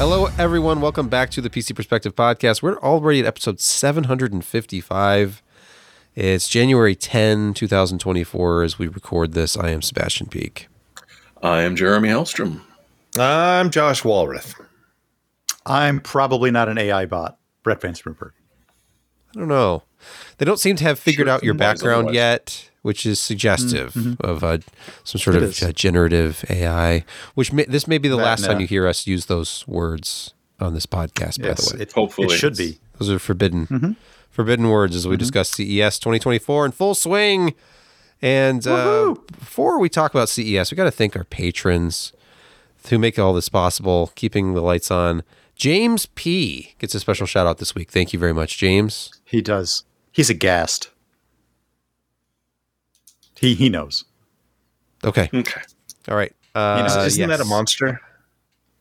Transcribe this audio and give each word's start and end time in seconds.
Hello, 0.00 0.30
everyone. 0.38 0.80
Welcome 0.80 1.10
back 1.10 1.28
to 1.32 1.42
the 1.42 1.50
PC 1.50 1.76
Perspective 1.76 2.16
Podcast. 2.16 2.62
We're 2.62 2.78
already 2.78 3.20
at 3.20 3.26
episode 3.26 3.60
755. 3.60 5.42
It's 6.14 6.48
January 6.48 6.94
10, 6.94 7.52
2024, 7.52 8.62
as 8.62 8.78
we 8.78 8.88
record 8.88 9.34
this. 9.34 9.58
I 9.58 9.68
am 9.68 9.82
Sebastian 9.82 10.28
Peak. 10.28 10.68
I 11.42 11.60
am 11.60 11.76
Jeremy 11.76 12.08
Hellstrom. 12.08 12.62
I'm 13.18 13.68
Josh 13.68 14.00
Walrath. 14.00 14.54
I'm 15.66 16.00
probably 16.00 16.50
not 16.50 16.70
an 16.70 16.78
AI 16.78 17.04
bot. 17.04 17.36
Brett 17.62 17.82
Van 17.82 17.92
Spruberg. 17.92 18.30
I 19.34 19.38
don't 19.38 19.48
know. 19.48 19.82
They 20.38 20.44
don't 20.44 20.58
seem 20.58 20.76
to 20.76 20.84
have 20.84 20.98
figured 20.98 21.26
Sure, 21.26 21.34
out 21.34 21.44
your 21.44 21.54
background 21.54 22.08
otherwise. 22.08 22.14
yet, 22.14 22.70
which 22.82 23.04
is 23.04 23.20
suggestive 23.20 23.94
of 24.20 24.42
uh, 24.42 24.58
some 25.04 25.18
sort 25.20 25.36
It 25.36 25.42
of 25.42 25.62
uh, 25.62 25.72
generative 25.72 26.44
AI. 26.48 27.04
Which 27.34 27.52
may, 27.52 27.64
this 27.64 27.86
may 27.86 27.98
be 27.98 28.08
the 28.08 28.16
That 28.16 28.22
last 28.24 28.40
and, 28.44 28.52
time 28.52 28.60
you 28.60 28.66
hear 28.66 28.86
us 28.86 29.06
use 29.06 29.26
those 29.26 29.66
words 29.68 30.32
on 30.58 30.72
this 30.74 30.86
podcast. 30.86 31.42
by 31.42 31.52
the 31.54 31.74
way, 31.76 31.82
it, 31.82 31.92
Hopefully. 31.92 32.34
it 32.34 32.38
should 32.38 32.56
be. 32.56 32.78
Those 32.98 33.10
are 33.10 33.18
forbidden, 33.18 33.96
forbidden 34.30 34.68
words 34.68 34.94
as 34.96 35.06
we 35.06 35.16
discuss 35.16 35.58
E 35.60 35.80
CES 35.80 35.98
2024 35.98 36.66
in 36.66 36.72
full 36.72 36.94
swing. 36.94 37.54
And 38.22 38.66
uh, 38.66 39.14
before 39.38 39.78
we 39.78 39.88
talk 39.88 40.12
about 40.12 40.28
CES, 40.28 40.70
we 40.70 40.76
got 40.76 40.84
to 40.84 40.90
thank 40.90 41.16
our 41.16 41.24
patrons 41.24 42.12
who 42.88 42.98
make 42.98 43.18
all 43.18 43.32
this 43.32 43.48
possible, 43.48 44.12
keeping 44.14 44.54
the 44.54 44.60
lights 44.62 44.90
on. 44.90 45.22
James 45.56 46.06
P 46.14 46.74
gets 46.78 46.94
a 46.94 47.00
special 47.00 47.26
shout 47.26 47.46
out 47.46 47.58
this 47.58 47.74
week. 47.74 47.90
Thank 47.90 48.12
you 48.14 48.18
very 48.18 48.32
much, 48.34 48.56
James. 48.58 49.10
He 49.30 49.40
does. 49.40 49.84
He's 50.12 50.28
aghast. 50.30 50.90
He 53.38 53.54
he 53.54 53.68
knows. 53.68 54.04
Okay, 55.04 55.30
Okay. 55.32 55.60
all 56.08 56.16
right. 56.16 56.32
Uh, 56.54 56.84
Isn't 56.86 57.06
isn't 57.06 57.28
that 57.30 57.40
a 57.40 57.44
monster? 57.44 58.00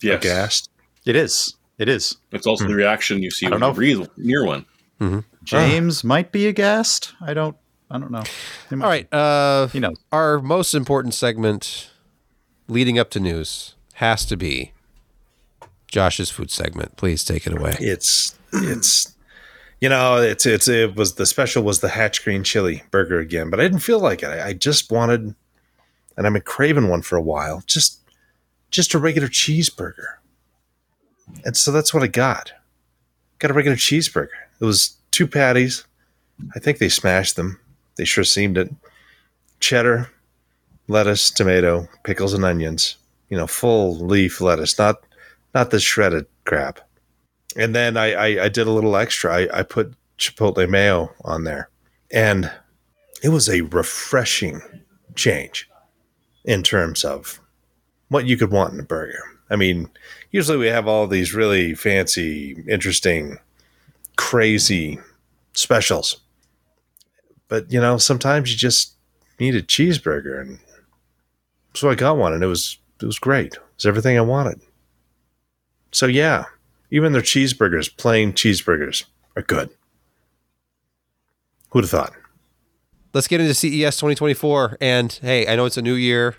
Yes. 0.01 0.21
Aghast? 0.23 0.69
It 1.05 1.15
is. 1.15 1.55
It 1.77 1.87
is. 1.87 2.17
It's 2.31 2.45
also 2.47 2.67
the 2.67 2.73
reaction 2.73 3.21
you 3.23 3.31
see 3.31 3.47
when 3.47 3.59
don't 3.61 3.69
you 3.69 3.75
breathe 3.75 4.07
near 4.17 4.43
one. 4.45 4.65
James 5.43 6.03
might 6.03 6.31
be 6.31 6.47
aghast. 6.47 7.13
I 7.21 7.33
don't. 7.33 7.55
I 7.91 7.97
don't 7.99 8.11
know. 8.11 8.23
Might- 8.69 8.83
All 8.83 8.89
right. 8.89 9.13
Uh, 9.13 9.67
He 9.67 9.79
knows. 9.79 9.97
our 10.11 10.39
most 10.39 10.73
important 10.75 11.13
segment 11.13 11.89
leading 12.67 12.99
up 12.99 13.09
to 13.11 13.19
news 13.19 13.75
has 13.95 14.25
to 14.25 14.35
be 14.37 14.73
Josh's 15.87 16.29
food 16.29 16.51
segment. 16.51 16.97
Please 16.97 17.23
take 17.23 17.47
it 17.47 17.53
away. 17.57 17.77
It's 17.79 18.37
it's 18.51 19.15
you 19.81 19.89
know 19.89 20.17
it's 20.17 20.45
it's 20.45 20.67
it 20.67 20.95
was 20.95 21.15
the 21.15 21.25
special 21.25 21.63
was 21.63 21.79
the 21.79 21.89
hatch 21.89 22.23
green 22.23 22.43
chili 22.43 22.83
burger 22.91 23.19
again, 23.19 23.49
but 23.49 23.59
I 23.59 23.63
didn't 23.63 23.79
feel 23.79 23.99
like 23.99 24.23
it. 24.23 24.27
I, 24.27 24.47
I 24.47 24.53
just 24.53 24.91
wanted, 24.91 25.33
and 26.17 26.27
I've 26.27 26.33
been 26.33 26.41
craving 26.41 26.89
one 26.89 27.01
for 27.01 27.15
a 27.15 27.21
while. 27.21 27.63
Just 27.65 27.99
just 28.71 28.93
a 28.93 28.99
regular 28.99 29.27
cheeseburger, 29.27 30.15
and 31.45 31.55
so 31.55 31.71
that's 31.71 31.93
what 31.93 32.03
I 32.03 32.07
got. 32.07 32.51
Got 33.39 33.51
a 33.51 33.53
regular 33.53 33.77
cheeseburger. 33.77 34.27
It 34.59 34.65
was 34.65 34.97
two 35.11 35.27
patties. 35.27 35.85
I 36.55 36.59
think 36.59 36.77
they 36.77 36.89
smashed 36.89 37.35
them. 37.35 37.59
They 37.95 38.05
sure 38.05 38.23
seemed 38.23 38.57
it. 38.57 38.73
Cheddar, 39.59 40.09
lettuce, 40.87 41.29
tomato, 41.31 41.87
pickles, 42.03 42.33
and 42.33 42.45
onions. 42.45 42.97
You 43.29 43.37
know, 43.37 43.47
full 43.47 43.95
leaf 43.95 44.41
lettuce, 44.41 44.77
not 44.77 45.03
not 45.53 45.71
the 45.71 45.79
shredded 45.79 46.25
crap. 46.45 46.79
And 47.55 47.75
then 47.75 47.97
I, 47.97 48.13
I, 48.13 48.43
I 48.45 48.49
did 48.49 48.67
a 48.67 48.71
little 48.71 48.95
extra. 48.95 49.33
I, 49.33 49.59
I 49.59 49.63
put 49.63 49.93
chipotle 50.17 50.69
mayo 50.69 51.13
on 51.23 51.43
there, 51.43 51.69
and 52.11 52.51
it 53.23 53.29
was 53.29 53.49
a 53.49 53.61
refreshing 53.61 54.61
change 55.15 55.69
in 56.45 56.63
terms 56.63 57.03
of 57.03 57.39
what 58.09 58.25
you 58.25 58.37
could 58.37 58.51
want 58.51 58.73
in 58.73 58.79
a 58.79 58.83
burger. 58.83 59.23
I 59.49 59.55
mean, 59.55 59.89
usually 60.31 60.57
we 60.57 60.67
have 60.67 60.87
all 60.87 61.07
these 61.07 61.33
really 61.33 61.73
fancy, 61.73 62.63
interesting, 62.67 63.37
crazy 64.15 64.99
specials, 65.53 66.21
but 67.47 67.71
you 67.71 67.81
know, 67.81 67.97
sometimes 67.97 68.51
you 68.51 68.57
just 68.57 68.93
need 69.39 69.55
a 69.55 69.61
cheeseburger, 69.61 70.39
and 70.39 70.59
so 71.73 71.89
I 71.89 71.95
got 71.95 72.17
one, 72.17 72.33
and 72.33 72.43
it 72.43 72.47
was 72.47 72.77
it 73.01 73.05
was 73.05 73.19
great. 73.19 73.53
It 73.53 73.61
was 73.75 73.85
everything 73.85 74.17
I 74.17 74.21
wanted. 74.21 74.61
So 75.91 76.05
yeah, 76.05 76.45
even 76.91 77.13
their 77.13 77.21
cheeseburgers, 77.21 77.95
plain 77.95 78.33
cheeseburgers, 78.33 79.05
are 79.35 79.41
good. 79.41 79.69
Who'd 81.69 81.83
have 81.83 81.91
thought? 81.91 82.13
Let's 83.13 83.27
get 83.27 83.41
into 83.41 83.53
CES 83.53 83.95
2024. 83.97 84.77
And 84.81 85.11
hey, 85.21 85.47
I 85.47 85.55
know 85.55 85.65
it's 85.65 85.77
a 85.77 85.81
new 85.81 85.93
year. 85.93 86.35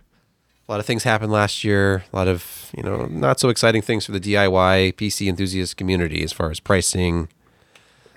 A 0.69 0.71
lot 0.71 0.81
of 0.81 0.87
things 0.87 1.03
happened 1.03 1.33
last 1.33 1.65
year. 1.65 2.05
A 2.13 2.17
lot 2.17 2.29
of, 2.29 2.71
you 2.77 2.83
know, 2.83 3.07
not 3.07 3.41
so 3.41 3.49
exciting 3.49 3.83
things 3.83 4.07
for 4.07 4.13
the 4.13 4.21
DIY 4.21 4.95
PC 4.95 5.29
enthusiast 5.29 5.77
community 5.77 6.23
as 6.23 6.33
far 6.33 6.51
as 6.51 6.61
pricing 6.61 7.29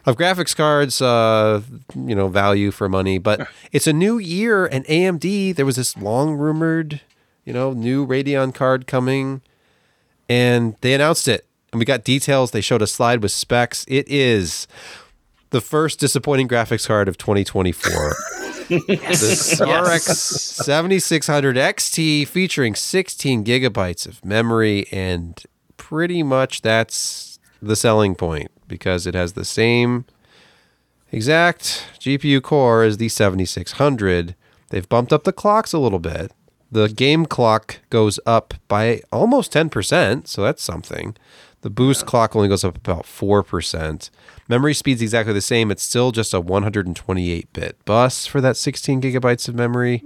of 0.06 0.18
graphics 0.18 0.56
cards, 0.56 1.02
uh, 1.02 1.62
you 1.96 2.14
know, 2.14 2.28
value 2.28 2.72
for 2.72 2.90
money. 2.90 3.18
But 3.18 3.48
it's 3.72 3.88
a 3.88 3.94
new 3.94 4.18
year, 4.18 4.66
and 4.66 4.86
AMD, 4.86 5.56
there 5.56 5.66
was 5.66 5.78
this 5.78 5.98
long 5.98 6.36
rumored, 6.36 7.02
you 7.46 7.54
know, 7.54 7.74
new 7.74 8.06
Radeon 8.06 8.54
card 8.54 8.86
coming, 8.86 9.42
and 10.30 10.76
they 10.82 10.94
announced 10.94 11.28
it. 11.28 11.48
And 11.74 11.80
we 11.80 11.86
got 11.86 12.04
details. 12.04 12.52
They 12.52 12.62
showed 12.62 12.84
a 12.84 12.88
slide 12.88 13.24
with 13.24 13.32
specs. 13.32 13.84
It 13.88 14.08
is 14.08 14.68
the 15.50 15.60
first 15.60 16.00
disappointing 16.00 16.48
graphics 16.48 16.88
card 16.88 17.08
of 17.08 17.18
2024. 17.18 17.92
the 18.70 19.84
RX 19.84 20.06
7600 20.06 21.56
XT 21.56 22.28
featuring 22.28 22.76
16 22.76 23.44
gigabytes 23.44 24.08
of 24.08 24.24
memory, 24.24 24.86
and 24.92 25.42
pretty 25.78 26.22
much 26.22 26.62
that's 26.62 27.40
the 27.60 27.76
selling 27.76 28.14
point 28.14 28.52
because 28.68 29.08
it 29.08 29.16
has 29.16 29.34
the 29.34 29.46
same 29.46 30.06
exact 31.12 31.88
GPU 32.00 32.42
core 32.42 32.84
as 32.84 32.98
the 32.98 33.10
7600. 33.10 34.36
They've 34.70 34.88
bumped 34.88 35.12
up 35.12 35.24
the 35.24 35.34
clocks 35.34 35.74
a 35.74 35.80
little 35.80 36.00
bit. 36.00 36.32
The 36.72 36.88
game 36.88 37.26
clock 37.26 37.80
goes 37.90 38.20
up 38.28 38.54
by 38.68 39.02
almost 39.12 39.52
10%, 39.54 40.28
so 40.28 40.44
that's 40.44 40.64
something. 40.64 41.16
The 41.63 41.69
boost 41.69 42.06
clock 42.06 42.35
only 42.35 42.47
goes 42.50 42.63
up 42.63 42.75
about 42.78 43.03
4%. 43.06 44.09
Memory 44.50 44.74
speed's 44.74 45.01
exactly 45.01 45.34
the 45.34 45.41
same. 45.41 45.72
It's 45.72 45.81
still 45.84 46.12
just 46.12 46.34
a 46.34 46.40
128 46.41 47.51
bit 47.53 47.78
bus 47.85 48.25
for 48.28 48.40
that 48.41 48.57
16 48.57 49.01
gigabytes 49.01 49.47
of 49.47 49.56
memory. 49.56 50.03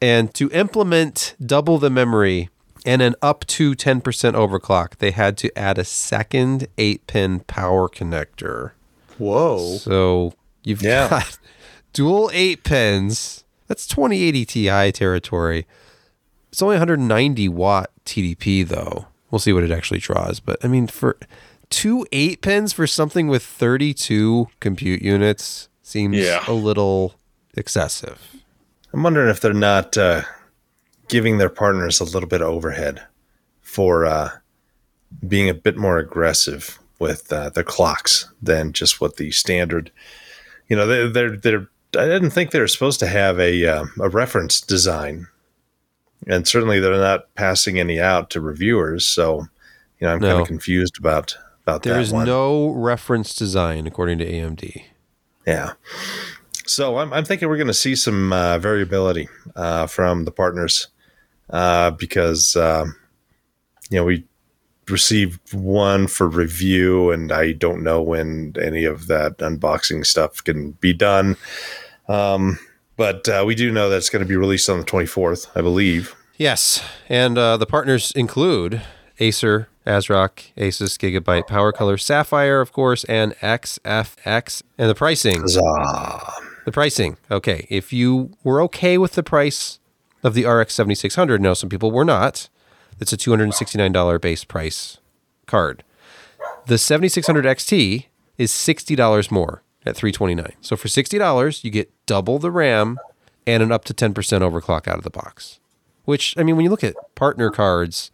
And 0.00 0.32
to 0.34 0.48
implement 0.50 1.34
double 1.44 1.78
the 1.78 1.90
memory 1.90 2.50
and 2.86 3.02
an 3.02 3.14
up 3.20 3.44
to 3.48 3.74
10% 3.74 4.00
overclock, 4.02 4.96
they 4.98 5.10
had 5.10 5.36
to 5.38 5.56
add 5.58 5.76
a 5.78 5.84
second 5.84 6.68
8 6.78 7.06
pin 7.08 7.40
power 7.40 7.88
connector. 7.88 8.72
Whoa. 9.18 9.76
So 9.78 10.34
you've 10.64 10.82
Yeah. 10.82 11.08
got 11.08 11.38
dual 11.92 12.30
8 12.32 12.62
pins. 12.64 13.44
That's 13.66 13.86
2080 13.88 14.44
Ti 14.44 14.92
territory. 14.92 15.66
It's 16.50 16.62
only 16.62 16.74
190 16.76 17.48
watt 17.48 17.90
TDP 18.04 18.66
though. 18.66 19.06
We'll 19.32 19.40
see 19.40 19.52
what 19.52 19.64
it 19.64 19.72
actually 19.72 19.98
draws. 19.98 20.38
But 20.38 20.64
I 20.64 20.68
mean, 20.68 20.86
for 20.86 21.18
two 21.70 22.06
8 22.12 22.40
pins 22.42 22.72
for 22.72 22.86
something 22.86 23.26
with 23.26 23.42
32 23.42 24.48
compute 24.60 25.02
units 25.02 25.68
seems 25.82 26.16
Yeah. 26.18 26.44
a 26.46 26.52
little 26.52 27.14
excessive. 27.56 28.20
I'm 28.92 29.02
wondering 29.02 29.30
if 29.30 29.40
they're 29.40 29.52
not 29.54 29.96
uh, 29.96 30.22
giving 31.08 31.38
their 31.38 31.48
partners 31.48 31.98
a 31.98 32.04
little 32.04 32.28
bit 32.28 32.42
of 32.42 32.48
overhead 32.48 33.02
for 33.62 34.04
uh, 34.06 34.28
being 35.26 35.48
a 35.48 35.54
bit 35.54 35.76
more 35.78 35.98
aggressive 35.98 36.78
with 36.98 37.32
uh, 37.32 37.48
their 37.50 37.64
clocks 37.64 38.28
than 38.42 38.72
just 38.72 39.00
what 39.00 39.16
the 39.16 39.30
standard. 39.30 39.90
You 40.68 40.76
know, 40.76 40.86
they're 40.86 41.08
they're, 41.08 41.36
they're 41.36 41.68
I 41.98 42.06
didn't 42.06 42.30
think 42.30 42.50
they 42.50 42.60
were 42.60 42.68
supposed 42.68 43.00
to 43.00 43.06
have 43.06 43.40
a 43.40 43.66
uh, 43.66 43.84
a 44.00 44.08
reference 44.10 44.60
design, 44.60 45.26
and 46.26 46.46
certainly 46.46 46.80
they're 46.80 46.96
not 46.96 47.34
passing 47.34 47.78
any 47.78 48.00
out 48.00 48.30
to 48.30 48.40
reviewers. 48.40 49.06
So, 49.06 49.46
you 49.98 50.06
know, 50.06 50.14
I'm 50.14 50.20
kind 50.20 50.40
of 50.40 50.46
confused 50.46 50.98
about 50.98 51.36
about 51.62 51.82
There 51.82 51.94
There 51.94 52.02
is 52.02 52.12
one. 52.12 52.26
no 52.26 52.70
reference 52.70 53.34
design 53.34 53.86
according 53.86 54.18
to 54.18 54.26
AMD. 54.30 54.82
Yeah. 55.46 55.72
So 56.66 56.98
I'm, 56.98 57.12
I'm 57.12 57.24
thinking 57.24 57.48
we're 57.48 57.56
going 57.56 57.66
to 57.66 57.74
see 57.74 57.96
some 57.96 58.32
uh, 58.32 58.58
variability 58.58 59.28
uh, 59.56 59.86
from 59.86 60.24
the 60.24 60.30
partners 60.30 60.88
uh, 61.50 61.90
because, 61.90 62.56
um, 62.56 62.96
you 63.90 63.98
know, 63.98 64.04
we 64.04 64.24
received 64.88 65.52
one 65.52 66.06
for 66.06 66.28
review 66.28 67.10
and 67.10 67.32
I 67.32 67.52
don't 67.52 67.82
know 67.82 68.02
when 68.02 68.54
any 68.60 68.84
of 68.84 69.06
that 69.08 69.38
unboxing 69.38 70.06
stuff 70.06 70.42
can 70.42 70.72
be 70.72 70.92
done. 70.92 71.36
Um, 72.08 72.58
but 73.02 73.28
uh, 73.28 73.42
we 73.44 73.56
do 73.56 73.72
know 73.72 73.88
that 73.88 73.96
it's 73.96 74.10
going 74.10 74.22
to 74.24 74.28
be 74.28 74.36
released 74.36 74.70
on 74.70 74.78
the 74.78 74.84
24th, 74.84 75.48
I 75.56 75.60
believe. 75.60 76.14
Yes, 76.36 76.84
and 77.08 77.36
uh, 77.36 77.56
the 77.56 77.66
partners 77.66 78.12
include 78.12 78.80
Acer, 79.18 79.66
ASRock, 79.84 80.52
Asus, 80.56 80.96
Gigabyte, 80.96 81.48
PowerColor, 81.48 82.00
Sapphire, 82.00 82.60
of 82.60 82.70
course, 82.70 83.02
and 83.06 83.32
XFX. 83.40 84.62
And 84.78 84.88
the 84.88 84.94
pricing, 84.94 85.40
Huzzah. 85.40 86.32
the 86.64 86.70
pricing. 86.70 87.16
Okay, 87.28 87.66
if 87.68 87.92
you 87.92 88.34
were 88.44 88.62
okay 88.62 88.96
with 88.96 89.14
the 89.14 89.24
price 89.24 89.80
of 90.22 90.34
the 90.34 90.46
RX 90.46 90.72
7600, 90.72 91.40
no, 91.42 91.54
some 91.54 91.68
people 91.68 91.90
were 91.90 92.04
not. 92.04 92.48
It's 93.00 93.12
a 93.12 93.16
$269 93.16 94.20
base 94.20 94.44
price 94.44 94.98
card. 95.46 95.82
The 96.66 96.78
7600 96.78 97.44
XT 97.46 98.06
is 98.38 98.52
$60 98.52 99.30
more 99.32 99.64
at 99.84 99.96
329. 99.96 100.52
So 100.60 100.76
for 100.76 100.88
$60, 100.88 101.64
you 101.64 101.70
get 101.70 101.90
double 102.06 102.38
the 102.38 102.50
RAM 102.50 102.98
and 103.46 103.62
an 103.62 103.72
up 103.72 103.84
to 103.86 103.94
10% 103.94 104.12
overclock 104.12 104.86
out 104.86 104.98
of 104.98 105.04
the 105.04 105.10
box. 105.10 105.58
Which, 106.04 106.36
I 106.36 106.42
mean, 106.42 106.56
when 106.56 106.64
you 106.64 106.70
look 106.70 106.84
at 106.84 106.94
partner 107.14 107.50
cards, 107.50 108.10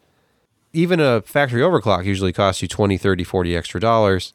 even 0.73 1.01
a 1.01 1.23
factory 1.23 1.63
overclock 1.63 2.05
usually 2.05 2.33
costs 2.33 2.61
you 2.63 2.69
20, 2.69 2.99
30, 2.99 3.25
40 3.25 3.57
extra 3.57 3.81
dollars. 3.81 4.35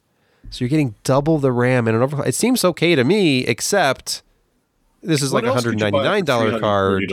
So 0.50 0.64
you're 0.64 0.68
getting 0.68 0.94
double 1.04 1.38
the 1.38 1.52
RAM 1.52 1.88
and 1.88 1.96
an 1.96 2.08
overclock. 2.08 2.26
It 2.26 2.34
seems 2.34 2.64
okay 2.64 2.94
to 2.94 3.04
me, 3.04 3.46
except 3.46 4.22
this 5.02 5.22
is 5.22 5.32
like 5.32 5.44
a 5.44 5.48
What 5.48 5.56
else 5.56 5.64
could 5.64 5.80
you 5.80 5.90
buy 5.90 6.20
for 6.20 6.24
$199 6.24 6.60
card. 6.60 7.12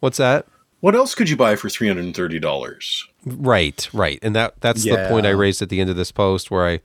What's 0.00 0.18
that? 0.18 0.46
What 0.80 0.94
else 0.94 1.14
could 1.14 1.28
you 1.28 1.36
buy 1.36 1.56
for 1.56 1.68
three 1.68 1.88
hundred 1.88 2.06
and 2.06 2.14
thirty 2.14 2.38
dollars? 2.38 3.06
Right, 3.26 3.88
right. 3.92 4.18
And 4.22 4.34
that 4.34 4.54
that's 4.60 4.82
the 4.82 5.06
point 5.10 5.26
I 5.26 5.30
raised 5.30 5.60
at 5.60 5.68
the 5.68 5.78
end 5.80 5.90
of 5.90 5.96
this 5.96 6.10
post 6.10 6.50
where 6.50 6.66
I 6.66 6.80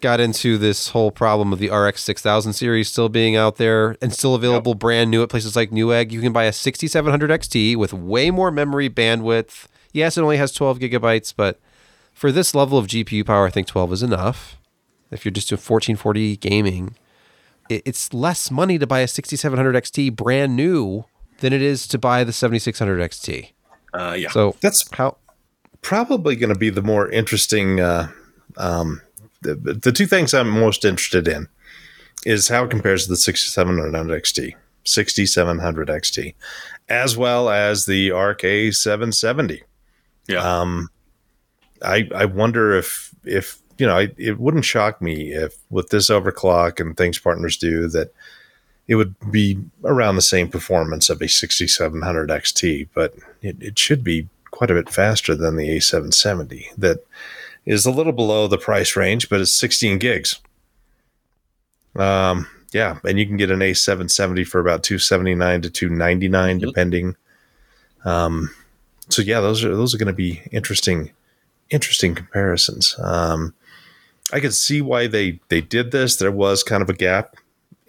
got 0.00 0.20
into 0.20 0.58
this 0.58 0.88
whole 0.88 1.10
problem 1.10 1.52
of 1.52 1.58
the 1.58 1.70
RX 1.70 2.02
6000 2.02 2.52
series 2.52 2.88
still 2.88 3.08
being 3.08 3.36
out 3.36 3.56
there 3.56 3.96
and 4.02 4.12
still 4.12 4.34
available 4.34 4.74
brand 4.74 5.10
new 5.10 5.22
at 5.22 5.28
places 5.28 5.56
like 5.56 5.70
Newegg. 5.70 6.10
You 6.10 6.20
can 6.20 6.32
buy 6.32 6.44
a 6.44 6.52
6700 6.52 7.30
XT 7.30 7.76
with 7.76 7.92
way 7.92 8.30
more 8.30 8.50
memory 8.50 8.90
bandwidth. 8.90 9.66
Yes, 9.92 10.18
it 10.18 10.22
only 10.22 10.36
has 10.36 10.52
12 10.52 10.78
gigabytes, 10.78 11.32
but 11.34 11.58
for 12.12 12.30
this 12.30 12.54
level 12.54 12.78
of 12.78 12.86
GPU 12.86 13.24
power, 13.24 13.46
I 13.46 13.50
think 13.50 13.66
12 13.66 13.92
is 13.94 14.02
enough. 14.02 14.58
If 15.10 15.24
you're 15.24 15.32
just 15.32 15.48
doing 15.48 15.58
1440 15.58 16.36
gaming, 16.36 16.96
it's 17.68 18.12
less 18.12 18.50
money 18.50 18.78
to 18.78 18.86
buy 18.86 19.00
a 19.00 19.08
6700 19.08 19.74
XT 19.74 20.16
brand 20.16 20.56
new 20.56 21.04
than 21.38 21.52
it 21.52 21.62
is 21.62 21.86
to 21.88 21.98
buy 21.98 22.24
the 22.24 22.32
7600 22.32 23.00
XT. 23.10 23.52
Uh, 23.92 24.16
yeah. 24.18 24.30
So 24.30 24.56
That's 24.60 24.84
how 24.92 25.16
probably 25.82 26.34
going 26.34 26.52
to 26.52 26.58
be 26.58 26.70
the 26.70 26.82
more 26.82 27.08
interesting. 27.10 27.80
Uh, 27.80 28.08
um, 28.56 29.00
the, 29.44 29.74
the 29.74 29.92
two 29.92 30.06
things 30.06 30.34
I'm 30.34 30.48
most 30.48 30.84
interested 30.84 31.28
in 31.28 31.48
is 32.26 32.48
how 32.48 32.64
it 32.64 32.70
compares 32.70 33.04
to 33.04 33.10
the 33.10 33.16
6700 33.16 34.22
XT, 34.22 34.54
6700 34.84 35.88
XT, 35.88 36.34
as 36.88 37.16
well 37.16 37.50
as 37.50 37.86
the 37.86 38.10
Arc 38.10 38.40
770. 38.40 39.62
yeah. 40.28 40.60
Um, 40.60 40.88
I 41.82 42.08
I 42.14 42.24
wonder 42.24 42.74
if 42.74 43.14
if 43.24 43.58
you 43.78 43.86
know 43.86 43.96
I, 43.96 44.10
it 44.16 44.38
wouldn't 44.38 44.64
shock 44.64 45.02
me 45.02 45.32
if 45.32 45.56
with 45.70 45.90
this 45.90 46.08
overclock 46.08 46.80
and 46.80 46.96
things 46.96 47.18
partners 47.18 47.56
do 47.56 47.88
that 47.88 48.14
it 48.86 48.96
would 48.96 49.14
be 49.30 49.58
around 49.84 50.16
the 50.16 50.22
same 50.22 50.48
performance 50.48 51.08
of 51.08 51.22
a 51.22 51.28
6700 51.28 52.28
XT, 52.28 52.88
but 52.94 53.14
it, 53.40 53.56
it 53.60 53.78
should 53.78 54.04
be 54.04 54.28
quite 54.50 54.70
a 54.70 54.74
bit 54.74 54.90
faster 54.90 55.34
than 55.34 55.56
the 55.56 55.68
A770 55.68 56.66
that 56.76 57.04
is 57.66 57.86
a 57.86 57.90
little 57.90 58.12
below 58.12 58.46
the 58.46 58.58
price 58.58 58.96
range, 58.96 59.28
but 59.28 59.40
it's 59.40 59.54
16 59.56 59.98
gigs. 59.98 60.40
Um, 61.96 62.46
yeah, 62.72 62.98
and 63.04 63.18
you 63.18 63.26
can 63.26 63.36
get 63.36 63.50
an 63.50 63.60
A770 63.60 64.46
for 64.46 64.60
about 64.60 64.82
279 64.82 65.62
to 65.62 65.70
299 65.70 66.58
Mhm. 66.58 66.66
depending. 66.66 67.16
Um, 68.04 68.50
so 69.08 69.22
yeah, 69.22 69.40
those 69.40 69.64
are 69.64 69.74
those 69.76 69.94
are 69.94 69.98
going 69.98 70.06
to 70.08 70.12
be 70.12 70.42
interesting, 70.50 71.12
interesting 71.70 72.14
comparisons. 72.14 72.96
Um, 72.98 73.54
I 74.32 74.40
could 74.40 74.54
see 74.54 74.80
why 74.80 75.06
they 75.06 75.40
they 75.48 75.60
did 75.60 75.90
this. 75.92 76.16
There 76.16 76.32
was 76.32 76.62
kind 76.62 76.82
of 76.82 76.90
a 76.90 76.94
gap, 76.94 77.36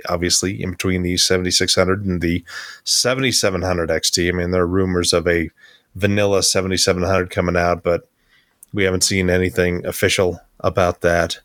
obviously, 0.08 0.62
in 0.62 0.72
between 0.72 1.02
the 1.02 1.18
7600 1.18 2.06
and 2.06 2.22
the 2.22 2.44
7700 2.84 3.90
XT. 3.90 4.30
I 4.30 4.32
mean, 4.32 4.52
there 4.52 4.62
are 4.62 4.68
rumors 4.68 5.14
of 5.14 5.28
a 5.28 5.50
vanilla 5.96 6.44
7700 6.44 7.30
coming 7.32 7.56
out, 7.58 7.82
but 7.84 8.08
we 8.76 8.84
haven't 8.84 9.06
seen 9.06 9.30
anything 9.30 9.86
official 9.86 10.40
about 10.60 11.02
that. 11.02 11.40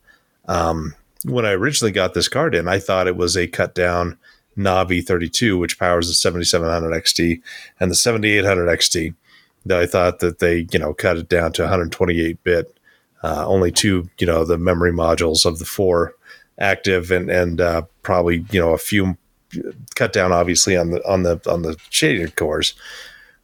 Um, 0.49 0.95
when 1.25 1.47
I 1.47 1.53
originally 1.53 1.93
got 1.93 2.13
this 2.13 2.29
card 2.29 2.57
in, 2.57 2.67
I 2.67 2.81
thought 2.81 3.07
it 3.07 3.17
was 3.17 3.37
a 3.37 3.47
cut 3.47 3.73
down 3.75 4.19
Navi 4.59 5.03
32, 5.03 5.57
which 5.57 5.79
powers 5.79 6.09
the 6.09 6.15
7700 6.15 6.91
XT 7.03 7.41
and 7.79 7.91
the 7.91 7.95
7800 7.95 8.67
XT. 8.67 9.15
That 9.67 9.79
I 9.79 9.87
thought 9.87 10.19
that 10.19 10.41
they, 10.41 10.67
you 10.73 10.79
know, 10.79 10.93
cut 10.93 11.19
it 11.19 11.29
down 11.29 11.53
to 11.53 11.63
128 11.63 12.43
bit, 12.43 12.77
uh, 13.23 13.47
only 13.47 13.71
two, 13.71 14.09
you 14.19 14.27
know, 14.27 14.45
the 14.45 14.59
memory 14.59 14.91
modules 14.91 15.45
of 15.45 15.59
the 15.59 15.67
four 15.67 16.15
active, 16.59 17.11
and 17.11 17.31
and 17.31 17.61
uh, 17.61 17.83
probably, 18.03 18.45
you 18.51 18.59
know, 18.59 18.73
a 18.73 18.79
few 18.79 19.19
cut 19.95 20.15
down, 20.15 20.33
obviously 20.33 20.77
on 20.77 20.91
the 20.91 21.07
on 21.07 21.23
the 21.25 21.39
on 21.49 21.63
the 21.63 21.77
shaded 21.91 22.37
cores 22.37 22.75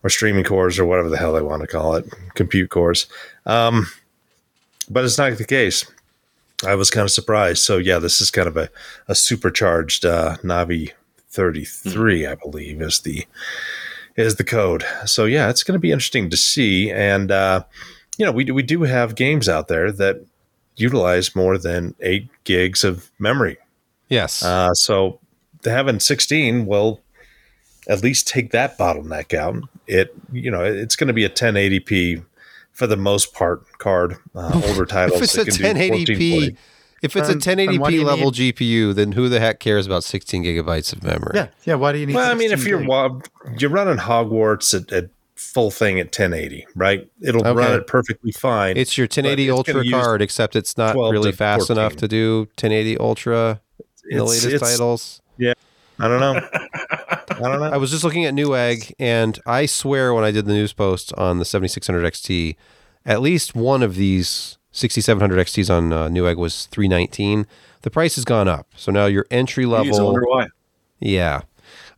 or 0.02 0.10
streaming 0.10 0.44
cores 0.44 0.78
or 0.78 0.84
whatever 0.84 1.08
the 1.08 1.16
hell 1.16 1.32
they 1.32 1.42
want 1.42 1.62
to 1.62 1.66
call 1.66 1.94
it, 1.94 2.06
compute 2.34 2.70
cores. 2.70 3.06
Um, 3.44 3.86
but 4.88 5.04
it's 5.04 5.18
not 5.18 5.36
the 5.36 5.44
case. 5.44 5.84
I 6.64 6.74
was 6.74 6.90
kind 6.90 7.04
of 7.04 7.10
surprised. 7.10 7.62
So 7.62 7.76
yeah, 7.78 7.98
this 7.98 8.20
is 8.20 8.30
kind 8.30 8.48
of 8.48 8.56
a, 8.56 8.70
a 9.08 9.14
supercharged 9.14 10.04
uh, 10.04 10.36
Navi 10.42 10.92
33, 11.30 12.26
I 12.26 12.34
believe, 12.34 12.80
is 12.80 13.00
the 13.00 13.26
is 14.16 14.36
the 14.36 14.44
code. 14.44 14.84
So 15.04 15.26
yeah, 15.26 15.50
it's 15.50 15.62
going 15.62 15.74
to 15.74 15.78
be 15.78 15.92
interesting 15.92 16.30
to 16.30 16.36
see. 16.36 16.90
And 16.90 17.30
uh, 17.30 17.64
you 18.16 18.24
know, 18.24 18.32
we 18.32 18.44
do, 18.44 18.54
we 18.54 18.62
do 18.62 18.82
have 18.82 19.14
games 19.14 19.48
out 19.48 19.68
there 19.68 19.92
that 19.92 20.24
utilize 20.76 21.36
more 21.36 21.58
than 21.58 21.94
eight 22.00 22.28
gigs 22.44 22.84
of 22.84 23.10
memory. 23.18 23.58
Yes. 24.08 24.42
Uh, 24.42 24.72
so 24.72 25.20
having 25.64 26.00
16 26.00 26.66
will 26.66 27.00
at 27.88 28.02
least 28.02 28.26
take 28.26 28.52
that 28.52 28.78
bottleneck 28.78 29.34
out. 29.34 29.56
It 29.86 30.14
you 30.32 30.50
know 30.50 30.62
it's 30.64 30.96
going 30.96 31.08
to 31.08 31.14
be 31.14 31.24
a 31.24 31.30
1080p 31.30 32.24
for 32.72 32.86
the 32.86 32.96
most 32.96 33.32
part 33.34 33.78
card. 33.78 34.16
Uh, 34.34 34.60
older 34.68 34.84
titles 34.86 35.20
if 35.22 35.46
it's 35.46 35.58
a 35.58 35.62
can 35.62 35.76
do 35.76 36.14
1080p, 36.14 36.56
if 37.02 37.16
it's 37.16 37.28
a 37.28 37.32
And- 37.32 37.46
and 37.46 37.58
1080p 37.60 37.88
do 37.88 37.94
you 37.94 38.04
level 38.04 38.32
GPU, 38.32 38.94
then 38.94 39.12
who 39.12 39.28
the 39.28 39.40
heck 39.40 39.60
cares 39.60 39.86
about 39.86 40.04
16 40.04 40.44
gigabytes 40.44 40.92
of 40.92 41.02
memory? 41.02 41.32
Yeah, 41.34 41.48
yeah. 41.64 41.74
Why 41.74 41.92
do 41.92 41.98
you 41.98 42.06
need? 42.06 42.14
Well, 42.16 42.30
I 42.30 42.34
mean, 42.34 42.50
if 42.52 42.66
you're 42.66 42.80
gig? 42.80 43.28
you're 43.60 43.70
running 43.70 43.96
Hogwarts 43.98 44.74
at, 44.74 44.92
at 44.92 45.10
full 45.36 45.70
thing 45.70 46.00
at 46.00 46.06
1080, 46.06 46.66
right? 46.74 47.08
It'll 47.22 47.42
Okay. 47.46 47.52
run 47.52 47.72
it 47.78 47.86
perfectly 47.86 48.32
fine. 48.32 48.76
It's 48.76 48.96
your 48.98 49.04
1080 49.04 49.50
Ultra 49.50 49.88
card, 49.90 50.22
except 50.22 50.56
it's 50.56 50.76
not 50.78 50.96
really 50.96 51.30
to 51.30 51.36
fast 51.36 51.70
enough 51.70 51.94
to 51.96 52.08
do 52.08 52.40
1080 52.56 52.98
Ultra 52.98 53.60
in 54.10 54.18
the 54.18 54.24
latest 54.24 54.46
it's- 54.46 54.60
titles. 54.72 55.20
I 55.98 56.08
don't 56.08 56.20
know. 56.20 56.40
I 56.52 57.40
don't 57.40 57.60
know. 57.60 57.70
I 57.72 57.76
was 57.76 57.90
just 57.90 58.04
looking 58.04 58.24
at 58.24 58.34
Newegg, 58.34 58.92
and 58.98 59.38
I 59.46 59.66
swear 59.66 60.12
when 60.14 60.24
I 60.24 60.30
did 60.30 60.46
the 60.46 60.52
news 60.52 60.72
post 60.72 61.12
on 61.14 61.38
the 61.38 61.44
7600 61.44 62.12
XT, 62.12 62.56
at 63.04 63.20
least 63.20 63.54
one 63.54 63.82
of 63.82 63.94
these 63.94 64.58
6700 64.72 65.46
XTs 65.46 65.74
on 65.74 65.92
uh, 65.92 66.08
Newegg 66.08 66.36
was 66.36 66.66
319. 66.66 67.46
The 67.82 67.90
price 67.90 68.16
has 68.16 68.24
gone 68.24 68.48
up, 68.48 68.68
so 68.76 68.90
now 68.92 69.06
your 69.06 69.26
entry 69.30 69.64
Geez, 69.64 69.72
I 69.72 69.76
level, 69.76 70.06
wonder 70.06 70.26
why. 70.26 70.46
yeah, 70.98 71.42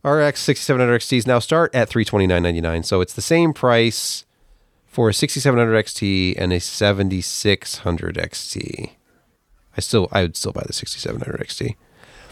RX 0.03 0.39
6700 0.41 1.01
XTs 1.01 1.27
now 1.27 1.39
start 1.39 1.73
at 1.75 1.89
329.99. 1.89 2.85
So 2.85 3.01
it's 3.01 3.13
the 3.13 3.21
same 3.21 3.53
price 3.53 4.25
for 4.85 5.09
a 5.09 5.13
6700 5.13 5.85
XT 5.85 6.35
and 6.37 6.53
a 6.53 6.59
7600 6.59 8.15
XT. 8.15 8.91
I 9.75 9.81
still, 9.81 10.07
I 10.11 10.21
would 10.23 10.35
still 10.37 10.51
buy 10.51 10.63
the 10.65 10.73
6700 10.73 11.39
XT 11.39 11.75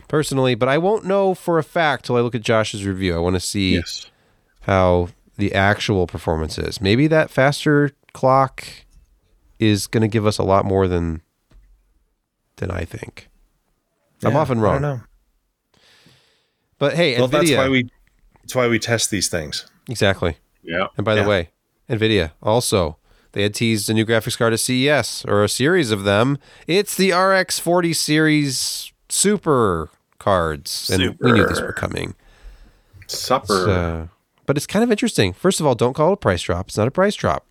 personally, 0.07 0.55
but 0.55 0.69
I 0.69 0.77
won't 0.77 1.05
know 1.05 1.33
for 1.33 1.57
a 1.59 1.63
fact 1.63 2.05
till 2.05 2.15
I 2.15 2.21
look 2.21 2.35
at 2.35 2.41
Josh's 2.41 2.85
review. 2.85 3.15
I 3.15 3.19
want 3.19 3.35
to 3.35 3.39
see 3.39 3.75
Yes. 3.75 4.09
how 4.61 5.09
the 5.37 5.53
actual 5.53 6.07
performance 6.07 6.57
is. 6.57 6.79
Maybe 6.81 7.07
that 7.07 7.29
faster 7.29 7.91
clock 8.13 8.65
is 9.59 9.87
going 9.87 10.01
to 10.01 10.07
give 10.07 10.25
us 10.25 10.37
a 10.37 10.43
lot 10.43 10.65
more 10.65 10.87
than 10.87 11.21
than 12.57 12.71
I 12.71 12.85
think. 12.85 13.29
I'm 14.23 14.33
Yeah, 14.33 14.39
often 14.39 14.57
I 14.59 14.61
wrong. 14.61 14.73
don't 14.73 14.81
know. 14.81 15.01
But 16.79 16.93
hey, 16.95 17.17
Well, 17.17 17.27
that's 17.27 17.51
why 17.51 17.69
we 17.69 17.89
that's 18.41 18.55
why 18.55 18.67
we 18.67 18.79
test 18.79 19.11
these 19.11 19.27
things. 19.29 19.65
exactly. 19.89 20.37
Yeah. 20.63 20.87
And 20.95 21.05
by 21.05 21.15
the 21.15 21.23
way, 21.23 21.49
Nvidia 21.89 22.31
also 22.41 22.97
they 23.33 23.43
had 23.43 23.53
teased 23.53 23.89
a 23.89 23.93
new 23.93 24.05
graphics 24.05 24.37
card 24.37 24.53
at 24.53 24.59
CES 24.59 25.23
or 25.27 25.43
a 25.43 25.49
series 25.49 25.91
of 25.91 26.03
them. 26.03 26.37
It's 26.65 26.95
the 26.95 27.11
RX 27.13 27.59
40 27.59 27.93
series 27.93 28.91
Super 29.09 29.89
cards, 30.19 30.89
and 30.89 31.17
we 31.19 31.31
knew 31.31 31.47
these 31.47 31.61
were 31.61 31.73
coming. 31.73 32.15
Supper. 33.07 33.47
So, 33.47 34.09
but 34.45 34.57
it's 34.57 34.67
kind 34.67 34.83
of 34.83 34.91
interesting. 34.91 35.33
First 35.33 35.59
of 35.59 35.65
all, 35.65 35.75
don't 35.75 35.93
call 35.93 36.09
it 36.09 36.13
a 36.13 36.17
price 36.17 36.41
drop. 36.41 36.67
It's 36.67 36.77
not 36.77 36.87
a 36.87 36.91
price 36.91 37.15
drop. 37.15 37.45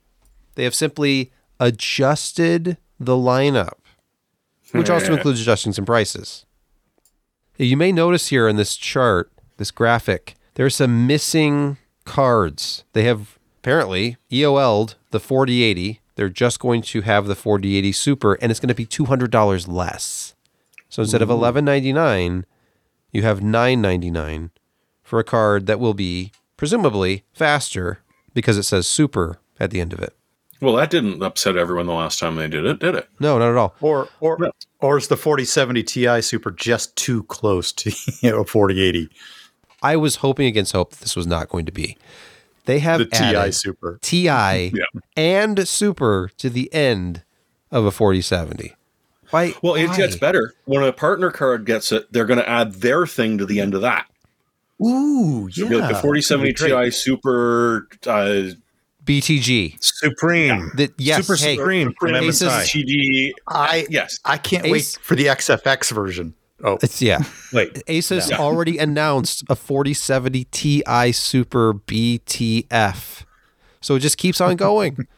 They 0.55 0.65
have 0.65 0.75
simply 0.75 1.33
adjusted 1.61 2.79
the 2.99 3.15
lineup, 3.15 3.79
which 4.73 4.91
also 4.91 5.09
hmm. 5.09 5.15
includes 5.15 5.41
adjustments 5.41 5.79
in 5.79 5.85
prices. 5.85 6.45
You 7.59 7.77
may 7.77 7.93
notice 7.93 8.29
here 8.29 8.49
in 8.49 8.57
this 8.57 8.77
chart, 8.77 9.31
this 9.57 9.71
graphic, 9.71 10.35
there 10.55 10.67
are 10.67 10.71
some 10.71 11.07
missing 11.07 11.79
cards. 12.05 12.85
They 12.93 13.05
have 13.05 13.39
apparently 13.59 14.17
EOL'd 14.31 14.97
the 15.11 15.21
4080. 15.21 16.01
They're 16.17 16.29
just 16.29 16.61
going 16.61 16.83
to 16.83 17.03
have 17.03 17.27
the 17.27 17.35
4080 17.35 17.93
Super, 17.93 18.35
and 18.35 18.51
it's 18.51 18.61
going 18.61 18.69
to 18.69 18.75
be 18.75 18.87
$200 18.87 19.69
less. 19.69 20.35
So 20.89 21.03
instead 21.03 21.23
of 21.23 21.29
hmm. 21.29 21.41
1199 21.41 22.47
you 23.13 23.23
have 23.23 23.43
999 23.43 24.51
for 25.03 25.19
a 25.19 25.25
card 25.25 25.67
that 25.67 25.79
will 25.81 25.95
be 25.95 26.33
presumably 26.57 27.25
faster 27.33 28.01
because 28.35 28.59
it 28.59 28.65
says 28.65 28.87
super 28.87 29.39
at 29.61 29.71
the 29.71 29.81
end 29.81 29.93
of 29.93 30.01
it. 30.01 30.15
Well, 30.61 30.75
that 30.77 30.89
didn't 30.91 31.23
upset 31.23 31.57
everyone 31.57 31.87
the 31.87 31.93
last 31.93 32.19
time 32.19 32.37
they 32.37 32.49
did 32.49 32.65
it, 32.65 32.79
did 32.79 32.95
it? 32.95 33.09
No, 33.21 33.39
not 33.39 33.51
at 33.51 33.57
all. 33.57 33.75
Or 33.81 34.09
or 34.21 34.39
Yeah. 34.41 34.49
or 34.81 34.97
is 34.97 35.09
the 35.09 35.17
4070 35.17 35.83
Ti 35.83 36.23
Super 36.23 36.51
just 36.51 36.97
too 36.97 37.25
close 37.25 37.73
to 37.73 37.91
you 38.21 38.31
know 38.31 38.45
4080? 38.45 39.11
I 39.83 39.97
was 39.97 40.17
hoping 40.17 40.47
against 40.47 40.73
hope 40.73 40.91
that 40.93 41.01
this 41.01 41.15
was 41.15 41.27
not 41.27 41.51
going 41.51 41.67
to 41.67 41.73
be. 41.73 41.99
They 42.65 42.79
have 42.81 42.99
The 42.99 43.07
Ti 43.07 43.53
Super. 43.53 43.99
TI 44.03 44.73
and 45.17 45.69
Super 45.69 46.31
to 46.39 46.49
the 46.51 46.73
end 46.73 47.23
of 47.71 47.85
a 47.85 47.91
4070. 47.91 48.75
Why? 49.31 49.55
Well, 49.63 49.75
it 49.75 49.89
why? 49.89 49.97
gets 49.97 50.17
better. 50.17 50.55
When 50.65 50.83
a 50.83 50.93
partner 50.93 51.31
card 51.31 51.65
gets 51.67 51.93
it, 51.93 52.13
they're 52.13 52.27
going 52.27 52.39
to 52.39 52.49
add 52.49 52.75
their 52.75 53.07
thing 53.07 53.39
to 53.39 53.47
the 53.47 53.61
end 53.61 53.75
of 53.75 53.81
that. 53.83 54.07
Ooh, 54.83 55.49
It'll 55.49 55.73
yeah. 55.73 55.79
like 55.79 55.89
the 55.95 56.01
4070 56.01 56.53
That'd 56.53 56.67
be 56.67 56.75
great. 56.75 56.85
Ti 56.85 56.91
Super 56.91 57.89
uh, 58.07 58.43
BTF. 59.05 59.77
Supreme. 59.83 60.71
That 60.77 60.93
yes, 60.99 61.27
Super 61.27 61.37
hey, 61.41 61.57
Supreme 61.57 61.95
from 61.99 62.11
Asus- 62.11 62.47
MSI. 62.49 62.85
TD. 62.85 63.33
I 63.49 63.87
Yes. 63.89 64.19
I 64.25 64.37
can't 64.37 64.65
Ace- 64.67 64.71
wait 64.73 64.99
for 65.03 65.15
the 65.15 65.27
XFX 65.27 65.93
version. 65.93 66.35
Oh, 66.65 66.79
It's 66.83 67.03
yeah. 67.03 67.19
Wait, 67.53 67.75
Asus 67.87 68.31
Yeah. 68.31 68.39
already 68.39 68.79
announced 68.79 69.45
a 69.49 69.55
4070 69.55 70.45
Ti 70.45 71.13
Super 71.13 71.75
BTF. 71.75 73.25
So 73.83 73.95
it 73.97 74.01
just 74.01 74.17
keeps 74.19 74.41
on 74.41 74.57
going. 74.57 75.07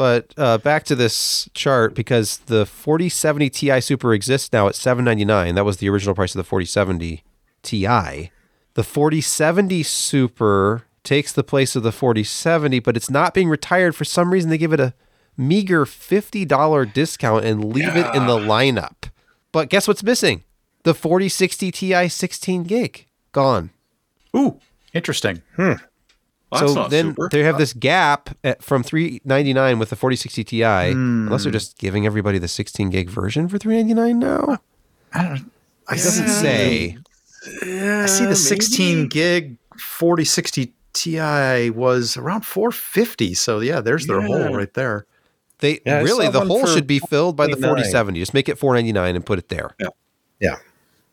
but 0.00 0.32
uh, 0.38 0.56
back 0.56 0.84
to 0.84 0.94
this 0.94 1.50
chart 1.52 1.94
because 1.94 2.38
the 2.46 2.64
4070 2.64 3.50
Ti 3.50 3.82
Super 3.82 4.14
exists 4.14 4.50
now 4.50 4.66
at 4.66 4.74
799. 4.74 5.54
That 5.54 5.66
was 5.66 5.76
the 5.76 5.90
original 5.90 6.14
price 6.14 6.34
of 6.34 6.38
the 6.38 6.44
4070 6.44 7.22
Ti. 7.62 8.30
The 8.72 8.82
4070 8.82 9.82
Super 9.82 10.86
takes 11.04 11.34
the 11.34 11.44
place 11.44 11.76
of 11.76 11.82
the 11.82 11.92
4070, 11.92 12.78
but 12.78 12.96
it's 12.96 13.10
not 13.10 13.34
being 13.34 13.50
retired. 13.50 13.94
For 13.94 14.06
some 14.06 14.32
reason, 14.32 14.48
they 14.48 14.56
give 14.56 14.72
it 14.72 14.80
a 14.80 14.94
meager 15.36 15.84
$50 15.84 16.94
discount 16.94 17.44
and 17.44 17.62
leave 17.62 17.94
it 17.94 18.14
in 18.14 18.24
the 18.24 18.38
lineup. 18.38 19.10
But 19.52 19.68
guess 19.68 19.86
what's 19.86 20.02
missing? 20.02 20.44
The 20.84 20.94
4060 20.94 21.70
Ti 21.72 22.08
16 22.08 22.62
gig. 22.62 23.04
Gone. 23.32 23.68
ooh, 24.34 24.60
interesting. 24.94 25.42
That's 26.52 26.72
so 26.72 26.74
not 26.74 26.90
then 26.90 27.06
super. 27.10 27.28
they 27.30 27.42
have 27.44 27.58
this 27.58 27.72
gap 27.72 28.30
at, 28.42 28.62
from 28.62 28.82
399 28.82 29.78
with 29.78 29.90
the 29.90 29.96
4060 29.96 30.44
Ti, 30.44 30.62
unless 30.62 31.42
Hmm. 31.42 31.44
they're 31.44 31.52
just 31.52 31.78
giving 31.78 32.06
everybody 32.06 32.38
the 32.38 32.48
16 32.48 32.90
gig 32.90 33.08
version 33.10 33.48
for 33.48 33.56
399 33.58 34.18
now. 34.18 34.58
I 35.12 35.22
don't. 35.28 35.50
I 35.88 35.94
It 35.94 35.98
doesn't 35.98 36.28
see, 36.28 36.42
say. 36.42 38.02
I 38.02 38.06
see 38.06 38.26
the 38.26 38.36
16 38.36 39.08
gig 39.08 39.56
4060 39.78 40.72
Ti 40.92 41.70
was 41.70 42.16
around 42.16 42.44
450. 42.44 43.34
So 43.34 43.60
yeah, 43.60 43.80
there's 43.80 44.06
their 44.06 44.20
Yeah. 44.20 44.26
hole 44.26 44.54
right 44.56 44.72
there. 44.74 45.06
They 45.60 45.80
Yeah, 45.86 46.00
really 46.02 46.28
the 46.28 46.40
hole 46.44 46.66
should 46.66 46.86
be 46.86 46.98
filled 46.98 47.36
by 47.36 47.46
the 47.46 47.56
4070. 47.56 48.18
Just 48.18 48.34
make 48.34 48.48
it 48.48 48.58
499 48.58 49.14
and 49.16 49.24
put 49.24 49.38
it 49.38 49.48
there. 49.48 49.74
yeah. 49.78 49.88
Yeah. 50.40 50.56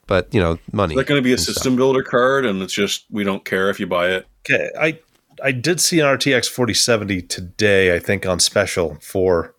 But 0.08 0.34
you 0.34 0.40
know, 0.40 0.58
money. 0.72 0.94
Is 0.94 0.98
that 1.00 1.08
going 1.08 1.20
to 1.20 1.24
be 1.24 1.32
a 1.32 1.34
and 1.34 1.42
stuff. 1.42 1.56
system 1.56 1.76
builder 1.76 2.02
card, 2.02 2.46
and 2.46 2.62
it's 2.62 2.72
just 2.74 3.06
we 3.12 3.24
don't 3.26 3.44
care 3.44 3.70
if 3.70 3.78
you 3.80 3.88
buy 3.88 4.10
it? 4.12 4.26
Okay, 4.50 4.70
I 4.80 4.98
I 5.44 5.52
did 5.52 5.80
see 5.80 6.00
an 6.00 6.06
RTX 6.06 6.50
4070 6.50 7.22
today. 7.24 7.96
I 7.96 8.00
think 8.00 8.26
on 8.26 8.40
special 8.40 8.98
for 9.02 9.54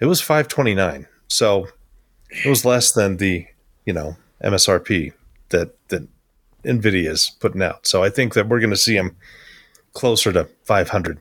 it 0.00 0.06
was 0.06 0.20
529. 0.20 1.06
So 1.28 1.68
it 2.30 2.48
was 2.48 2.64
less 2.64 2.92
than 2.92 3.16
the 3.16 3.46
you 3.84 3.92
know 3.92 4.16
MSRP 4.42 5.12
that 5.50 5.76
that 5.88 6.06
Nvidia's 6.64 7.30
putting 7.40 7.62
out. 7.62 7.86
So 7.86 8.02
I 8.02 8.10
think 8.10 8.34
that 8.34 8.48
we're 8.48 8.60
going 8.60 8.70
to 8.70 8.76
see 8.76 8.94
them 8.94 9.16
closer 9.92 10.32
to 10.32 10.48
500 10.64 11.20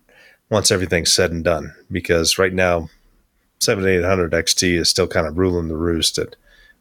once 0.50 0.72
everything's 0.72 1.14
said 1.14 1.32
and 1.32 1.44
done. 1.44 1.74
Because 1.92 2.38
right 2.38 2.54
now, 2.54 2.90
7800 3.60 4.32
XT 4.32 4.80
is 4.80 4.90
still 4.90 5.08
kind 5.08 5.28
of 5.28 5.38
ruling 5.38 5.68
the 5.68 5.78
roost 5.78 6.18
at 6.18 6.36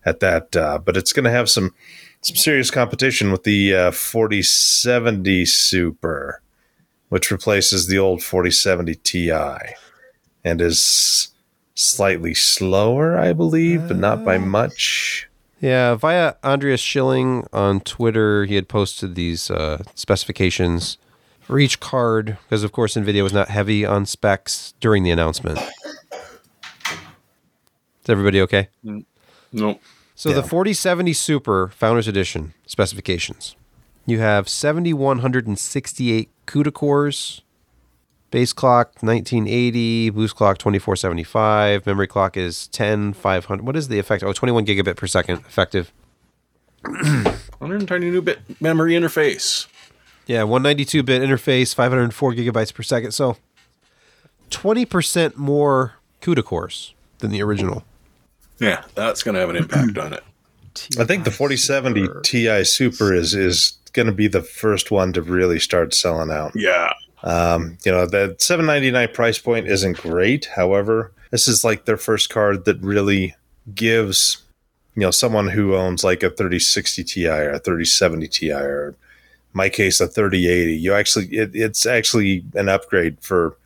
at 0.05 0.21
that. 0.21 0.57
Uh, 0.57 0.79
but 0.79 0.97
it's 0.97 1.12
going 1.12 1.25
to 1.25 1.31
have 1.31 1.49
some 1.49 1.75
some 2.21 2.37
serious 2.37 2.71
competition 2.71 3.33
with 3.33 3.43
the 3.43 3.75
uh, 3.75 3.91
4070 3.91 5.45
Super, 5.45 6.41
which 7.12 7.31
replaces 7.31 7.88
the 7.88 7.99
old 7.99 8.23
4070 8.23 8.95
Ti, 8.95 9.31
and 10.42 10.62
is 10.62 11.28
slightly 11.75 12.33
slower, 12.33 13.19
I 13.19 13.35
believe, 13.35 13.87
but 13.87 13.99
not 13.99 14.25
by 14.25 14.38
much. 14.38 15.28
Yeah, 15.61 15.95
via 15.95 16.37
Andreas 16.42 16.81
Schilling 16.81 17.47
on 17.52 17.81
Twitter, 17.81 18.47
he 18.47 18.54
had 18.54 18.66
posted 18.66 19.14
these 19.14 19.50
uh, 19.50 19.83
specifications 19.95 20.97
for 21.42 21.59
each 21.59 21.81
card 21.81 22.38
because, 22.45 22.64
of 22.64 22.73
course, 22.73 22.95
NVIDIA 22.95 23.23
was 23.23 23.35
not 23.35 23.49
heavy 23.49 23.85
on 23.85 24.07
specs 24.07 24.73
during 24.81 25.02
the 25.02 25.11
announcement. 25.11 25.59
Is 26.88 28.09
everybody 28.09 28.40
okay? 28.40 28.71
No. 29.52 29.78
So 30.14 30.33
the 30.33 30.42
4070 30.42 31.12
Super 31.12 31.69
Founders 31.69 32.09
Edition 32.09 32.54
specifications. 32.64 33.54
You 34.05 34.19
have 34.19 34.49
7168 34.49 36.29
CUDA 36.47 36.73
cores, 36.73 37.43
base 38.31 38.53
clock 38.53 38.95
1980, 39.01 40.11
boost 40.11 40.35
clock 40.35 40.59
2475, 40.59 41.87
memory 41.87 42.09
clock 42.09 42.37
is 42.37 42.67
10500. 42.69 43.65
What 43.65 43.77
is 43.77 43.89
the 43.89 43.99
effect? 43.99 44.25
Oh, 44.25 44.33
21 44.33 44.67
gigabit 44.67 44.97
per 44.97 45.07
second 45.07 45.39
effective. 45.41 45.93
120 46.83 48.11
new 48.11 48.21
bit 48.21 48.41
memory 48.61 48.95
interface. 48.95 49.69
Yeah, 50.27 50.43
192 50.43 51.03
bit 51.05 51.23
interface, 51.23 51.75
504 51.75 52.33
gigabytes 52.33 52.75
per 52.75 52.83
second. 52.83 53.13
So 53.13 53.37
20% 54.51 55.37
more 55.37 55.95
CUDA 56.21 56.45
cores 56.45 56.95
than 57.19 57.31
the 57.31 57.43
original. 57.43 57.85
Yeah, 58.59 58.85
that's 58.95 59.23
going 59.23 59.35
to 59.35 59.41
have 59.41 59.51
an 59.51 59.57
impact 59.57 59.97
on 59.99 60.13
it. 60.13 60.25
I 60.99 61.05
think 61.05 61.25
the 61.25 61.31
4070 61.31 62.09
Ti 62.23 62.65
Super 62.65 63.13
is 63.13 63.35
is 63.35 63.77
going 63.93 64.07
to 64.07 64.13
be 64.13 64.29
the 64.29 64.43
first 64.43 64.91
one 64.91 65.13
to 65.13 65.23
really 65.23 65.59
start 65.59 65.95
selling 65.95 66.31
out. 66.31 66.53
Yeah. 66.55 66.93
Um, 67.23 67.79
you 67.85 67.93
know, 67.93 68.07
the 68.07 68.37
799 68.39 69.15
price 69.15 69.39
point 69.39 69.69
isn't 69.69 69.99
great. 69.99 70.47
However, 70.47 71.13
this 71.31 71.47
is 71.47 71.65
like 71.65 71.85
their 71.85 71.97
first 71.97 72.31
card 72.31 72.65
that 72.65 72.81
really 72.81 73.35
gives, 73.75 74.43
you 74.95 75.03
know, 75.03 75.11
someone 75.11 75.49
who 75.49 75.77
owns 75.77 76.03
like 76.03 76.23
a 76.23 76.31
3060 76.31 77.05
Ti 77.05 77.27
or 77.27 77.51
a 77.53 77.59
3070 77.59 78.29
Ti 78.29 78.53
or 78.53 78.97
my 79.53 79.69
case 79.69 80.01
a 80.01 80.09
3080. 80.09 80.75
You 80.75 80.95
actually 80.95 81.27
it, 81.27 81.51
it's 81.55 81.87
actually 81.87 82.45
an 82.55 82.69
upgrade 82.69 83.19
for 83.21 83.57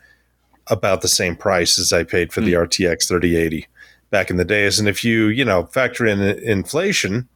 about 0.67 1.01
the 1.01 1.09
same 1.09 1.37
price 1.37 1.79
as 1.79 1.93
I 1.93 2.03
paid 2.03 2.33
for 2.33 2.41
the 2.41 2.55
RTX 2.55 3.09
3080 3.09 3.67
back 4.11 4.31
in 4.31 4.37
the 4.37 4.45
days. 4.45 4.79
And 4.79 4.89
if 4.89 5.05
you, 5.05 5.27
you 5.27 5.45
know, 5.45 5.67
factor 5.67 6.07
in 6.07 6.21
inflation, 6.21 7.29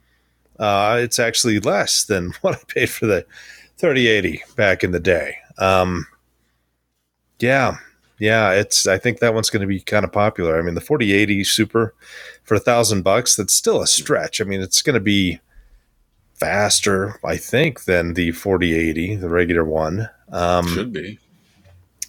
uh, 0.61 0.99
it's 1.01 1.19
actually 1.19 1.59
less 1.59 2.05
than 2.05 2.33
what 2.43 2.55
I 2.55 2.59
paid 2.69 2.91
for 2.91 3.07
the 3.07 3.27
3080 3.79 4.43
back 4.55 4.85
in 4.85 4.93
the 4.93 5.01
day. 5.01 5.37
Um, 5.59 6.07
yeah, 7.41 7.79
yeah, 8.19 8.53
it's. 8.53 8.87
I 8.87 8.99
think 8.99 9.19
that 9.19 9.33
one's 9.35 9.49
going 9.49 9.63
to 9.63 9.67
be 9.67 9.81
kind 9.81 10.05
of 10.05 10.13
popular. 10.13 10.59
I 10.59 10.63
mean, 10.63 10.75
the 10.75 10.81
4080 10.81 11.43
Super 11.45 11.95
for 12.45 12.55
a 12.55 12.61
thousand 12.61 13.03
bucks, 13.03 13.35
that's 13.35 13.55
still 13.55 13.81
a 13.81 13.87
stretch. 13.87 14.41
I 14.41 14.45
mean, 14.45 14.61
it's 14.61 14.83
going 14.83 14.95
to 14.95 15.01
be 15.01 15.41
faster, 16.35 17.19
I 17.25 17.39
think, 17.39 17.85
than 17.85 18.15
the 18.15 18.33
4080, 18.33 19.17
the 19.17 19.29
regular 19.29 19.65
one. 19.65 20.11
Um, 20.31 20.67
Should 20.69 20.93
be. 20.93 21.19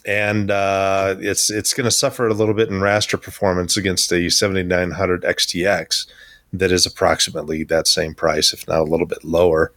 and 0.05 0.51
uh, 0.51 1.15
it's 1.19 1.49
it's 1.49 1.73
going 1.73 1.85
to 1.85 1.91
suffer 1.91 2.27
a 2.27 2.33
little 2.33 2.53
bit 2.53 2.69
in 2.69 2.81
raster 2.81 3.21
performance 3.21 3.77
against 3.77 4.09
the 4.09 4.29
7900 4.29 5.23
XTX 5.23 6.07
that 6.53 6.71
is 6.71 6.85
approximately 6.85 7.63
that 7.65 7.87
same 7.87 8.13
price, 8.13 8.53
if 8.53 8.67
not 8.67 8.79
a 8.79 8.83
little 8.83 9.05
bit 9.07 9.23
lower. 9.23 9.71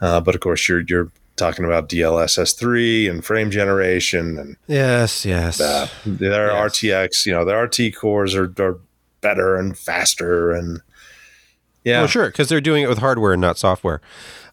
Uh, 0.00 0.20
but 0.20 0.34
of 0.34 0.40
course, 0.40 0.68
you're 0.68 0.82
you're 0.88 1.10
talking 1.36 1.64
about 1.64 1.88
DLSS3 1.88 3.08
and 3.10 3.24
frame 3.24 3.50
generation, 3.50 4.38
and 4.38 4.56
Yes, 4.66 5.24
yes. 5.24 5.60
uh, 5.60 5.88
their 6.04 6.48
Yes. 6.52 6.78
RTX, 6.78 7.26
you 7.26 7.32
know, 7.32 7.44
their 7.44 7.62
RT 7.64 7.94
cores 7.96 8.34
are, 8.34 8.52
are 8.58 8.78
better 9.20 9.56
and 9.56 9.76
faster, 9.78 10.50
and 10.52 10.80
yeah, 11.84 12.00
Well, 12.00 12.08
sure, 12.08 12.26
because 12.26 12.48
they're 12.48 12.60
doing 12.60 12.82
it 12.84 12.88
with 12.88 12.98
hardware 12.98 13.32
and 13.32 13.40
not 13.40 13.58
software. 13.58 14.00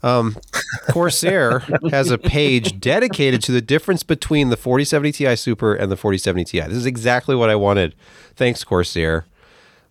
Um, 0.01 0.38
Corsair 0.91 1.59
has 1.91 2.09
a 2.09 2.17
page 2.17 2.79
dedicated 2.79 3.43
to 3.43 3.51
the 3.51 3.61
difference 3.61 4.01
between 4.03 4.49
the 4.49 4.57
4070 4.57 5.11
Ti 5.11 5.35
Super 5.35 5.73
and 5.75 5.91
the 5.91 5.97
4070 5.97 6.45
Ti. 6.45 6.61
This 6.61 6.77
is 6.77 6.85
exactly 6.85 7.35
what 7.35 7.49
I 7.49 7.55
wanted. 7.55 7.93
Thanks, 8.35 8.63
Corsair. 8.63 9.25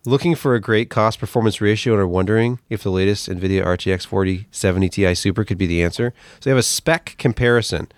Looking 0.05 0.35
for 0.35 0.55
a 0.55 0.61
great 0.61 0.89
cost 0.89 1.19
performance 1.19 1.59
ratio 1.59 1.93
and 1.93 2.01
are 2.01 2.07
wondering 2.07 2.59
if 2.69 2.83
the 2.83 2.89
latest 2.89 3.27
NVIDIA 3.27 3.65
RTX 3.65 4.05
4070 4.05 4.89
Ti 4.89 5.13
Super 5.13 5.43
could 5.43 5.57
be 5.57 5.67
the 5.67 5.83
answer? 5.83 6.13
So 6.35 6.45
they 6.45 6.51
have 6.51 6.57
a 6.57 6.63
spec 6.63 7.15
comparison. 7.17 7.89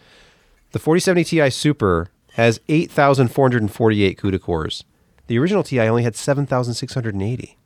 The 0.72 0.80
4070 0.80 1.24
Ti 1.26 1.50
Super 1.52 2.10
has 2.34 2.60
8,448 2.68 4.18
CUDA 4.18 4.42
cores. 4.42 4.84
The 5.28 5.38
original 5.38 5.64
Ti 5.64 5.80
only 5.82 6.02
had 6.04 6.16
7,680. 6.16 7.58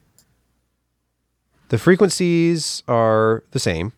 The 1.70 1.78
frequencies 1.78 2.84
are 2.88 3.44
the 3.52 3.60
same. 3.60 3.94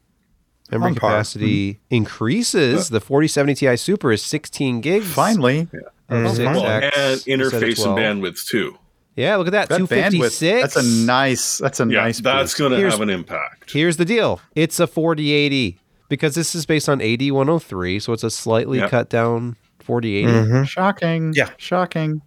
Memory 0.70 0.90
On 0.90 0.96
par. 0.96 1.12
capacity 1.12 1.80
increases. 1.90 2.90
The 2.90 3.00
4070 3.00 3.56
Ti 3.56 3.76
Super 3.76 4.12
is 4.12 4.22
16 4.22 4.82
gigs. 4.82 5.12
Finally, 5.12 5.68
oh, 6.10 6.26
of. 6.26 6.32
6x 6.34 6.46
Well, 6.46 6.66
and 6.66 7.22
interface 7.22 7.86
and 7.86 7.98
bandwidth 7.98 8.46
too. 8.46 8.78
Yeah, 9.18 9.36
look 9.38 9.48
at 9.48 9.52
that, 9.54 9.70
That 9.70 9.82
bandwidth. 9.82 10.12
256. 10.40 10.62
That's 10.62 10.76
a 10.76 11.06
nice. 11.06 11.58
That's 11.58 11.80
a 11.80 11.86
Yeah, 11.88 12.02
nice. 12.04 12.22
that's 12.22 12.54
going 12.54 12.72
to 12.72 12.90
have 12.90 13.02
an 13.02 13.10
impact. 13.10 13.72
Here's 13.72 13.98
the 13.98 14.06
deal. 14.06 14.40
It's 14.56 14.80
a 14.80 14.88
4080 14.88 15.80
because 16.08 16.36
this 16.36 16.54
is 16.56 16.66
based 16.66 16.88
on 16.88 17.00
AD103, 17.00 18.00
so 18.02 18.14
it's 18.14 18.24
a 18.24 18.30
slightly 18.30 18.78
Yep. 18.78 18.90
cut 18.92 19.10
down 19.10 19.56
4080. 19.80 20.28
Mhm. 20.32 20.68
Shocking. 20.68 21.34
Yeah. 21.36 21.50
Shocking. 21.58 22.22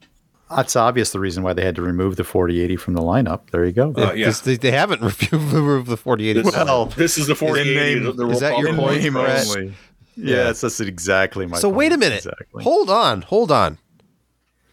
That's 0.54 0.74
obvious. 0.74 1.12
The 1.12 1.20
reason 1.20 1.44
why 1.44 1.52
they 1.52 1.64
had 1.64 1.76
to 1.76 1.82
remove 1.82 2.16
the 2.16 2.24
4080 2.24 2.74
from 2.74 2.94
the 2.94 3.00
lineup. 3.02 3.42
There 3.52 3.64
you 3.64 3.70
go. 3.70 3.94
Uh, 3.96 4.12
yeah. 4.16 4.26
This- 4.26 4.40
they, 4.40 4.56
they 4.56 4.72
haven't 4.72 5.00
removed, 5.30 5.32
removed 5.32 5.86
the 5.86 5.96
4080. 5.96 6.42
This, 6.42 6.52
Well, 6.56 6.86
this 6.86 7.16
is 7.18 7.28
the 7.28 7.36
4080. 7.36 7.74
name- 8.04 8.16
the 8.16 8.26
is 8.30 8.40
that 8.40 8.58
your 8.58 8.70
Republic 8.72 9.00
point, 9.00 9.12
Pro- 9.12 9.22
Brett? 9.22 9.46
Only. 9.46 9.74
Yes, 10.16 10.60
that's 10.60 10.80
exactly 10.80 11.46
my. 11.46 11.56
so 11.58 11.68
point. 11.68 11.76
wait 11.76 11.92
a 11.92 11.96
minute. 11.98 12.18
Exactly. 12.26 12.64
Hold 12.64 12.90
on. 12.90 13.22
Hold 13.22 13.52
on. 13.52 13.78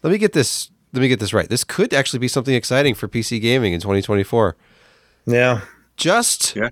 Let 0.02 0.12
me 0.12 0.18
get 0.18 0.34
this. 0.34 0.72
Let 0.98 1.02
me 1.04 1.10
get 1.10 1.20
this 1.20 1.32
right. 1.32 1.48
This 1.48 1.64
could 1.64 1.94
actually 1.94 2.18
be 2.18 2.28
something 2.28 2.56
exciting 2.56 2.96
for 2.96 3.08
PC 3.08 3.40
gaming 3.40 3.72
in 3.72 3.80
2024. 3.80 4.56
Yeah. 5.28 5.62
Just 5.96 6.56
Yeah. 6.56 6.70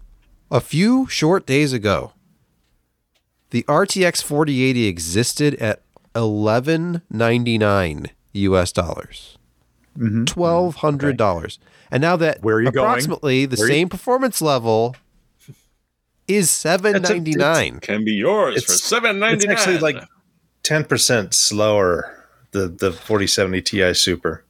a 0.50 0.60
few 0.60 1.05
short 1.08 1.46
days 1.46 1.74
ago, 1.74 2.13
the 3.51 3.62
RTX 3.67 4.24
4080 4.24 4.88
existed 4.88 5.53
at 5.62 5.84
1199 6.15 8.08
US 8.34 8.72
dollars. 8.72 9.38
Mm-hmm. 9.98 10.24
Twelve 10.25 10.75
hundred 10.77 11.15
dollars, 11.17 11.58
and 11.91 12.01
now 12.01 12.15
that 12.17 12.41
Where 12.41 12.55
are 12.55 12.62
you 12.62 12.72
going? 12.72 12.84
approximately 12.86 13.46
the 13.46 13.55
Where 13.58 13.65
are 13.67 13.70
you- 13.70 13.75
same 13.75 13.89
performance 13.89 14.41
level 14.41 14.96
is 16.27 16.50
seven 16.50 17.01
ninety 17.03 17.32
nine. 17.34 17.79
Can 17.79 18.03
be 18.03 18.13
yours 18.13 18.55
for 18.65 18.72
It's- 18.74 18.82
seven 18.82 19.20
ninety 19.20 19.46
It's 19.48 19.53
actually 19.62 19.77
like 19.77 20.03
10% 20.63 21.34
slower, 21.36 22.14
the, 22.59 22.67
the 22.67 22.91
4070 22.91 23.62
Ti 23.62 23.93
Super. 23.93 24.43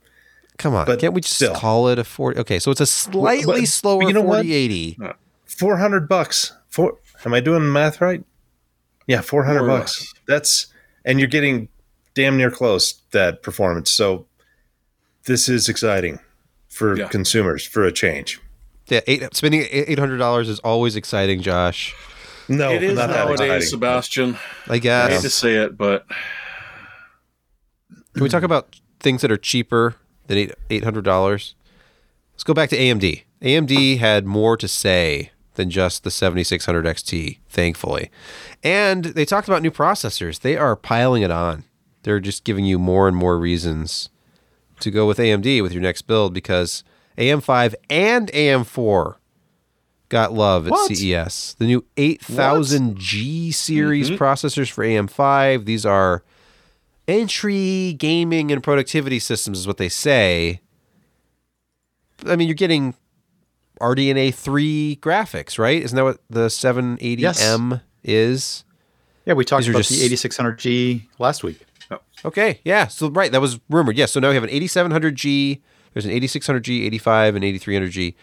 Come 0.58 0.74
on, 0.74 0.86
but 0.86 1.00
can't 1.00 1.14
we 1.14 1.20
just 1.22 1.36
still. 1.36 1.54
call 1.54 1.90
it 1.90 2.00
a 2.00 2.04
forty? 2.06 2.40
Okay, 2.40 2.60
so 2.60 2.72
it's 2.72 2.80
a 2.80 2.86
slightly 2.86 3.62
but 3.62 3.68
slower 3.68 4.04
you 4.04 4.14
know 4.14 4.22
what? 4.22 4.38
forty 4.38 4.54
eighty. 4.54 4.98
Uh, 5.04 5.12
400 5.48 6.08
bucks. 6.08 6.54
Four, 6.70 6.98
am 7.26 7.34
I 7.34 7.40
doing 7.42 7.62
the 7.64 7.70
math 7.72 8.00
right? 8.02 8.24
Yeah, 9.08 9.22
400 9.22 9.60
More 9.60 9.68
bucks. 9.80 10.00
less. 10.02 10.14
That's, 10.28 10.68
and 11.06 11.20
you're 11.20 11.28
getting 11.30 11.68
damn 12.14 12.38
near 12.38 12.50
close 12.52 13.02
that 13.12 13.44
performance. 13.44 13.92
So 13.92 14.26
this 15.26 15.50
is 15.50 15.68
exciting 15.70 16.20
for 16.70 16.98
Yeah. 16.98 17.08
consumers 17.10 17.66
for 17.66 17.84
a 17.84 17.92
change. 17.92 18.40
Yeah, 18.88 19.02
eight, 19.08 19.36
spending 19.36 19.66
eight 19.72 19.98
hundred 20.00 20.18
dollars 20.20 20.48
is 20.48 20.60
always 20.60 20.96
exciting, 20.96 21.42
Josh. 21.42 21.94
No, 22.48 22.72
it 22.72 22.84
is 22.84 22.96
not 22.98 23.10
nowadays, 23.10 23.40
exciting. 23.42 23.68
Sebastian. 23.68 24.38
I 24.68 24.78
guess 24.78 25.10
I 25.10 25.14
hate 25.16 25.22
to 25.22 25.30
say 25.30 25.56
it, 25.56 25.76
but 25.78 26.06
Can 28.16 28.24
we 28.24 28.30
talk 28.30 28.40
mm-hmm. 28.40 28.46
about 28.46 28.80
things 29.02 29.22
that 29.22 29.32
are 29.32 29.38
cheaper 29.38 29.96
than 30.28 30.52
eight 30.70 30.84
hundred 30.84 31.04
dollars? 31.04 31.54
Let's 32.34 32.44
go 32.44 32.54
back 32.54 32.70
to 32.70 32.78
AMD. 32.78 33.24
AMD 33.42 33.98
had 34.00 34.26
more 34.26 34.58
to 34.58 34.68
say 34.68 35.32
than 35.56 35.70
just 35.70 36.04
the 36.04 36.12
7600 36.12 36.86
XT, 36.86 37.40
thankfully. 37.50 38.10
And 38.64 39.06
they 39.06 39.26
talked 39.26 39.48
about 39.48 39.62
new 39.62 39.72
processors. 39.72 40.42
They 40.42 40.58
are 40.58 40.76
piling 40.76 41.24
it 41.24 41.32
on. 41.32 41.64
They're 42.04 42.20
just 42.20 42.44
giving 42.44 42.66
you 42.66 42.78
more 42.78 43.08
and 43.08 43.16
more 43.16 43.38
reasons 43.38 44.10
to 44.80 44.92
go 44.92 45.08
with 45.08 45.18
AMD 45.18 45.62
with 45.62 45.72
your 45.72 45.82
next 45.82 46.04
build 46.04 46.34
because 46.34 46.84
AM5 47.18 47.76
and 47.90 48.32
AM4 48.32 49.16
got 50.10 50.34
love 50.34 50.68
at 50.68 50.72
What? 50.72 50.96
CES. 50.96 51.56
The 51.58 51.66
new 51.66 51.86
8000G 51.98 53.54
series 53.54 54.10
mm-hmm. 54.10 54.24
processors 54.24 54.70
for 54.70 54.84
AM5. 54.84 55.66
These 55.66 55.86
are 55.86 56.24
entry 57.08 57.94
gaming 57.94 58.52
and 58.52 58.64
productivity 58.64 59.20
systems 59.20 59.60
is 59.60 59.68
what 59.68 59.78
they 59.78 59.90
say. 59.90 60.62
I 62.26 62.36
mean, 62.36 62.48
you're 62.48 62.56
getting 62.56 62.96
RDNA 63.82 64.34
3 64.34 64.98
graphics, 65.02 65.60
right? 65.60 65.82
Isn't 65.82 65.96
that 65.96 66.04
what 66.04 66.20
the 66.30 66.48
780M 66.48 67.82
is? 68.04 68.64
Yeah, 69.26 69.34
we 69.34 69.44
talked 69.44 69.66
These 69.66 69.70
about 69.70 69.80
just- 69.84 69.92
the 69.92 70.06
8600G 70.06 71.08
last 71.20 71.44
week. 71.44 71.60
Oh, 71.92 72.00
okay, 72.26 72.62
yeah. 72.64 72.88
So 72.88 73.10
right, 73.10 73.32
that 73.32 73.42
was 73.42 73.60
rumored. 73.70 73.98
Yes. 73.98 74.12
So 74.12 74.20
now 74.20 74.30
we 74.30 74.36
have 74.36 74.44
an 74.44 74.50
8700G. 74.50 75.62
There's 75.94 76.06
an 76.06 76.12
8600G, 76.12 76.86
85, 76.86 77.36
and 77.36 77.44
8300G, 77.46 78.16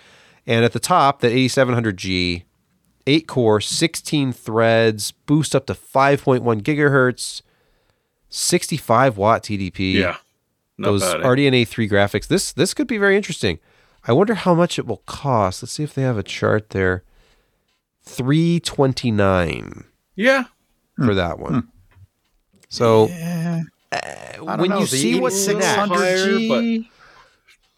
and 0.46 0.64
at 0.64 0.72
the 0.72 0.80
top, 0.80 1.20
that 1.20 1.32
8700G, 1.32 2.42
eight 3.06 3.26
core, 3.26 3.60
16 3.60 4.32
threads, 4.32 5.12
boost 5.12 5.54
up 5.56 5.66
to 5.66 5.74
5.1 5.74 6.60
gigahertz, 6.62 7.40
65 8.32 9.16
watt 9.16 9.42
TDP. 9.42 9.94
yeah, 9.94 10.16
not 10.78 10.88
those 10.88 11.02
bad. 11.02 11.20
eh? 11.20 11.24
RDNA 11.24 11.68
three 11.68 11.88
graphics. 11.88 12.26
This 12.26 12.52
this 12.52 12.74
could 12.74 12.86
be 12.86 12.98
very 12.98 13.16
interesting. 13.16 13.58
I 14.06 14.12
wonder 14.12 14.34
how 14.34 14.54
much 14.54 14.78
it 14.78 14.86
will 14.86 15.02
cost. 15.06 15.62
Let's 15.62 15.72
see 15.72 15.84
if 15.84 15.94
they 15.94 16.02
have 16.02 16.18
a 16.18 16.22
chart 16.22 16.70
there. 16.70 17.04
Three 18.02 18.58
twenty 18.58 19.10
nine 19.10 19.84
yeah, 20.16 20.44
for 20.96 21.06
hmm. 21.06 21.14
that 21.14 21.38
one. 21.38 21.54
Hmm. 21.54 21.68
So 22.68 23.06
Yeah, 23.06 23.62
uh, 23.92 24.56
when 24.56 24.72
you 24.72 24.86
see 24.86 25.20
what's 25.20 25.46
next, 25.46 25.62
8600G 25.62 26.88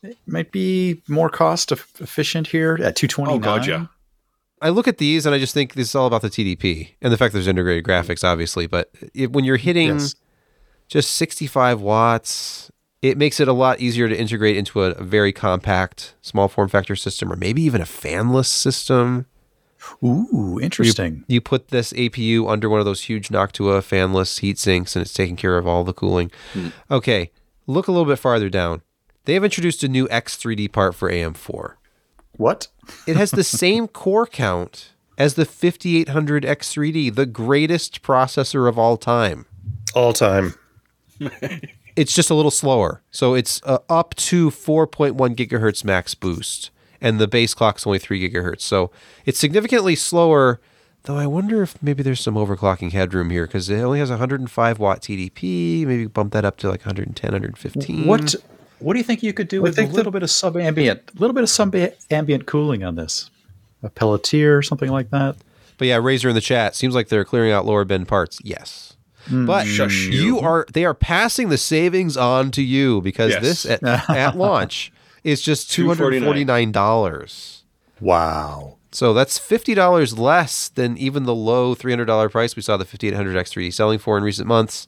it 0.05 0.19
might 0.27 0.53
be 0.53 1.03
more 1.09 1.31
cost 1.31 1.73
efficient 1.73 2.49
here 2.49 2.75
at 2.75 2.95
229. 2.95 3.35
Oh, 3.35 3.39
God, 3.39 3.67
yeah. 3.67 3.87
I 4.61 4.69
look 4.69 4.87
at 4.87 4.99
these 4.99 5.27
and 5.27 5.35
I 5.35 5.39
just 5.39 5.55
think 5.55 5.75
this 5.75 5.89
is 5.89 5.95
all 5.95 6.07
about 6.07 6.23
the 6.23 6.29
TDP 6.29 6.91
and 7.01 7.13
the 7.13 7.17
fact 7.17 7.33
there's 7.33 7.49
integrated 7.49 7.85
graphics, 7.85 8.23
obviously. 8.23 8.67
But 8.67 8.91
it, 9.15 9.33
when 9.33 9.45
you're 9.45 9.57
hitting 9.57 9.99
Yes. 9.99 10.15
Just 10.95 11.13
65 11.15 11.81
watts, 11.81 12.71
it 13.03 13.19
makes 13.19 13.41
it 13.41 13.49
a 13.49 13.53
lot 13.53 13.81
easier 13.81 14.09
to 14.09 14.17
integrate 14.17 14.57
into 14.57 14.85
a, 14.85 14.93
a 14.93 15.03
very 15.03 15.33
compact 15.33 16.15
small 16.23 16.47
form 16.47 16.69
factor 16.69 16.95
system 16.95 17.33
or 17.33 17.37
maybe 17.37 17.63
even 17.63 17.81
a 17.81 17.85
fanless 17.85 18.47
system. 18.47 19.27
Ooh, 20.05 20.61
interesting. 20.63 21.25
You 21.27 21.41
put 21.41 21.69
this 21.69 21.93
APU 21.95 22.49
under 22.49 22.71
one 22.71 22.79
of 22.79 22.87
those 22.87 23.03
huge 23.03 23.29
Noctua 23.29 23.81
fanless 23.81 24.39
heat 24.39 24.57
sinks 24.57 24.95
and 24.95 25.05
it's 25.05 25.13
taking 25.13 25.35
care 25.35 25.59
of 25.59 25.67
all 25.67 25.83
the 25.83 25.93
cooling. 25.93 26.31
Hmm. 26.53 26.69
Okay, 26.89 27.33
look 27.67 27.89
a 27.89 27.93
little 27.93 28.07
bit 28.07 28.21
farther 28.21 28.49
down. 28.49 28.83
They 29.25 29.35
have 29.35 29.43
introduced 29.43 29.83
a 29.83 29.89
new 29.89 30.07
X3D 30.07 30.71
part 30.71 30.95
for 30.95 31.11
AM4. 31.11 31.75
What? 32.37 32.69
It 33.09 33.17
has 33.17 33.33
the 33.33 33.43
same 33.43 33.89
core 33.89 34.27
count 34.27 34.93
as 35.19 35.35
the 35.35 35.45
5800 35.45 36.45
X3D, 36.45 37.17
the 37.17 37.27
greatest 37.27 38.03
processor 38.03 38.69
of 38.69 38.79
all 38.79 38.97
time. 38.97 39.47
All 39.95 40.13
time. 40.13 40.55
It's 41.97 42.13
just 42.13 42.29
a 42.29 42.35
little 42.35 42.51
slower. 42.51 43.03
So 43.13 43.35
it's 43.35 43.63
uh, 43.65 43.79
up 43.89 44.15
to 44.17 44.51
4.1 44.51 45.15
gigahertz 45.37 45.85
max 45.85 46.15
boost, 46.15 46.71
and 47.01 47.21
the 47.21 47.29
base 47.29 47.55
clock's 47.55 47.87
only 47.87 48.01
3 48.01 48.29
gigahertz. 48.29 48.63
So 48.63 48.91
it's 49.25 49.39
significantly 49.39 49.95
slower, 49.95 50.61
though 51.05 51.17
I 51.17 51.27
wonder 51.27 51.63
if 51.63 51.81
maybe 51.81 52.03
there's 52.03 52.21
some 52.21 52.35
overclocking 52.35 52.91
headroom 52.93 53.31
here 53.31 53.47
because 53.47 53.69
it 53.71 53.81
only 53.81 54.01
has 54.01 54.11
105 54.11 54.79
watt 54.81 55.03
TDP. 55.03 55.87
Maybe 55.87 56.07
bump 56.07 56.33
that 56.33 56.45
up 56.45 56.57
to 56.59 56.69
like 56.69 56.81
110, 56.81 57.29
115. 57.31 58.07
What? 58.07 58.35
What 58.81 58.95
do 58.95 58.99
you 58.99 59.05
think 59.05 59.23
you 59.23 59.33
could 59.33 59.49
do 59.49 59.63
with 59.63 59.75
a 59.75 59.77
think 59.77 59.93
little 59.93 60.13
bit 60.13 60.25
of 60.25 60.31
sub-ambient, 60.31 61.13
a 61.17 61.21
little 61.21 61.33
bit 61.33 61.45
of 61.45 61.49
sub-ambient 61.49 62.47
cooling 62.47 62.83
on 62.83 62.97
this? 62.97 63.31
A 63.83 63.89
Peltier, 63.89 64.59
or 64.59 64.63
something 64.63 64.91
like 64.91 65.11
that. 65.11 65.37
But 65.79 65.89
yeah, 65.89 65.97
Razor 65.97 66.31
in 66.31 66.35
the 66.35 66.41
chat 66.41 66.75
seems 66.75 66.95
like 66.95 67.09
they're 67.09 67.25
clearing 67.25 67.53
out 67.53 67.67
lower 67.67 67.85
bin 67.85 68.05
parts. 68.05 68.41
Yes. 68.43 68.94
Mm. 69.27 69.47
But 69.47 69.67
Shush 69.67 70.07
you 70.07 70.25
you. 70.37 70.41
are 70.41 70.67
they 70.73 70.85
are 70.85 70.95
passing 70.95 71.49
the 71.49 71.59
savings 71.59 72.17
on 72.17 72.51
to 72.53 72.63
you 72.63 73.01
because 73.01 73.31
Yes. 73.33 73.43
this 73.43 73.67
at, 73.67 73.83
at 74.11 74.37
launch 74.37 74.93
is 75.23 75.41
just 75.41 75.71
two 75.71 75.89
hundred 75.89 76.23
forty 76.23 76.45
nine 76.45 76.73
dollars. 76.73 77.63
Wow. 78.01 78.77
So 78.93 79.13
that's 79.15 79.39
fifty 79.39 79.75
dollars 79.75 80.19
less 80.19 80.69
than 80.69 80.97
even 80.99 81.25
the 81.25 81.35
low 81.35 81.75
three 81.75 81.93
hundred 81.93 82.05
dollar 82.07 82.29
price 82.29 82.55
we 82.57 82.63
saw 82.63 82.77
the 82.77 82.85
fifty 82.85 83.09
eight 83.09 83.15
hundred 83.15 83.37
X3D 83.37 83.73
selling 83.73 83.99
for 83.99 84.17
in 84.19 84.25
recent 84.25 84.47
months. 84.47 84.87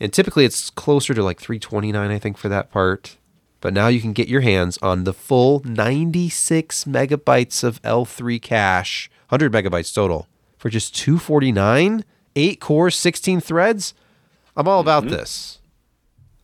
And 0.00 0.12
typically 0.12 0.44
it's 0.44 0.70
closer 0.70 1.14
to 1.14 1.22
like 1.22 1.40
three 1.40 1.58
twenty 1.58 1.90
nine, 1.92 2.10
I 2.10 2.18
think, 2.18 2.36
for 2.36 2.48
that 2.48 2.70
part. 2.70 3.16
But 3.60 3.72
now 3.72 3.88
you 3.88 4.00
can 4.00 4.12
get 4.12 4.28
your 4.28 4.42
hands 4.42 4.78
on 4.82 5.04
the 5.04 5.14
full 5.14 5.62
ninety 5.64 6.28
six 6.28 6.84
megabytes 6.84 7.64
of 7.64 7.80
L 7.82 8.04
three 8.04 8.38
cache, 8.38 9.10
hundred 9.28 9.52
megabytes 9.52 9.94
total, 9.94 10.28
for 10.58 10.68
just 10.68 10.94
two 10.94 11.18
forty 11.18 11.50
nine, 11.50 12.04
eight 12.36 12.60
cores, 12.60 12.96
sixteen 12.96 13.40
threads. 13.40 13.94
I'm 14.56 14.68
all 14.68 14.80
about 14.80 15.04
mm-hmm. 15.04 15.14
this. 15.14 15.58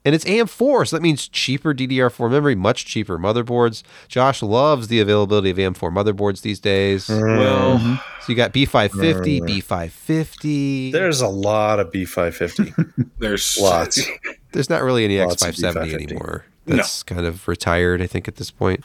And 0.02 0.14
it's 0.14 0.24
AM4, 0.24 0.88
so 0.88 0.96
that 0.96 1.02
means 1.02 1.28
cheaper 1.28 1.74
DDR4 1.74 2.30
memory, 2.30 2.54
much 2.54 2.86
cheaper 2.86 3.18
motherboards. 3.18 3.82
Josh 4.08 4.42
loves 4.42 4.88
the 4.88 4.98
availability 4.98 5.50
of 5.50 5.58
AM4 5.58 5.92
motherboards 5.92 6.40
these 6.40 6.58
days. 6.58 7.06
well, 7.10 7.78
mm-hmm. 7.78 7.96
So 7.96 8.24
you 8.28 8.34
got 8.34 8.54
B550, 8.54 8.90
mm-hmm. 8.90 9.46
B550. 9.46 10.92
There's 10.92 11.20
a 11.20 11.28
lot 11.28 11.80
of 11.80 11.92
B550. 11.92 13.10
there's 13.18 13.58
Lots. 13.60 14.00
There's 14.52 14.68
not 14.68 14.82
really 14.82 15.04
any 15.04 15.20
Lots 15.20 15.44
X570 15.44 15.74
B550. 15.74 15.94
anymore. 15.94 16.44
No. 16.66 16.76
That's 16.76 17.02
kind 17.02 17.24
of 17.24 17.46
retired, 17.46 18.02
I 18.02 18.06
think, 18.06 18.26
at 18.26 18.36
this 18.36 18.50
point. 18.50 18.84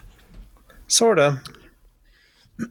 Sorta. 0.88 1.42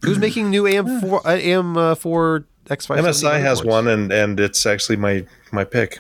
Who's 0.03 0.19
making 0.19 0.51
new 0.51 0.65
AM4 0.65 1.15
uh, 1.15 1.23
AM4 1.23 2.41
uh, 2.41 2.45
X570? 2.67 2.99
MSI 3.03 3.41
has 3.41 3.61
motherboards? 3.61 3.65
one, 3.67 3.89
and 3.89 4.13
and 4.13 4.41
it's 4.41 4.65
actually 4.67 4.97
my 4.97 5.27
my 5.53 5.65
pick. 5.65 5.99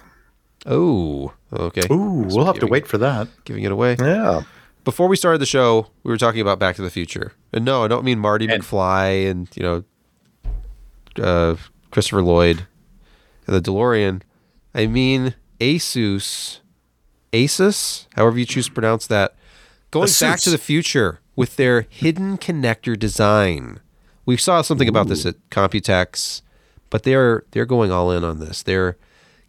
Oh, 0.66 1.33
okay. 1.53 1.83
Ooh, 1.90 2.24
we'll 2.29 2.46
have 2.46 2.55
to 2.55 2.61
giving- 2.62 2.72
wait 2.72 2.87
for 2.87 2.96
that. 2.98 3.29
Giving 3.44 3.64
it 3.64 3.72
away. 3.72 3.96
Yeah. 4.00 4.42
Before 4.85 5.09
we 5.09 5.16
started 5.16 5.38
the 5.38 5.46
show, 5.46 5.88
we 6.03 6.11
were 6.11 6.16
talking 6.18 6.40
about 6.40 6.59
Back 6.59 6.77
to 6.77 6.83
the 6.83 6.90
Future. 6.90 7.33
And 7.53 7.64
no, 7.64 7.85
I 7.85 7.88
don't 7.88 8.05
mean 8.05 8.18
Marty 8.18 8.46
And- 8.48 8.62
McFly 8.62 9.31
and, 9.31 9.48
you 9.55 9.62
know, 9.62 9.85
uh, 11.22 11.57
Christopher 11.90 12.22
Lloyd 12.22 12.66
and 13.46 13.55
the 13.57 13.61
DeLorean. 13.62 14.22
I 14.74 14.87
mean 14.87 15.35
Asus, 15.61 16.61
Asus, 17.33 18.07
however 18.16 18.38
you 18.38 18.44
choose 18.44 18.66
to 18.66 18.72
pronounce 18.72 19.07
that, 19.07 19.35
going 19.90 20.07
back 20.07 20.38
Asus. 20.38 20.44
to 20.44 20.50
the 20.50 20.59
future 20.59 21.20
with 21.37 21.57
their 21.57 21.87
hidden 21.88 22.37
connector 22.38 22.98
design. 22.98 23.81
We 24.27 24.37
saw 24.37 24.62
something 24.62 24.88
about 24.88 25.09
this 25.09 25.27
at 25.27 25.37
Computex, 25.50 26.40
but 26.95 27.03
they're 27.03 27.43
they're 27.51 27.67
going 27.67 27.91
all 27.91 28.13
in 28.13 28.23
on 28.23 28.39
this. 28.39 28.63
They're 28.63 28.97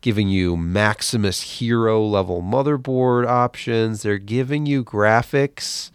giving 0.02 0.28
you 0.30 0.58
Maximus 0.58 1.60
Hero 1.60 2.04
level 2.04 2.42
motherboard 2.42 3.28
options. 3.28 4.02
They're 4.02 4.18
giving 4.18 4.66
you 4.66 4.84
graphics 4.84 5.92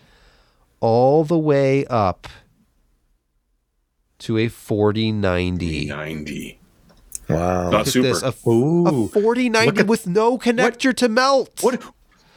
all 0.78 1.24
the 1.24 1.36
way 1.36 1.84
up 1.86 2.28
to 4.20 4.38
a 4.38 4.46
4090. 4.46 5.86
90. 5.86 6.60
Wow. 7.28 7.36
Not 7.64 7.72
Look 7.72 7.80
at 7.80 7.86
super. 7.88 8.06
this, 8.06 8.22
a, 8.22 8.28
a 8.28 8.32
4090 8.32 9.80
at- 9.80 9.86
with 9.88 10.06
no 10.06 10.38
connector 10.38 10.94
to 10.94 11.08
melt. 11.08 11.50
What? 11.62 11.82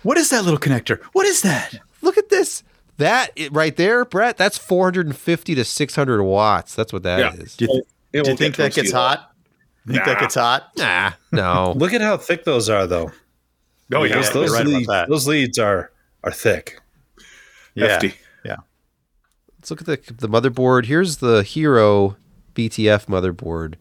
What 0.02 0.17
is 0.17 0.32
that 0.32 0.43
little 0.43 0.60
connector? 0.60 0.99
What 1.12 1.28
is 1.28 1.43
that? 1.43 1.76
Look 2.02 2.17
at 2.17 2.30
this. 2.30 2.63
That 2.97 3.30
right 3.52 3.76
there, 3.76 4.06
Brett. 4.06 4.38
That's 4.38 4.58
450 4.58 5.54
to 5.54 5.63
600 5.63 6.23
watts. 6.23 6.73
That's 6.73 6.91
what 6.91 7.04
that 7.04 7.36
is. 7.36 7.56
yeah. 7.60 7.67
Do 7.67 7.73
you, 7.76 7.84
It 8.13 8.23
do 8.23 8.32
you 8.32 8.38
think 8.38 8.56
that 8.58 8.73
gets 8.73 8.91
toasty 8.91 8.93
at 8.93 9.17
hot? 9.19 9.32
Think 9.88 10.06
that 10.06 10.19
gets 10.19 10.36
hot? 10.36 10.71
Nah, 10.78 11.12
no. 11.32 11.73
Look 11.78 11.93
at 11.93 12.02
how 12.02 12.15
thick 12.17 12.45
those 12.45 12.69
are, 12.69 12.88
though. 12.88 13.12
Oh, 13.93 14.04
yeah. 14.04 14.15
those, 14.15 14.34
you're 14.34 14.43
those, 14.43 14.52
right 14.54 14.62
about 14.62 14.73
leads, 14.73 14.88
that. 14.88 15.10
those 15.10 15.28
leads 15.28 15.60
are 15.60 15.91
are 16.23 16.32
thick. 16.32 16.80
Yeah. 17.76 17.88
Hefty. 17.88 18.13
Yeah. 18.45 18.58
Let's 19.60 19.71
look 19.71 19.82
at 19.82 19.88
the 19.88 20.13
the 20.13 20.30
motherboard. 20.30 20.86
Here's 20.86 21.17
the 21.17 21.43
Hero 21.43 22.15
BTF 22.56 23.08
motherboard, 23.08 23.76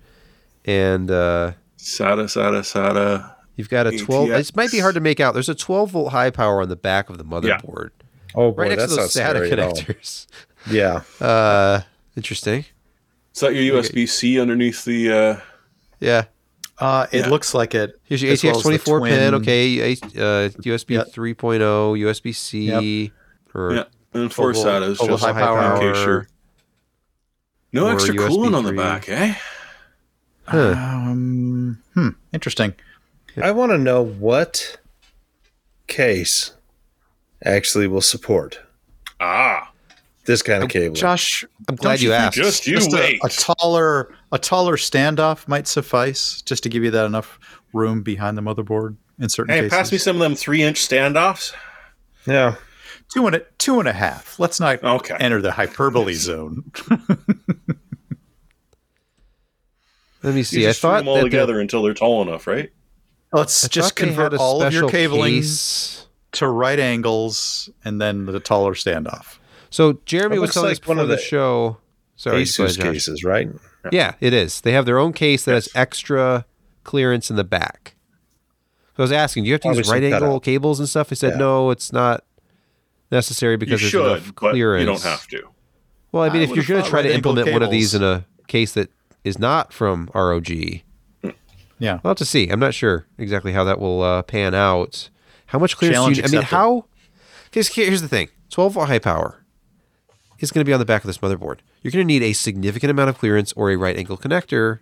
and 0.64 1.10
uh, 1.10 1.52
SATA, 1.78 2.24
SATA, 2.24 2.60
SATA. 2.60 3.34
you've 3.56 3.68
got 3.68 3.86
a 3.86 3.96
12. 3.96 4.28
ATX. 4.28 4.48
It 4.50 4.56
might 4.56 4.70
be 4.70 4.78
hard 4.80 4.94
to 4.94 5.00
make 5.00 5.20
out. 5.20 5.34
There's 5.34 5.48
a 5.48 5.54
12 5.54 5.90
volt 5.90 6.12
high 6.12 6.30
power 6.30 6.62
on 6.62 6.68
the 6.68 6.76
back 6.76 7.10
of 7.10 7.18
the 7.18 7.24
motherboard, 7.24 7.90
Oh 8.34 8.50
boy, 8.50 8.62
right 8.62 8.68
next 8.78 8.94
that's 8.96 9.12
to 9.12 9.20
not 9.20 9.34
those 9.34 9.42
SATA 9.42 9.46
scary 9.46 9.52
at 9.52 9.58
all. 9.60 9.72
connectors. 9.72 10.26
Yeah. 10.70 11.02
Uh, 11.20 11.82
interesting. 12.16 12.64
Is 13.34 13.40
that 13.40 13.54
your 13.54 13.76
USB 13.80 14.08
C 14.08 14.38
underneath 14.40 14.84
the. 14.84 15.10
Uh, 15.12 15.40
Yeah. 16.00 16.24
Uh, 16.78 17.06
it 17.12 17.20
Yeah. 17.20 17.28
looks 17.28 17.54
like 17.54 17.74
it. 17.74 18.00
Here's 18.04 18.22
your 18.22 18.32
as 18.32 18.42
well 18.42 18.54
ATX 18.54 18.56
as 18.56 18.62
the 18.62 18.68
24 18.68 19.00
pin. 19.06 19.34
Okay. 19.36 19.92
Uh, 19.92 20.48
USB 20.64 20.94
Yep. 20.94 21.12
3.0, 21.12 21.94
USB 21.96 22.32
C, 22.34 23.12
or 23.54 23.74
yeah. 23.74 23.84
And 24.14 24.32
four 24.32 24.52
12 24.52 24.66
volt- 24.66 24.98
SATAs. 24.98 25.06
Just 25.08 25.24
high 25.24 25.32
power. 25.32 25.74
in 25.76 25.80
case 25.94 26.04
you're- 26.04 26.24
No 27.72 27.88
extra 27.88 28.14
USB 28.14 28.28
coolant 28.28 28.54
on 28.56 28.64
the 28.64 28.72
back, 28.72 29.08
eh? 29.08 29.34
Huh. 30.44 30.72
Um, 30.76 31.82
hmm. 31.94 32.08
Interesting. 32.32 32.74
I 33.40 33.50
want 33.52 33.70
to 33.72 33.78
know 33.78 34.02
what 34.02 34.76
case 35.86 36.52
actually 37.44 37.86
will 37.86 38.00
support 38.02 38.60
Ah. 39.20 39.71
This 40.24 40.42
kind 40.42 40.62
of 40.62 40.68
cable. 40.70 40.94
Josh, 40.94 41.44
I'm 41.68 41.76
glad 41.76 42.00
you, 42.00 42.08
you 42.08 42.14
asked. 42.14 42.36
Just 42.36 42.66
you 42.66 42.76
just 42.76 42.92
a, 42.92 42.96
wait. 42.96 43.20
a 43.24 43.28
taller 43.28 44.14
a 44.30 44.38
taller 44.38 44.76
standoff 44.76 45.48
might 45.48 45.66
suffice 45.66 46.42
just 46.42 46.62
to 46.62 46.68
give 46.68 46.84
you 46.84 46.90
that 46.92 47.04
enough 47.06 47.38
room 47.72 48.02
behind 48.02 48.36
the 48.38 48.42
motherboard 48.42 48.96
in 49.18 49.28
certain 49.28 49.52
cases. 49.54 49.62
hey, 49.64 49.68
cases. 49.68 49.78
pass 49.78 49.92
me 49.92 49.98
some 49.98 50.16
of 50.16 50.20
them 50.20 50.34
three 50.34 50.62
inch 50.62 50.86
standoffs. 50.86 51.52
Yeah. 52.26 52.54
two 53.12 53.26
and 53.26 53.34
a 53.36 53.40
two 53.58 53.78
and 53.80 53.88
a 53.88 53.92
half. 53.92 54.38
Let's 54.38 54.60
not 54.60 54.82
Okay. 54.82 55.16
enter 55.18 55.42
the 55.42 55.52
hyperbole 55.52 56.14
zone. 56.14 56.70
Let 60.22 60.34
me 60.34 60.42
see. 60.44 60.64
I 60.64 60.68
just 60.70 60.78
screw 60.78 60.90
thought 60.90 60.98
them 60.98 61.08
all 61.08 61.16
that 61.16 61.22
together 61.24 61.58
until 61.58 61.82
they're 61.82 61.94
tall 61.94 62.22
enough, 62.22 62.46
right? 62.46 62.70
Let's 63.32 63.64
I 63.64 63.68
just 63.68 63.96
convert 63.96 64.34
all 64.34 64.62
of 64.62 64.72
your 64.72 64.82
special 64.82 64.90
cabling 64.90 65.34
case. 65.34 66.06
to 66.32 66.46
right 66.46 66.78
angles 66.78 67.68
and 67.84 68.00
then 68.00 68.26
the 68.26 68.38
taller 68.40 68.74
standoff. 68.74 69.38
So 69.72 69.98
Jeremy 70.04 70.38
was 70.38 70.52
telling 70.52 70.68
like 70.68 70.80
us 70.82 70.86
one 70.86 70.96
before 70.98 71.02
of 71.04 71.08
the, 71.08 71.16
the 71.16 71.20
show. 71.22 71.78
Sorry, 72.16 72.42
Asus 72.42 72.78
ahead, 72.78 72.92
cases, 72.92 73.24
right? 73.24 73.48
Yeah, 73.90 74.14
it 74.20 74.32
is. 74.32 74.60
They 74.60 74.72
have 74.72 74.84
their 74.86 74.98
own 74.98 75.12
case 75.12 75.44
that 75.46 75.54
has 75.54 75.68
extra 75.74 76.44
clearance 76.84 77.30
in 77.30 77.36
the 77.36 77.42
back. 77.44 77.94
So 78.96 78.98
I 78.98 79.02
was 79.02 79.12
asking, 79.12 79.44
do 79.44 79.48
you 79.48 79.54
have 79.54 79.62
to 79.62 79.74
use 79.74 79.90
right 79.90 80.04
angle 80.04 80.38
cables 80.38 80.78
and 80.78 80.88
stuff? 80.88 81.08
I 81.10 81.14
said 81.14 81.32
Yeah. 81.32 81.38
no, 81.38 81.70
it's 81.70 81.92
not 81.92 82.22
necessary 83.10 83.54
You 83.54 83.58
because 83.58 83.80
there's 83.80 83.90
should, 83.90 84.06
enough 84.06 84.26
but 84.26 84.34
clearance. 84.36 84.80
you 84.80 84.86
don't 84.86 85.02
have 85.02 85.26
to. 85.28 85.48
Well, 86.12 86.22
I 86.22 86.28
mean, 86.28 86.42
I 86.42 86.44
if 86.44 86.50
you're 86.54 86.64
going 86.66 86.84
to 86.84 86.88
try 86.88 87.00
to 87.00 87.08
right-angle 87.08 87.30
implement 87.38 87.52
one 87.54 87.62
of 87.62 87.70
these 87.70 87.94
in 87.94 88.02
a 88.02 88.26
case 88.48 88.72
that 88.74 88.90
is 89.24 89.38
not 89.38 89.72
from 89.72 90.10
ROG, 90.14 90.50
Yeah. 90.50 91.98
I'll 92.04 92.10
have 92.10 92.18
to 92.18 92.26
see. 92.26 92.50
I'm 92.50 92.60
not 92.60 92.74
sure 92.74 93.06
exactly 93.16 93.52
how 93.52 93.64
that 93.64 93.80
will 93.80 94.02
uh, 94.02 94.22
pan 94.22 94.54
out. 94.54 95.08
How 95.46 95.58
much 95.58 95.76
clearance 95.78 95.96
Challenge 95.96 96.16
do 96.16 96.22
you 96.22 96.28
I 96.28 96.30
mean, 96.30 96.42
how? 96.42 96.84
Because 97.46 97.68
here's 97.68 98.02
the 98.02 98.08
thing 98.08 98.28
12 98.50 98.74
volt 98.74 98.88
high 98.88 98.98
power 98.98 99.41
is 100.42 100.50
going 100.52 100.64
to 100.64 100.68
be 100.68 100.72
on 100.72 100.78
the 100.80 100.84
back 100.84 101.02
of 101.02 101.06
this 101.06 101.18
motherboard. 101.18 101.58
You're 101.82 101.90
going 101.92 102.06
to 102.06 102.12
need 102.12 102.22
a 102.22 102.32
significant 102.32 102.90
amount 102.90 103.10
of 103.10 103.18
clearance 103.18 103.52
or 103.54 103.70
a 103.70 103.76
right 103.76 103.96
angle 103.96 104.16
connector, 104.18 104.52
or 104.62 104.80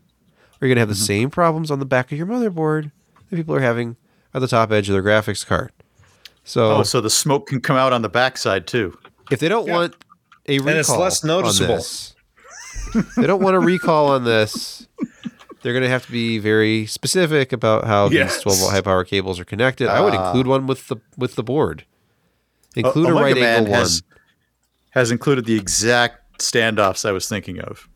you're 0.60 0.68
going 0.68 0.76
to 0.76 0.80
have 0.80 0.88
the 0.88 0.94
Mm-hmm. 0.94 1.04
same 1.04 1.30
problems 1.30 1.70
on 1.70 1.78
the 1.78 1.84
back 1.86 2.10
of 2.12 2.18
your 2.18 2.26
motherboard 2.26 2.90
that 3.28 3.36
people 3.36 3.54
are 3.54 3.60
having 3.60 3.96
at 4.34 4.40
the 4.40 4.48
top 4.48 4.70
edge 4.72 4.88
of 4.88 4.92
their 4.92 5.02
graphics 5.02 5.46
card. 5.46 5.72
So 6.44 6.76
Oh, 6.76 6.82
so 6.82 7.00
the 7.00 7.10
smoke 7.10 7.46
can 7.48 7.60
come 7.60 7.76
out 7.76 7.92
on 7.92 8.02
the 8.02 8.08
backside 8.08 8.66
too. 8.66 8.96
if 9.30 9.38
they 9.40 9.48
don't 9.48 9.68
want 9.68 9.94
a 10.48 10.58
recall, 10.58 10.68
and 10.70 10.78
it's 10.78 10.88
less 10.90 11.22
noticeable. 11.24 11.72
On 11.74 11.78
this, 11.78 12.14
they 13.16 13.26
don't 13.26 13.42
want 13.42 13.56
a 13.56 13.60
recall 13.60 14.08
on 14.08 14.24
this. 14.24 14.86
They're 15.62 15.74
going 15.74 15.82
to 15.84 15.90
have 15.90 16.06
to 16.06 16.12
be 16.12 16.38
very 16.38 16.86
specific 16.86 17.52
about 17.52 17.84
how 17.84 18.08
Yes. 18.08 18.34
these 18.36 18.42
12 18.44 18.58
volt 18.60 18.72
high 18.72 18.80
power 18.80 19.04
cables 19.04 19.38
are 19.38 19.44
connected. 19.44 19.88
I 19.88 20.00
would 20.00 20.14
Ah. 20.14 20.28
include 20.28 20.46
one 20.46 20.66
with 20.66 20.88
the 20.88 20.96
with 21.18 21.34
the 21.36 21.42
board. 21.42 21.84
Include 22.74 23.06
a 23.06 23.10
Omega 23.10 23.22
right 23.24 23.34
Man 23.34 23.56
angle 23.58 23.72
one. 23.72 23.80
has, 23.80 24.02
has 24.90 25.10
included 25.10 25.44
the 25.44 25.56
exact 25.56 26.38
standoffs 26.38 27.04
I 27.08 27.12
was 27.12 27.28
thinking 27.28 27.60
of 27.60 27.88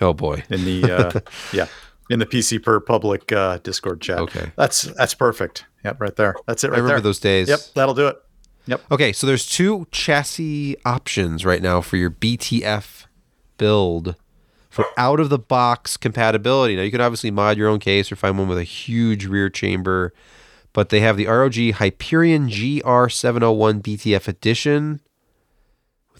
Oh 0.00 0.12
boy. 0.12 0.42
in 0.50 0.64
the 0.64 0.90
uh, 0.90 1.20
yeah 1.52 1.66
in 2.10 2.18
the 2.18 2.26
PC 2.26 2.62
per 2.62 2.80
public 2.80 3.30
uh, 3.32 3.58
Discord 3.58 4.00
chat. 4.00 4.18
Okay. 4.18 4.50
that's 4.56 4.82
that's 4.82 5.14
perfect. 5.14 5.64
Yep, 5.84 6.00
right 6.00 6.16
there. 6.16 6.34
That's 6.46 6.62
it. 6.64 6.68
Right 6.70 6.76
I 6.76 6.80
remember 6.80 6.96
there. 6.96 7.02
those 7.02 7.20
days. 7.20 7.48
Yep, 7.48 7.60
that'll 7.74 7.94
do 7.94 8.06
it. 8.08 8.16
Yep. 8.66 8.82
Okay, 8.92 9.12
so 9.12 9.26
there's 9.26 9.46
two 9.46 9.86
chassis 9.90 10.76
options 10.84 11.44
right 11.44 11.60
now 11.62 11.80
for 11.80 11.96
your 11.96 12.10
BTF 12.10 13.06
build 13.58 14.14
for 14.70 14.84
out 14.96 15.20
of 15.20 15.28
the 15.28 15.38
box 15.38 15.96
compatibility. 15.96 16.76
Now 16.76 16.82
you 16.82 16.90
can 16.90 17.00
obviously 17.00 17.30
mod 17.30 17.56
your 17.56 17.68
own 17.68 17.78
case 17.78 18.10
or 18.12 18.16
find 18.16 18.38
one 18.38 18.48
with 18.48 18.58
a 18.58 18.64
huge 18.64 19.26
rear 19.26 19.50
chamber, 19.50 20.12
but 20.72 20.88
they 20.90 21.00
have 21.00 21.16
the 21.16 21.26
ROG 21.26 21.54
Hyperion 21.54 22.48
GR701 22.48 23.82
BTF 23.82 24.28
edition 24.28 25.00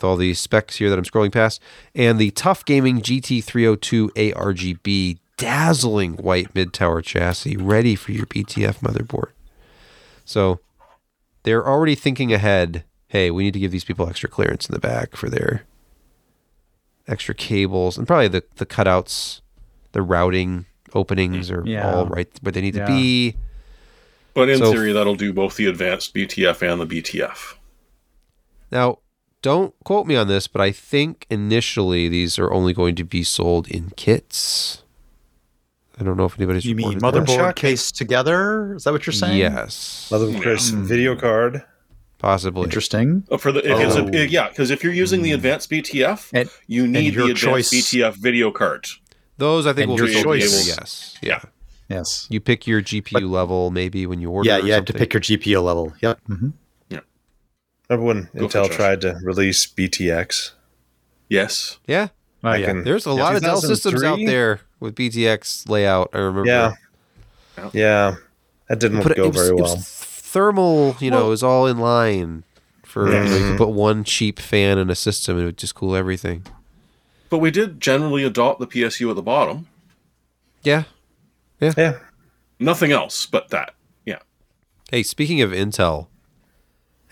with 0.03 0.09
all 0.09 0.17
these 0.17 0.41
specs 0.41 0.77
here 0.77 0.91
that 0.91 0.99
I'm 0.99 1.05
scrolling 1.05 1.33
past 1.33 1.61
and 1.95 2.19
the 2.19 2.33
Tough 2.33 2.65
Gaming 2.65 3.01
GT302 3.01 4.11
ARGB 4.11 5.19
dazzling 5.37 6.15
white 6.15 6.53
mid-tower 6.55 7.03
chassis 7.03 7.57
ready 7.57 7.95
for 7.95 8.11
your 8.13 8.27
BTF 8.27 8.81
motherboard. 8.81 9.31
So, 10.25 10.61
they're 11.45 11.67
already 11.67 11.95
thinking 11.95 12.33
ahead. 12.33 12.85
Hey, 13.09 13.31
we 13.31 13.45
need 13.45 13.53
to 13.55 13.59
give 13.61 13.71
these 13.71 13.85
people 13.85 14.09
extra 14.09 14.29
clearance 14.29 14.69
in 14.69 14.73
the 14.73 14.81
back 14.81 15.17
for 15.17 15.29
their 15.29 15.65
extra 17.09 17.35
cables 17.35 17.99
and 17.99 18.07
probably 18.07 18.29
the 18.29 18.45
the 18.57 18.67
cutouts, 18.67 19.41
the 19.93 20.03
routing 20.03 20.67
openings 20.95 21.51
are 21.51 21.63
Yeah. 21.67 21.93
all 21.93 22.07
right 22.07 22.29
where 22.43 22.53
they 22.53 22.61
need 22.61 22.75
Yeah. 22.77 22.87
to 22.87 22.93
be. 22.93 23.35
But 24.35 24.49
in 24.49 24.59
So- 24.59 24.73
theory, 24.73 24.93
that'll 24.93 25.17
do 25.17 25.33
both 25.33 25.57
the 25.57 25.67
advanced 25.67 26.15
BTF 26.15 26.63
and 26.63 26.81
the 26.81 26.87
BTF. 26.87 27.57
Now, 28.71 28.99
don't 29.43 29.75
quote 29.85 30.07
me 30.07 30.17
on 30.17 30.29
this, 30.29 30.47
but 30.47 30.61
I 30.63 30.71
think 30.73 31.27
initially 31.31 32.09
these 32.09 32.39
are 32.39 32.53
only 32.53 32.73
going 32.73 32.95
to 32.97 33.05
be 33.05 33.23
sold 33.25 33.69
in 33.69 33.91
kits. 33.97 34.83
I 36.01 36.05
don't 36.05 36.17
know 36.17 36.25
if 36.25 36.39
anybody's 36.39 36.65
You 36.65 36.75
mean 36.75 36.95
reported 36.95 37.27
that. 37.27 37.29
motherboard 37.29 37.55
case 37.57 37.93
together? 37.93 38.75
Is 38.75 38.85
that 38.85 38.93
what 38.93 39.07
you're 39.07 39.13
saying? 39.13 39.37
Yes, 39.39 40.09
Mother 40.11 40.33
Chris 40.41 40.71
video 40.71 41.15
card. 41.17 41.63
possibly. 42.19 42.63
Interesting. 42.65 43.25
Uh, 43.31 43.37
For 43.37 43.51
the 43.53 43.59
if 43.69 43.79
it's 43.81 43.97
Oh. 43.97 44.07
a, 44.09 44.27
yeah, 44.27 44.49
because 44.49 44.71
if 44.71 44.83
you're 44.85 44.93
using 44.93 45.23
the 45.23 45.33
advanced 45.33 45.69
BTF, 45.71 46.31
And- 46.33 46.49
you 46.69 46.87
need 46.87 47.15
your 47.15 47.27
the 47.27 47.33
advanced 47.33 47.71
choice- 47.71 47.71
BTF 47.71 48.15
video 48.15 48.51
cards. 48.53 49.01
Those 49.39 49.67
I 49.67 49.73
think 49.73 49.83
And 49.83 49.91
will 49.91 49.99
your 49.99 50.07
be 50.07 50.13
able 50.21 50.23
choice- 50.23 50.67
Yes, 50.69 51.17
yeah. 51.21 51.29
Yeah. 51.31 51.41
Yes. 51.99 52.27
You 52.31 52.41
pick 52.41 52.67
your 52.67 52.81
GPU 52.81 53.29
level 53.29 53.71
maybe 53.71 54.07
when 54.07 54.21
you 54.21 54.31
order. 54.31 54.49
Yeah, 54.49 54.59
or 54.59 54.67
you 54.67 54.73
have 54.73 54.85
to 54.87 54.93
pick 54.95 55.13
your 55.13 55.21
GPU 55.21 55.61
level. 55.63 55.93
Yep. 56.01 56.21
hmm 56.27 56.49
Remember 57.93 58.07
when 58.07 58.29
Go 58.35 58.49
Intel 58.49 58.71
tried 58.71 59.03
to 59.03 59.19
release 59.23 59.67
BTX? 59.67 60.53
Yes. 61.29 61.79
Yeah, 61.87 62.09
Oh, 62.45 62.51
Back 62.53 62.61
yeah. 62.61 62.71
in- 62.71 62.85
there's 62.85 63.07
a 63.07 63.11
Yeah, 63.11 63.23
lot 63.23 63.37
of 63.37 63.43
Dell 63.43 63.61
systems 63.61 64.03
out 64.03 64.19
there 64.25 64.61
with 64.81 64.95
BTX 64.95 65.69
layout. 65.69 66.11
I 66.13 66.19
remember. 66.19 66.47
Yeah. 66.47 66.73
Yeah. 67.73 68.17
That 68.69 68.79
didn't 68.79 69.03
Put 69.03 69.13
it, 69.13 69.17
go 69.17 69.25
it 69.25 69.27
was, 69.29 69.37
very 69.37 69.49
it 69.49 69.55
well. 69.63 69.77
was 69.77 69.87
thermal, 69.87 70.97
you 71.01 71.11
know, 71.11 71.19
Well- 71.19 71.27
it 71.27 71.31
was 71.31 71.43
all 71.43 71.67
in 71.67 71.79
line 71.79 72.45
for 72.83 73.07
you, 73.07 73.13
know, 73.13 73.23
you 73.23 73.29
could 73.29 73.41
mm-hmm. 73.43 73.57
put 73.59 73.69
one 73.69 74.05
cheap 74.05 74.39
fan 74.39 74.79
in 74.79 74.89
a 74.91 74.95
system 74.95 75.37
and 75.37 75.43
it 75.43 75.47
would 75.47 75.59
just 75.59 75.75
cool 75.75 75.95
everything. 75.95 76.45
But 77.29 77.39
we 77.39 77.51
did 77.51 77.81
generally 77.81 78.25
adopt 78.25 78.59
the 78.61 78.67
PSU 78.67 79.09
at 79.11 79.17
the 79.17 79.23
bottom. 79.23 79.67
Yeah. 80.63 80.85
Yeah. 81.61 81.73
yeah. 81.77 81.99
Nothing 82.59 82.93
else 82.93 83.27
but 83.27 83.49
that. 83.51 83.75
Yeah. 84.05 84.19
Hey, 84.91 85.03
speaking 85.03 85.41
of 85.43 85.51
Intel, 85.51 86.09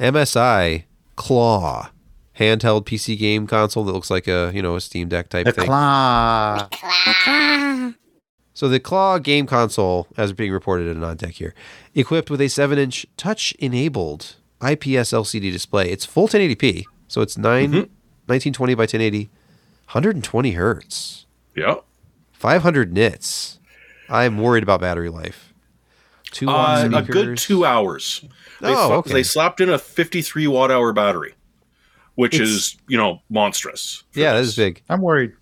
MSI 0.01 0.85
Claw 1.17 1.91
handheld 2.39 2.87
PC 2.87 3.19
game 3.19 3.47
console 3.47 3.85
that 3.85 3.93
looks 3.93 4.11
like 4.11 4.27
a 4.27 4.51
you 4.55 4.63
know 4.63 4.75
a 4.77 4.81
Steam 4.81 5.09
Deck 5.09 5.29
type 5.29 5.45
The 5.47 5.53
thing. 5.53 5.67
claw. 5.67 6.69
So 8.55 8.69
the 8.69 8.81
Claw 8.81 9.19
game 9.19 9.47
console, 9.47 10.07
as 10.19 10.33
being 10.35 10.53
reported 10.53 10.89
in 10.89 11.03
on 11.03 11.17
deck 11.17 11.33
here, 11.33 11.55
equipped 11.95 12.31
with 12.31 12.41
a 12.43 12.45
7-inch 12.45 13.07
touch-enabled 13.17 14.37
IPS 14.61 15.13
LCD 15.13 15.51
display. 15.51 15.91
It's 15.91 16.05
full 16.05 16.29
1080p, 16.29 16.85
so 17.09 17.23
it's 17.23 17.39
9 17.39 17.71
1920 17.73 18.75
by 18.75 18.83
1080, 18.83 19.25
120 19.93 20.51
hertz, 20.53 21.27
Yeah. 21.57 21.77
500 22.33 22.93
nits. 22.93 23.61
I'm 24.11 24.37
worried 24.39 24.63
about 24.63 24.81
battery 24.83 25.09
life. 25.09 25.55
Two 26.31 26.47
watt 26.47 26.93
Uh, 26.93 26.99
a 26.99 27.03
good 27.03 27.39
two 27.39 27.65
hours. 27.65 28.25
They, 28.61 28.69
Oh, 28.75 28.89
fu- 28.89 28.95
okay. 28.95 29.13
they 29.15 29.23
slapped 29.23 29.61
in 29.61 29.69
a 29.69 29.79
53 29.79 30.47
watt 30.47 30.71
hour 30.71 30.93
battery, 30.93 31.35
which 32.15 32.35
It's- 32.35 32.49
is, 32.49 32.77
you 32.89 32.97
know, 32.99 33.21
monstrous. 33.31 34.05
Yeah, 34.15 34.33
that 34.35 34.41
this. 34.41 34.49
is 34.51 34.57
big. 34.57 34.83
I'm 34.89 35.01
worried. 35.01 35.33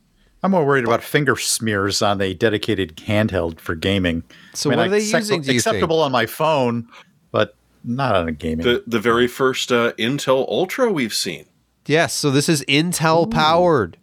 I'm 0.42 0.52
more 0.52 0.64
worried 0.64 0.84
about 0.84 1.02
finger 1.02 1.34
smears 1.36 2.00
on 2.00 2.20
a 2.20 2.32
dedicated 2.32 2.94
handheld 2.96 3.58
for 3.58 3.74
gaming. 3.74 4.22
So 4.54 4.70
what 4.70 4.78
are 4.78 4.88
they 4.88 4.98
accept- 4.98 5.22
using? 5.22 5.40
Do 5.42 5.52
you 5.52 5.60
think? 5.60 5.74
acceptable 5.74 6.00
on 6.00 6.12
my 6.12 6.26
phone, 6.26 6.86
but 7.32 7.56
not 7.82 8.14
on 8.14 8.28
a 8.28 8.32
gaming. 8.32 8.64
The, 8.64 8.84
the 8.86 9.00
very 9.00 9.26
first 9.26 9.72
uh, 9.72 9.92
Intel 9.98 10.46
Ultra 10.48 10.92
we've 10.92 11.12
seen. 11.14 11.46
Yes, 11.86 12.12
so 12.14 12.30
this 12.30 12.48
is 12.48 12.62
Intel 12.68 13.28
powered. 13.28 13.96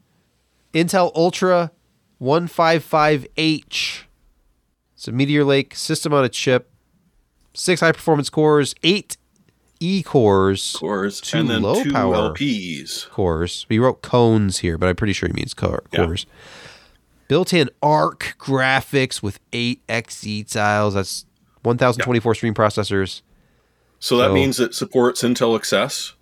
Intel 0.74 1.12
Ultra 1.16 1.72
155H. 2.22 4.04
It's 4.96 5.08
a 5.08 5.12
Meteor 5.12 5.44
Lake 5.44 5.76
system 5.76 6.14
on 6.14 6.24
a 6.26 6.30
chip. 6.30 6.70
Six 7.56 7.82
high 7.82 7.92
performance 7.94 8.30
cores, 8.30 8.76
eight 8.84 9.18
E 9.80 10.04
cores. 10.04 10.76
cores, 10.78 11.22
Two 11.22 11.40
and 11.40 11.50
then 11.50 11.62
low 11.62 11.84
two 11.84 11.92
power. 11.92 12.34
LPs. 12.34 13.10
Cores. 13.10 13.66
We 13.70 13.80
wrote 13.80 14.02
cones 14.02 14.60
here, 14.60 14.78
but 14.78 14.88
I'm 14.88 14.96
pretty 14.96 15.14
sure 15.14 15.28
he 15.28 15.34
means 15.34 15.54
core, 15.54 15.84
Yeah. 15.92 16.06
cores. 16.06 16.26
Built 17.28 17.54
in 17.54 17.70
ARC 17.82 18.36
graphics 18.40 19.22
with 19.24 19.40
eight 19.52 19.82
XE 19.90 20.44
tiles. 20.44 20.94
That's 20.94 21.26
1024 21.64 22.36
stream 22.36 22.54
processors. 22.54 23.22
So 24.00 24.18
that 24.18 24.28
So- 24.28 24.34
means 24.34 24.60
it 24.60 24.76
supports 24.76 25.24
Intel 25.24 25.58
XeSS. 25.58 26.14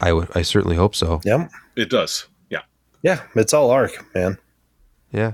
I 0.00 0.12
would, 0.12 0.28
I 0.34 0.42
certainly 0.42 0.76
hope 0.76 0.94
so. 0.94 1.20
Yep. 1.24 1.50
It 1.76 1.90
does. 1.90 2.26
Yeah. 2.50 2.62
Yeah. 3.02 3.22
It's 3.34 3.52
all 3.52 3.70
ARC, 3.70 4.14
man. 4.14 4.38
Yeah. 5.12 5.32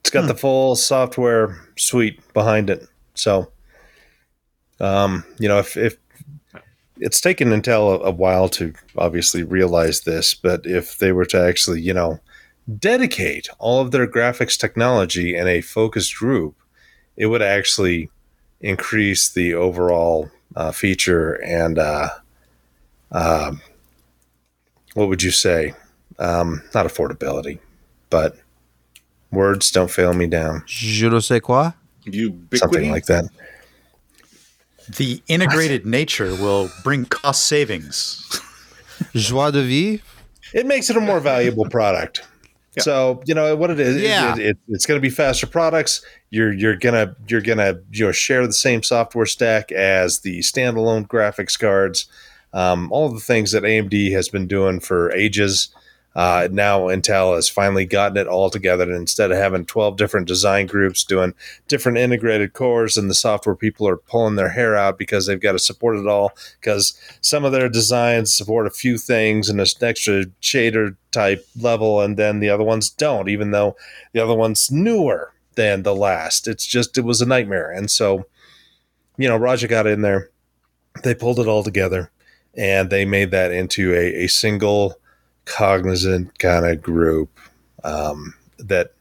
It's 0.00 0.10
got 0.10 0.22
hmm. 0.22 0.28
the 0.28 0.34
full 0.34 0.74
software 0.74 1.58
suite 1.76 2.20
behind 2.32 2.70
it. 2.70 2.86
So, 3.20 3.50
um, 4.80 5.24
you 5.38 5.48
know, 5.48 5.58
if, 5.58 5.76
if 5.76 5.96
it's 6.98 7.20
taken 7.20 7.48
Intel 7.48 8.00
a, 8.00 8.04
a 8.04 8.10
while 8.10 8.48
to 8.50 8.72
obviously 8.96 9.42
realize 9.42 10.02
this, 10.02 10.34
but 10.34 10.64
if 10.64 10.98
they 10.98 11.12
were 11.12 11.26
to 11.26 11.40
actually, 11.40 11.80
you 11.80 11.94
know, 11.94 12.20
dedicate 12.78 13.48
all 13.58 13.80
of 13.80 13.90
their 13.90 14.06
graphics 14.06 14.58
technology 14.58 15.36
in 15.36 15.46
a 15.46 15.60
focused 15.60 16.16
group, 16.16 16.56
it 17.16 17.26
would 17.26 17.42
actually 17.42 18.10
increase 18.60 19.28
the 19.28 19.54
overall 19.54 20.30
uh, 20.56 20.72
feature 20.72 21.34
and 21.44 21.78
uh, 21.78 22.08
um 23.12 23.60
what 24.94 25.08
would 25.08 25.22
you 25.22 25.30
say? 25.30 25.74
Um, 26.18 26.62
not 26.74 26.86
affordability, 26.86 27.58
but 28.10 28.36
words 29.30 29.70
don't 29.70 29.90
fail 29.90 30.12
me 30.12 30.26
down. 30.26 30.62
Je 30.66 31.08
ne 31.08 31.20
sais 31.20 31.40
quoi. 31.40 31.72
Ubiquity. 32.14 32.58
Something 32.58 32.90
like 32.90 33.06
that. 33.06 33.24
the 34.96 35.22
integrated 35.28 35.86
nature 35.86 36.30
will 36.34 36.70
bring 36.82 37.04
cost 37.04 37.46
savings. 37.46 38.40
Joie 39.14 39.50
de 39.50 39.62
vivre. 39.62 40.02
It 40.52 40.66
makes 40.66 40.90
it 40.90 40.96
a 40.96 41.00
more 41.00 41.20
valuable 41.20 41.68
product. 41.68 42.22
Yeah. 42.76 42.82
So 42.82 43.22
you 43.26 43.34
know 43.34 43.54
what 43.56 43.70
it 43.70 43.80
is. 43.80 44.00
Yeah. 44.00 44.34
It, 44.34 44.40
it, 44.40 44.58
it's 44.68 44.86
going 44.86 44.98
to 44.98 45.02
be 45.02 45.10
faster 45.10 45.46
products. 45.46 46.04
You're 46.30 46.52
you're 46.52 46.76
gonna 46.76 47.16
you're 47.28 47.40
gonna 47.40 47.80
you 47.92 48.06
know 48.06 48.12
share 48.12 48.46
the 48.46 48.52
same 48.52 48.82
software 48.82 49.26
stack 49.26 49.72
as 49.72 50.20
the 50.20 50.40
standalone 50.40 51.06
graphics 51.06 51.58
cards. 51.58 52.06
Um, 52.52 52.90
all 52.90 53.06
of 53.06 53.14
the 53.14 53.20
things 53.20 53.52
that 53.52 53.62
AMD 53.62 54.12
has 54.12 54.28
been 54.28 54.46
doing 54.46 54.80
for 54.80 55.12
ages. 55.12 55.68
Uh, 56.20 56.48
now 56.52 56.80
Intel 56.80 57.34
has 57.34 57.48
finally 57.48 57.86
gotten 57.86 58.18
it 58.18 58.26
all 58.26 58.50
together, 58.50 58.82
and 58.82 58.92
instead 58.92 59.30
of 59.30 59.38
having 59.38 59.64
twelve 59.64 59.96
different 59.96 60.28
design 60.28 60.66
groups 60.66 61.02
doing 61.02 61.32
different 61.66 61.96
integrated 61.96 62.52
cores, 62.52 62.98
and 62.98 63.08
the 63.08 63.14
software 63.14 63.56
people 63.56 63.88
are 63.88 63.96
pulling 63.96 64.34
their 64.34 64.50
hair 64.50 64.76
out 64.76 64.98
because 64.98 65.24
they've 65.24 65.40
got 65.40 65.52
to 65.52 65.58
support 65.58 65.96
it 65.96 66.06
all. 66.06 66.32
Because 66.60 66.92
some 67.22 67.42
of 67.46 67.52
their 67.52 67.70
designs 67.70 68.34
support 68.34 68.66
a 68.66 68.70
few 68.70 68.98
things 68.98 69.48
and 69.48 69.62
an 69.62 69.66
extra 69.80 70.26
shader 70.42 70.94
type 71.10 71.46
level, 71.58 72.02
and 72.02 72.18
then 72.18 72.40
the 72.40 72.50
other 72.50 72.64
ones 72.64 72.90
don't, 72.90 73.30
even 73.30 73.50
though 73.50 73.74
the 74.12 74.20
other 74.20 74.34
one's 74.34 74.70
newer 74.70 75.32
than 75.54 75.84
the 75.84 75.94
last. 75.94 76.46
It's 76.46 76.66
just 76.66 76.98
it 76.98 77.04
was 77.06 77.22
a 77.22 77.26
nightmare, 77.26 77.70
and 77.70 77.90
so 77.90 78.26
you 79.16 79.26
know 79.26 79.38
Raja 79.38 79.66
got 79.66 79.86
in 79.86 80.02
there, 80.02 80.28
they 81.02 81.14
pulled 81.14 81.38
it 81.38 81.48
all 81.48 81.64
together, 81.64 82.10
and 82.54 82.90
they 82.90 83.06
made 83.06 83.30
that 83.30 83.52
into 83.52 83.94
a, 83.94 84.24
a 84.24 84.26
single 84.26 84.99
cognizant 85.50 86.38
kind 86.38 86.64
of 86.64 86.80
group 86.82 87.28
um, 87.84 88.34
that 88.58 88.94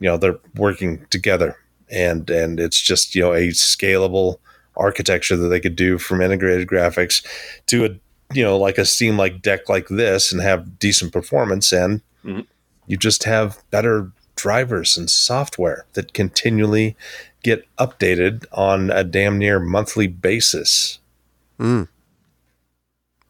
you 0.00 0.08
know 0.08 0.16
they're 0.16 0.38
working 0.56 1.06
together. 1.10 1.56
And 1.90 2.28
and 2.30 2.60
it's 2.60 2.80
just 2.80 3.14
you 3.14 3.22
know 3.22 3.32
a 3.32 3.48
scalable 3.48 4.36
architecture 4.76 5.36
that 5.36 5.48
they 5.48 5.60
could 5.60 5.76
do 5.76 5.98
from 5.98 6.20
integrated 6.20 6.68
graphics 6.68 7.24
to 7.66 7.84
a 7.86 7.88
you 8.34 8.42
know 8.44 8.58
like 8.58 8.78
a 8.78 8.84
steam 8.84 9.16
like 9.16 9.40
deck 9.42 9.68
like 9.68 9.88
this 9.88 10.32
and 10.32 10.40
have 10.42 10.78
decent 10.78 11.12
performance. 11.12 11.72
And 11.72 12.02
Mhm. 12.24 12.46
you 12.86 12.96
just 12.96 13.24
have 13.24 13.58
better 13.70 14.10
drivers 14.36 14.96
and 14.98 15.08
software 15.08 15.86
that 15.94 16.12
continually 16.12 16.96
get 17.42 17.64
updated 17.78 18.44
on 18.52 18.90
a 18.90 19.02
damn 19.04 19.38
near 19.38 19.58
monthly 19.60 20.06
basis 20.08 20.98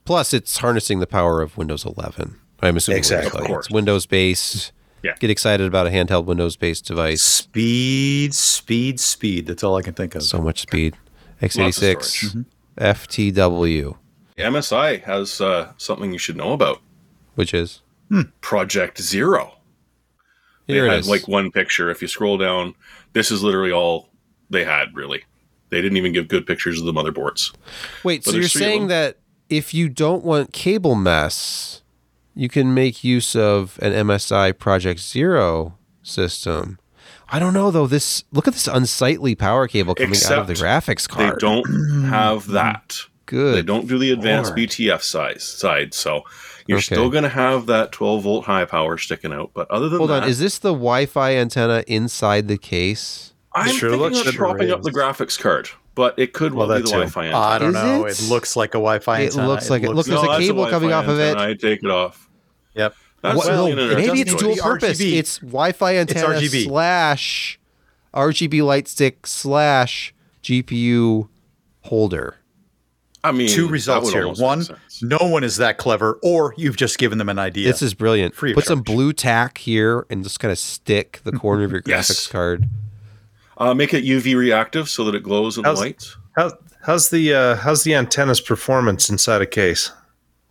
Plus, 0.09 0.33
it's 0.33 0.57
harnessing 0.57 1.01
the 1.01 1.07
power 1.07 1.43
of 1.43 1.59
Windows 1.59 1.85
11. 1.85 2.41
I'm 2.63 2.79
assuming 2.79 2.97
Exactly. 2.97 3.43
Windows, 3.43 3.59
it's 3.67 3.71
Windows 3.71 4.07
based. 4.07 4.73
Yeah. 5.03 5.15
Get 5.21 5.29
excited 5.29 5.67
about 5.67 5.87
a 5.87 5.91
handheld 5.91 6.25
Windows 6.25 6.57
based 6.57 6.87
device. 6.87 7.23
Speed, 7.23 8.33
speed, 8.33 9.01
speed. 9.01 9.45
That's 9.47 9.63
all 9.63 9.77
I 9.77 9.83
can 9.83 9.93
think 9.93 10.15
of. 10.15 10.23
So 10.23 10.41
much 10.41 10.63
speed. 10.63 10.97
X86. 11.43 12.43
FTW, 12.79 13.99
MSI 14.39 15.03
has 15.03 15.43
uh, 15.43 15.73
something 15.77 16.11
you 16.11 16.19
should 16.19 16.37
know 16.39 16.55
about. 16.55 16.81
which 17.35 17.53
is 17.53 17.83
Project 18.41 18.99
zero. 19.03 19.59
here 20.67 20.85
they 20.85 20.89
it 20.89 20.91
had 20.91 21.01
is. 21.01 21.09
like 21.11 21.29
one 21.29 21.51
picture. 21.51 21.91
If 21.91 22.01
you 22.01 22.09
scroll 22.09 22.39
down, 22.39 22.75
this 23.13 23.31
is 23.31 23.43
literally 23.43 23.73
all 23.73 24.09
they 24.49 24.65
had. 24.65 24.97
Really, 24.97 25.25
they 25.69 25.83
didn't 25.83 25.99
even 25.99 26.13
give 26.15 26.29
good 26.29 26.47
pictures 26.47 26.81
of 26.81 26.87
the 26.87 26.93
motherboards. 26.95 27.55
Wait, 28.05 28.25
so 28.25 28.31
you're 28.31 28.41
there's 28.41 28.53
three 28.55 28.63
of 28.63 28.69
saying 28.69 28.87
that 28.87 29.19
if 29.49 29.73
you 29.75 29.89
don't 29.89 30.25
want 30.25 30.53
cable 30.53 30.95
mess, 30.95 31.83
you 32.35 32.49
can 32.49 32.75
make 32.75 33.03
use 33.05 33.35
of 33.35 33.79
an 33.83 33.93
MSI 33.93 34.57
Project 34.59 35.01
Zero 35.01 35.77
system. 36.03 36.79
I 37.31 37.39
don't 37.39 37.53
know 37.53 37.71
though. 37.71 37.87
This 37.87 38.25
look 38.33 38.47
at 38.49 38.55
this 38.55 38.67
unsightly 38.69 39.35
power 39.35 39.69
cable 39.69 39.95
coming 39.95 40.19
out 40.27 40.39
of 40.39 40.47
the 40.47 40.55
graphics 40.55 41.09
card. 41.09 41.35
They 41.35 41.39
don't 41.39 42.05
have 42.09 42.47
that. 42.53 42.97
Good. 43.27 43.57
They 43.57 43.63
don't 43.63 43.87
do 43.87 43.99
the 43.99 44.11
advanced 44.13 44.53
Lord. 44.57 44.71
BTF 44.71 45.03
size 45.03 45.45
side, 45.45 45.93
so 45.93 46.23
you're 46.67 46.79
Okay. 46.79 46.85
still 46.85 47.11
going 47.11 47.25
to 47.25 47.29
have 47.29 47.67
that 47.67 47.93
12 47.93 48.23
volt 48.23 48.45
high 48.47 48.65
power 48.65 48.97
sticking 48.97 49.35
out. 49.35 49.51
But 49.53 49.71
other 49.71 49.91
than 49.91 49.99
Hold 49.99 50.09
that, 50.11 50.23
on. 50.23 50.29
Is 50.31 50.39
this 50.39 50.59
the 50.59 50.73
Wi-Fi 50.73 51.37
antenna 51.37 51.85
inside 51.87 52.49
the 52.49 52.57
case? 52.57 53.35
I'm 53.55 53.75
Sure 53.75 53.91
thinking 53.91 54.01
looks 54.07 54.21
of 54.21 54.27
like 54.27 54.35
propping 54.37 54.71
up 54.71 54.81
the 54.83 54.91
graphics 54.91 55.39
card, 55.39 55.69
but 55.99 56.17
it 56.17 56.33
could 56.33 56.55
well, 56.55 56.69
Well, 56.69 56.79
be 56.79 56.83
the 56.83 56.89
too. 56.89 56.93
Wi-Fi 56.95 57.25
antenna. 57.27 57.45
I 57.45 57.59
don't 57.59 57.69
Is 57.71 57.75
know. 57.75 58.07
it? 58.07 58.21
It? 58.23 58.29
looks 58.31 58.55
like 58.55 58.71
a 58.71 58.79
Wi-Fi 58.79 59.15
antenna. 59.15 59.25
It 59.25 59.31
antenna. 59.33 59.49
looks 59.49 59.69
like 59.69 59.83
it. 59.83 59.87
Look, 59.89 59.97
looks- 59.97 60.09
there's 60.09 60.23
a 60.23 60.27
cable 60.39 60.55
Wi-Fi 60.65 60.71
coming 60.71 60.93
off 60.93 61.09
of 61.09 61.19
it. 61.19 61.31
antenna. 61.37 61.51
I 61.51 61.55
take 61.55 61.83
it 61.83 61.91
off. 61.91 62.29
Yep. 62.77 62.95
That's 63.23 63.37
What- 63.37 63.49
really 63.49 63.75
no, 63.75 63.95
maybe 63.97 64.21
it's 64.21 64.35
dual 64.37 64.55
purpose. 64.57 65.01
RGB. 65.01 65.19
It's 65.19 65.39
Wi-Fi 65.39 65.97
antenna 65.97 66.29
RGB. 66.37 66.65
slash 66.67 67.59
RGB 68.15 68.63
light 68.63 68.87
stick 68.87 69.27
slash 69.27 70.15
GPU 70.45 71.29
holder. 71.81 72.37
I 73.25 73.33
mean, 73.33 73.49
Two 73.49 73.67
results 73.67 74.13
here. 74.13 74.29
One, 74.29 74.65
no 75.03 75.19
one 75.21 75.43
is 75.43 75.57
that 75.57 75.77
clever, 75.79 76.21
or 76.23 76.55
you've 76.57 76.77
just 76.77 76.99
given 76.99 77.19
them 77.19 77.29
an 77.29 77.41
idea. 77.41 77.67
This 77.67 77.83
is 77.83 77.93
brilliant. 77.93 78.37
Free 78.37 78.53
of 78.53 78.55
Put 78.55 78.65
some 78.67 78.83
blue 78.83 79.13
tack 79.13 79.59
here 79.59 80.07
and 80.09 80.23
just 80.23 80.39
kind 80.39 80.53
of 80.53 80.59
stick 80.59 81.21
the 81.25 81.33
corner 81.33 81.65
of 81.65 81.73
your 81.73 81.83
Yes. 81.87 82.09
graphics 82.09 82.31
card. 82.31 82.69
Uh, 83.59 83.75
make 83.75 83.93
it 83.93 84.05
UV 84.05 84.37
reactive 84.37 84.89
so 84.89 85.05
that 85.05 85.15
it 85.15 85.23
glows 85.23 85.57
in 85.57 85.63
the 85.65 85.69
How's- 85.69 85.81
lights. 85.81 86.17
How, 86.37 86.53
how's 86.83 87.11
the 87.11 87.35
uh, 87.35 87.57
how's 87.57 87.83
the 87.83 87.95
antenna's 87.95 88.41
performance 88.41 89.11
inside 89.11 89.43
a 89.43 89.47
case? 89.47 89.91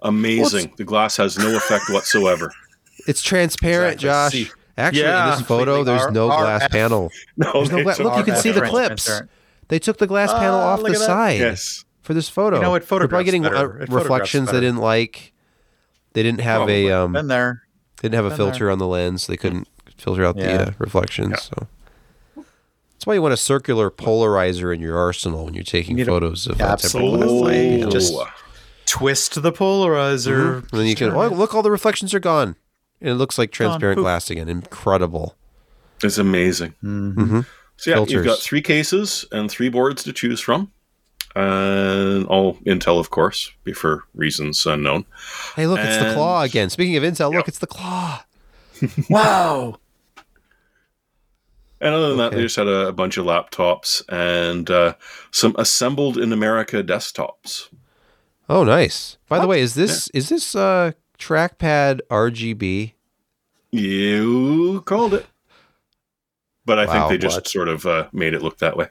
Amazing. 0.02 0.74
the 0.78 0.84
glass 0.84 1.18
has 1.18 1.38
no 1.38 1.56
effect 1.56 1.86
whatsoever. 1.90 2.52
It's 3.08 3.22
transparent, 3.22 3.94
Exactly. 4.04 4.44
Josh. 4.44 4.50
See- 4.50 4.54
Actually, 4.78 5.04
in 5.06 5.30
this 5.32 5.42
photo, 5.48 5.84
there's 5.86 6.02
R- 6.02 6.12
no 6.12 6.28
glass 6.28 6.64
RF. 6.66 6.72
panel. 6.72 7.12
No, 7.38 7.52
There's 7.54 7.72
no 7.72 7.82
gla- 7.84 7.96
took 7.96 8.04
look, 8.06 8.18
you 8.18 8.24
can 8.26 8.34
that 8.34 8.44
see 8.44 8.52
the 8.52 8.62
clips. 8.62 9.10
They 9.70 9.80
took 9.80 9.98
the 9.98 10.06
glass 10.08 10.32
panel 10.34 10.60
off 10.60 10.84
the 10.84 10.94
side 10.96 11.40
Yes. 11.40 11.86
for 12.04 12.14
this 12.14 12.28
photo. 12.30 12.58
You 12.58 12.62
know, 12.64 12.76
it 12.76 12.88
They're 12.88 13.08
probably 13.08 13.24
getting 13.24 13.44
better. 13.44 13.80
uh, 13.80 13.84
It 13.84 13.90
reflections 13.90 14.52
they 14.52 14.60
didn't 14.60 14.78
like. 14.80 15.32
They 16.14 16.22
didn't 16.22 16.42
have 16.42 16.58
Probably. 16.60 16.88
a 16.90 17.00
um, 17.06 17.14
Been 17.14 17.28
there. 17.28 17.64
didn't 18.02 18.16
have 18.16 18.26
a 18.26 18.36
filter 18.36 18.66
there. 18.66 18.72
on 18.72 18.78
the 18.80 18.88
lens. 18.88 19.26
They 19.28 19.38
couldn't 19.38 19.68
filter 19.98 20.26
out 20.26 20.36
the 20.36 20.68
uh, 20.68 20.72
reflections. 20.80 21.42
So 21.44 21.68
that's 22.98 23.06
why 23.06 23.14
you 23.14 23.22
want 23.22 23.34
a 23.34 23.38
circular 23.38 23.92
polarizer 23.92 24.74
in 24.74 24.80
your 24.82 24.98
arsenal 24.98 25.46
when 25.46 25.54
you're 25.54 25.64
taking 25.64 25.96
need 25.98 26.08
a- 26.08 26.12
photos 26.12 26.48
of 26.48 26.60
uh, 26.60 26.66
Absolutely. 26.66 27.20
tempered 27.20 27.30
glass. 27.30 27.54
Absolutely. 27.54 27.84
Oh, 27.84 27.90
Just- 27.92 28.14
Twist 28.88 29.42
the 29.42 29.52
polarizer. 29.52 30.60
And 30.72 30.80
then 30.80 30.88
you 30.88 30.96
can 30.96 31.12
oh, 31.12 31.28
look, 31.28 31.54
all 31.54 31.62
the 31.62 31.70
reflections 31.70 32.14
are 32.14 32.20
gone, 32.22 32.56
and 33.02 33.10
it 33.10 33.16
looks 33.16 33.38
like 33.38 33.52
transparent 33.52 34.00
glass 34.00 34.30
again. 34.32 34.48
Incredible. 34.48 35.36
it's 36.02 36.18
amazing. 36.18 36.74
Mm-hmm. 36.84 37.42
So 37.76 37.90
yeah, 37.92 38.06
you've 38.08 38.24
got 38.26 38.40
three 38.40 38.62
cases 38.62 39.26
and 39.32 39.52
three 39.52 39.68
boards 39.70 40.04
to 40.06 40.14
choose 40.14 40.40
from, 40.40 40.72
and 41.36 42.26
all 42.28 42.56
Intel, 42.66 42.98
of 43.00 43.10
course, 43.10 43.52
be- 43.66 43.74
for 43.74 44.06
reasons 44.16 44.66
unknown. 44.66 45.06
Hey, 45.58 45.68
look, 45.68 45.80
it's 45.82 45.98
the 45.98 46.14
claw 46.14 46.44
again. 46.44 46.70
Speaking 46.70 46.96
of 46.96 47.04
Intel, 47.04 47.34
look, 47.34 47.48
it's 47.50 47.60
the 47.60 47.68
claw. 47.68 48.24
Wow. 49.10 49.80
And 51.80 51.94
other 51.94 52.10
than 52.10 52.18
that, 52.18 52.32
they 52.32 52.42
just 52.42 52.56
had 52.56 52.68
a, 52.68 52.88
a 52.88 52.94
bunch 52.94 53.18
of 53.18 53.26
laptops 53.26 54.02
and 54.10 54.70
uh, 54.70 54.96
some 55.32 55.56
assembled 55.60 56.18
in 56.18 56.34
America 56.34 56.84
desktops. 56.84 57.70
Oh, 58.50 58.64
nice. 58.64 59.18
By 59.28 59.40
the 59.40 59.48
way, 59.48 59.62
is 59.62 59.76
this 59.76 60.08
is 60.10 60.30
this 60.30 60.56
uh 60.56 60.94
trackpad 61.20 62.00
RGB? 62.10 62.94
You 63.72 64.82
called 64.86 65.14
it. 65.14 65.26
But 66.66 66.80
I 66.80 66.86
Wow, 66.86 67.08
think 67.08 67.10
they 67.10 67.18
just 67.28 67.38
what? 67.38 67.48
sort 67.48 67.68
of 67.68 67.86
uh, 67.86 68.08
made 68.12 68.34
it 68.34 68.42
look 68.42 68.58
that 68.58 68.76
way. 68.78 68.88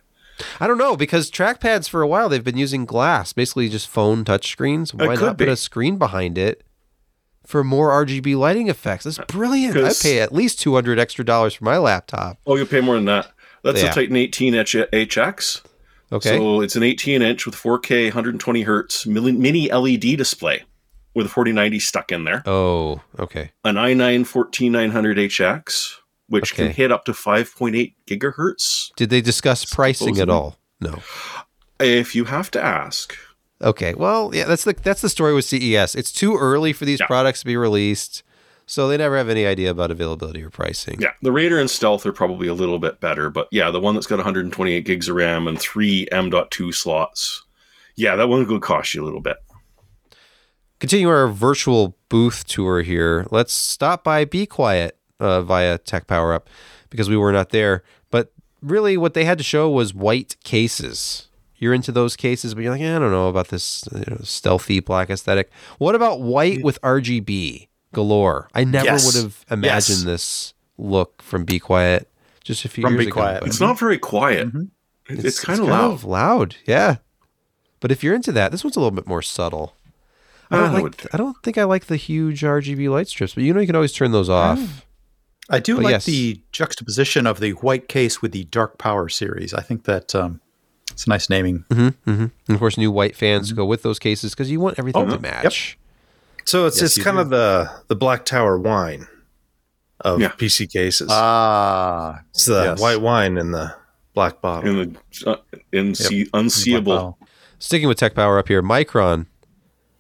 I 0.61 0.67
don't 0.67 0.79
know 0.79 0.97
because 0.97 1.31
trackpads 1.31 1.89
for 1.89 2.03
a 2.03 2.07
while 2.07 2.29
they've 2.29 2.45
been 2.45 2.59
using 2.59 2.85
glass, 2.85 3.33
basically 3.33 3.69
just 3.69 3.89
phone 3.89 4.25
touchscreens. 4.25 4.93
Why 4.93 5.15
not 5.15 5.39
put 5.39 5.49
a 5.49 5.57
screen 5.57 5.97
behind 5.99 6.37
it 6.39 6.63
for 7.47 7.63
more 7.65 7.91
RGB 8.05 8.37
lighting 8.37 8.69
effects? 8.69 9.05
That's 9.05 9.19
brilliant. 9.19 9.77
I 9.77 9.93
pay 10.01 10.21
at 10.21 10.33
least 10.33 10.61
two 10.61 10.75
hundred 10.75 10.99
extra 10.99 11.25
dollars 11.25 11.55
for 11.55 11.65
my 11.65 11.79
laptop. 11.79 12.39
Oh, 12.47 12.57
you'll 12.57 12.67
pay 12.67 12.81
more 12.81 12.95
than 12.97 13.05
that. 13.07 13.33
That's 13.63 13.83
Yeah. 13.83 13.91
a 13.91 13.95
Titan 13.95 14.17
18 14.17 14.55
H- 14.55 14.77
HX. 14.93 15.63
Okay. 16.13 16.37
So 16.37 16.61
it's 16.61 16.77
an 16.77 16.85
18 16.85 17.21
inch 17.21 17.47
with 17.47 17.57
4K, 17.57 18.05
120 18.07 18.63
hertz 18.63 19.07
mini 19.07 19.69
LED 19.73 20.17
display 20.17 20.63
with 21.15 21.27
a 21.27 21.29
4090 21.29 21.81
stuck 21.81 22.13
in 22.13 22.23
there. 22.25 22.43
oh, 22.47 23.01
okay. 23.19 23.51
An 23.65 23.75
i9 23.75 24.25
14900 24.27 25.17
HX, 25.19 25.95
which 26.29 26.53
Okay. 26.53 26.67
can 26.67 26.73
hit 26.73 26.93
up 26.93 27.05
to 27.07 27.13
5.8 27.13 27.95
gigahertz. 28.07 28.91
Did 28.97 29.11
they 29.11 29.21
discuss 29.21 29.65
pricing 29.65 30.21
at 30.21 30.29
all? 30.31 30.59
No. 30.81 31.01
If 31.81 32.15
you 32.15 32.27
have 32.27 32.51
to 32.53 32.63
ask, 32.63 33.17
Okay. 33.63 33.95
Well, 33.95 34.31
yeah, 34.35 34.45
that's 34.45 34.65
the 34.65 34.75
that's 34.75 35.01
the 35.01 35.09
story 35.09 35.33
with 35.35 35.45
CES. 35.47 35.95
It's 35.95 36.13
too 36.13 36.37
early 36.37 36.73
for 36.73 36.85
these 36.85 37.01
Yeah. 37.01 37.07
products 37.07 37.41
to 37.41 37.47
be 37.47 37.57
released, 37.57 38.23
so 38.67 38.87
they 38.89 38.97
never 38.99 39.17
have 39.17 39.29
any 39.31 39.47
idea 39.47 39.71
about 39.71 39.91
availability 39.91 40.43
or 40.43 40.51
pricing. 40.51 41.01
yeah, 41.01 41.13
the 41.23 41.33
Raider 41.33 41.59
and 41.59 41.71
Stealth 41.71 42.05
are 42.05 42.13
probably 42.13 42.49
a 42.49 42.55
little 42.55 42.79
bit 42.79 43.01
better, 43.01 43.31
but 43.31 43.49
yeah, 43.51 43.71
the 43.71 43.81
one 43.81 43.95
that's 43.95 44.07
got 44.07 44.17
128 44.17 44.85
gigs 44.85 45.09
of 45.09 45.17
RAM 45.17 45.47
and 45.49 45.59
three 45.59 46.07
M.2 46.13 46.73
slots, 46.75 47.45
yeah, 47.95 48.15
that 48.17 48.29
one 48.29 48.47
would 48.47 48.63
cost 48.63 48.93
you 48.93 49.03
a 49.03 49.07
little 49.07 49.21
bit. 49.23 49.37
Continue 50.79 51.09
our 51.09 51.27
virtual 51.29 51.97
booth 52.11 52.47
tour 52.47 52.83
here. 52.83 53.27
Let's 53.31 53.55
stop 53.55 54.05
by 54.05 54.27
Be 54.27 54.45
Quiet 54.45 54.99
uh, 55.19 55.41
via 55.41 55.79
Tech 55.79 56.07
Power 56.07 56.35
Up 56.35 56.51
because 56.91 57.09
we 57.09 57.17
were 57.17 57.33
not 57.33 57.49
there. 57.49 57.83
But 58.11 58.33
really, 58.61 58.99
what 58.99 59.15
they 59.15 59.25
had 59.25 59.39
to 59.39 59.45
show 59.45 59.71
was 59.71 59.95
white 59.95 60.37
cases. 60.45 61.26
You're 61.59 61.73
into 61.75 61.91
those 61.93 62.17
cases, 62.17 62.55
but 62.55 62.63
you're 62.63 62.73
like, 62.73 62.83
"Eh, 62.83 62.97
I 62.97 62.99
don't 62.99 63.11
know 63.11 63.29
about 63.29 63.49
this 63.49 63.89
you 63.93 64.05
know, 64.09 64.19
stealthy 64.23 64.81
black 64.81 65.09
aesthetic. 65.11 65.51
What 65.79 65.95
about 65.95 66.21
white 66.21 66.63
with 66.63 66.79
RGB 66.83 67.69
galore? 67.95 68.49
I 68.55 68.65
never 68.65 68.85
Yes. 68.87 69.07
would 69.07 69.23
have 69.23 69.45
imagined 69.51 69.99
Yes. 70.01 70.05
this 70.05 70.55
look 70.77 71.23
from 71.23 71.45
Be 71.45 71.59
Quiet 71.59 72.11
just 72.45 72.65
a 72.65 72.69
few 72.69 72.83
From 72.83 72.93
years 72.95 73.07
Be 73.07 73.11
ago. 73.11 73.21
Quiet. 73.21 73.41
but 73.41 73.49
It's 73.49 73.61
not 73.61 73.79
very 73.79 73.99
quiet. 73.99 74.53
Mhm. 74.53 74.69
It's, 75.09 75.25
it's 75.25 75.41
kind 75.41 75.61
of 75.61 75.67
loud. 75.67 76.03
loud, 76.05 76.57
yeah. 76.67 76.97
But 77.81 77.91
if 77.93 78.03
you're 78.05 78.15
into 78.15 78.33
that, 78.33 78.51
this 78.53 78.63
one's 78.65 78.77
a 78.77 78.81
little 78.81 78.91
bit 78.95 79.07
more 79.07 79.23
subtle. 79.23 79.75
I 80.51 80.57
I 80.57 80.61
don't, 80.61 80.73
like, 80.75 80.83
would- 80.83 81.09
I 81.13 81.17
don't 81.17 81.37
think 81.43 81.59
I 81.59 81.65
like 81.65 81.87
the 81.87 81.97
huge 81.97 82.43
RGB 82.45 82.89
light 82.89 83.09
strips, 83.09 83.35
but 83.35 83.45
you 83.45 83.55
know 83.55 83.61
you 83.61 83.67
can 83.67 83.77
always 83.77 83.93
turn 83.93 84.13
those 84.13 84.29
off. 84.29 84.85
I 85.49 85.61
do 85.61 85.77
But 85.77 85.85
like 85.85 85.91
yes. 85.93 86.05
the 86.07 86.41
juxtaposition 86.53 87.27
of 87.27 87.39
the 87.41 87.53
white 87.53 87.89
case 87.89 88.21
with 88.21 88.33
the 88.33 88.45
dark 88.45 88.79
power 88.79 89.09
series. 89.09 89.55
I 89.55 89.63
think 89.63 89.85
that 89.85 90.13
um, 90.15 90.41
it's 90.97 91.05
a 91.07 91.11
nice 91.11 91.29
naming. 91.29 91.65
Mm-hmm, 91.69 91.89
mm-hmm. 92.11 92.23
And 92.23 92.31
of 92.49 92.59
course, 92.59 92.79
new 92.79 92.91
white 92.91 93.15
fans 93.15 93.53
go 93.53 93.67
with 93.67 93.83
those 93.83 93.99
cases 93.99 94.33
because 94.33 94.51
you 94.51 94.61
want 94.61 94.79
everything 94.79 95.11
Oh, 95.11 95.15
to 95.15 95.19
match. 95.21 95.77
So 96.47 96.65
it's 96.65 96.81
Yes, 96.81 96.97
it's 96.97 97.05
kind 97.05 97.19
do. 97.19 97.21
of 97.21 97.29
the 97.29 97.71
the 97.89 97.95
Black 97.97 98.25
Tower 98.25 98.59
wine 98.59 99.07
of 100.01 100.19
Yeah. 100.21 100.31
PC 100.31 100.73
cases. 100.73 101.09
Ah, 101.11 102.21
it's 102.31 102.47
the 102.47 102.63
yes. 102.65 102.81
white 102.81 103.03
wine 103.03 103.37
in 103.37 103.51
the 103.51 103.75
black 104.15 104.41
bottle. 104.41 104.71
in 104.81 104.97
the 105.25 105.31
uh, 105.31 105.37
in 105.71 105.95
see, 105.95 106.31
unseeable. 106.33 107.19
Sticking 107.59 107.89
with 107.89 107.99
Tech 107.99 108.15
Power 108.15 108.39
up 108.39 108.49
here, 108.49 108.63
Micron 108.63 109.27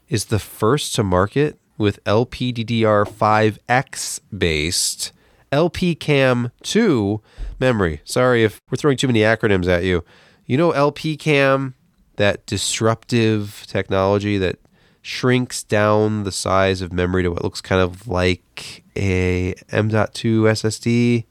is 0.09 0.27
the 0.27 0.39
first 0.39 0.95
to 0.95 1.03
market 1.03 1.59
with 1.77 2.03
LPDDR5X 2.05 4.21
based 4.37 5.13
LPCAMM 5.53 6.51
2 6.63 7.21
memory. 7.61 8.01
Sorry 8.05 8.45
if 8.45 8.61
we're 8.71 8.77
throwing 8.77 8.97
too 8.97 9.07
many 9.07 9.21
acronyms 9.21 9.67
at 9.69 9.85
you. 9.85 10.05
You 10.47 10.57
know 10.57 10.71
LP 10.71 11.17
cam, 11.17 11.75
that 12.17 12.47
disruptive 12.47 13.65
technology 13.67 14.39
that 14.39 14.59
shrinks 15.03 15.63
down 15.63 16.25
the 16.25 16.33
size 16.33 16.81
of 16.81 16.93
memory 16.93 17.23
to 17.23 17.31
what 17.31 17.45
looks 17.45 17.61
kind 17.61 17.81
of 17.81 18.09
like 18.09 18.85
a 18.97 19.55
M.2 19.71 20.43
SSD 20.43 21.25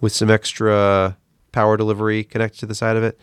with 0.00 0.12
some 0.12 0.30
extra 0.30 1.16
power 1.52 1.76
delivery 1.76 2.24
connected 2.24 2.60
to 2.60 2.66
the 2.66 2.74
side 2.74 2.96
of 2.96 3.02
it. 3.02 3.18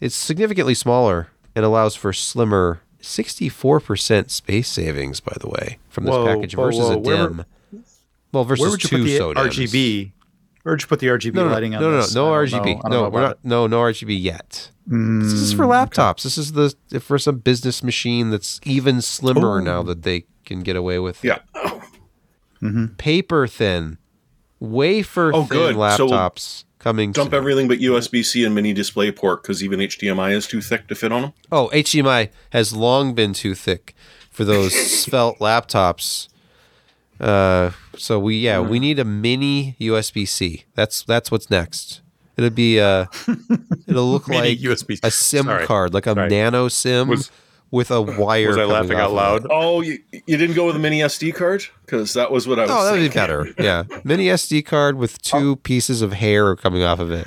It's 0.00 0.14
significantly 0.14 0.74
smaller 0.74 1.28
and 1.54 1.64
allows 1.64 1.96
for 1.96 2.12
slimmer 2.12 2.82
64% 3.00 4.30
space 4.30 4.68
savings, 4.68 5.20
by 5.20 5.36
the 5.40 5.48
way, 5.48 5.78
from 5.88 6.04
this 6.04 6.12
Whoa, 6.12 6.26
package 6.26 6.56
whoa, 6.56 6.64
versus 6.64 6.88
whoa. 6.88 6.92
a 6.92 7.00
DIMM. 7.00 7.44
well, 8.32 8.44
versus 8.44 8.62
Where 8.62 8.70
would 8.70 8.82
you 8.84 8.88
two 8.88 9.04
SODIMMs. 9.04 9.34
RGB? 9.34 10.12
Where 10.66 10.72
would 10.72 10.82
you 10.82 10.88
put 10.88 10.98
the 10.98 11.06
RGB 11.06 11.32
No, 11.34 11.46
no, 11.46 11.52
lighting 11.52 11.70
no, 11.70 11.76
on 11.76 11.82
no, 11.84 11.90
no, 11.92 11.96
this? 11.98 12.12
no 12.12 12.34
I 12.34 12.44
don't 12.44 12.60
RGB. 12.64 12.82
know. 12.82 12.90
No, 12.90 13.02
we're 13.02 13.20
about 13.20 13.20
not. 13.20 13.44
No, 13.44 13.66
no 13.68 13.80
RGB 13.82 14.20
yet. 14.20 14.72
Mm, 14.90 15.22
This 15.22 15.32
is 15.34 15.52
for 15.52 15.64
laptops. 15.64 16.24
This 16.24 16.36
is 16.36 16.54
the 16.54 16.74
for 16.98 17.18
some 17.20 17.38
business 17.38 17.84
machine 17.84 18.30
that's 18.30 18.58
even 18.64 19.00
slimmer 19.00 19.60
Ooh. 19.60 19.64
now 19.64 19.84
that 19.84 20.02
they 20.02 20.24
can 20.44 20.64
get 20.64 20.74
away 20.74 20.98
with. 20.98 21.22
Yeah. 21.22 21.38
paper 22.98 23.46
thin, 23.46 23.98
wafer 24.58 25.30
Oh, 25.32 25.44
thin 25.44 25.48
good. 25.56 25.74
So 25.74 25.78
we'll 26.06 26.12
laptops 26.18 26.64
coming. 26.80 27.12
Dump 27.12 27.30
soon. 27.30 27.36
everything 27.36 27.68
but 27.68 27.78
USB 27.78 28.24
C 28.24 28.44
and 28.44 28.52
mini 28.52 28.72
display 28.72 29.12
port 29.12 29.42
because 29.44 29.62
even 29.62 29.78
HDMI 29.78 30.32
is 30.32 30.48
too 30.48 30.60
thick 30.60 30.88
to 30.88 30.96
fit 30.96 31.12
on 31.12 31.22
them. 31.22 31.32
Oh, 31.52 31.70
HDMI 31.72 32.30
has 32.50 32.72
long 32.74 33.14
been 33.14 33.32
too 33.34 33.54
thick 33.54 33.94
for 34.32 34.44
those 34.44 34.74
svelte 35.04 35.38
laptops. 35.38 36.26
Uh, 37.20 37.70
so 37.96 38.18
we 38.18 38.36
yeah 38.38 38.60
we 38.60 38.78
need 38.78 38.98
a 38.98 39.04
mini 39.04 39.76
USB 39.80 40.26
C. 40.28 40.64
That's 40.74 41.02
that's 41.04 41.30
what's 41.30 41.50
next. 41.50 42.02
It'll 42.36 42.50
be 42.50 42.78
uh, 42.80 43.06
it'll 43.86 44.10
look 44.12 44.28
Mini 44.28 44.50
like 44.50 44.58
USB. 44.58 45.00
a 45.02 45.10
SIM 45.10 45.44
Sorry. 45.46 45.66
card, 45.66 45.94
like 45.94 46.06
a 46.06 46.12
Sorry. 46.14 46.28
nano 46.28 46.68
SIM 46.68 47.08
Was- 47.08 47.30
with 47.70 47.90
a 47.90 48.00
wire. 48.20 48.48
Was 48.48 48.56
I 48.58 48.60
coming 48.60 48.72
laughing 48.74 48.92
off 48.96 49.00
out 49.00 49.06
of 49.08 49.12
loud? 49.12 49.44
it. 49.46 49.50
Oh, 49.50 49.80
you, 49.80 49.98
you 50.26 50.36
didn't 50.36 50.54
go 50.54 50.66
with 50.66 50.76
a 50.76 50.78
mini 50.78 51.00
SD 51.00 51.34
card 51.34 51.64
because 51.84 52.12
that 52.12 52.30
was 52.30 52.46
what 52.46 52.58
I 52.58 52.62
was. 52.62 52.70
Oh, 52.72 52.84
that 52.84 52.92
would 52.92 53.00
be 53.00 53.08
better. 53.08 53.48
Yeah, 53.58 53.84
mini 54.04 54.26
SD 54.26 54.66
card 54.66 54.96
with 54.96 55.20
two 55.22 55.56
pieces 55.56 56.02
of 56.02 56.12
hair 56.12 56.54
coming 56.56 56.82
off 56.82 57.00
of 57.00 57.10
it. 57.10 57.26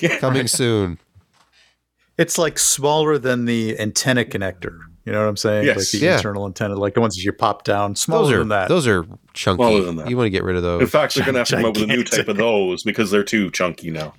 Yeah. 0.00 0.18
Coming 0.18 0.46
soon. 0.46 0.98
It's 2.18 2.38
like 2.38 2.58
smaller 2.58 3.18
than 3.18 3.46
the 3.46 3.78
antenna 3.80 4.24
connector. 4.24 4.78
You 5.04 5.12
know 5.12 5.20
what 5.20 5.28
I'm 5.28 5.36
saying? 5.36 5.66
Yes. 5.66 5.76
Like 5.76 6.00
the 6.00 6.06
Yeah. 6.06 6.16
internal 6.16 6.46
antenna, 6.46 6.76
like 6.76 6.94
the 6.94 7.00
ones 7.00 7.14
that 7.16 7.22
you 7.22 7.32
pop 7.32 7.64
down. 7.64 7.94
Smaller 7.94 8.22
Those 8.24 8.32
are 8.32 8.38
than 8.38 8.48
that. 8.48 8.68
those 8.68 8.86
are 8.86 9.06
chunky. 9.34 9.58
Smaller 9.62 9.82
than 9.82 9.96
that. 9.96 10.08
You 10.08 10.16
want 10.16 10.26
to 10.26 10.30
get 10.30 10.44
rid 10.44 10.56
of 10.56 10.62
those. 10.62 10.80
In 10.80 10.86
fact, 10.86 11.14
they're 11.14 11.24
going 11.24 11.34
to 11.34 11.40
have 11.40 11.48
to 11.48 11.56
come 11.56 11.64
up 11.66 11.74
with 11.74 11.82
a 11.82 11.86
new 11.86 12.02
type 12.04 12.28
of 12.28 12.36
those 12.38 12.82
because 12.82 13.10
they're 13.10 13.22
too 13.24 13.50
chunky 13.50 13.90
now. 13.90 14.14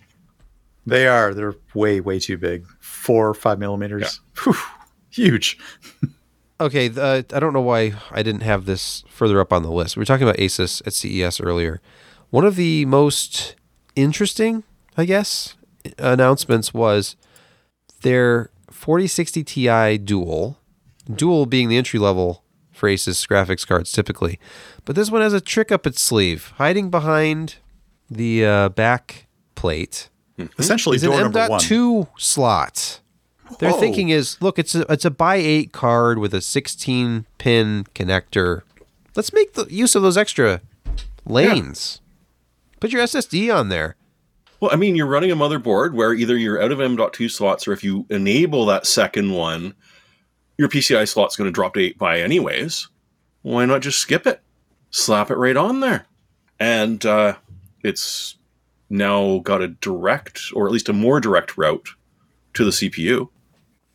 They 0.85 1.07
are. 1.07 1.33
They're 1.33 1.55
way, 1.73 1.99
way 2.01 2.19
too 2.19 2.37
big. 2.37 2.67
Four 2.79 3.27
or 3.29 3.33
five 3.33 3.57
millimeters. 3.57 4.19
Whew, 4.43 4.55
huge. 5.09 5.57
Okay, 6.57 6.87
th- 6.87 6.97
uh, 6.97 7.35
I 7.35 7.39
don't 7.41 7.51
know 7.51 7.59
why 7.59 7.95
I 8.11 8.23
didn't 8.23 8.39
have 8.43 8.63
this 8.65 9.03
further 9.09 9.41
up 9.41 9.51
on 9.51 9.61
the 9.63 9.69
list. 9.69 9.97
We 9.97 9.99
were 9.99 10.05
talking 10.05 10.25
about 10.25 10.37
Asus 10.39 10.81
at 10.87 10.93
CES 10.93 11.41
earlier. 11.41 11.81
One 12.29 12.45
of 12.45 12.55
the 12.55 12.85
most 12.85 13.57
interesting, 13.97 14.63
I 14.95 15.03
guess, 15.03 15.55
announcements 15.99 16.73
was 16.73 17.17
their 18.03 18.51
4060 18.71 19.43
Ti 19.43 19.97
Dual, 19.97 20.57
Dual 21.13 21.45
being 21.45 21.69
the 21.69 21.77
entry 21.77 21.99
level 21.99 22.43
for 22.71 22.89
Asus 22.89 23.27
graphics 23.27 23.65
cards 23.65 23.91
typically, 23.91 24.39
but 24.83 24.95
this 24.95 25.09
one 25.11 25.21
has 25.21 25.33
a 25.33 25.41
trick 25.41 25.71
up 25.71 25.87
its 25.87 26.01
sleeve, 26.01 26.53
hiding 26.57 26.89
behind 26.89 27.55
the 28.09 28.45
uh, 28.45 28.69
back 28.69 29.27
plate 29.55 30.09
Essentially, 30.59 30.97
is 30.97 31.03
an 31.03 31.11
door 31.11 31.21
number 31.21 31.47
one. 31.47 31.61
M.2 31.61 32.07
slot. 32.17 32.99
Their 33.59 33.71
Whoa. 33.71 33.79
thinking 33.79 34.09
is, 34.09 34.41
look, 34.41 34.59
it's 34.59 34.75
a 34.75 34.91
it's 34.91 35.05
a 35.05 35.11
by 35.11 35.35
eight 35.35 35.71
card 35.71 36.17
with 36.17 36.33
a 36.33 36.41
16 36.41 37.25
pin 37.37 37.85
connector. 37.93 38.63
Let's 39.15 39.31
make 39.31 39.53
the 39.53 39.65
use 39.65 39.95
of 39.95 40.01
those 40.01 40.17
extra 40.17 40.61
lanes. 41.25 42.01
Put 42.79 42.91
your 42.91 43.03
SSD 43.03 43.55
on 43.55 43.69
there. 43.69 43.95
Well, 44.59 44.71
I 44.73 44.77
mean, 44.77 44.95
you're 44.95 45.05
running 45.05 45.31
a 45.31 45.35
motherboard 45.35 45.93
where 45.93 46.13
either 46.13 46.37
you're 46.37 46.61
out 46.61 46.71
of 46.71 46.81
M.2 46.81 47.29
slots 47.29 47.67
or 47.67 47.73
if 47.73 47.83
you 47.83 48.05
enable 48.09 48.65
that 48.65 48.85
second 48.85 49.31
one, 49.31 49.73
your 50.57 50.69
PCI 50.69 51.07
slot's 51.07 51.35
going 51.35 51.47
to 51.47 51.51
drop 51.53 51.73
to 51.75 51.79
8 51.81 51.97
by 51.97 52.19
anyways. 52.21 52.87
Why 53.41 53.65
not 53.65 53.81
just 53.81 53.99
skip 53.99 54.25
it? 54.25 54.41
Slap 54.91 55.29
it 55.31 55.35
right 55.35 55.57
on 55.57 55.79
there. 55.81 56.05
And 56.59 57.05
uh, 57.05 57.35
it's 57.83 58.37
now 58.89 59.39
got 59.39 59.61
a 59.61 59.67
direct, 59.67 60.41
or 60.53 60.65
at 60.65 60.71
least 60.71 60.89
a 60.89 60.93
more 60.93 61.19
direct 61.19 61.57
route 61.57 61.89
to 62.53 62.63
the 62.63 62.71
CPU. 62.71 63.29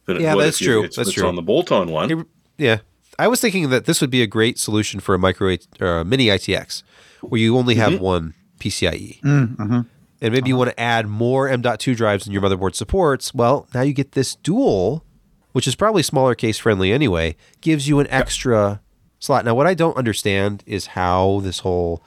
Than 0.07 0.17
it 0.17 0.23
Yeah, 0.23 0.35
would 0.35 0.45
that's 0.47 0.61
if 0.61 0.67
you- 0.67 0.73
true. 0.75 0.83
It's, 0.85 0.97
That's 0.97 1.09
it's 1.11 1.17
true. 1.19 1.29
on 1.29 1.37
the 1.37 1.43
bolt-on 1.43 1.91
one. 1.91 2.09
Hey, 2.11 2.25
Yeah, 2.59 2.79
I 3.19 3.29
was 3.29 3.41
thinking 3.41 3.71
that 3.71 3.85
this 3.87 4.01
would 4.01 4.11
be 4.11 4.23
a 4.23 4.27
great 4.27 4.59
solution 4.59 5.01
for 5.01 5.15
a 5.15 5.19
micro 5.19 5.57
or 5.81 5.99
a 6.01 6.05
mini 6.05 6.27
ITX, 6.27 6.83
where 7.23 7.41
you 7.41 7.57
only 7.57 7.77
have 7.77 8.01
one 8.01 8.35
PCIe, 8.59 9.21
Mm-hmm. 9.23 9.81
and 10.23 10.33
maybe 10.35 10.49
you 10.49 10.57
want 10.57 10.71
to 10.71 10.81
add 10.81 11.07
more 11.07 11.49
M.2 11.49 11.97
drives 11.97 12.25
than 12.25 12.33
your 12.33 12.43
motherboard 12.43 12.75
supports. 12.75 13.33
Well, 13.35 13.67
now 13.75 13.83
you 13.83 13.93
get 13.95 14.13
this 14.13 14.35
dual, 14.37 15.05
which 15.53 15.66
is 15.66 15.74
probably 15.74 16.03
smaller 16.03 16.34
case 16.34 16.59
friendly 16.59 16.92
anyway, 16.92 17.36
gives 17.61 17.88
you 17.88 17.98
an 18.01 18.07
extra 18.11 18.80
slot. 19.18 19.44
Now, 19.44 19.55
what 19.55 19.66
I 19.66 19.74
don't 19.74 19.96
understand 19.96 20.62
is 20.66 20.86
how 20.88 21.40
this 21.42 21.61
whole 21.61 22.03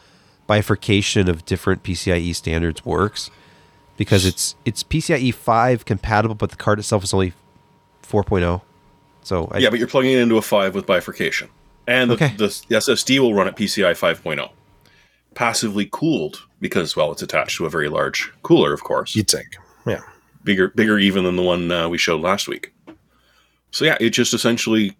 bifurcation 0.48 1.30
of 1.30 1.46
different 1.46 1.84
PCIe 1.84 2.36
standards 2.36 2.84
works, 2.86 3.30
because 3.98 4.26
it's 4.26 4.56
it's 4.66 4.84
PCIe 4.84 5.34
five 5.34 5.86
compatible, 5.86 6.36
but 6.36 6.50
the 6.50 6.56
card 6.58 6.80
itself 6.80 7.04
is 7.04 7.14
only 7.14 7.34
4.0. 8.04 8.62
So 9.24 9.48
I, 9.52 9.60
yeah, 9.60 9.70
but 9.70 9.80
you're 9.80 9.88
plugging 9.88 10.12
it 10.12 10.20
into 10.20 10.38
a 10.38 10.42
5 10.42 10.76
with 10.76 10.86
bifurcation. 10.86 11.50
And 11.88 12.10
the, 12.12 12.16
Okay. 12.16 12.34
the, 12.38 12.48
SSD 12.48 13.20
will 13.20 13.34
run 13.34 13.48
at 13.48 13.56
PCI 13.56 13.92
5.0. 13.94 14.50
Passively 15.34 15.88
cooled 15.92 16.46
because, 16.60 16.96
well, 16.96 17.12
it's 17.12 17.22
attached 17.22 17.58
to 17.58 17.66
a 17.66 17.70
very 17.70 17.90
large 17.90 18.32
cooler, 18.44 18.74
of 18.74 18.84
course. 18.84 19.16
You'd 19.16 19.30
think. 19.30 19.48
Yeah. 19.86 20.02
bigger 20.44 20.68
bigger 20.70 21.00
even 21.00 21.24
than 21.24 21.36
the 21.38 21.42
one 21.42 21.72
uh, 21.72 21.88
we 21.90 21.98
showed 21.98 22.22
last 22.22 22.48
week. 22.48 22.73
So 23.74 23.86
yeah, 23.86 23.98
it 24.00 24.12
just 24.12 24.34
essentially 24.34 24.96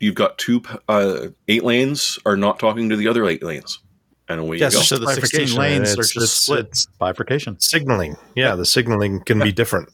you've 0.00 0.14
got 0.14 0.36
two 0.38 0.62
uh, 0.88 1.28
eight 1.48 1.64
lanes 1.64 2.18
are 2.26 2.36
not 2.36 2.58
talking 2.58 2.88
to 2.90 2.96
the 2.96 3.08
other 3.08 3.26
eight 3.26 3.42
lanes, 3.42 3.78
and 4.28 4.38
away 4.40 4.58
Yes, 4.58 4.74
you 4.74 4.78
go. 4.80 4.82
So 4.84 4.98
the 4.98 5.12
16 5.14 5.54
lanes 5.58 5.90
and 5.90 5.98
are 5.98 6.02
just 6.02 6.16
it's- 6.16 6.30
split. 6.32 6.58
it's- 6.60 6.86
Bifurcation. 6.98 7.58
Signaling. 7.58 8.16
Yeah, 8.36 8.54
the 8.54 8.66
signaling 8.66 9.20
can 9.22 9.38
be 9.40 9.50
different. 9.50 9.88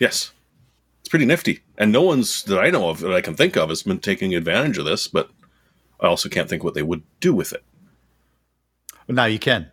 yes, 0.00 0.32
it's 1.00 1.08
pretty 1.08 1.26
nifty, 1.26 1.60
and 1.78 1.92
no 1.92 2.02
one's 2.02 2.42
that 2.44 2.58
I 2.58 2.70
know 2.70 2.88
of 2.90 2.98
that 3.00 3.12
I 3.14 3.20
can 3.20 3.34
think 3.34 3.56
of 3.56 3.68
has 3.68 3.84
been 3.84 4.00
taking 4.00 4.34
advantage 4.34 4.76
of 4.78 4.84
this. 4.84 5.06
But 5.06 5.30
I 6.00 6.08
also 6.08 6.28
can't 6.28 6.48
think 6.48 6.64
what 6.64 6.74
they 6.74 6.82
would 6.82 7.02
do 7.20 7.32
with 7.32 7.52
it. 7.52 7.64
Now 9.08 9.26
you 9.26 9.38
can. 9.38 9.70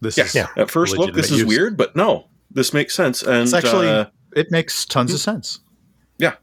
This 0.00 0.16
Yes, 0.16 0.36
is 0.36 0.46
at 0.56 0.70
first 0.70 0.96
look, 0.96 1.12
this 1.14 1.30
is 1.32 1.38
use. 1.40 1.48
weird, 1.48 1.76
but 1.76 1.96
no, 1.96 2.28
this 2.52 2.72
makes 2.72 2.94
sense. 2.94 3.22
And 3.22 3.42
It's 3.42 3.52
actually 3.54 3.88
uh, 3.88 4.06
it 4.36 4.50
makes 4.52 4.84
tons 4.84 5.12
of 5.12 5.18
sense. 5.18 5.58
Yeah. 6.18 6.34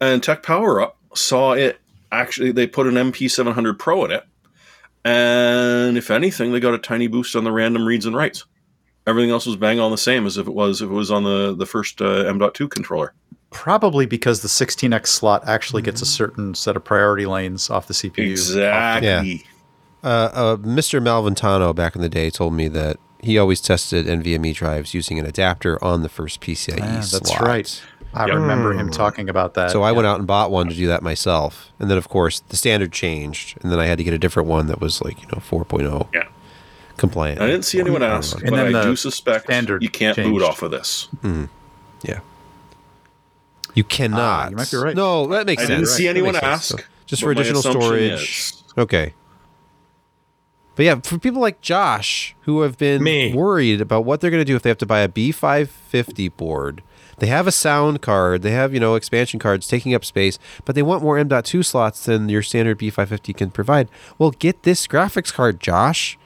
And 0.00 0.22
Tech 0.22 0.42
Power 0.42 0.80
Up 0.80 0.96
saw 1.14 1.52
it 1.52 1.78
actually 2.12 2.52
they 2.52 2.66
put 2.66 2.86
an 2.86 2.94
MP700 2.94 3.78
Pro 3.78 4.04
in 4.06 4.10
it. 4.12 4.24
And 5.04 5.96
if 5.96 6.10
anything, 6.10 6.52
they 6.52 6.60
got 6.60 6.74
a 6.74 6.78
tiny 6.78 7.06
boost 7.06 7.34
on 7.36 7.44
the 7.44 7.52
random 7.52 7.86
reads 7.86 8.06
and 8.06 8.14
writes. 8.14 8.44
Everything 9.06 9.30
else 9.30 9.46
was 9.46 9.56
bang 9.56 9.80
on 9.80 9.90
the 9.90 9.98
same 9.98 10.26
as 10.26 10.36
if 10.36 10.46
it 10.46 10.52
was 10.52 10.82
if 10.82 10.90
it 10.90 10.92
was 10.92 11.10
on 11.10 11.24
the 11.24 11.54
the 11.56 11.66
first 11.66 12.00
uh, 12.02 12.24
M.2 12.26 12.70
controller. 12.70 13.14
Probably 13.50 14.06
because 14.06 14.42
the 14.42 14.48
16x 14.48 15.06
slot 15.08 15.42
actually 15.48 15.82
gets 15.82 16.00
a 16.02 16.06
certain 16.06 16.54
set 16.54 16.76
of 16.76 16.84
priority 16.84 17.26
lanes 17.26 17.68
off 17.70 17.88
the 17.88 17.94
CPU. 17.94 18.30
Exactly. 18.30 19.44
uh, 20.04 20.06
uh, 20.06 20.56
Mr. 20.58 21.02
Malventano 21.02 21.74
back 21.74 21.96
in 21.96 22.02
the 22.02 22.08
day 22.08 22.30
told 22.30 22.52
me 22.54 22.68
that 22.68 22.96
he 23.22 23.38
always 23.38 23.60
tested 23.60 24.06
NVMe 24.06 24.54
drives 24.54 24.94
using 24.94 25.18
an 25.18 25.26
adapter 25.26 25.82
on 25.82 26.02
the 26.02 26.08
first 26.08 26.40
PCIe 26.40 26.78
Ah, 26.80 26.86
that's 27.10 27.10
slot. 27.28 27.40
right. 27.40 27.82
I 28.12 28.26
Yep. 28.26 28.34
remember 28.34 28.72
him 28.72 28.90
talking 28.90 29.28
about 29.28 29.54
that. 29.54 29.70
So 29.70 29.82
I 29.82 29.90
Yeah. 29.90 29.96
went 29.96 30.06
out 30.08 30.18
and 30.18 30.26
bought 30.26 30.50
one 30.50 30.68
to 30.68 30.74
do 30.74 30.86
that 30.88 31.02
myself, 31.02 31.70
and 31.78 31.88
then 31.90 31.96
of 31.96 32.08
course 32.08 32.40
the 32.48 32.56
standard 32.56 32.90
changed, 32.92 33.56
and 33.62 33.70
then 33.70 33.78
I 33.78 33.86
had 33.86 33.98
to 33.98 34.04
get 34.04 34.12
a 34.14 34.18
different 34.18 34.48
one 34.48 34.66
that 34.66 34.80
was 34.80 35.00
like 35.00 35.20
you 35.20 35.28
know 35.32 35.38
4.0 35.40 36.08
Yeah. 36.12 36.24
compliant. 36.96 37.40
I 37.40 37.46
didn't 37.46 37.64
see 37.64 37.78
anyone 37.78 38.02
ask, 38.02 38.36
And 38.40 38.50
but 38.50 38.56
then 38.56 38.66
I 38.74 38.80
the 38.80 38.82
do 38.90 38.96
suspect 38.96 39.44
standard 39.44 39.82
you 39.82 39.88
can't 39.90 40.16
boot 40.16 40.42
off 40.42 40.62
of 40.62 40.70
this. 40.72 41.08
Yeah. 42.02 42.18
You 43.74 43.84
cannot. 43.84 44.18
Ah, 44.20 44.48
you 44.50 44.56
might 44.56 44.70
be 44.70 44.76
right. 44.76 44.96
No, 44.96 45.28
that 45.28 45.46
makes 45.46 45.62
I 45.62 45.66
sense. 45.66 45.70
I 45.72 45.76
didn't 45.76 45.88
see 45.90 46.04
That 46.04 46.10
anyone 46.10 46.34
ask. 46.36 46.68
So, 46.70 46.78
just 47.06 47.22
for 47.22 47.30
additional 47.30 47.62
storage. 47.62 48.12
is- 48.12 48.62
Okay. 48.76 49.14
But 50.74 50.84
yeah, 50.86 50.94
for 51.02 51.18
people 51.18 51.40
like 51.40 51.60
Josh 51.60 52.34
who 52.42 52.62
have 52.62 52.76
been 52.78 53.02
Me. 53.02 53.32
worried 53.32 53.80
about 53.80 54.04
what 54.04 54.20
they're 54.20 54.30
going 54.30 54.40
to 54.40 54.44
do 54.44 54.56
if 54.56 54.62
they 54.62 54.70
have 54.70 54.78
to 54.78 54.86
buy 54.86 55.00
a 55.00 55.08
B550 55.08 56.28
board, 56.36 56.82
they 57.20 57.26
have 57.28 57.46
a 57.46 57.52
sound 57.52 58.02
card, 58.02 58.42
they 58.42 58.50
have, 58.50 58.74
you 58.74 58.80
know, 58.80 58.96
expansion 58.96 59.38
cards 59.38 59.68
taking 59.68 59.94
up 59.94 60.04
space, 60.04 60.38
but 60.64 60.74
they 60.74 60.82
want 60.82 61.02
more 61.02 61.16
M.2 61.16 61.64
slots 61.64 62.04
than 62.04 62.28
your 62.28 62.42
standard 62.42 62.78
B550 62.78 63.36
can 63.36 63.50
provide. 63.50 63.88
Well, 64.18 64.32
get 64.32 64.64
this 64.64 64.86
graphics 64.86 65.32
card, 65.32 65.60
Josh. 65.60 66.18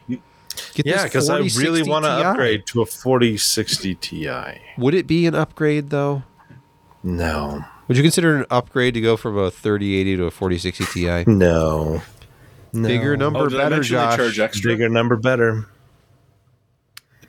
Get 0.74 0.86
Yeah, 0.86 1.02
because 1.04 1.28
I 1.28 1.38
really 1.38 1.82
want 1.82 2.04
to 2.04 2.10
upgrade 2.10 2.64
to 2.68 2.80
a 2.82 2.86
4060 2.86 3.94
Ti. 3.96 4.30
Would 4.78 4.94
it 4.94 5.06
be 5.06 5.26
an 5.26 5.34
upgrade 5.34 5.90
though? 5.90 6.22
No. 7.02 7.64
Would 7.88 7.96
you 7.98 8.02
consider 8.02 8.36
an 8.36 8.46
upgrade 8.50 8.94
to 8.94 9.00
go 9.00 9.16
from 9.16 9.36
a 9.36 9.50
3080 9.50 10.16
to 10.16 10.24
a 10.26 10.30
4060 10.30 10.86
Ti? 10.86 11.24
No. 11.30 12.00
No. 12.72 12.88
Bigger 12.88 13.16
number, 13.16 13.38
Oh, 13.40 13.48
did 13.48 13.60
I 13.60 13.64
better, 13.68 13.82
they 13.82 13.88
Josh. 13.88 14.16
charge 14.16 14.38
extra? 14.40 14.72
Bigger 14.72 14.88
number 14.88 15.16
better. 15.16 15.66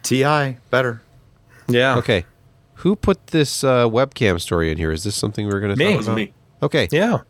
TI 0.04 0.58
better. 0.70 1.02
Yeah. 1.68 1.98
Okay. 1.98 2.26
Who 2.86 2.96
put 2.96 3.28
this 3.28 3.64
uh, 3.64 3.90
webcam 3.90 4.40
story 4.40 4.72
in 4.72 4.78
here? 4.78 4.92
Is 4.92 5.04
this 5.04 5.16
something 5.16 5.48
we're 5.48 5.60
going 5.60 5.76
to 5.76 5.76
Me. 5.76 5.86
Talk 5.86 5.98
was 5.98 6.06
about? 6.06 6.18
me. 6.18 6.34
Okay. 6.62 6.88
Yeah. 6.92 7.22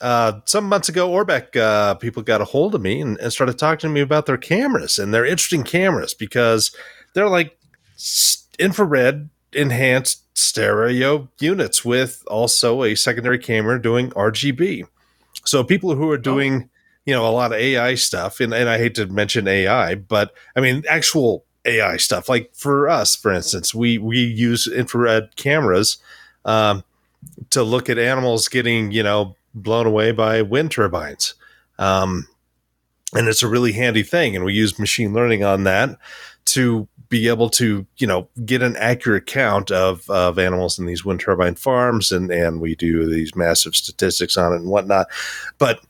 Uh, 0.00 0.40
some 0.44 0.68
months 0.68 0.88
ago, 0.88 1.08
Orbbec 1.08 1.56
uh, 1.56 1.94
people 1.94 2.20
got 2.24 2.40
a 2.40 2.44
hold 2.44 2.74
of 2.74 2.80
me 2.82 3.00
and, 3.00 3.16
and 3.18 3.32
started 3.32 3.56
talking 3.60 3.88
to 3.88 3.94
me 3.94 4.00
about 4.00 4.26
their 4.26 4.36
cameras, 4.36 4.98
and 4.98 5.14
they're 5.14 5.24
interesting 5.24 5.62
cameras 5.62 6.14
because 6.14 6.74
they're 7.14 7.28
like 7.28 7.56
infrared 8.58 9.30
enhanced 9.52 10.24
stereo 10.36 11.28
units 11.38 11.84
with 11.84 12.24
also 12.26 12.82
a 12.82 12.96
secondary 12.96 13.38
camera 13.38 13.80
doing 13.80 14.10
RGB. 14.10 14.88
So 15.44 15.62
people 15.62 15.94
who 15.94 16.10
are 16.10 16.18
doing, 16.18 16.70
you 17.06 17.14
know, 17.14 17.24
a 17.24 17.30
lot 17.30 17.52
of 17.52 17.58
AI 17.58 17.94
stuff, 17.94 18.40
and, 18.40 18.52
and 18.52 18.68
I 18.68 18.78
hate 18.78 18.96
to 18.96 19.06
mention 19.06 19.46
AI, 19.46 19.94
but 19.94 20.34
I 20.56 20.60
mean 20.60 20.82
actual 20.88 21.44
AI 21.64 21.96
stuff. 21.96 22.28
Like 22.28 22.50
for 22.54 22.88
us, 22.88 23.14
for 23.14 23.32
instance, 23.32 23.74
we 23.74 23.98
we 23.98 24.18
use 24.18 24.66
infrared 24.66 25.36
cameras 25.36 25.98
um, 26.44 26.84
to 27.50 27.62
look 27.62 27.88
at 27.88 27.98
animals 27.98 28.48
getting, 28.48 28.90
you 28.90 29.02
know, 29.02 29.36
blown 29.54 29.86
away 29.86 30.12
by 30.12 30.42
wind 30.42 30.70
turbines. 30.70 31.34
Um, 31.78 32.26
and 33.14 33.28
it's 33.28 33.42
a 33.42 33.48
really 33.48 33.72
handy 33.72 34.02
thing. 34.02 34.34
And 34.34 34.44
we 34.44 34.54
use 34.54 34.78
machine 34.78 35.12
learning 35.12 35.44
on 35.44 35.64
that 35.64 35.98
to 36.46 36.88
be 37.08 37.28
able 37.28 37.50
to, 37.50 37.86
you 37.98 38.06
know, 38.06 38.26
get 38.46 38.62
an 38.62 38.74
accurate 38.76 39.26
count 39.26 39.70
of, 39.70 40.08
of 40.08 40.38
animals 40.38 40.78
in 40.78 40.86
these 40.86 41.04
wind 41.04 41.20
turbine 41.20 41.54
farms. 41.54 42.10
And, 42.10 42.30
and 42.30 42.60
we 42.60 42.74
do 42.74 43.06
these 43.06 43.36
massive 43.36 43.76
statistics 43.76 44.36
on 44.38 44.52
it 44.52 44.56
and 44.56 44.68
whatnot. 44.68 45.08
But 45.58 45.80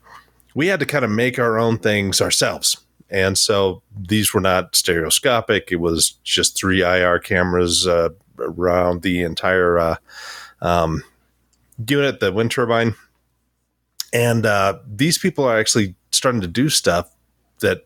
we 0.53 0.67
had 0.67 0.81
to 0.81 0.85
kind 0.85 1.05
of 1.05 1.11
make 1.11 1.39
our 1.39 1.57
own 1.57 1.77
things 1.77 2.19
ourselves. 2.19 2.77
And 3.13 3.37
so 3.37 3.83
these 3.95 4.33
were 4.33 4.41
not 4.41 4.75
stereoscopic. 4.75 5.71
It 5.71 5.75
was 5.75 6.17
just 6.23 6.57
three 6.57 6.81
IR 6.81 7.19
cameras 7.19 7.87
uh, 7.87 8.09
around 8.39 9.03
the 9.03 9.21
entire 9.21 9.77
uh, 9.77 9.95
um, 10.61 11.03
unit, 11.87 12.19
the 12.19 12.33
wind 12.33 12.49
turbine. 12.49 12.95
And 14.11 14.47
uh, 14.47 14.79
these 14.87 15.19
people 15.19 15.45
are 15.45 15.59
actually 15.59 15.95
starting 16.11 16.41
to 16.41 16.47
do 16.47 16.69
stuff 16.69 17.11
that 17.59 17.83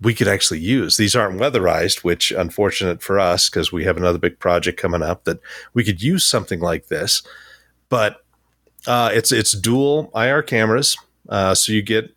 we 0.00 0.12
could 0.12 0.28
actually 0.28 0.60
use. 0.60 0.98
These 0.98 1.16
aren't 1.16 1.40
weatherized, 1.40 2.04
which 2.04 2.30
unfortunate 2.30 3.02
for 3.02 3.18
us 3.18 3.48
because 3.48 3.72
we 3.72 3.84
have 3.84 3.96
another 3.96 4.18
big 4.18 4.38
project 4.38 4.78
coming 4.78 5.02
up 5.02 5.24
that 5.24 5.40
we 5.72 5.84
could 5.84 6.02
use 6.02 6.24
something 6.24 6.60
like 6.60 6.88
this. 6.88 7.22
But 7.88 8.22
uh, 8.86 9.10
it's 9.12 9.32
it's 9.32 9.52
dual 9.52 10.10
IR 10.14 10.42
cameras, 10.42 10.96
uh, 11.28 11.54
so 11.54 11.72
you 11.72 11.82
get 11.82 12.14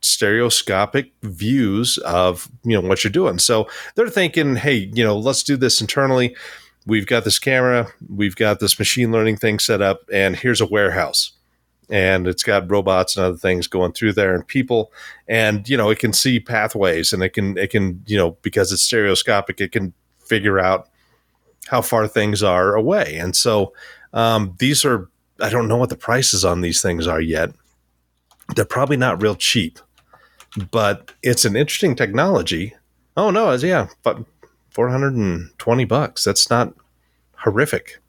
stereoscopic 0.00 1.12
views 1.22 1.98
of 1.98 2.48
you 2.64 2.80
know 2.80 2.88
what 2.88 3.04
you're 3.04 3.10
doing. 3.10 3.38
So 3.38 3.68
they're 3.94 4.08
thinking, 4.08 4.56
hey, 4.56 4.90
you 4.94 5.04
know, 5.04 5.18
let's 5.18 5.42
do 5.42 5.56
this 5.56 5.80
internally 5.80 6.34
we've 6.86 7.06
got 7.06 7.24
this 7.24 7.38
camera, 7.38 7.88
we've 8.08 8.36
got 8.36 8.60
this 8.60 8.78
machine 8.78 9.12
learning 9.12 9.36
thing 9.36 9.58
set 9.58 9.82
up, 9.82 10.00
and 10.12 10.36
here's 10.36 10.60
a 10.60 10.66
warehouse. 10.66 11.32
And 11.88 12.28
it's 12.28 12.44
got 12.44 12.70
robots 12.70 13.16
and 13.16 13.26
other 13.26 13.36
things 13.36 13.66
going 13.66 13.92
through 13.92 14.12
there 14.12 14.32
and 14.32 14.46
people. 14.46 14.92
And, 15.26 15.68
you 15.68 15.76
know, 15.76 15.90
it 15.90 15.98
can 15.98 16.12
see 16.12 16.38
pathways 16.38 17.12
and 17.12 17.20
it 17.20 17.30
can, 17.30 17.58
it 17.58 17.70
can, 17.70 18.04
you 18.06 18.16
know, 18.16 18.32
because 18.42 18.70
it's 18.70 18.82
stereoscopic, 18.82 19.60
it 19.60 19.72
can 19.72 19.92
figure 20.24 20.60
out 20.60 20.88
how 21.66 21.82
far 21.82 22.06
things 22.06 22.44
are 22.44 22.76
away. 22.76 23.16
And 23.16 23.34
so 23.34 23.72
um, 24.12 24.54
these 24.60 24.84
are, 24.84 25.08
I 25.40 25.48
don't 25.48 25.66
know 25.66 25.76
what 25.76 25.90
the 25.90 25.96
prices 25.96 26.44
on 26.44 26.60
these 26.60 26.80
things 26.80 27.08
are 27.08 27.20
yet. 27.20 27.50
They're 28.54 28.64
probably 28.64 28.96
not 28.96 29.20
real 29.20 29.34
cheap, 29.34 29.80
but 30.70 31.12
it's 31.22 31.44
an 31.44 31.56
interesting 31.56 31.94
technology. 31.94 32.74
Oh, 33.16 33.30
no, 33.30 33.50
it's, 33.50 33.62
yeah, 33.62 33.88
but 34.02 34.18
420 34.70 35.84
bucks. 35.84 36.24
That's 36.24 36.50
not 36.50 36.72
horrific. 37.36 38.00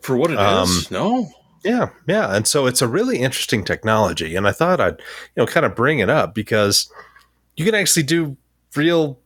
For 0.00 0.16
what 0.16 0.30
it 0.30 0.38
Um, 0.38 0.68
is, 0.68 0.90
no. 0.90 1.30
Yeah, 1.64 1.90
yeah, 2.08 2.34
and 2.34 2.46
so 2.46 2.66
it's 2.66 2.82
a 2.82 2.88
really 2.88 3.18
interesting 3.20 3.64
technology, 3.64 4.34
and 4.34 4.48
I 4.48 4.52
thought 4.52 4.80
I'd 4.80 4.98
you 4.98 5.36
know 5.36 5.46
kind 5.46 5.64
of 5.64 5.76
bring 5.76 6.00
it 6.00 6.10
up 6.10 6.34
because 6.34 6.90
you 7.56 7.64
can 7.64 7.76
actually 7.76 8.02
do 8.02 8.36
real, 8.74 9.20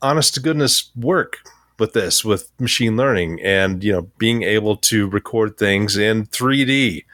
honest 0.00 0.34
to 0.34 0.40
goodness 0.40 0.92
work 0.94 1.38
with 1.80 1.92
this 1.92 2.24
with 2.24 2.52
machine 2.60 2.96
learning, 2.96 3.40
and 3.42 3.82
you 3.82 3.90
know 3.92 4.02
being 4.16 4.44
able 4.44 4.76
to 4.76 5.08
record 5.08 5.58
things 5.58 5.96
in 5.96 6.26
3D 6.26 7.04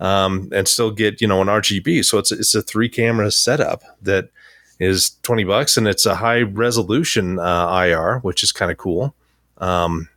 um, 0.00 0.48
and 0.52 0.66
still 0.66 0.90
get 0.90 1.20
you 1.20 1.28
know 1.28 1.40
an 1.40 1.48
RGB. 1.48 2.04
So 2.04 2.18
it's 2.18 2.32
it's 2.32 2.54
a 2.54 2.62
three 2.62 2.88
camera 2.88 3.30
setup 3.30 3.82
that 4.02 4.30
is 4.80 5.16
20 5.22 5.44
bucks, 5.44 5.76
and 5.76 5.86
it's 5.86 6.06
a 6.06 6.16
high 6.16 6.40
resolution 6.40 7.38
uh, 7.38 7.84
IR, 7.84 8.18
which 8.20 8.42
is 8.42 8.50
kind 8.50 8.72
of 8.72 8.78
cool. 8.78 9.14
Um, 9.58 10.08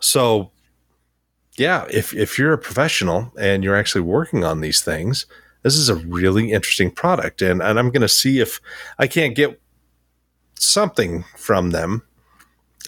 so 0.00 0.52
yeah, 1.58 1.86
if 1.90 2.14
if 2.14 2.38
you're 2.38 2.52
a 2.52 2.58
professional 2.58 3.32
and 3.38 3.62
you're 3.62 3.76
actually 3.76 4.02
working 4.02 4.44
on 4.44 4.60
these 4.60 4.80
things, 4.80 5.26
this 5.62 5.74
is 5.74 5.88
a 5.88 5.96
really 5.96 6.52
interesting 6.52 6.90
product, 6.90 7.42
and 7.42 7.60
and 7.60 7.78
I'm 7.78 7.90
going 7.90 8.02
to 8.02 8.08
see 8.08 8.40
if 8.40 8.60
I 8.98 9.06
can't 9.06 9.34
get 9.34 9.60
something 10.54 11.24
from 11.36 11.70
them 11.70 12.02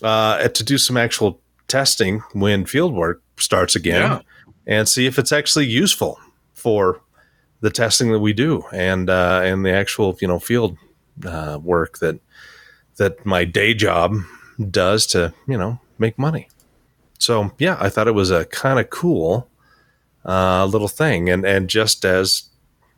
uh, 0.03 0.47
to 0.47 0.65
do 0.65 0.79
some 0.79 0.97
actual 0.97 1.41
testing 1.67 2.23
when 2.33 2.65
field 2.65 2.95
work 2.95 3.21
starts 3.37 3.75
again, 3.75 4.11
Yeah. 4.11 4.21
And 4.67 4.89
see 4.89 5.07
if 5.07 5.19
it's 5.19 5.33
actually 5.33 5.67
useful 5.67 6.19
for 6.55 7.01
the 7.61 7.71
testing 7.71 8.13
that 8.13 8.21
we 8.21 8.33
do 8.33 8.65
and 8.73 9.09
uh, 9.09 9.41
and 9.43 9.65
the 9.65 9.73
actual 9.73 10.17
you 10.21 10.29
know 10.29 10.39
field 10.39 10.77
uh, 11.25 11.59
work 11.63 11.99
that 11.99 12.19
that 12.97 13.25
my 13.25 13.45
day 13.45 13.75
job 13.75 14.17
does 14.71 15.07
to 15.09 15.33
you 15.49 15.59
know 15.59 15.81
make 15.99 16.19
money. 16.19 16.49
So 17.19 17.53
yeah, 17.59 17.77
I 17.81 17.89
thought 17.89 18.09
it 18.09 18.15
was 18.15 18.31
a 18.31 18.45
kind 18.47 18.79
of 18.79 18.91
cool 18.91 19.49
uh, 20.25 20.67
little 20.67 20.89
thing, 20.89 21.31
and 21.31 21.45
and 21.45 21.69
just 21.69 22.05
as 22.05 22.45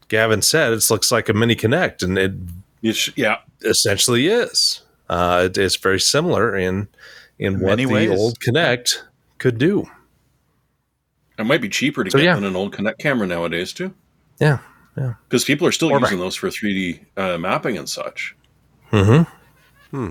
Gavin 0.08 0.42
said, 0.42 0.72
it 0.72 0.90
looks 0.90 1.10
like 1.10 1.28
a 1.28 1.32
mini 1.32 1.56
Kinect, 1.56 2.02
and 2.02 2.18
it 2.18 2.32
yeah. 3.16 3.38
essentially 3.62 4.28
is. 4.28 4.82
Uh, 5.08 5.42
it 5.46 5.58
is 5.58 5.76
very 5.76 6.00
similar 6.00 6.56
in 6.56 6.88
in 7.38 7.54
In 7.54 7.60
what 7.60 7.70
many 7.70 7.84
the 7.84 7.92
ways. 7.92 8.10
old 8.10 8.40
Kinect 8.40 9.02
could 9.38 9.58
do. 9.58 9.88
It 11.38 11.44
might 11.44 11.60
be 11.60 11.68
cheaper 11.68 12.02
to 12.04 12.10
So, 12.10 12.18
get 12.18 12.24
yeah. 12.24 12.34
than 12.34 12.44
an 12.44 12.56
old 12.56 12.74
Kinect 12.74 12.98
camera 12.98 13.26
nowadays, 13.26 13.72
too. 13.72 13.92
Yeah, 14.40 14.58
yeah. 14.96 15.14
Because 15.28 15.44
people 15.44 15.66
are 15.66 15.72
still 15.72 15.90
Or 15.92 16.00
using 16.00 16.18
those 16.18 16.34
for 16.36 16.48
3D 16.48 17.00
uh, 17.16 17.38
mapping 17.38 17.76
and 17.78 17.88
such. 17.88 18.34
mm-hmm. 18.90 20.10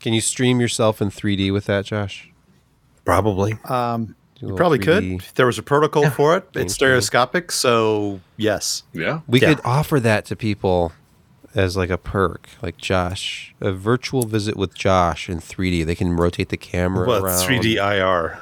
Can 0.00 0.12
you 0.12 0.20
stream 0.20 0.60
yourself 0.60 1.02
in 1.02 1.10
3D 1.10 1.52
with 1.52 1.66
that, 1.66 1.84
Josh? 1.86 2.30
probably. 3.04 3.54
Um, 3.66 4.16
you 4.40 4.54
probably 4.56 4.78
3D. 4.80 5.20
could. 5.20 5.34
There 5.36 5.46
was 5.46 5.58
a 5.58 5.62
protocol 5.62 6.10
for 6.10 6.36
it. 6.36 6.52
Game 6.52 6.64
It's 6.64 6.74
stereoscopic, 6.74 7.52
so 7.52 8.20
yes. 8.36 8.82
Yeah. 8.92 9.20
We 9.28 9.40
Yeah. 9.40 9.54
could 9.54 9.64
offer 9.64 10.00
that 10.00 10.24
to 10.26 10.36
people 10.36 10.92
as 11.54 11.76
like 11.76 11.88
a 11.90 11.96
perk, 11.96 12.48
like 12.62 12.76
Josh, 12.78 13.54
a 13.60 13.72
virtual 13.72 14.26
visit 14.26 14.56
with 14.56 14.74
Josh 14.74 15.28
in 15.30 15.40
3D. 15.40 15.84
They 15.86 15.94
can 15.94 16.12
rotate 16.16 16.48
the 16.48 16.56
camera 16.56 17.06
Well, 17.06 17.24
around. 17.24 17.46
3D 17.46 17.76
IR, 17.76 18.38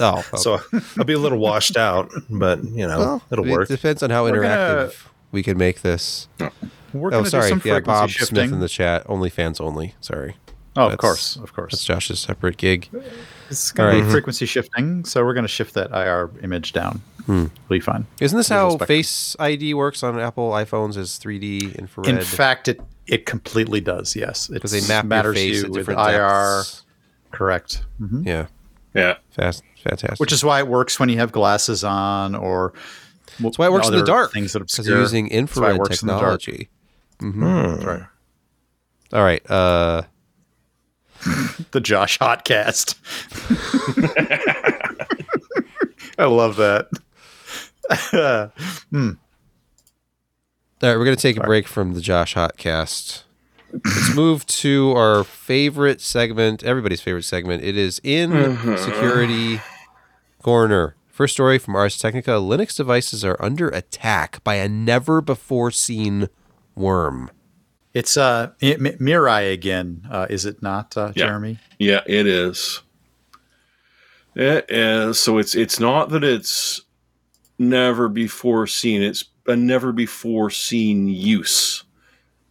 Oh, 0.00 0.18
okay. 0.28 0.36
so 0.36 0.58
I'll 0.98 1.04
be 1.04 1.12
a 1.14 1.18
little 1.18 1.38
washed 1.38 1.76
out, 1.76 2.10
but 2.30 2.62
you 2.64 2.86
know 2.86 2.98
Well, 2.98 3.22
it'll 3.30 3.46
it 3.46 3.50
work. 3.50 3.68
depends 3.68 4.02
on 4.02 4.10
how 4.10 4.24
We're 4.24 4.32
interactive 4.32 4.76
gonna- 4.76 4.92
we 5.32 5.42
can 5.42 5.58
make 5.58 5.82
this. 5.82 6.28
We're 6.38 7.08
Oh, 7.08 7.10
going 7.10 7.24
to 7.24 7.30
do 7.30 7.30
sorry. 7.30 7.48
some 7.50 7.58
Yeah, 7.64 7.74
frequency 7.74 7.86
Bob 8.00 8.08
shifting. 8.10 8.36
Smith 8.36 8.52
in 8.52 8.60
the 8.60 8.68
chat. 8.68 9.02
Only 9.06 9.28
fans 9.28 9.60
only. 9.60 9.94
Sorry. 10.00 10.36
oh, 10.74 10.88
of 10.88 10.96
course, 10.98 11.36
of 11.36 11.52
course. 11.52 11.72
That's 11.72 11.86
course. 11.86 12.06
Josh's 12.08 12.18
separate 12.20 12.56
gig. 12.56 12.88
It's 13.50 13.70
going 13.72 13.90
to 13.94 13.96
be 13.98 14.02
right. 14.04 14.10
frequency 14.10 14.46
shifting, 14.46 15.04
so 15.04 15.22
we're 15.24 15.34
going 15.34 15.44
to 15.44 15.48
shift 15.48 15.74
that 15.74 15.90
IR 15.90 16.30
image 16.42 16.72
down. 16.72 17.02
It'll 17.28 17.50
be 17.68 17.78
fine. 17.80 18.06
Isn't 18.22 18.38
this 18.38 18.48
Visual 18.48 18.62
how 18.62 18.76
spectrum. 18.76 18.86
Face 18.86 19.36
ID 19.38 19.74
works 19.74 20.02
on 20.02 20.18
Apple 20.18 20.50
iPhones? 20.52 20.96
Is 20.96 21.18
3D 21.22 21.78
infrared? 21.78 22.08
In 22.08 22.20
fact, 22.22 22.68
it 22.68 22.80
it 23.06 23.26
completely 23.26 23.82
does. 23.82 24.16
Yes, 24.16 24.48
because 24.48 24.72
it 24.72 24.80
they 24.82 24.88
map 24.88 25.04
your 25.04 25.08
matters 25.10 25.34
face 25.36 25.56
you 25.56 25.64
at 25.64 25.70
with 25.70 25.78
different 25.80 26.00
IR. 26.00 26.58
depths. 26.60 26.84
Correct. 27.32 27.84
Mhm. 28.00 28.24
Yeah, 28.26 28.46
Yeah. 28.98 29.14
fast, 29.30 29.62
fantastic. 29.82 30.18
Which 30.20 30.32
is 30.32 30.44
why 30.44 30.58
it 30.58 30.68
works 30.68 30.98
when 31.00 31.08
you 31.08 31.18
have 31.18 31.32
glasses 31.32 31.84
on, 31.84 32.34
or 32.34 32.72
That's 33.40 33.58
why 33.58 33.66
it 33.66 33.72
works 33.72 33.88
in 33.88 33.94
the 33.96 34.04
dark. 34.04 34.32
Things 34.32 34.52
that 34.52 34.60
because 34.60 34.78
obscure. 34.78 34.96
you're 34.96 35.02
using 35.04 35.24
That's 35.26 35.32
why 35.32 35.36
it 35.36 35.40
infrared 35.40 35.78
works 35.78 36.02
in 36.02 36.08
the 36.08 36.18
dark. 36.18 36.40
technology. 36.40 36.68
Hmm. 37.20 37.84
Right. 37.84 38.02
All 39.12 39.22
right. 39.22 39.50
Uh, 39.50 40.02
The 41.72 41.80
Josh 41.80 42.18
Hotcast. 42.18 42.94
I 46.18 46.24
love 46.26 46.56
that. 46.56 46.88
Hmm. 48.90 49.10
All 50.80 50.88
right, 50.90 50.96
we're 50.96 51.04
going 51.04 51.16
to 51.16 51.20
take 51.22 51.36
a 51.36 51.40
break 51.40 51.66
from 51.66 51.94
the 51.94 52.00
Josh 52.00 52.34
Hotcast. 52.34 53.22
Let's 53.72 54.14
move 54.14 54.46
to 54.46 54.92
our 54.92 55.24
favorite 55.24 56.00
segment, 56.00 56.62
everybody's 56.64 57.00
favorite 57.00 57.24
segment. 57.24 57.62
It 57.62 57.76
is 57.76 58.00
in 58.02 58.30
security 58.78 59.60
corner. 60.42 60.94
First 61.08 61.34
story 61.34 61.58
from 61.58 61.76
Ars 61.76 61.98
Technica: 61.98 62.32
Linux 62.32 62.76
devices 62.76 63.24
are 63.24 63.36
under 63.40 63.68
attack 63.68 64.42
by 64.44 64.54
a 64.54 64.68
never 64.68 65.20
before 65.20 65.70
seen 65.70 66.28
worm. 66.74 67.30
It's 67.92 68.16
uh 68.16 68.52
M- 68.62 68.84
Mirai 69.00 69.52
again, 69.52 70.06
uh, 70.10 70.26
is 70.30 70.46
it 70.46 70.62
not, 70.62 70.96
uh, 70.96 71.12
Yeah. 71.14 71.26
Jeremy? 71.26 71.58
Yeah, 71.78 72.00
it 72.06 72.26
is. 72.26 72.82
It 74.34 74.66
is. 74.70 75.18
So 75.18 75.38
it's 75.38 75.54
it's 75.54 75.80
not 75.80 76.10
that 76.10 76.22
it's 76.24 76.82
never 77.58 78.08
before 78.08 78.66
seen. 78.66 79.02
It's 79.02 79.24
a 79.46 79.56
never 79.56 79.92
before 79.92 80.50
seen 80.50 81.08
use 81.08 81.82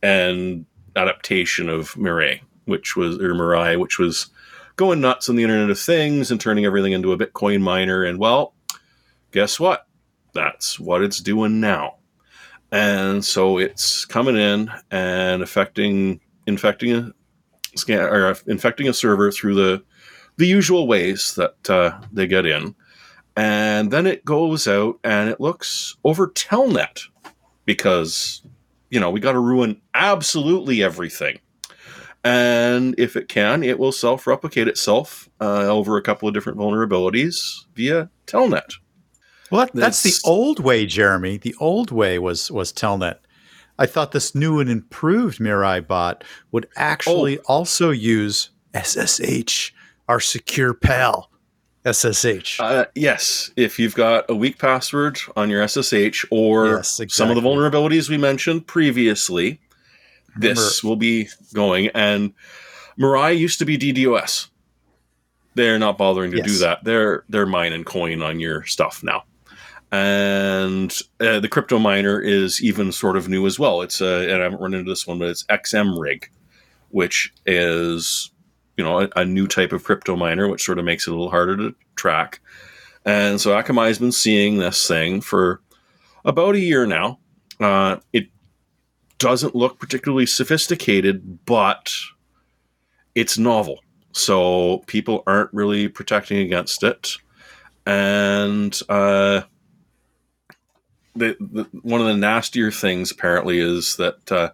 and 0.03 0.65
adaptation 0.97 1.69
of 1.69 1.93
Mirai, 1.93 2.41
which 2.65 2.95
was 2.95 3.19
or 3.19 3.33
Mirai, 3.33 3.79
which 3.79 3.99
was 3.99 4.27
going 4.75 5.01
nuts 5.01 5.29
on 5.29 5.35
the 5.35 5.43
Internet 5.43 5.69
of 5.69 5.79
Things 5.79 6.31
and 6.31 6.41
turning 6.41 6.65
everything 6.65 6.91
into 6.91 7.11
a 7.11 7.17
Bitcoin 7.17 7.61
miner. 7.61 8.03
And 8.03 8.19
well, 8.19 8.53
guess 9.31 9.59
what? 9.59 9.87
That's 10.33 10.79
what 10.79 11.01
it's 11.03 11.21
doing 11.21 11.59
now. 11.59 11.95
And 12.71 13.23
so 13.23 13.57
it's 13.57 14.05
coming 14.05 14.35
in 14.35 14.71
and 14.91 15.41
affecting 15.41 16.19
infecting 16.45 16.93
a 16.93 17.13
scan 17.77 17.99
or 17.99 18.35
infecting 18.47 18.87
a 18.87 18.93
server 18.93 19.31
through 19.31 19.55
the 19.55 19.83
the 20.37 20.47
usual 20.47 20.87
ways 20.87 21.33
that 21.35 21.69
uh, 21.69 21.99
they 22.11 22.27
get 22.27 22.45
in, 22.45 22.75
and 23.35 23.89
then 23.89 24.05
it 24.05 24.23
goes 24.23 24.67
out 24.67 24.99
and 25.03 25.29
it 25.29 25.39
looks 25.39 25.95
over 26.03 26.27
Telnet 26.27 27.03
because 27.65 28.41
you 28.89 28.99
know 28.99 29.09
we 29.09 29.19
got 29.19 29.33
to 29.33 29.39
ruin 29.39 29.81
absolutely 29.93 30.83
everything. 30.83 31.39
And 32.23 32.95
if 32.97 33.15
it 33.15 33.29
can, 33.29 33.63
it 33.63 33.79
will 33.79 33.93
self-replicate 33.93 34.67
itself 34.67 35.29
uh, 35.39 35.67
over 35.67 35.95
a 35.95 36.01
couple 36.01 36.27
of 36.27 36.33
different 36.33 36.57
vulnerabilities 36.57 37.63
via 37.73 38.09
Telnet. 38.25 38.73
Well, 39.49 39.65
that, 39.65 39.73
that's 39.73 40.03
the 40.03 40.15
old 40.27 40.59
way, 40.59 40.85
Jeremy. 40.85 41.37
The 41.37 41.55
old 41.59 41.91
way 41.91 42.19
was 42.19 42.51
was 42.51 42.73
Telnet. 42.73 43.19
I 43.79 43.85
thought 43.85 44.11
this 44.11 44.33
new 44.33 44.59
and 44.59 44.69
improved 44.69 45.39
Mirai 45.39 45.85
bot 45.85 46.23
would 46.51 46.67
actually 46.75 47.37
also 47.39 47.91
use 47.91 48.49
SSH, 48.75 49.71
our 50.07 50.19
secure 50.19 50.73
pal. 50.73 51.31
SSH. 51.93 52.59
Uh, 52.59 52.85
yes, 52.95 53.51
if 53.55 53.79
you've 53.79 53.95
got 53.95 54.25
a 54.29 54.35
weak 54.35 54.57
password 54.57 55.19
on 55.35 55.49
your 55.49 55.67
SSH 55.67 56.25
or 56.31 56.67
Yes, 56.67 57.01
some 57.09 57.29
of 57.29 57.35
the 57.35 57.41
vulnerabilities 57.41 58.09
we 58.09 58.17
mentioned 58.17 58.67
previously, 58.67 59.59
this 60.35 60.83
will 60.83 60.95
be 60.95 61.29
going. 61.53 61.87
And 61.93 62.33
Mirai 62.99 63.37
used 63.37 63.59
to 63.59 63.65
be 63.65 63.77
DDoS. 63.77 64.49
They're 65.55 65.79
not 65.79 65.97
bothering 65.97 66.31
to 66.31 66.41
do 66.41 66.57
that. 66.59 66.83
They're 66.83 67.23
they're 67.29 67.47
mining 67.47 67.83
coin 67.83 68.21
on 68.21 68.39
your 68.39 68.63
stuff 68.65 69.01
now. 69.03 69.23
And 69.91 70.95
uh, 71.19 71.39
the 71.39 71.47
crypto 71.47 71.79
miner 71.79 72.19
is 72.19 72.61
even 72.61 72.91
sort 72.91 73.17
of 73.17 73.29
new 73.29 73.45
as 73.47 73.57
well. 73.57 73.81
It's 73.81 74.01
uh, 74.01 74.27
and 74.29 74.41
I 74.41 74.43
haven't 74.43 74.61
run 74.61 74.73
into 74.73 74.91
this 74.91 75.07
one, 75.07 75.17
but 75.17 75.29
it's 75.29 75.45
XMRig, 75.45 76.25
which 76.89 77.33
is 77.45 78.31
you 78.77 78.83
know 78.83 79.01
a, 79.01 79.09
a 79.17 79.25
new 79.25 79.47
type 79.47 79.73
of 79.73 79.83
crypto 79.83 80.15
miner, 80.15 80.47
which 80.47 80.63
sort 80.63 80.79
of 80.79 80.85
makes 80.85 81.07
it 81.07 81.11
a 81.11 81.13
little 81.13 81.29
harder 81.29 81.57
to 81.57 81.75
track. 81.95 82.39
And 83.05 83.39
so 83.39 83.51
Akamai's 83.51 83.99
been 83.99 84.11
seeing 84.11 84.57
this 84.57 84.87
thing 84.87 85.21
for 85.21 85.61
about 86.25 86.55
a 86.55 86.59
year 86.59 86.85
now. 86.85 87.19
Uh, 87.59 87.97
it 88.13 88.27
doesn't 89.17 89.55
look 89.55 89.79
particularly 89.79 90.25
sophisticated, 90.25 91.45
but 91.45 91.93
it's 93.15 93.37
novel. 93.37 93.79
So 94.11 94.79
people 94.87 95.23
aren't 95.25 95.53
really 95.53 95.87
protecting 95.87 96.39
against 96.39 96.83
it. 96.83 97.13
And 97.85 98.77
uh, 98.89 99.41
the, 101.15 101.35
the, 101.39 101.67
one 101.81 102.01
of 102.01 102.07
the 102.07 102.17
nastier 102.17 102.71
things 102.71 103.11
apparently 103.11 103.59
is 103.59 103.95
that 103.97 104.31
uh, 104.31 104.49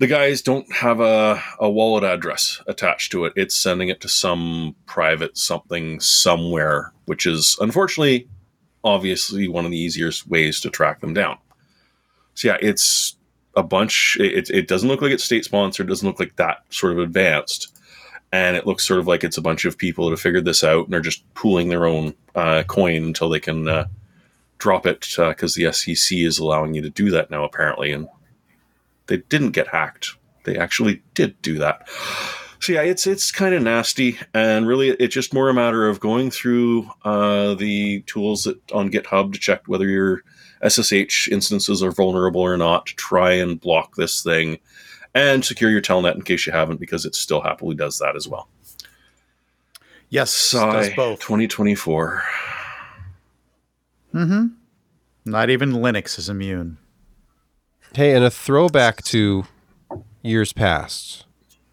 the 0.00 0.06
guys 0.06 0.40
don't 0.40 0.72
have 0.72 0.98
a, 0.98 1.42
a 1.58 1.68
wallet 1.68 2.04
address 2.04 2.62
attached 2.66 3.12
to 3.12 3.26
it. 3.26 3.34
It's 3.36 3.54
sending 3.54 3.90
it 3.90 4.00
to 4.00 4.08
some 4.08 4.74
private 4.86 5.36
something 5.36 6.00
somewhere, 6.00 6.94
which 7.04 7.26
is 7.26 7.58
unfortunately, 7.60 8.26
obviously, 8.82 9.46
one 9.46 9.66
of 9.66 9.70
the 9.70 9.78
easiest 9.78 10.26
ways 10.26 10.58
to 10.62 10.70
track 10.70 11.00
them 11.00 11.12
down. 11.12 11.36
So, 12.32 12.48
yeah, 12.48 12.56
it's 12.62 13.16
a 13.54 13.62
bunch. 13.62 14.16
It, 14.18 14.48
it 14.48 14.68
doesn't 14.68 14.88
look 14.88 15.02
like 15.02 15.12
it's 15.12 15.24
state 15.24 15.44
sponsored, 15.44 15.88
doesn't 15.88 16.08
look 16.08 16.18
like 16.18 16.36
that 16.36 16.64
sort 16.70 16.94
of 16.94 16.98
advanced. 16.98 17.70
And 18.32 18.56
it 18.56 18.66
looks 18.66 18.86
sort 18.86 19.00
of 19.00 19.06
like 19.06 19.22
it's 19.22 19.36
a 19.36 19.42
bunch 19.42 19.66
of 19.66 19.76
people 19.76 20.06
that 20.06 20.12
have 20.12 20.20
figured 20.20 20.46
this 20.46 20.64
out 20.64 20.86
and 20.86 20.94
are 20.94 21.02
just 21.02 21.22
pooling 21.34 21.68
their 21.68 21.84
own 21.84 22.14
uh, 22.34 22.62
coin 22.62 23.04
until 23.04 23.28
they 23.28 23.40
can 23.40 23.68
uh, 23.68 23.84
drop 24.56 24.86
it 24.86 25.00
because 25.18 25.58
uh, 25.58 25.60
the 25.60 25.72
SEC 25.74 26.16
is 26.16 26.38
allowing 26.38 26.72
you 26.72 26.80
to 26.80 26.88
do 26.88 27.10
that 27.10 27.30
now, 27.30 27.44
apparently. 27.44 27.92
And 27.92 28.08
they 29.10 29.18
didn't 29.18 29.50
get 29.50 29.68
hacked. 29.68 30.16
They 30.44 30.56
actually 30.56 31.02
did 31.14 31.40
do 31.42 31.58
that. 31.58 31.88
So 32.60 32.72
yeah, 32.72 32.82
it's 32.82 33.06
it's 33.06 33.30
kind 33.30 33.54
of 33.54 33.62
nasty, 33.62 34.18
and 34.32 34.66
really, 34.66 34.90
it's 34.90 35.14
just 35.14 35.34
more 35.34 35.48
a 35.48 35.54
matter 35.54 35.88
of 35.88 35.98
going 35.98 36.30
through 36.30 36.88
uh, 37.04 37.54
the 37.54 38.02
tools 38.02 38.44
that, 38.44 38.58
on 38.72 38.90
GitHub 38.90 39.32
to 39.32 39.38
check 39.38 39.62
whether 39.66 39.88
your 39.88 40.22
SSH 40.66 41.28
instances 41.28 41.82
are 41.82 41.90
vulnerable 41.90 42.42
or 42.42 42.56
not. 42.56 42.86
To 42.86 42.94
try 42.94 43.32
and 43.32 43.60
block 43.60 43.96
this 43.96 44.22
thing, 44.22 44.58
and 45.14 45.44
secure 45.44 45.70
your 45.70 45.80
telnet 45.80 46.14
in 46.14 46.22
case 46.22 46.46
you 46.46 46.52
haven't, 46.52 46.80
because 46.80 47.04
it 47.04 47.14
still 47.14 47.40
happily 47.40 47.74
does 47.74 47.98
that 47.98 48.14
as 48.14 48.28
well. 48.28 48.48
Yes, 50.10 50.30
Sigh, 50.30 50.72
does 50.72 50.90
both. 50.94 51.20
2024. 51.20 52.22
Mm-hmm. 54.14 54.46
Not 55.24 55.50
even 55.50 55.72
Linux 55.72 56.18
is 56.18 56.28
immune. 56.28 56.78
Hey, 57.94 58.14
and 58.14 58.24
a 58.24 58.30
throwback 58.30 59.02
to 59.04 59.44
years 60.22 60.52
past. 60.52 61.24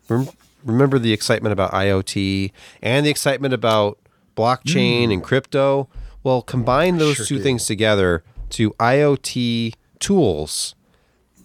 Rem- 0.09 0.29
remember 0.63 0.97
the 0.99 1.13
excitement 1.13 1.53
about 1.53 1.71
IoT 1.71 2.51
and 2.81 3.05
the 3.05 3.09
excitement 3.09 3.53
about 3.53 3.99
blockchain 4.35 5.13
and 5.13 5.23
crypto? 5.23 5.87
Well, 6.23 6.41
combine 6.41 6.97
those 6.97 7.17
Sure 7.17 7.25
two 7.25 7.37
do. 7.37 7.43
things 7.43 7.65
together 7.65 8.23
to 8.51 8.71
IoT 8.71 9.73
tools 9.99 10.75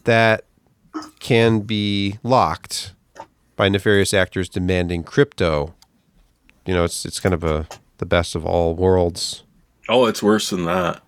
that 0.05 0.45
can 1.20 1.61
be 1.61 2.18
locked 2.23 2.95
by 3.57 3.68
nefarious 3.68 4.14
actors 4.14 4.49
demanding 4.49 5.05
crypto. 5.05 5.75
You 6.66 6.75
know, 6.75 6.85
it's 6.85 7.05
it's 7.05 7.20
kind 7.20 7.35
of 7.35 7.45
a 7.45 7.66
the 7.99 8.07
best 8.07 8.35
of 8.35 8.47
all 8.47 8.75
worlds. 8.75 9.43
Oh, 9.89 10.07
it's 10.07 10.23
worse 10.23 10.51
than 10.51 10.64
that. 10.64 11.03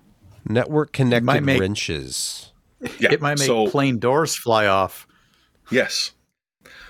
Network 0.47 0.93
connected 0.93 1.27
Mm. 1.29 1.45
make- 1.45 1.61
wrenches. 1.61 2.51
Yeah, 2.99 3.13
It 3.13 3.21
might 3.21 3.39
make 3.39 3.47
so- 3.47 3.67
plain 3.69 3.99
doors 3.99 4.35
fly 4.37 4.67
off. 4.67 5.07
Yes. 5.71 6.13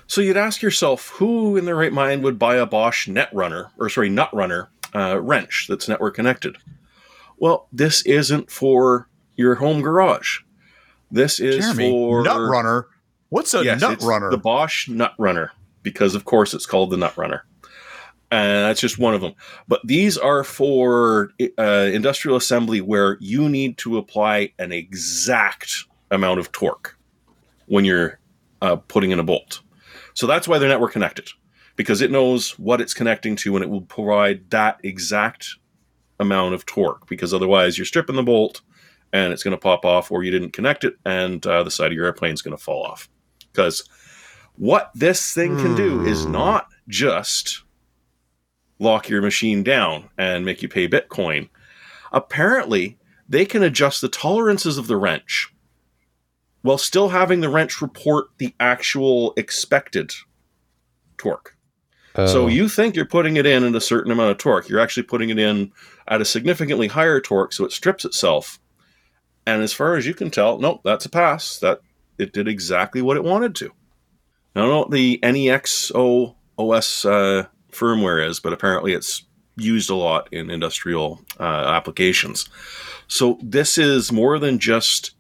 So 0.07 0.21
you'd 0.21 0.37
ask 0.37 0.61
yourself, 0.61 1.09
who 1.11 1.57
in 1.57 1.65
their 1.65 1.77
right 1.77 1.93
mind 1.93 2.23
would 2.25 2.39
buy 2.39 2.57
a 2.57 2.67
Bosch 2.67 3.09
Netrunner, 3.09 3.71
or 3.79 3.89
sorry, 3.89 4.11
Nutrunner 4.11 4.69
uh, 4.95 5.19
wrench 5.21 5.67
that's 5.69 5.89
network 5.89 6.15
connected? 6.15 6.57
Well, 7.39 7.69
this 7.73 8.03
isn't 8.03 8.51
for 8.51 9.09
your 9.37 9.55
home 9.57 9.81
garage. 9.83 10.41
This 11.11 11.41
is 11.41 11.65
Jeremy, 11.65 11.91
for 11.91 12.23
nut 12.23 12.39
runner. 12.41 12.87
What's 13.31 13.55
a 13.55 13.65
Yes, 13.65 13.81
nut 13.81 14.03
runner? 14.03 14.31
The 14.31 14.39
Bosch 14.39 14.89
Nutrunner, 14.89 15.51
because 15.83 16.15
of 16.15 16.25
course 16.25 16.53
it's 16.55 16.67
called 16.67 16.91
the 16.91 16.97
Nutrunner. 16.97 17.41
And 18.35 18.65
that's 18.65 18.81
just 18.81 18.99
one 18.99 19.15
of 19.15 19.21
them. 19.21 19.35
But 19.69 19.81
these 19.85 20.19
are 20.19 20.43
for 20.43 21.31
uh, 21.57 21.89
industrial 21.93 22.37
assembly 22.37 22.81
where 22.81 23.17
you 23.21 23.49
need 23.49 23.79
to 23.79 23.97
apply 23.97 24.53
an 24.59 24.73
exact 24.73 25.85
amount 26.11 26.41
of 26.41 26.51
torque 26.51 26.99
when 27.67 27.85
you're 27.85 28.19
uh, 28.61 28.75
putting 28.75 29.13
in 29.13 29.21
a 29.21 29.23
bolt. 29.23 29.61
So 30.15 30.27
that's 30.27 30.49
why 30.49 30.59
they're 30.59 30.69
network 30.69 30.91
connected, 30.91 31.29
because 31.77 32.01
it 32.01 32.11
knows 32.11 32.59
what 32.59 32.81
it's 32.81 32.93
connecting 32.93 33.37
to 33.37 33.55
and 33.55 33.65
it 33.65 33.71
will 33.71 33.83
provide 33.83 34.51
that 34.51 34.81
exact 34.83 35.51
amount 36.19 36.55
of 36.55 36.67
torque. 36.67 37.07
Because 37.07 37.33
otherwise, 37.33 37.79
you're 37.79 37.85
stripping 37.85 38.17
the 38.17 38.25
bolt 38.25 38.63
and 39.13 39.33
it's 39.33 39.45
going 39.45 39.57
to 39.57 39.61
pop 39.61 39.85
off, 39.85 40.11
or 40.11 40.25
you 40.25 40.33
didn't 40.33 40.55
connect 40.55 40.83
it 40.83 40.95
and 41.07 41.47
uh, 41.47 41.63
the 41.63 41.71
side 41.71 41.93
of 41.93 41.93
your 41.93 42.07
airplane 42.07 42.35
is 42.35 42.43
going 42.43 42.57
to 42.57 42.61
fall 42.61 42.83
off. 42.83 43.09
Because 43.53 43.89
what 44.57 44.91
this 44.93 45.33
thing 45.33 45.57
can 45.59 45.77
do 45.77 46.05
is 46.05 46.27
not 46.27 46.67
just 46.89 47.64
lock 48.79 49.09
your 49.09 49.23
machine 49.23 49.63
down 49.63 50.09
and 50.19 50.45
make 50.45 50.63
you 50.63 50.69
pay 50.69 50.89
Bitcoin. 50.89 51.49
Apparently, 52.13 52.99
they 53.29 53.45
can 53.45 53.63
adjust 53.63 54.01
the 54.01 54.09
tolerances 54.09 54.79
of 54.79 54.87
the 54.87 54.97
wrench 54.97 55.53
while 56.63 56.79
still 56.79 57.11
having 57.11 57.41
the 57.41 57.49
wrench 57.49 57.81
report 57.83 58.27
the 58.39 58.55
actual 58.61 59.33
expected 59.37 60.13
torque. 61.19 61.57
So 62.17 62.45
Oh. 62.45 62.47
you 62.47 62.69
think 62.69 62.95
you're 62.95 63.05
putting 63.05 63.37
it 63.37 63.45
in 63.47 63.65
at 63.65 63.75
a 63.75 63.81
certain 63.81 64.13
amount 64.13 64.31
of 64.31 64.39
torque. 64.39 64.69
You're 64.69 64.79
actually 64.81 65.03
putting 65.03 65.31
it 65.31 65.39
in 65.39 65.73
at 66.07 66.21
a 66.21 66.25
significantly 66.25 66.87
higher 66.87 67.21
torque, 67.21 67.53
so 67.53 67.65
it 67.65 67.73
strips 67.73 68.05
itself. 68.05 68.61
And 69.47 69.63
as 69.63 69.73
far 69.73 69.97
as 69.97 70.07
you 70.07 70.15
can 70.15 70.31
tell, 70.31 70.59
nope, 70.59 70.81
that's 70.85 71.05
a 71.07 71.11
pass. 71.11 71.59
That 71.59 71.81
it 72.19 72.33
did 72.33 72.47
exactly 72.47 73.03
what 73.03 73.17
it 73.17 73.25
wanted 73.25 73.55
to. 73.57 73.73
I 74.55 74.61
don't 74.61 74.69
know 74.71 74.79
what 74.79 74.91
the 74.93 75.19
NEXO 75.25 76.37
OS 76.57 77.05
uh, 77.05 77.47
firmware 77.75 78.27
is, 78.27 78.41
but 78.41 78.53
apparently 78.53 78.93
it's 78.93 79.25
used 79.57 79.91
a 79.91 79.95
lot 79.95 80.29
in 80.33 80.51
industrial 80.51 81.21
uh, 81.39 81.43
applications. 81.43 82.49
So 83.07 83.39
this 83.43 83.79
is 83.79 84.11
more 84.11 84.39
than 84.39 84.59
just, 84.59 85.15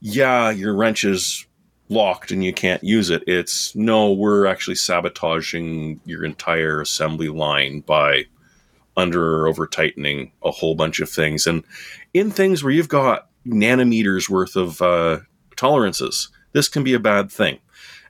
yeah, 0.00 0.50
your 0.50 0.74
wrench 0.74 1.04
is 1.04 1.46
locked 1.88 2.30
and 2.30 2.44
you 2.44 2.52
can't 2.52 2.82
use 2.82 3.10
it. 3.10 3.22
It's 3.26 3.74
no, 3.74 4.12
we're 4.12 4.46
actually 4.46 4.76
sabotaging 4.76 6.00
your 6.04 6.24
entire 6.24 6.80
assembly 6.80 7.28
line 7.28 7.80
by 7.80 8.24
under 8.96 9.38
or 9.38 9.48
over 9.48 9.66
tightening 9.66 10.32
a 10.42 10.50
whole 10.50 10.74
bunch 10.74 11.00
of 11.00 11.08
things. 11.08 11.46
And 11.46 11.64
in 12.12 12.30
things 12.30 12.62
where 12.62 12.72
you've 12.72 12.88
got 12.88 13.28
nanometers 13.46 14.28
worth 14.28 14.56
of 14.56 14.80
uh, 14.82 15.20
tolerances, 15.56 16.28
this 16.52 16.68
can 16.68 16.84
be 16.84 16.94
a 16.94 17.00
bad 17.00 17.30
thing. 17.30 17.58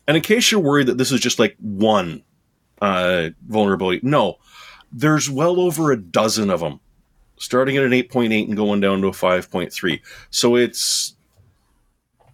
And 0.07 0.17
in 0.17 0.23
case 0.23 0.51
you're 0.51 0.61
worried 0.61 0.89
that 0.89 0.99
this 0.99 1.13
is 1.13 1.21
just 1.21 1.39
like 1.39 1.57
one 1.61 2.25
uh, 2.83 3.31
vulnerability, 3.47 4.01
no, 4.03 4.39
there's 4.93 5.31
well 5.31 5.61
over 5.61 5.93
a 5.93 5.97
dozen 5.97 6.51
of 6.51 6.61
them, 6.61 6.81
starting 7.39 7.77
at 7.77 7.85
an 7.85 7.93
8.8 7.93 8.49
and 8.49 8.57
going 8.57 8.81
down 8.81 9.01
to 9.01 9.07
a 9.07 9.13
5.3. 9.13 10.01
So 10.31 10.57
it's 10.57 11.15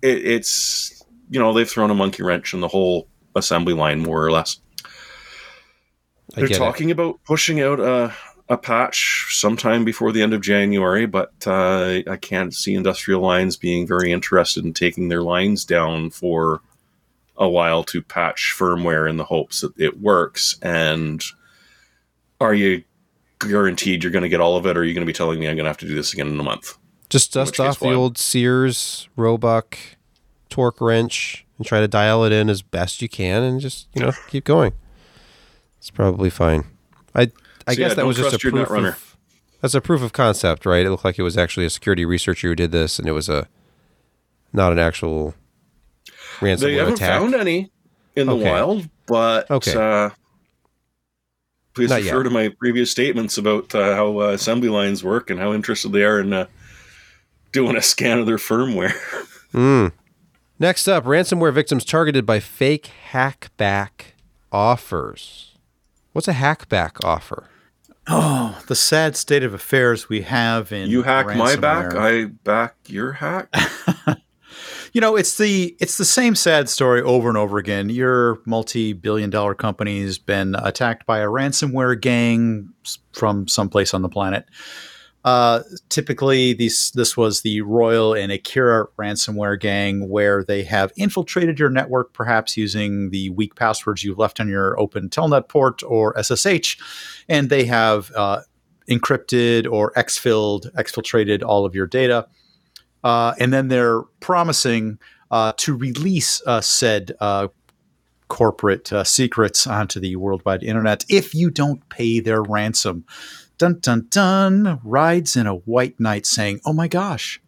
it, 0.01 0.27
it's 0.27 1.05
you 1.31 1.39
know 1.39 1.53
they've 1.53 1.69
thrown 1.69 1.91
a 1.91 1.95
monkey 1.95 2.23
wrench 2.23 2.55
in 2.55 2.61
the 2.61 2.69
whole 2.69 3.07
assembly 3.37 3.75
line 3.75 4.01
more 4.01 4.25
or 4.25 4.31
less. 4.31 4.59
They're 6.35 6.49
get 6.49 6.57
it. 6.57 6.59
talking 6.59 6.91
about 6.91 7.23
pushing 7.25 7.61
out 7.61 7.79
a, 7.79 8.15
a 8.49 8.57
patch 8.57 9.37
sometime 9.39 9.85
before 9.85 10.13
the 10.13 10.23
end 10.23 10.33
of 10.33 10.41
January, 10.41 11.07
but 11.07 11.33
uh, 11.47 12.01
I 12.09 12.17
can't 12.17 12.55
see 12.55 12.75
industrial 12.75 13.21
lines 13.21 13.57
being 13.57 13.87
very 13.87 14.13
interested 14.13 14.65
in 14.65 14.73
taking 14.73 15.09
their 15.09 15.23
lines 15.23 15.65
down 15.65 16.11
for 16.11 16.63
a 17.39 17.49
while 17.49 17.85
to 17.85 18.03
patch 18.03 18.55
firmware 18.59 19.09
in 19.09 19.17
the 19.17 19.25
hopes 19.25 19.61
that 19.61 19.73
it 19.79 20.01
works. 20.01 20.59
And 20.61 21.23
are 22.41 22.55
you 22.55 22.83
guaranteed 23.39 24.03
you're 24.03 24.13
going 24.13 24.23
to 24.23 24.29
get 24.29 24.41
all 24.41 24.57
of 24.57 24.67
it, 24.67 24.77
or 24.77 24.81
are 24.81 24.85
you 24.85 24.95
going 24.95 25.07
to 25.07 25.11
be 25.11 25.17
telling 25.17 25.39
me 25.39 25.47
I'm 25.49 25.57
going 25.57 25.65
to 25.65 25.71
have 25.71 25.79
to 25.79 25.87
do 25.87 25.95
this 25.95 26.13
again 26.13 26.29
in 26.29 26.39
a 26.39 26.43
month? 26.43 26.77
Just 27.09 27.33
dust 27.33 27.53
which 27.53 27.57
case, 27.59 27.67
off 27.67 27.79
the 27.79 27.87
why? 27.87 27.95
old 27.95 28.19
Sears 28.19 29.09
Roebuck 29.17 29.79
torque 30.51 30.81
wrench 30.81 31.47
and 31.57 31.67
try 31.67 31.81
to 31.81 31.89
dial 31.89 32.25
it 32.25 32.33
in 32.33 32.51
as 32.51 32.63
best 32.63 33.01
you 33.01 33.09
can, 33.09 33.43
and 33.43 33.61
just 33.61 33.89
you 33.95 34.03
know 34.03 34.13
keep 34.29 34.45
going. 34.45 34.73
It's 35.79 35.91
probably 35.91 36.31
fine. 36.31 36.65
I 37.15 37.31
I 37.67 37.75
So, 37.75 37.77
guess 37.77 37.79
yeah, 37.79 37.95
that 37.95 38.07
was 38.07 38.17
just 38.17 38.35
a 38.35 38.39
proof 38.39 38.71
of 38.71 39.17
that's 39.61 39.75
a 39.75 39.81
proof 39.81 40.03
of 40.03 40.13
concept, 40.13 40.67
right? 40.67 40.85
It 40.85 40.91
looked 40.91 41.05
like 41.05 41.19
it 41.19 41.23
was 41.23 41.37
actually 41.37 41.67
a 41.67 41.71
security 41.71 42.05
researcher 42.05 42.49
who 42.49 42.55
did 42.55 42.73
this, 42.73 42.99
and 42.99 43.09
it 43.09 43.13
was 43.13 43.29
a 43.29 43.49
not 44.53 44.73
an 44.73 44.79
actual 44.79 45.35
ransomware 46.41 46.59
They 46.61 46.75
haven't 46.75 46.95
attack. 46.95 47.21
found 47.21 47.35
any 47.35 47.71
in 48.17 48.27
the 48.27 48.35
Okay. 48.35 48.51
wild, 48.51 48.89
but 49.07 49.51
Okay. 49.51 49.75
uh, 49.75 50.11
please 51.75 51.91
Not 51.91 52.03
refer 52.03 52.17
yet. 52.19 52.23
to 52.25 52.31
my 52.31 52.49
previous 52.59 52.91
statements 52.91 53.39
about 53.39 53.75
uh, 53.75 53.95
how 53.95 54.21
uh, 54.21 54.25
assembly 54.31 54.69
lines 54.69 55.05
work 55.05 55.31
and 55.31 55.39
how 55.39 55.53
interested 55.53 55.93
they 55.93 56.03
are 56.05 56.19
in 56.21 56.33
uh, 56.33 56.47
doing 57.53 57.77
a 57.77 57.83
scan 57.83 58.19
of 58.19 58.27
their 58.27 58.37
firmware. 58.39 58.95
Mm. 59.55 59.93
Next 60.59 60.87
up, 60.87 61.05
ransomware 61.05 61.55
victims 61.55 61.83
targeted 61.87 62.27
by 62.27 62.39
fake 62.39 62.91
hackback 63.13 64.13
offers. 64.53 65.55
What's 66.13 66.29
a 66.29 66.35
hackback 66.35 67.03
offer? 67.03 67.45
Oh, 68.07 68.61
the 68.67 68.75
sad 68.75 69.17
state 69.17 69.43
of 69.43 69.55
affairs 69.55 70.11
we 70.11 70.21
have 70.21 70.71
in 70.71 70.91
You 70.91 71.03
hack 71.05 71.29
my 71.35 71.57
back. 71.57 71.95
I 71.95 72.27
back 72.27 72.75
your 72.89 73.13
hack. 73.13 73.49
you 74.93 75.01
know 75.01 75.17
it's 75.17 75.39
the 75.39 75.77
it's 75.81 75.99
the 75.99 76.05
same 76.05 76.35
sad 76.35 76.69
story 76.69 77.03
over 77.03 77.29
and 77.29 77.39
over 77.39 77.59
again. 77.59 77.89
Your 77.89 78.41
multi-billion 78.47 79.31
dollar 79.31 79.55
company's 79.55 80.19
been 80.19 80.55
attacked 80.57 81.07
by 81.07 81.19
a 81.19 81.27
ransomware 81.27 82.01
gang 82.01 82.71
from 83.13 83.49
someplace 83.49 83.95
on 83.95 84.03
the 84.03 84.09
planet. 84.09 84.47
Uh, 85.25 85.63
typically 85.89 86.53
these 86.53 86.93
this 86.93 87.17
was 87.17 87.43
the 87.43 87.61
royal 87.63 88.15
and 88.15 88.31
akira 88.31 88.87
ransomware 88.99 89.61
gang 89.61 90.09
where 90.09 90.45
they 90.45 90.63
have 90.63 90.93
infiltrated 90.97 91.59
your 91.59 91.69
network 91.69 92.13
perhaps 92.13 92.57
using 92.57 93.11
the 93.11 93.29
weak 93.31 93.57
passwords 93.57 94.05
you 94.05 94.15
left 94.15 94.39
on 94.39 94.49
your 94.49 94.79
open 94.79 95.09
telnet 95.09 95.49
port 95.49 95.83
or 95.83 96.15
ssh 96.23 96.79
and 97.29 97.51
they 97.51 97.65
have 97.65 98.13
uh, 98.13 98.41
encrypted 98.89 99.71
or 99.71 99.93
exfilled 99.95 100.73
exfiltrated 100.75 101.43
all 101.43 101.67
of 101.67 101.75
your 101.75 101.87
data 101.87 102.27
uh, 103.05 103.35
and 103.39 103.53
then 103.53 103.69
they're 103.69 104.03
promising 104.21 104.99
uh, 105.31 105.53
to 105.57 105.77
release 105.77 106.43
uh, 106.47 106.61
said 106.61 107.13
uh, 107.21 107.49
corporate 108.29 108.93
uh, 108.93 109.05
secrets 109.05 109.67
onto 109.67 110.01
the 110.01 110.17
worldwide 110.17 110.63
internet 110.63 111.05
if 111.09 111.35
you 111.35 111.51
don't 111.51 111.89
pay 111.89 112.21
their 112.21 112.43
ransom. 112.43 113.05
Dun 113.57 113.81
dun 113.81 114.07
dun! 114.11 114.81
Rides 114.85 115.37
in 115.37 115.47
a 115.47 115.55
white 115.55 115.99
knight 115.99 116.27
saying, 116.27 116.61
"Oh 116.65 116.73
my 116.73 116.87
gosh!" 116.87 117.41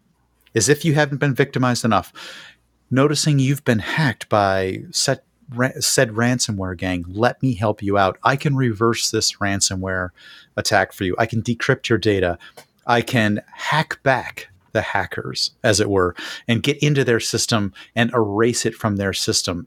As 0.54 0.68
if 0.68 0.84
you 0.84 0.94
haven't 0.94 1.18
been 1.18 1.34
victimized 1.34 1.84
enough. 1.84 2.12
Noticing 2.90 3.38
you've 3.38 3.64
been 3.64 3.78
hacked 3.78 4.28
by 4.28 4.82
set, 4.90 5.24
said 5.78 6.10
ransomware 6.10 6.76
gang, 6.76 7.04
let 7.06 7.40
me 7.40 7.54
help 7.54 7.84
you 7.84 7.96
out. 7.96 8.18
I 8.24 8.34
can 8.34 8.56
reverse 8.56 9.12
this 9.12 9.34
ransomware 9.36 10.08
attack 10.56 10.92
for 10.92 11.04
you. 11.04 11.14
I 11.16 11.26
can 11.26 11.40
decrypt 11.40 11.88
your 11.88 11.98
data. 11.98 12.36
I 12.88 13.02
can 13.02 13.42
hack 13.52 14.02
back 14.02 14.48
the 14.72 14.82
hackers, 14.82 15.52
as 15.62 15.80
it 15.80 15.90
were, 15.90 16.14
and 16.48 16.62
get 16.62 16.78
into 16.78 17.04
their 17.04 17.20
system 17.20 17.72
and 17.94 18.10
erase 18.12 18.64
it 18.66 18.74
from 18.74 18.96
their 18.96 19.12
system. 19.12 19.66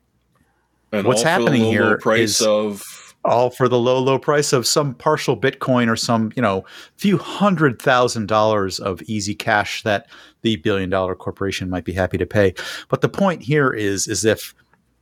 And 0.92 1.08
What's 1.08 1.24
all 1.26 1.38
for 1.38 1.40
the 1.40 1.46
happening 1.46 1.62
low, 1.64 1.68
low 1.68 1.72
here 1.90 1.98
price 1.98 2.42
is- 2.42 2.48
of 2.48 2.84
All 3.26 3.50
for 3.50 3.70
the 3.70 3.80
low, 3.80 4.00
low 4.00 4.20
price 4.20 4.52
of 4.52 4.68
some 4.68 4.94
partial 4.96 5.40
Bitcoin 5.40 5.90
or 5.90 5.96
some, 5.96 6.34
you 6.36 6.42
know, 6.42 6.66
few 6.98 7.18
hundred 7.18 7.82
thousand 7.82 8.28
dollars 8.28 8.80
of 8.80 9.02
easy 9.04 9.34
cash 9.34 9.82
that 9.84 10.08
the 10.42 10.58
billion 10.58 10.90
dollar 10.90 11.16
corporation 11.16 11.70
might 11.70 11.86
be 11.86 11.94
happy 11.94 12.18
to 12.18 12.26
pay. 12.26 12.54
But 12.90 13.00
the 13.00 13.08
point 13.08 13.42
here 13.42 13.72
is, 13.72 14.10
is 14.10 14.26
if 14.26 14.54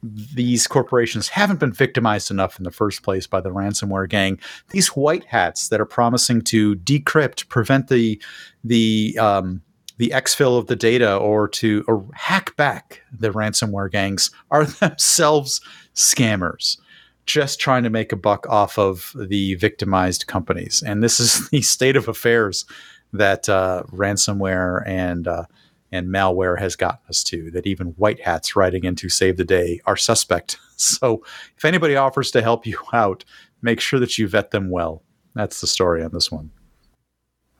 these 0.03 0.67
corporations 0.67 1.29
haven't 1.29 1.59
been 1.59 1.73
victimized 1.73 2.31
enough 2.31 2.57
in 2.59 2.63
the 2.63 2.71
first 2.71 3.03
place 3.03 3.27
by 3.27 3.41
the 3.41 3.51
ransomware 3.51 4.09
gang. 4.09 4.39
These 4.69 4.89
white 4.89 5.25
hats 5.25 5.69
that 5.69 5.81
are 5.81 5.85
promising 5.85 6.41
to 6.43 6.75
decrypt, 6.75 7.49
prevent 7.49 7.87
the 7.87 8.21
the 8.63 9.17
um, 9.19 9.61
the 10.01 10.09
exfil 10.09 10.57
of 10.57 10.65
the 10.65 10.75
data, 10.75 11.15
or 11.15 11.47
to 11.47 11.85
or 11.87 12.03
hack 12.15 12.55
back 12.55 13.03
the 13.15 13.29
ransomware 13.29 13.91
gangs 13.91 14.31
are 14.51 14.65
themselves 14.65 15.61
scammers, 15.93 16.79
just 17.27 17.59
trying 17.59 17.83
to 17.83 17.89
make 17.91 18.11
a 18.11 18.15
buck 18.15 18.47
off 18.49 18.79
of 18.79 19.15
the 19.15 19.53
victimized 19.55 20.25
companies. 20.25 20.81
And 20.83 21.03
this 21.03 21.19
is 21.19 21.47
the 21.51 21.61
state 21.61 21.95
of 21.95 22.07
affairs 22.07 22.65
that 23.13 23.47
uh, 23.47 23.83
ransomware 23.91 24.81
and 24.87 25.27
uh, 25.27 25.45
and 25.91 26.07
malware 26.07 26.57
has 26.57 26.75
gotten 26.75 27.01
us 27.07 27.23
to 27.25 27.51
that 27.51 27.67
even 27.67 27.89
white 27.89 28.21
hats 28.21 28.55
riding 28.55 28.85
in 28.85 28.95
to 28.95 29.07
save 29.07 29.37
the 29.37 29.45
day 29.45 29.81
are 29.85 29.97
suspect. 29.97 30.57
So 30.81 31.23
if 31.55 31.63
anybody 31.63 31.95
offers 31.95 32.31
to 32.31 32.41
help 32.41 32.65
you 32.65 32.75
out, 32.91 33.23
make 33.61 33.79
sure 33.79 33.99
that 33.99 34.17
you 34.17 34.27
vet 34.27 34.49
them 34.49 34.71
well. 34.71 35.03
That's 35.35 35.61
the 35.61 35.67
story 35.67 36.03
on 36.03 36.09
this 36.11 36.31
one. 36.31 36.49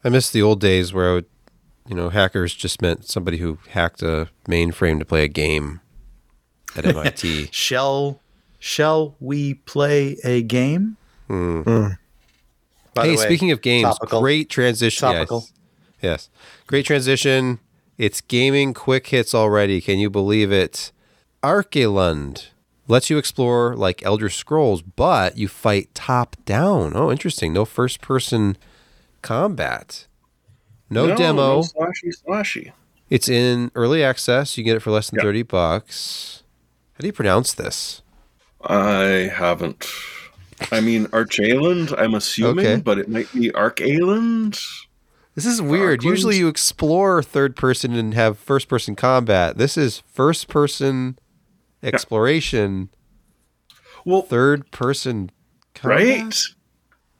I 0.03 0.09
miss 0.09 0.31
the 0.31 0.41
old 0.41 0.59
days 0.59 0.91
where 0.91 1.11
I 1.11 1.13
would, 1.13 1.25
you 1.87 1.95
know, 1.95 2.09
hackers 2.09 2.53
just 2.55 2.81
meant 2.81 3.05
somebody 3.05 3.37
who 3.37 3.59
hacked 3.69 4.01
a 4.01 4.29
mainframe 4.47 4.99
to 4.99 5.05
play 5.05 5.23
a 5.23 5.27
game 5.27 5.81
at 6.75 6.85
MIT. 6.85 7.49
Shall 7.51 8.19
shall 8.59 9.15
we 9.19 9.55
play 9.55 10.17
a 10.23 10.43
game? 10.43 10.97
Hmm. 11.27 11.61
By 12.93 13.05
hey, 13.05 13.11
the 13.11 13.17
way, 13.17 13.25
speaking 13.25 13.51
of 13.51 13.61
games, 13.61 13.95
topical. 13.95 14.21
great 14.21 14.49
transition. 14.49 15.11
Topical. 15.11 15.47
Yes. 16.01 16.29
yes. 16.29 16.29
Great 16.67 16.85
transition. 16.85 17.59
It's 17.97 18.21
gaming 18.21 18.73
quick 18.73 19.07
hits 19.07 19.33
already. 19.33 19.81
Can 19.81 19.97
you 19.99 20.09
believe 20.09 20.51
it? 20.51 20.91
Arkelund 21.41 22.47
lets 22.87 23.09
you 23.09 23.17
explore 23.17 23.75
like 23.75 24.03
Elder 24.03 24.29
Scrolls, 24.29 24.81
but 24.81 25.37
you 25.37 25.47
fight 25.47 25.93
top 25.95 26.35
down. 26.45 26.93
Oh, 26.95 27.11
interesting. 27.11 27.53
No 27.53 27.65
first 27.65 28.01
person 28.01 28.57
combat. 29.21 30.07
No, 30.91 31.15
demo. 31.15 31.55
no 31.55 31.59
slashy 31.63 32.11
slashy. 32.27 32.71
It's 33.09 33.27
in 33.27 33.71
early 33.75 34.03
access. 34.03 34.57
You 34.57 34.63
get 34.63 34.75
it 34.75 34.81
for 34.81 34.91
less 34.91 35.09
than 35.09 35.17
Yeah. 35.17 35.23
30 35.23 35.43
bucks. 35.43 36.43
How 36.93 37.01
do 37.01 37.07
you 37.07 37.13
pronounce 37.13 37.53
this? 37.53 38.01
I 38.63 39.31
haven't. 39.33 39.87
I 40.71 40.79
mean, 40.81 41.07
Arch 41.11 41.39
Island, 41.39 41.91
I'm 41.97 42.13
assuming, 42.13 42.65
Okay. 42.67 42.81
but 42.81 42.99
it 42.99 43.09
might 43.09 43.31
be 43.33 43.51
Arc 43.53 43.79
This 43.79 45.45
is 45.45 45.61
weird. 45.61 46.03
Usually 46.03 46.37
you 46.37 46.47
explore 46.47 47.23
third 47.23 47.55
person 47.55 47.95
and 47.95 48.13
have 48.13 48.37
first 48.37 48.67
person 48.67 48.95
combat. 48.95 49.57
This 49.57 49.77
is 49.77 50.03
first 50.13 50.47
person 50.47 51.17
exploration, 51.81 52.89
Well, 54.05 54.21
third 54.21 54.69
person 54.71 55.31
combat. 55.73 55.99
right. 55.99 56.35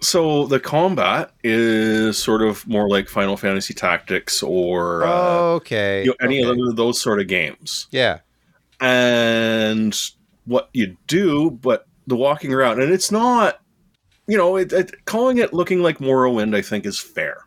So 0.02 0.48
the 0.48 0.60
combat 0.60 1.32
is 1.44 2.18
sort 2.18 2.42
of 2.42 2.68
more 2.68 2.90
like 2.90 3.08
Final 3.08 3.38
Fantasy 3.38 3.74
Tactics 3.76 4.42
or 4.42 5.04
uh, 5.04 5.40
okay. 5.56 6.04
you 6.04 6.10
know, 6.10 6.16
any 6.22 6.44
okay. 6.44 6.60
of 6.60 6.76
those 6.76 7.00
sort 7.00 7.20
of 7.20 7.28
games. 7.28 7.88
Yeah. 7.92 8.20
and 8.80 9.96
what 10.46 10.70
you 10.74 10.98
do, 11.08 11.52
but 11.52 11.88
the 12.08 12.16
walking 12.16 12.52
around, 12.54 12.82
and 12.82 12.92
it's 12.92 13.12
not, 13.12 13.62
you 14.28 14.38
know, 14.38 14.58
it, 14.58 14.74
it, 14.74 15.06
calling 15.06 15.38
it 15.38 15.54
looking 15.54 15.82
like 15.82 16.00
Morrowind, 16.00 16.56
I 16.56 16.62
think, 16.62 16.86
is 16.86 17.00
fair. 17.00 17.46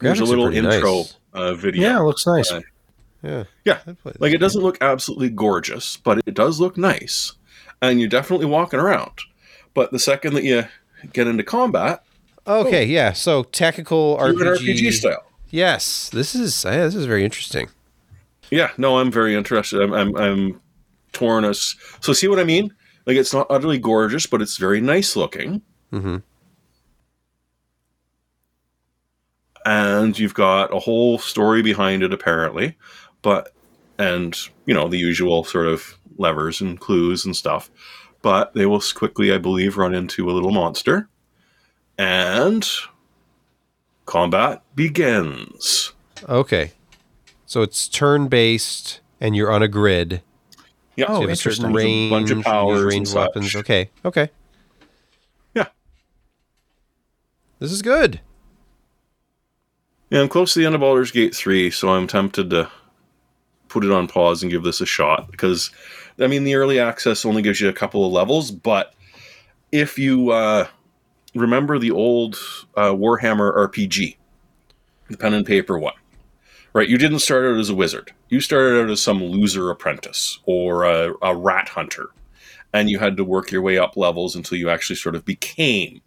There's 0.00 0.20
a 0.20 0.24
little 0.24 0.48
intro 0.48 0.96
nice. 0.96 1.16
uh, 1.32 1.54
video. 1.54 1.82
Yeah, 1.82 2.00
it 2.00 2.04
looks 2.04 2.26
nice. 2.26 2.52
Uh, 2.52 2.60
Yeah. 3.22 3.44
Yeah. 3.64 3.78
I'd 3.86 3.98
play 3.98 4.12
this 4.12 4.20
Like 4.20 4.34
it 4.34 4.40
doesn't 4.40 4.62
look 4.62 4.76
absolutely 4.82 5.30
gorgeous, 5.30 5.96
but 5.96 6.18
it 6.26 6.34
does 6.34 6.60
look 6.60 6.76
nice, 6.76 7.32
and 7.80 7.98
you're 7.98 8.10
definitely 8.10 8.46
walking 8.46 8.78
around. 8.78 9.22
But 9.72 9.90
the 9.90 9.98
second 9.98 10.34
that 10.34 10.44
you 10.44 10.64
get 11.12 11.26
into 11.26 11.42
combat, 11.42 12.02
Okay, 12.46 12.84
yeah. 12.84 13.12
So 13.12 13.42
tactical 13.42 14.16
RPG. 14.18 14.58
RPG 14.58 14.92
style. 14.92 15.24
Yes. 15.50 16.10
This 16.10 16.34
is 16.34 16.64
yeah, 16.64 16.84
this 16.84 16.94
is 16.94 17.06
very 17.06 17.24
interesting. 17.24 17.68
Yeah, 18.50 18.70
no, 18.78 18.98
I'm 18.98 19.10
very 19.10 19.34
interested. 19.34 19.82
I'm, 19.82 19.92
I'm, 19.92 20.16
I'm 20.16 20.60
torn 21.12 21.44
as 21.44 21.74
so. 22.00 22.12
See 22.12 22.28
what 22.28 22.38
I 22.38 22.44
mean? 22.44 22.72
Like 23.04 23.16
it's 23.16 23.34
not 23.34 23.48
utterly 23.50 23.78
gorgeous, 23.78 24.26
but 24.26 24.40
it's 24.40 24.56
very 24.58 24.80
nice 24.80 25.16
looking. 25.16 25.62
Mm-hmm. 25.92 26.16
and 29.64 30.18
you've 30.18 30.34
got 30.34 30.74
a 30.74 30.78
whole 30.78 31.18
story 31.18 31.62
behind 31.62 32.02
it 32.02 32.12
apparently 32.12 32.76
but 33.22 33.52
and 33.98 34.36
you 34.64 34.74
know 34.74 34.88
the 34.88 34.98
usual 34.98 35.44
sort 35.44 35.66
of 35.66 35.96
levers 36.18 36.60
and 36.60 36.78
clues 36.80 37.24
and 37.24 37.34
stuff 37.36 37.70
but 38.22 38.52
they 38.54 38.66
will 38.66 38.82
quickly 38.94 39.32
i 39.32 39.38
believe 39.38 39.76
run 39.76 39.94
into 39.94 40.28
a 40.28 40.32
little 40.32 40.50
monster 40.52 41.08
and 41.98 42.68
combat 44.04 44.62
begins 44.74 45.92
Okay. 46.28 46.72
So 47.44 47.60
it's 47.62 47.86
turn 47.88 48.28
based 48.28 49.00
and 49.20 49.36
you're 49.36 49.50
on 49.52 49.62
a 49.62 49.68
grid. 49.68 50.22
yeah 50.96 51.04
Oh, 51.08 51.14
So 51.16 51.20
you 51.20 51.26
oh, 51.26 51.28
have 51.28 51.30
a 51.30 51.36
certain 51.36 51.64
interesting. 51.66 51.72
There's 51.72 51.84
a 51.84 51.86
range, 51.86 52.10
bunch 52.10 52.24
of 52.24 52.30
you 52.30 52.36
use 52.38 52.44
powers 52.44 52.80
and 52.80 52.86
ranged 52.90 53.08
such. 53.10 53.16
weapons. 53.16 53.54
Okay. 53.56 53.90
Okay. 54.04 54.30
Yeah. 55.54 55.66
This 57.58 57.70
is 57.72 57.82
good. 57.82 58.20
yeah 60.10 60.20
i'm 60.22 60.28
close 60.28 60.54
to 60.54 60.60
the 60.60 60.66
end 60.66 60.74
of 60.74 60.80
Baldur's 60.80 61.10
gate 61.10 61.34
3 61.34 61.70
so 61.70 61.90
i'm 61.90 62.06
tempted 62.06 62.48
to 62.50 62.70
put 63.68 63.84
it 63.84 63.90
on 63.90 64.06
pause 64.06 64.42
and 64.42 64.52
give 64.52 64.62
this 64.62 64.80
a 64.80 64.86
shot 64.86 65.30
because 65.30 65.70
i 66.20 66.26
mean 66.26 66.44
the 66.44 66.54
early 66.54 66.78
access 66.78 67.24
only 67.24 67.42
gives 67.42 67.60
you 67.60 67.68
a 67.68 67.72
couple 67.72 68.06
of 68.06 68.12
levels 68.12 68.50
but 68.50 68.94
if 69.72 69.98
you 69.98 70.30
uh, 70.30 70.66
remember 71.34 71.78
the 71.78 71.90
old 71.90 72.36
uh, 72.76 72.92
warhammer 72.92 73.54
rpg 73.68 74.16
the 75.08 75.16
pen 75.16 75.34
and 75.34 75.46
paper 75.46 75.78
one 75.78 75.94
right? 76.76 76.90
You 76.90 76.98
didn't 76.98 77.20
start 77.20 77.46
out 77.46 77.58
as 77.58 77.70
a 77.70 77.74
wizard. 77.74 78.12
You 78.28 78.38
started 78.42 78.82
out 78.82 78.90
as 78.90 79.00
some 79.00 79.24
loser 79.24 79.70
apprentice 79.70 80.40
or 80.44 80.84
a, 80.84 81.14
a 81.22 81.34
rat 81.34 81.70
hunter 81.70 82.10
and 82.74 82.90
you 82.90 82.98
had 82.98 83.16
to 83.16 83.24
work 83.24 83.50
your 83.50 83.62
way 83.62 83.78
up 83.78 83.96
levels 83.96 84.36
until 84.36 84.58
you 84.58 84.68
actually 84.68 84.96
sort 84.96 85.14
of 85.14 85.24
became 85.24 86.02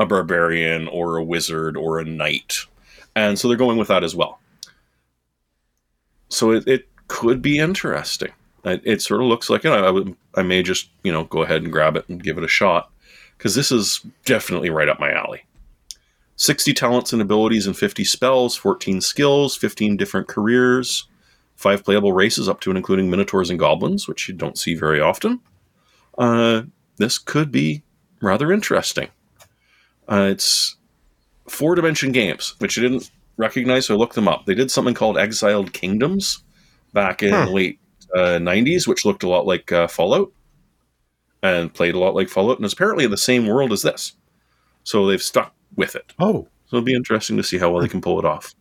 a 0.00 0.06
barbarian 0.06 0.88
or 0.88 1.16
a 1.16 1.22
wizard 1.22 1.76
or 1.76 2.00
a 2.00 2.04
knight. 2.04 2.66
And 3.14 3.38
so 3.38 3.46
they're 3.46 3.56
going 3.56 3.78
with 3.78 3.86
that 3.86 4.02
as 4.02 4.16
well. 4.16 4.40
So 6.28 6.50
it, 6.50 6.66
it 6.66 6.89
could 7.10 7.42
be 7.42 7.58
interesting. 7.58 8.30
It, 8.64 9.02
sort 9.02 9.20
of 9.20 9.26
looks 9.26 9.50
like 9.50 9.64
it. 9.64 9.72
I, 9.72 9.86
I, 9.86 9.90
would, 9.90 10.16
I 10.36 10.42
may 10.42 10.62
just 10.62 10.90
you 11.02 11.10
know 11.12 11.24
go 11.24 11.42
ahead 11.42 11.62
and 11.62 11.72
grab 11.72 11.96
it 11.96 12.08
and 12.08 12.22
give 12.22 12.38
it 12.38 12.44
a 12.44 12.48
shot 12.48 12.90
because 13.36 13.56
this 13.56 13.72
is 13.72 14.00
definitely 14.24 14.70
right 14.70 14.88
up 14.88 15.00
my 15.00 15.10
alley. 15.12 15.44
60 16.36 16.72
talents 16.72 17.12
and 17.12 17.20
abilities 17.20 17.66
and 17.66 17.76
50 17.76 18.04
spells, 18.04 18.54
14 18.56 19.00
skills, 19.00 19.56
15 19.56 19.96
different 19.96 20.28
careers, 20.28 21.08
five 21.56 21.84
playable 21.84 22.12
races 22.12 22.48
up 22.48 22.60
to 22.60 22.70
and 22.70 22.78
including 22.78 23.10
minotaurs 23.10 23.50
and 23.50 23.58
goblins, 23.58 24.06
which 24.06 24.28
you 24.28 24.34
don't 24.34 24.56
see 24.56 24.74
very 24.74 25.00
often. 25.00 25.40
Uh, 26.16 26.62
this 26.96 27.18
could 27.18 27.50
be 27.50 27.82
rather 28.22 28.52
interesting. 28.52 29.08
Uh, 30.08 30.28
it's 30.30 30.76
four 31.48 31.74
dimension 31.74 32.12
games, 32.12 32.54
which 32.58 32.78
I 32.78 32.82
didn't 32.82 33.10
recognize, 33.36 33.86
so 33.86 33.94
I 33.94 33.98
looked 33.98 34.14
them 34.14 34.28
up. 34.28 34.46
They 34.46 34.54
did 34.54 34.70
something 34.70 34.94
called 34.94 35.18
Exiled 35.18 35.72
Kingdoms 35.72 36.44
back 36.92 37.22
in 37.22 37.30
Huh. 37.32 37.44
the 37.46 37.50
late 37.52 37.78
uh, 38.14 38.38
90s, 38.38 38.86
which 38.86 39.04
looked 39.04 39.22
a 39.22 39.28
lot 39.28 39.46
like 39.46 39.70
uh, 39.72 39.86
Fallout 39.88 40.32
and 41.42 41.72
played 41.72 41.94
a 41.94 41.98
lot 41.98 42.14
like 42.14 42.28
Fallout, 42.28 42.56
and 42.58 42.66
is 42.66 42.72
apparently 42.72 43.04
in 43.04 43.10
the 43.10 43.16
same 43.16 43.46
world 43.46 43.72
as 43.72 43.82
this. 43.82 44.12
So 44.84 45.06
they've 45.06 45.22
stuck 45.22 45.54
with 45.76 45.94
it. 45.96 46.12
Oh, 46.18 46.48
So 46.66 46.76
it'll 46.76 46.84
be 46.84 46.94
interesting 46.94 47.36
to 47.36 47.42
see 47.42 47.58
how 47.58 47.70
well 47.70 47.82
they 47.82 47.88
can 47.88 48.00
pull 48.00 48.18
it 48.18 48.24
off. 48.24 48.54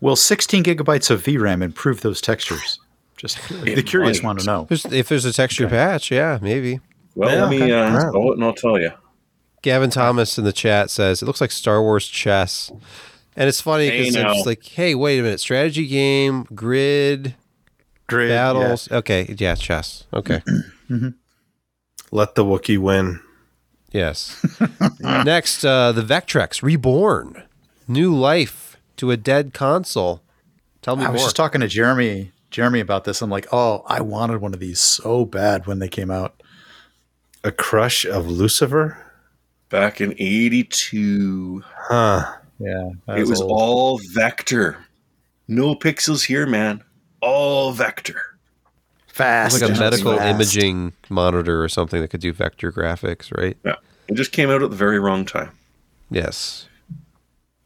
will 0.00 0.16
16 0.16 0.62
gigabytes 0.64 1.10
of 1.10 1.22
VRAM 1.22 1.62
improve 1.62 2.00
those 2.02 2.20
textures? 2.20 2.78
Just 3.16 3.38
the 3.48 3.82
curious 3.82 4.22
might. 4.22 4.26
want 4.26 4.40
to 4.40 4.46
know. 4.46 4.66
If 4.70 5.08
there's 5.08 5.24
a 5.24 5.32
texture 5.32 5.68
patch, 5.68 6.10
yeah, 6.10 6.38
maybe. 6.42 6.80
Well, 7.14 7.30
Yeah, 7.30 7.42
let 7.42 7.50
me 7.50 7.62
okay. 7.62 7.72
uh, 7.72 7.84
Alright. 7.86 8.04
install 8.06 8.32
it 8.32 8.34
and 8.36 8.44
I'll 8.44 8.54
tell 8.54 8.78
you. 8.80 8.90
Gavin 9.62 9.88
Thomas 9.90 10.36
in 10.36 10.44
the 10.44 10.52
chat 10.52 10.90
says 10.90 11.22
it 11.22 11.26
looks 11.26 11.40
like 11.40 11.50
Star 11.50 11.80
Wars 11.80 12.06
chess, 12.06 12.70
and 13.36 13.48
it's 13.48 13.60
funny 13.60 13.88
Hey, 13.88 13.98
because 14.00 14.14
now. 14.14 14.32
it's 14.32 14.46
like, 14.46 14.64
hey, 14.64 14.94
wait 14.94 15.18
a 15.18 15.22
minute, 15.22 15.40
strategy 15.40 15.86
game, 15.86 16.44
grid, 16.54 17.34
Grid, 18.06 18.28
battles. 18.30 18.90
Okay, 18.90 19.34
yeah, 19.38 19.54
chess. 19.54 20.04
Okay, 20.12 20.42
Let 22.10 22.34
the 22.34 22.44
Wookiee 22.44 22.78
win. 22.78 23.20
yes. 23.92 24.44
Next, 25.00 25.64
uh, 25.64 25.92
the 25.92 26.02
Vectrex 26.02 26.62
Reborn, 26.62 27.42
new 27.88 28.14
life 28.14 28.76
to 28.96 29.10
a 29.10 29.16
dead 29.16 29.52
console. 29.54 30.20
Tell 30.82 30.96
me 30.96 31.02
I 31.04 31.06
more. 31.06 31.14
was 31.14 31.22
just 31.22 31.36
talking 31.36 31.60
to 31.62 31.66
Jeremy 31.68 32.30
Jeremy 32.50 32.78
about 32.80 33.04
this. 33.04 33.20
I'm 33.22 33.30
like, 33.30 33.48
oh, 33.52 33.82
I 33.88 34.00
wanted 34.02 34.40
one 34.40 34.54
of 34.54 34.60
these 34.60 34.78
so 34.78 35.24
bad 35.24 35.66
when 35.66 35.78
they 35.80 35.88
came 35.88 36.10
out. 36.10 36.40
A 37.42 37.50
crush 37.50 38.04
of 38.04 38.26
Lucifer? 38.28 38.96
Back 39.70 40.00
in 40.00 40.12
82, 40.12 41.64
Huh. 41.76 42.32
Yeah, 42.58 42.90
it 43.08 43.26
was 43.26 43.40
all 43.40 44.00
vector. 44.12 44.78
No 45.48 45.74
pixels 45.74 46.24
here, 46.24 46.46
man. 46.46 46.82
All 47.20 47.72
vector. 47.72 48.20
fast. 49.14 49.60
Like 49.60 49.70
a 49.70 49.78
medical 49.78 50.16
fast. 50.16 50.34
imaging 50.34 50.92
monitor 51.08 51.62
or 51.62 51.68
something 51.68 52.00
that 52.00 52.08
could 52.08 52.20
do 52.20 52.32
vector 52.32 52.72
graphics, 52.72 53.36
right? 53.36 53.56
Yeah. 53.64 53.76
It 54.08 54.14
just 54.14 54.32
came 54.32 54.50
out 54.50 54.62
at 54.62 54.70
the 54.70 54.76
very 54.76 54.98
wrong 54.98 55.24
time. 55.24 55.52
Yes. 56.10 56.68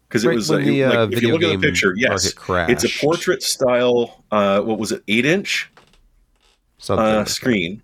Because 0.09 0.24
Right 0.24 0.32
it 0.32 0.36
was 0.36 0.51
when 0.51 0.62
uh, 0.62 0.64
the, 0.64 0.84
like, 0.84 0.95
uh, 0.95 1.03
if 1.03 1.11
you 1.11 1.16
video 1.16 1.30
look 1.32 1.43
at 1.43 1.61
the 1.61 1.66
picture, 1.68 1.95
yes, 1.97 2.34
it's 2.49 2.84
a 2.84 3.01
portrait 3.01 3.43
style. 3.43 4.24
Uh, 4.30 4.61
what 4.61 4.78
was 4.78 4.93
it, 4.93 5.03
eight 5.09 5.26
inch 5.26 5.70
Something. 6.78 7.05
uh, 7.05 7.18
that. 7.20 7.28
screen, 7.28 7.82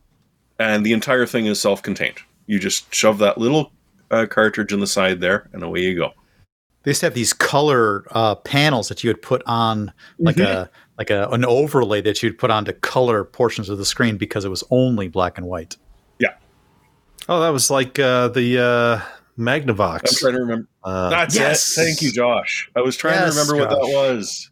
and 0.59 0.87
the 0.87 0.93
entire 0.93 1.27
thing 1.27 1.47
is 1.47 1.61
self-contained. 1.61 2.19
You 2.47 2.59
just 2.59 2.95
shove 2.95 3.19
that 3.19 3.37
little 3.37 3.73
uh, 4.11 4.27
cartridge 4.31 4.73
in 4.73 4.81
the 4.81 4.87
side 4.87 5.21
there, 5.21 5.49
and 5.53 5.63
away 5.63 5.81
you 5.81 5.97
go. 5.97 6.13
They 6.85 6.91
used 6.91 7.01
to 7.01 7.07
have 7.07 7.14
these 7.14 7.32
color 7.32 8.05
uh, 8.11 8.35
panels 8.37 8.89
that 8.89 9.03
you 9.03 9.09
would 9.11 9.22
put 9.22 9.43
on, 9.47 9.93
like 10.18 10.37
Mhm. 10.37 10.45
a 10.47 10.70
like 10.99 11.11
a, 11.11 11.28
an 11.30 11.45
overlay 11.45 12.01
that 12.03 12.22
you'd 12.22 12.39
put 12.39 12.51
on 12.51 12.64
to 12.66 12.72
color 12.72 13.24
portions 13.24 13.68
of 13.68 13.78
the 13.78 13.85
screen 13.85 14.16
because 14.16 14.45
it 14.45 14.49
was 14.51 14.62
only 14.70 15.09
black 15.09 15.37
and 15.39 15.47
white. 15.47 15.76
Yeah. 16.20 16.35
Oh, 17.28 17.41
that 17.41 17.49
was 17.49 17.70
like 17.70 17.99
uh, 17.99 18.28
the 18.28 18.61
uh, 18.61 19.01
I'm 19.37 19.45
Magnavox. 19.45 20.18
trying 20.18 20.35
to 20.35 20.41
remember. 20.41 20.68
Uh, 20.85 21.11
That's 21.11 21.35
yes. 21.35 21.76
it. 21.76 21.82
Thank 21.85 22.03
you, 22.03 22.12
Josh. 22.12 22.70
I 22.76 22.80
was 22.82 22.97
trying 22.97 23.14
Yes, 23.14 23.35
to 23.35 23.41
remember 23.41 23.57
what 23.57 23.70
that 23.70 23.93
was. 23.93 24.51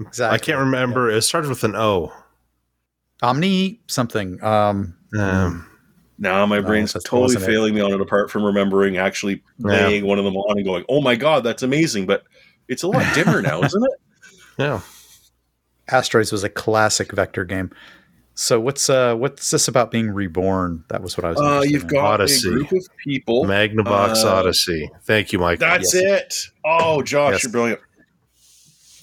Exactly. 0.00 0.34
I 0.34 0.38
can't 0.38 0.60
remember. 0.60 1.10
It 1.10 1.20
started 1.22 1.48
with 1.50 1.64
an 1.64 1.74
O. 1.76 2.12
Omni 3.20 3.80
something. 3.88 4.42
Um, 4.44 4.94
Um, 5.18 5.66
Now 6.18 6.44
my 6.46 6.58
No, 6.60 6.66
brain's 6.66 6.92
that's- 6.92 7.04
totally 7.08 7.22
wasn't 7.22 7.44
it. 7.44 7.46
failing 7.46 7.74
me 7.74 7.80
on 7.80 7.92
it. 7.92 8.00
Apart 8.00 8.30
from 8.30 8.44
remembering 8.44 8.96
actually 8.96 9.42
playing 9.62 10.04
one 10.04 10.18
of 10.18 10.24
them 10.24 10.36
on 10.36 10.56
and 10.58 10.66
going, 10.66 10.84
"Oh 10.88 11.00
my 11.00 11.14
god, 11.16 11.44
that's 11.44 11.62
amazing!" 11.62 12.06
But 12.06 12.24
it's 12.66 12.82
a 12.82 12.88
lot 12.88 13.04
dimmer 13.14 13.40
now, 13.40 13.62
isn't 13.62 13.82
it? 13.84 14.00
yeah. 14.58 14.80
Asteroids 15.90 16.32
was 16.32 16.44
a 16.44 16.48
classic 16.48 17.12
vector 17.12 17.44
game. 17.44 17.70
So 18.34 18.60
what's 18.60 18.88
uh 18.90 19.14
what's 19.16 19.50
this 19.50 19.68
about 19.68 19.90
being 19.90 20.10
reborn? 20.10 20.84
That 20.90 21.02
was 21.02 21.16
what 21.16 21.24
I 21.24 21.30
was. 21.30 21.40
Uh, 21.40 21.62
you've 21.64 21.82
in. 21.82 21.88
got 21.88 22.20
Odyssey. 22.20 22.48
a 22.48 22.52
group 22.52 22.72
of 22.72 22.88
people. 23.04 23.44
Magnavox 23.44 24.24
Uh, 24.24 24.28
Odyssey. 24.34 24.90
Thank 25.04 25.32
you, 25.32 25.38
Michael. 25.38 25.66
That's 25.68 25.94
Yes. 25.94 26.02
it. 26.04 26.34
Oh, 26.64 27.02
Josh, 27.02 27.32
Yes. 27.34 27.42
you're 27.44 27.52
brilliant. 27.52 27.80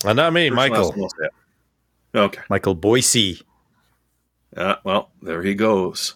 Uh, 0.05 0.13
not 0.13 0.32
me, 0.34 0.49
First, 0.49 0.55
Michael. 0.55 0.78
last, 0.84 0.93
and 0.93 1.03
I'll 1.03 1.09
say 1.09 1.26
it. 1.26 2.18
Okay. 2.20 2.41
Michael 2.49 2.76
Boise. 2.76 3.41
Uh, 4.55 4.76
well, 4.86 5.11
there 5.22 5.41
he 5.43 5.53
goes. 5.53 6.16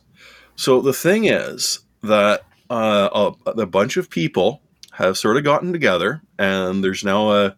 So 0.60 0.82
the 0.82 0.92
thing 0.92 1.24
is 1.24 1.80
that 2.04 2.42
uh, 2.70 3.32
a, 3.46 3.62
a 3.62 3.66
bunch 3.66 3.96
of 3.96 4.10
people 4.10 4.62
have 4.92 5.18
sort 5.18 5.38
of 5.38 5.46
gotten 5.46 5.72
together, 5.72 6.22
and 6.38 6.84
there's 6.84 7.02
now 7.02 7.32
a 7.32 7.56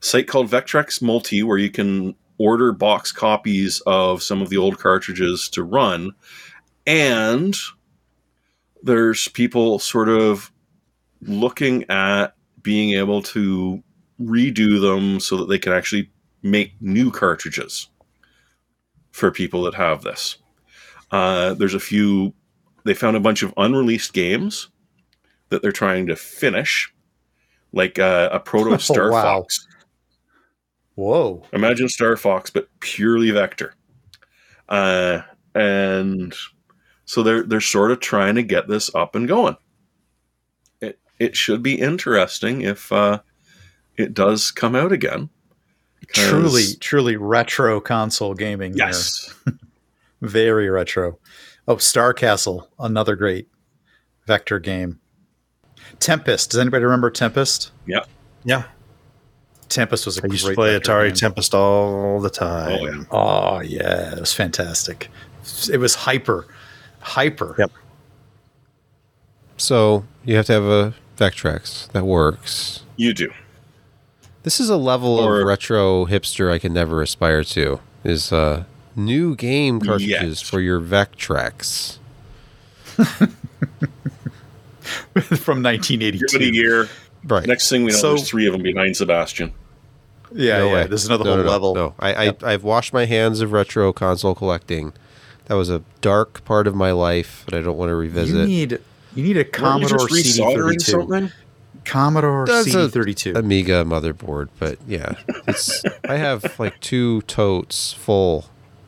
site 0.00 0.26
called 0.26 0.50
Vectrex 0.50 1.00
Multi 1.00 1.44
where 1.44 1.56
you 1.56 1.70
can 1.70 2.16
order 2.38 2.72
box 2.72 3.12
copies 3.12 3.80
of 3.86 4.24
some 4.24 4.42
of 4.42 4.50
the 4.50 4.56
old 4.56 4.80
cartridges 4.80 5.48
to 5.50 5.62
run, 5.62 6.10
and 6.84 7.54
there's 8.82 9.28
people 9.28 9.78
sort 9.78 10.08
of 10.08 10.50
looking 11.20 11.88
at 11.88 12.34
being 12.60 12.94
able 12.94 13.22
to 13.22 13.84
redo 14.20 14.80
them 14.80 15.20
so 15.20 15.36
that 15.36 15.48
they 15.48 15.60
can 15.60 15.72
actually 15.72 16.10
make 16.42 16.72
new 16.80 17.12
cartridges 17.12 17.88
for 19.12 19.30
people 19.30 19.62
that 19.62 19.74
have 19.74 20.02
this. 20.02 20.41
Uh, 21.12 21.54
there's 21.54 21.74
a 21.74 21.80
few. 21.80 22.32
They 22.84 22.94
found 22.94 23.16
a 23.16 23.20
bunch 23.20 23.42
of 23.44 23.54
unreleased 23.56 24.12
games 24.12 24.68
that 25.50 25.62
they're 25.62 25.70
trying 25.70 26.06
to 26.08 26.16
finish, 26.16 26.92
like 27.72 27.98
uh, 27.98 28.30
a 28.32 28.40
proto 28.40 28.78
Star 28.82 29.08
Oh, 29.08 29.12
wow. 29.12 29.22
Fox. 29.22 29.68
Whoa. 30.94 31.42
Imagine 31.52 31.88
Star 31.88 32.16
Fox, 32.16 32.50
but 32.50 32.68
purely 32.80 33.30
vector. 33.30 33.74
Uh, 34.68 35.20
and 35.54 36.34
so 37.04 37.22
they're 37.22 37.42
they're 37.42 37.60
sort 37.60 37.90
of 37.92 38.00
trying 38.00 38.34
to 38.36 38.42
get 38.42 38.68
this 38.68 38.92
up 38.94 39.14
and 39.14 39.28
going. 39.28 39.56
It 40.80 40.98
it 41.18 41.36
should 41.36 41.62
be 41.62 41.74
interesting 41.78 42.62
if 42.62 42.90
uh, 42.90 43.20
it 43.96 44.14
does 44.14 44.50
come 44.50 44.74
out 44.74 44.92
again. 44.92 45.28
Truly, 46.08 46.64
truly 46.80 47.16
retro 47.16 47.80
console 47.80 48.34
gaming. 48.34 48.74
yes. 48.76 49.32
Very 50.22 50.70
retro. 50.70 51.18
Oh, 51.68 51.76
Star 51.76 52.14
Castle, 52.14 52.68
another 52.78 53.14
great 53.16 53.48
vector 54.26 54.58
game. 54.58 54.98
Tempest. 56.00 56.50
Does 56.52 56.60
anybody 56.60 56.84
remember 56.84 57.10
Tempest? 57.10 57.70
Yeah. 57.86 58.04
Yeah. 58.44 58.64
Tempest 59.68 60.06
was 60.06 60.18
a 60.18 60.22
I 60.22 60.26
used 60.28 60.40
to 60.46 60.46
great 60.48 60.54
play 60.54 60.78
Atari 60.78 61.08
game. 61.08 61.14
Tempest 61.16 61.54
all 61.54 62.20
the 62.20 62.30
time. 62.30 62.78
Oh, 62.80 62.86
yeah. 62.86 63.04
Oh 63.10 63.60
yeah, 63.60 64.14
it 64.14 64.20
was 64.20 64.32
fantastic. 64.32 65.10
It 65.70 65.78
was 65.78 65.94
hyper, 65.94 66.46
hyper. 67.00 67.54
Yep. 67.58 67.70
So 69.56 70.04
you 70.24 70.36
have 70.36 70.46
to 70.46 70.52
have 70.52 70.64
a 70.64 70.94
Vectrex 71.16 71.90
that 71.92 72.04
works. 72.04 72.84
You 72.96 73.12
do. 73.14 73.30
This 74.42 74.58
is 74.60 74.68
a 74.68 74.76
level 74.76 75.18
Or- 75.20 75.40
of 75.40 75.46
retro 75.46 76.06
hipster 76.06 76.50
I 76.52 76.58
can 76.58 76.72
never 76.72 77.00
aspire 77.02 77.44
to. 77.44 77.80
Is 78.04 78.32
uh, 78.32 78.64
new 78.96 79.34
game 79.36 79.80
cartridges 79.80 80.40
Yet. 80.42 80.48
for 80.48 80.60
your 80.60 80.80
Vectrex. 80.80 81.98
From 82.96 83.28
Give 85.14 85.26
it 85.26 85.46
a 85.46 86.38
1982. 86.38 86.44
year. 86.52 86.88
Right. 87.24 87.46
Next 87.46 87.68
thing 87.68 87.84
we 87.84 87.92
know, 87.92 87.98
So- 87.98 88.08
there's 88.16 88.28
three 88.28 88.46
of 88.46 88.52
them 88.52 88.62
behind 88.62 88.96
Sebastian. 88.96 89.52
Yeah, 90.34 90.58
No 90.58 90.66
yeah. 90.68 90.74
way. 90.74 90.86
This 90.86 91.02
is 91.02 91.06
another 91.08 91.24
No, 91.24 91.30
whole 91.30 91.38
no, 91.38 91.44
no, 91.44 91.50
level. 91.50 91.74
No, 91.74 91.94
I, 92.00 92.28
I 92.28 92.36
I've 92.42 92.64
washed 92.64 92.92
my 92.94 93.04
hands 93.04 93.40
of 93.42 93.52
retro 93.52 93.92
console 93.92 94.34
collecting. 94.34 94.92
That 95.46 95.54
was 95.54 95.68
a 95.68 95.82
dark 96.00 96.42
part 96.46 96.66
of 96.66 96.74
my 96.74 96.90
life 96.92 97.44
that 97.46 97.54
I 97.58 97.60
don't 97.60 97.76
want 97.76 97.88
to 97.90 97.92
You 97.92 97.98
revisit. 97.98 98.48
need 98.48 98.78
you 99.14 99.22
need 99.22 99.36
a 99.36 99.44
Commodore 99.44 100.08
just 100.08 100.38
resoldering 100.38 100.76
CD32. 100.76 100.80
something? 100.82 101.32
Commodore 101.84 102.46
That's 102.46 102.68
CD32. 102.68 103.36
Amiga 103.36 103.84
motherboard, 103.84 104.48
but 104.58 104.78
yeah, 104.88 105.14
it's 105.46 105.82
I 106.08 106.16
have 106.16 106.58
like 106.58 106.80
two 106.80 107.20
totes 107.22 107.92
full 107.92 108.46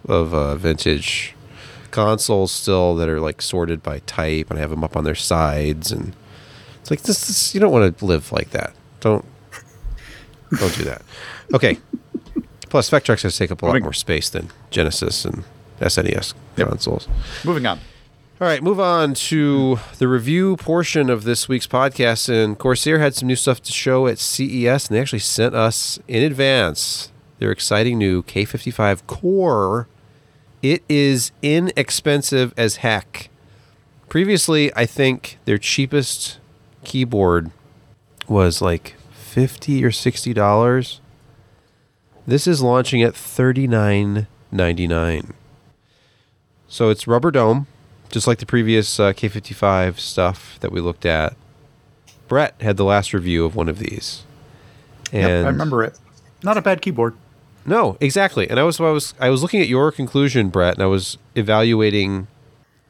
of 0.08 0.32
uh, 0.34 0.54
vintage 0.56 1.34
consoles 1.90 2.50
still 2.52 2.94
that 2.96 3.08
are 3.08 3.20
like 3.20 3.40
sorted 3.40 3.82
by 3.82 4.00
type, 4.00 4.50
and 4.50 4.58
I 4.58 4.60
have 4.62 4.70
them 4.70 4.84
up 4.84 4.96
on 4.96 5.04
their 5.04 5.14
sides, 5.14 5.92
and 5.92 6.14
it's 6.80 6.90
like 6.90 7.02
this. 7.02 7.26
this 7.26 7.54
you 7.54 7.60
don't 7.60 7.72
want 7.72 7.96
to 7.98 8.04
live 8.04 8.32
like 8.32 8.50
that. 8.50 8.72
Don't 9.00 9.24
don't 10.58 10.74
do 10.76 10.84
that. 10.84 11.02
Okay. 11.52 11.78
Plus, 12.68 12.90
Vectrex 12.90 13.22
has 13.22 13.36
take 13.38 13.52
up 13.52 13.62
a 13.62 13.66
lot 13.66 13.80
more 13.82 13.92
space 13.92 14.28
than 14.28 14.50
Genesis 14.70 15.24
and 15.24 15.44
SNES 15.80 16.34
Yep. 16.56 16.68
consoles. 16.68 17.06
Moving 17.44 17.66
on. 17.66 17.78
All 18.40 18.48
right, 18.48 18.60
move 18.62 18.80
on 18.80 19.14
to 19.14 19.78
the 19.98 20.08
review 20.08 20.56
portion 20.56 21.08
of 21.08 21.22
this 21.22 21.48
week's 21.48 21.68
podcast. 21.68 22.28
And 22.28 22.58
Corsair 22.58 22.98
had 22.98 23.14
some 23.14 23.28
new 23.28 23.36
stuff 23.36 23.62
to 23.62 23.72
show 23.72 24.08
at 24.08 24.18
CES, 24.18 24.88
and 24.88 24.96
they 24.96 25.00
actually 25.00 25.20
sent 25.20 25.54
us 25.54 26.00
in 26.08 26.24
advance 26.24 27.12
their 27.38 27.52
exciting 27.52 27.96
new 27.98 28.22
K55 28.24 29.06
Core. 29.06 29.86
It 30.64 30.82
is 30.88 31.30
inexpensive 31.42 32.54
as 32.56 32.76
heck. 32.76 33.28
Previously, 34.08 34.74
I 34.74 34.86
think 34.86 35.36
their 35.44 35.58
cheapest 35.58 36.38
keyboard 36.84 37.50
was 38.28 38.62
like 38.62 38.94
50 39.12 39.84
or 39.84 39.90
60 39.90 40.32
dollars. 40.32 41.02
This 42.26 42.46
is 42.46 42.62
launching 42.62 43.02
at 43.02 43.12
39.99. 43.12 45.34
So 46.66 46.88
it's 46.88 47.06
rubber 47.06 47.30
dome, 47.30 47.66
just 48.08 48.26
like 48.26 48.38
the 48.38 48.46
previous 48.46 48.98
uh, 48.98 49.12
K55 49.12 49.98
stuff 49.98 50.58
that 50.60 50.72
we 50.72 50.80
looked 50.80 51.04
at. 51.04 51.36
Brett 52.26 52.54
had 52.62 52.78
the 52.78 52.84
last 52.84 53.12
review 53.12 53.44
of 53.44 53.54
one 53.54 53.68
of 53.68 53.78
these. 53.78 54.22
And 55.12 55.28
Yep, 55.28 55.44
I 55.44 55.48
remember 55.48 55.84
it. 55.84 55.98
Not 56.42 56.56
a 56.56 56.62
bad 56.62 56.80
keyboard. 56.80 57.14
No, 57.66 57.96
exactly. 58.00 58.48
And 58.48 58.58
I 58.60 58.62
was 58.62 58.78
I 58.80 58.90
was 58.90 59.14
I 59.20 59.30
was 59.30 59.42
looking 59.42 59.60
at 59.60 59.68
your 59.68 59.90
conclusion, 59.92 60.48
Brett, 60.50 60.74
and 60.74 60.82
I 60.82 60.86
was 60.86 61.16
evaluating 61.34 62.26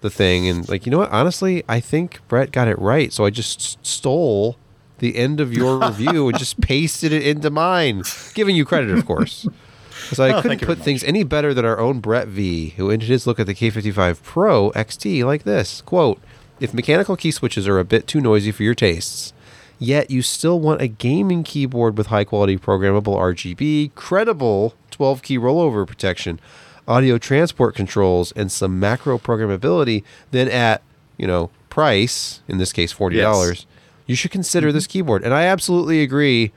the 0.01 0.11
thing 0.11 0.49
and 0.49 0.69
like, 0.69 0.85
you 0.85 0.91
know 0.93 0.99
what? 0.99 1.11
Honestly, 1.11 1.63
I 1.69 1.81
think 1.81 2.21
Brett 2.29 2.53
got 2.53 2.69
it 2.69 2.79
right. 2.79 3.13
So 3.13 3.25
I 3.25 3.31
just 3.31 3.85
stole 3.87 4.57
the 4.99 5.17
end 5.17 5.41
of 5.41 5.53
your 5.53 5.79
review 5.89 6.29
and 6.29 6.39
just 6.39 6.61
pasted 6.61 7.13
it 7.13 7.27
into 7.27 7.51
mine, 7.51 8.03
giving 8.35 8.55
you 8.57 8.65
credit, 8.65 8.91
of 8.91 9.07
course. 9.07 9.47
Because 10.03 10.21
I 10.21 10.37
Oh, 10.37 10.43
couldn't 10.43 10.61
put 10.61 10.79
things 10.81 11.03
any 11.05 11.23
better 11.23 11.55
than 11.55 11.65
our 11.65 11.79
own 11.79 12.01
Brett 12.01 12.27
V, 12.29 12.71
who 12.77 12.91
ended 12.91 13.09
his 13.09 13.27
look 13.27 13.41
at 13.41 13.47
the 13.47 13.55
K55 13.55 14.23
Pro 14.23 14.71
XT 14.73 15.25
like 15.25 15.45
this 15.45 15.81
quote, 15.81 16.21
If 16.61 16.75
mechanical 16.75 17.17
key 17.17 17.31
switches 17.31 17.67
are 17.67 17.79
a 17.79 17.85
bit 17.85 18.07
too 18.07 18.21
noisy 18.21 18.51
for 18.53 18.65
your 18.65 18.75
tastes, 18.75 19.33
yet 19.79 20.11
you 20.11 20.23
still 20.23 20.61
want 20.61 20.81
a 20.81 20.89
gaming 20.89 21.43
keyboard 21.43 21.97
with 21.99 22.09
high 22.09 22.25
quality 22.25 22.57
programmable 22.57 23.17
RGB, 23.17 23.95
credible 23.95 24.75
12 24.91 25.23
key 25.23 25.39
rollover 25.39 25.87
protection, 25.87 26.39
audio 26.87 27.19
transport 27.19 27.75
controls, 27.75 28.33
and 28.33 28.51
some 28.53 28.79
macro 28.79 29.19
programmability, 29.19 30.03
then 30.31 30.49
at, 30.49 30.83
you 31.17 31.27
know, 31.27 31.51
price, 31.71 32.41
in 32.49 32.59
this 32.59 32.73
case 32.73 32.93
$40, 32.95 33.15
Yes. 33.15 33.67
you 34.07 34.15
should 34.15 34.31
consider 34.31 34.71
this 34.71 34.85
mm-hmm. 34.85 34.93
keyboard. 34.93 35.23
And 35.25 35.35
I 35.35 35.45
absolutely 35.45 36.03
agree. 36.03 36.53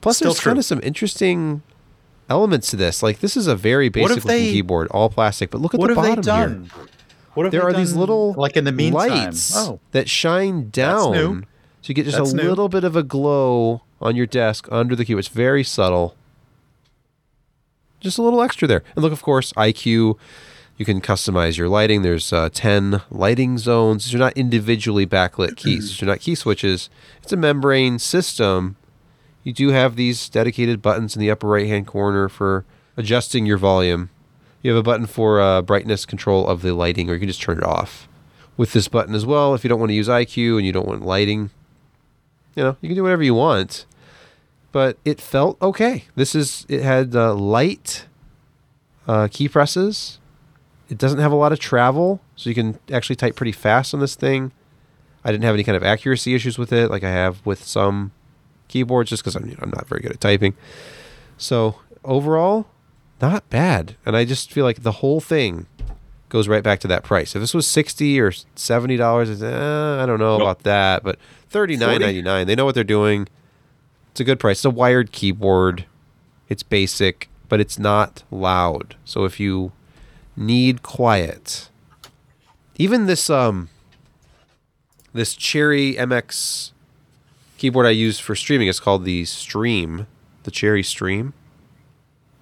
Plus, 0.00 0.16
Still 0.16 0.32
there's 0.32 0.40
kind 0.40 0.58
of 0.58 0.64
some 0.64 0.80
interesting 0.82 1.62
elements 2.28 2.70
to 2.70 2.76
this. 2.76 3.02
Like, 3.02 3.20
this 3.20 3.36
is 3.36 3.46
a 3.46 3.54
very 3.56 3.88
basic-looking 3.88 4.28
they- 4.28 4.52
keyboard, 4.52 4.88
all 4.90 5.08
plastic, 5.08 5.50
but 5.50 5.60
look 5.60 5.74
at 5.74 5.80
What 5.80 5.88
the 5.88 5.94
have 5.94 6.02
they 6.04 6.08
bottom 6.10 6.22
done? 6.24 6.70
here. 6.74 6.86
What 7.34 7.44
have 7.44 7.52
There 7.52 7.62
are 7.62 7.72
these 7.72 7.94
little 7.94 8.34
like 8.34 8.58
in 8.58 8.64
the 8.64 8.72
meantime. 8.72 9.08
lights 9.08 9.56
Oh, 9.56 9.80
that 9.92 10.08
shine 10.10 10.68
down. 10.68 11.46
So 11.82 11.88
you 11.88 11.94
get 11.94 12.04
just 12.04 12.16
That's 12.16 12.32
a 12.32 12.36
new. 12.36 12.48
little 12.48 12.68
bit 12.68 12.84
of 12.84 12.94
a 12.94 13.02
glow 13.02 13.82
on 14.00 14.14
your 14.16 14.26
desk 14.26 14.68
under 14.70 14.94
the 14.94 15.04
keyboard. 15.04 15.26
It's 15.26 15.28
very 15.28 15.64
subtle. 15.64 16.14
Just 18.00 18.18
a 18.18 18.22
little 18.22 18.40
extra 18.40 18.66
there. 18.68 18.82
And 18.94 19.02
look, 19.02 19.12
of 19.12 19.22
course, 19.22 19.52
iCUE. 19.54 20.16
You 20.78 20.84
can 20.86 21.00
customize 21.00 21.58
your 21.58 21.68
lighting. 21.68 22.02
There's 22.02 22.32
uh, 22.32 22.48
10 22.52 23.02
lighting 23.10 23.58
zones. 23.58 24.04
These 24.06 24.14
are 24.14 24.18
not 24.18 24.36
individually 24.36 25.06
backlit 25.06 25.56
keys. 25.56 25.88
These 25.88 26.02
are 26.02 26.06
not 26.06 26.20
key 26.20 26.34
switches. 26.34 26.88
It's 27.22 27.32
a 27.32 27.36
membrane 27.36 27.98
system. 27.98 28.76
You 29.44 29.52
do 29.52 29.68
have 29.68 29.96
these 29.96 30.28
dedicated 30.28 30.82
buttons 30.82 31.14
in 31.14 31.20
the 31.20 31.30
upper 31.30 31.46
right 31.48 31.66
hand 31.66 31.86
corner 31.86 32.28
for 32.28 32.64
adjusting 32.96 33.44
your 33.44 33.58
volume. 33.58 34.10
You 34.62 34.70
have 34.70 34.78
a 34.78 34.82
button 34.82 35.06
for 35.06 35.40
uh, 35.40 35.62
brightness 35.62 36.06
control 36.06 36.46
of 36.48 36.62
the 36.62 36.72
lighting, 36.74 37.10
or 37.10 37.14
you 37.14 37.18
can 37.20 37.28
just 37.28 37.42
turn 37.42 37.58
it 37.58 37.64
off 37.64 38.08
with 38.56 38.72
this 38.72 38.88
button 38.88 39.14
as 39.14 39.26
well. 39.26 39.54
If 39.54 39.64
you 39.64 39.68
don't 39.68 39.80
want 39.80 39.90
to 39.90 39.94
use 39.94 40.08
iCUE 40.08 40.56
and 40.56 40.66
you 40.66 40.72
don't 40.72 40.86
want 40.86 41.04
lighting, 41.04 41.50
you 42.54 42.62
know, 42.62 42.76
you 42.80 42.88
can 42.88 42.96
do 42.96 43.02
whatever 43.02 43.22
you 43.22 43.34
want. 43.34 43.86
But 44.72 44.96
it 45.04 45.20
felt 45.20 45.60
okay. 45.60 46.04
This 46.14 46.34
is 46.34 46.64
it 46.68 46.82
had 46.82 47.14
uh, 47.14 47.34
light 47.34 48.06
uh, 49.06 49.28
key 49.30 49.48
presses. 49.48 50.18
It 50.88 50.98
doesn't 50.98 51.18
have 51.18 51.32
a 51.32 51.36
lot 51.36 51.52
of 51.52 51.58
travel, 51.58 52.20
so 52.36 52.48
you 52.48 52.54
can 52.54 52.78
actually 52.90 53.16
type 53.16 53.36
pretty 53.36 53.52
fast 53.52 53.94
on 53.94 54.00
this 54.00 54.14
thing. 54.14 54.52
I 55.24 55.30
didn't 55.30 55.44
have 55.44 55.54
any 55.54 55.64
kind 55.64 55.76
of 55.76 55.82
accuracy 55.82 56.34
issues 56.34 56.58
with 56.58 56.72
it, 56.72 56.90
like 56.90 57.04
I 57.04 57.10
have 57.10 57.44
with 57.46 57.64
some 57.64 58.12
keyboards, 58.68 59.10
just 59.10 59.22
because 59.22 59.36
I'm 59.36 59.44
you 59.46 59.52
know, 59.52 59.60
I'm 59.62 59.70
not 59.70 59.86
very 59.88 60.00
good 60.00 60.12
at 60.12 60.20
typing. 60.20 60.54
So 61.36 61.76
overall, 62.04 62.66
not 63.20 63.48
bad. 63.50 63.96
And 64.04 64.16
I 64.16 64.24
just 64.24 64.52
feel 64.52 64.64
like 64.64 64.82
the 64.82 64.92
whole 64.92 65.20
thing 65.20 65.66
goes 66.32 66.48
right 66.48 66.62
back 66.64 66.80
to 66.80 66.88
that 66.88 67.04
price. 67.04 67.36
If 67.36 67.42
this 67.42 67.52
was 67.52 67.66
sixty 67.66 68.18
or 68.18 68.32
seventy 68.56 68.96
dollars, 68.96 69.42
eh, 69.42 69.46
I 70.02 70.06
don't 70.06 70.18
know 70.18 70.38
Nope. 70.38 70.40
about 70.40 70.62
that, 70.64 71.02
but 71.04 71.18
thirty 71.50 71.76
nine 71.76 72.00
ninety 72.00 72.22
nine. 72.22 72.46
They 72.46 72.54
know 72.54 72.64
what 72.64 72.74
they're 72.74 72.82
doing. 72.84 73.28
It's 74.10 74.20
a 74.20 74.24
good 74.24 74.40
price. 74.40 74.58
It's 74.58 74.64
a 74.64 74.70
wired 74.70 75.12
keyboard. 75.12 75.84
It's 76.48 76.62
basic, 76.62 77.28
but 77.48 77.60
it's 77.60 77.78
not 77.78 78.22
loud. 78.30 78.96
So 79.04 79.24
if 79.24 79.38
you 79.38 79.72
need 80.34 80.82
quiet, 80.82 81.68
even 82.76 83.04
this 83.06 83.28
um 83.28 83.68
this 85.12 85.34
Cherry 85.34 85.94
MX 85.94 86.72
keyboard 87.58 87.84
I 87.86 87.90
use 87.90 88.18
for 88.18 88.34
streaming 88.34 88.68
is 88.68 88.80
called 88.80 89.04
the 89.04 89.26
Stream, 89.26 90.06
the 90.44 90.50
Cherry 90.50 90.82
Stream 90.82 91.34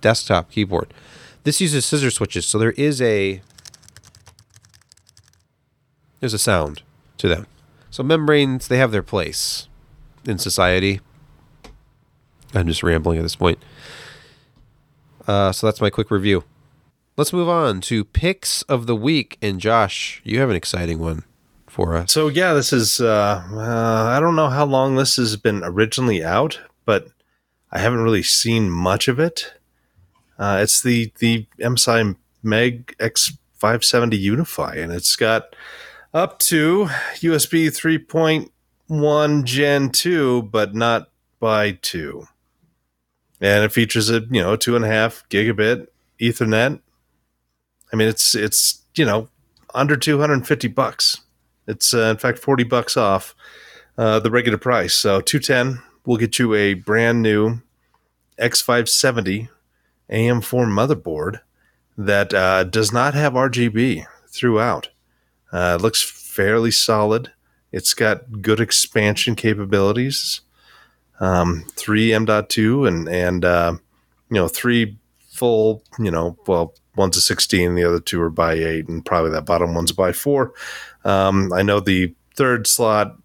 desktop 0.00 0.50
keyboard. 0.50 0.94
This 1.42 1.60
uses 1.60 1.84
scissor 1.86 2.10
switches, 2.10 2.46
so 2.46 2.58
there 2.58 2.72
is 2.72 3.00
a 3.02 3.40
there's 6.20 6.34
a 6.34 6.38
sound 6.38 6.82
to 7.18 7.28
them. 7.28 7.46
So 7.90 8.02
membranes, 8.02 8.68
they 8.68 8.78
have 8.78 8.92
their 8.92 9.02
place 9.02 9.68
in 10.24 10.38
society. 10.38 11.00
I'm 12.54 12.66
just 12.66 12.82
rambling 12.82 13.18
at 13.18 13.22
this 13.22 13.36
point. 13.36 13.58
Uh, 15.26 15.52
so 15.52 15.66
that's 15.66 15.80
my 15.80 15.90
quick 15.90 16.10
review. 16.10 16.44
Let's 17.16 17.32
move 17.32 17.48
on 17.48 17.80
to 17.82 18.04
picks 18.04 18.62
of 18.62 18.86
the 18.86 18.96
week. 18.96 19.38
And 19.42 19.60
Josh, 19.60 20.20
you 20.24 20.40
have 20.40 20.50
an 20.50 20.56
exciting 20.56 20.98
one 20.98 21.24
for 21.66 21.96
us. 21.96 22.12
So 22.12 22.28
yeah, 22.28 22.54
this 22.54 22.72
is. 22.72 23.00
Uh, 23.00 23.44
uh, 23.52 24.04
I 24.08 24.20
don't 24.20 24.36
know 24.36 24.48
how 24.48 24.64
long 24.64 24.96
this 24.96 25.16
has 25.16 25.36
been 25.36 25.62
originally 25.62 26.24
out, 26.24 26.60
but 26.84 27.08
I 27.70 27.78
haven't 27.78 28.00
really 28.00 28.22
seen 28.22 28.70
much 28.70 29.08
of 29.08 29.18
it. 29.18 29.54
Uh, 30.38 30.60
it's 30.62 30.82
the 30.82 31.12
the 31.18 31.46
MSI 31.58 32.16
Meg 32.42 32.96
X570 32.98 34.18
Unify, 34.18 34.74
and 34.76 34.92
it's 34.92 35.14
got 35.16 35.54
up 36.12 36.38
to 36.40 36.86
USB 37.16 37.68
3.1 37.68 39.44
Gen 39.44 39.90
2, 39.90 40.42
but 40.42 40.74
not 40.74 41.10
by 41.38 41.72
two. 41.72 42.26
And 43.40 43.64
it 43.64 43.72
features 43.72 44.10
a 44.10 44.20
you 44.30 44.42
know 44.42 44.56
two 44.56 44.76
and 44.76 44.84
a 44.84 44.88
half 44.88 45.24
gigabit 45.30 45.86
Ethernet. 46.20 46.80
I 47.92 47.96
mean, 47.96 48.08
it's 48.08 48.34
it's 48.34 48.82
you 48.94 49.04
know 49.04 49.28
under 49.72 49.96
250 49.96 50.68
bucks. 50.68 51.20
It's 51.66 51.94
uh, 51.94 52.02
in 52.10 52.18
fact 52.18 52.38
40 52.38 52.64
bucks 52.64 52.96
off 52.96 53.34
uh, 53.96 54.20
the 54.20 54.30
regular 54.30 54.58
price. 54.58 54.94
So 54.94 55.20
210 55.20 55.82
will 56.04 56.18
get 56.18 56.38
you 56.38 56.52
a 56.54 56.74
brand 56.74 57.22
new 57.22 57.62
X570 58.38 59.48
AM4 60.10 60.42
motherboard 60.42 61.40
that 61.96 62.34
uh, 62.34 62.64
does 62.64 62.92
not 62.92 63.14
have 63.14 63.34
RGB 63.34 64.04
throughout. 64.28 64.90
Uh, 65.52 65.76
it 65.78 65.82
looks 65.82 66.02
fairly 66.02 66.70
solid. 66.70 67.32
It's 67.72 67.94
got 67.94 68.42
good 68.42 68.60
expansion 68.60 69.34
capabilities. 69.34 70.40
Um, 71.20 71.66
three 71.76 72.12
M.2 72.12 72.88
and 72.88 73.08
and 73.08 73.44
uh, 73.44 73.74
you 74.30 74.36
know 74.36 74.48
three 74.48 74.98
full. 75.28 75.82
You 75.98 76.10
know, 76.10 76.36
well, 76.46 76.74
one's 76.96 77.16
a 77.16 77.20
16, 77.20 77.74
the 77.74 77.84
other 77.84 78.00
two 78.00 78.20
are 78.20 78.30
by 78.30 78.54
eight, 78.54 78.88
and 78.88 79.04
probably 79.04 79.30
that 79.32 79.46
bottom 79.46 79.74
one's 79.74 79.92
by 79.92 80.12
four. 80.12 80.52
Um, 81.04 81.52
I 81.52 81.62
know 81.62 81.80
the 81.80 82.14
third 82.36 82.66
slot 82.66 83.16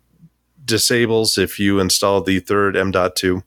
disables 0.64 1.38
if 1.38 1.60
you 1.60 1.80
install 1.80 2.22
the 2.22 2.40
third 2.40 2.76
M.2. 2.76 3.44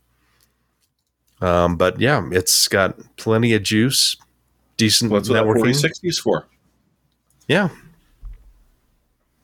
Um, 1.41 1.77
but 1.77 2.01
yeah, 2.01 2.29
it's 2.33 2.69
got 2.69 2.99
plenty 3.17 3.55
of 3.55 3.63
juice, 3.63 4.17
decent 4.77 5.11
What's 5.11 5.29
what 5.29 5.35
that 5.35 5.45
networking. 5.45 5.75
4060 5.75 6.09
is 6.09 6.19
for? 6.19 6.47
Yeah, 7.47 7.69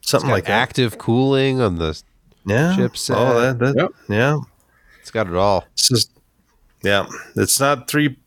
something 0.08 0.30
like 0.30 0.44
that. 0.44 0.52
active 0.52 0.98
cooling 0.98 1.60
on 1.60 1.76
the. 1.76 2.00
Yeah, 2.46 2.74
chipset. 2.78 3.14
Oh, 3.16 3.40
that, 3.40 3.58
that, 3.58 3.74
Yep. 3.76 3.90
yeah. 4.08 4.38
It's 5.00 5.10
got 5.10 5.26
it 5.28 5.34
all. 5.34 5.64
It's 5.72 5.88
just, 5.88 6.10
yeah, 6.82 7.06
it's 7.36 7.58
not 7.58 7.88
three, 7.88 8.18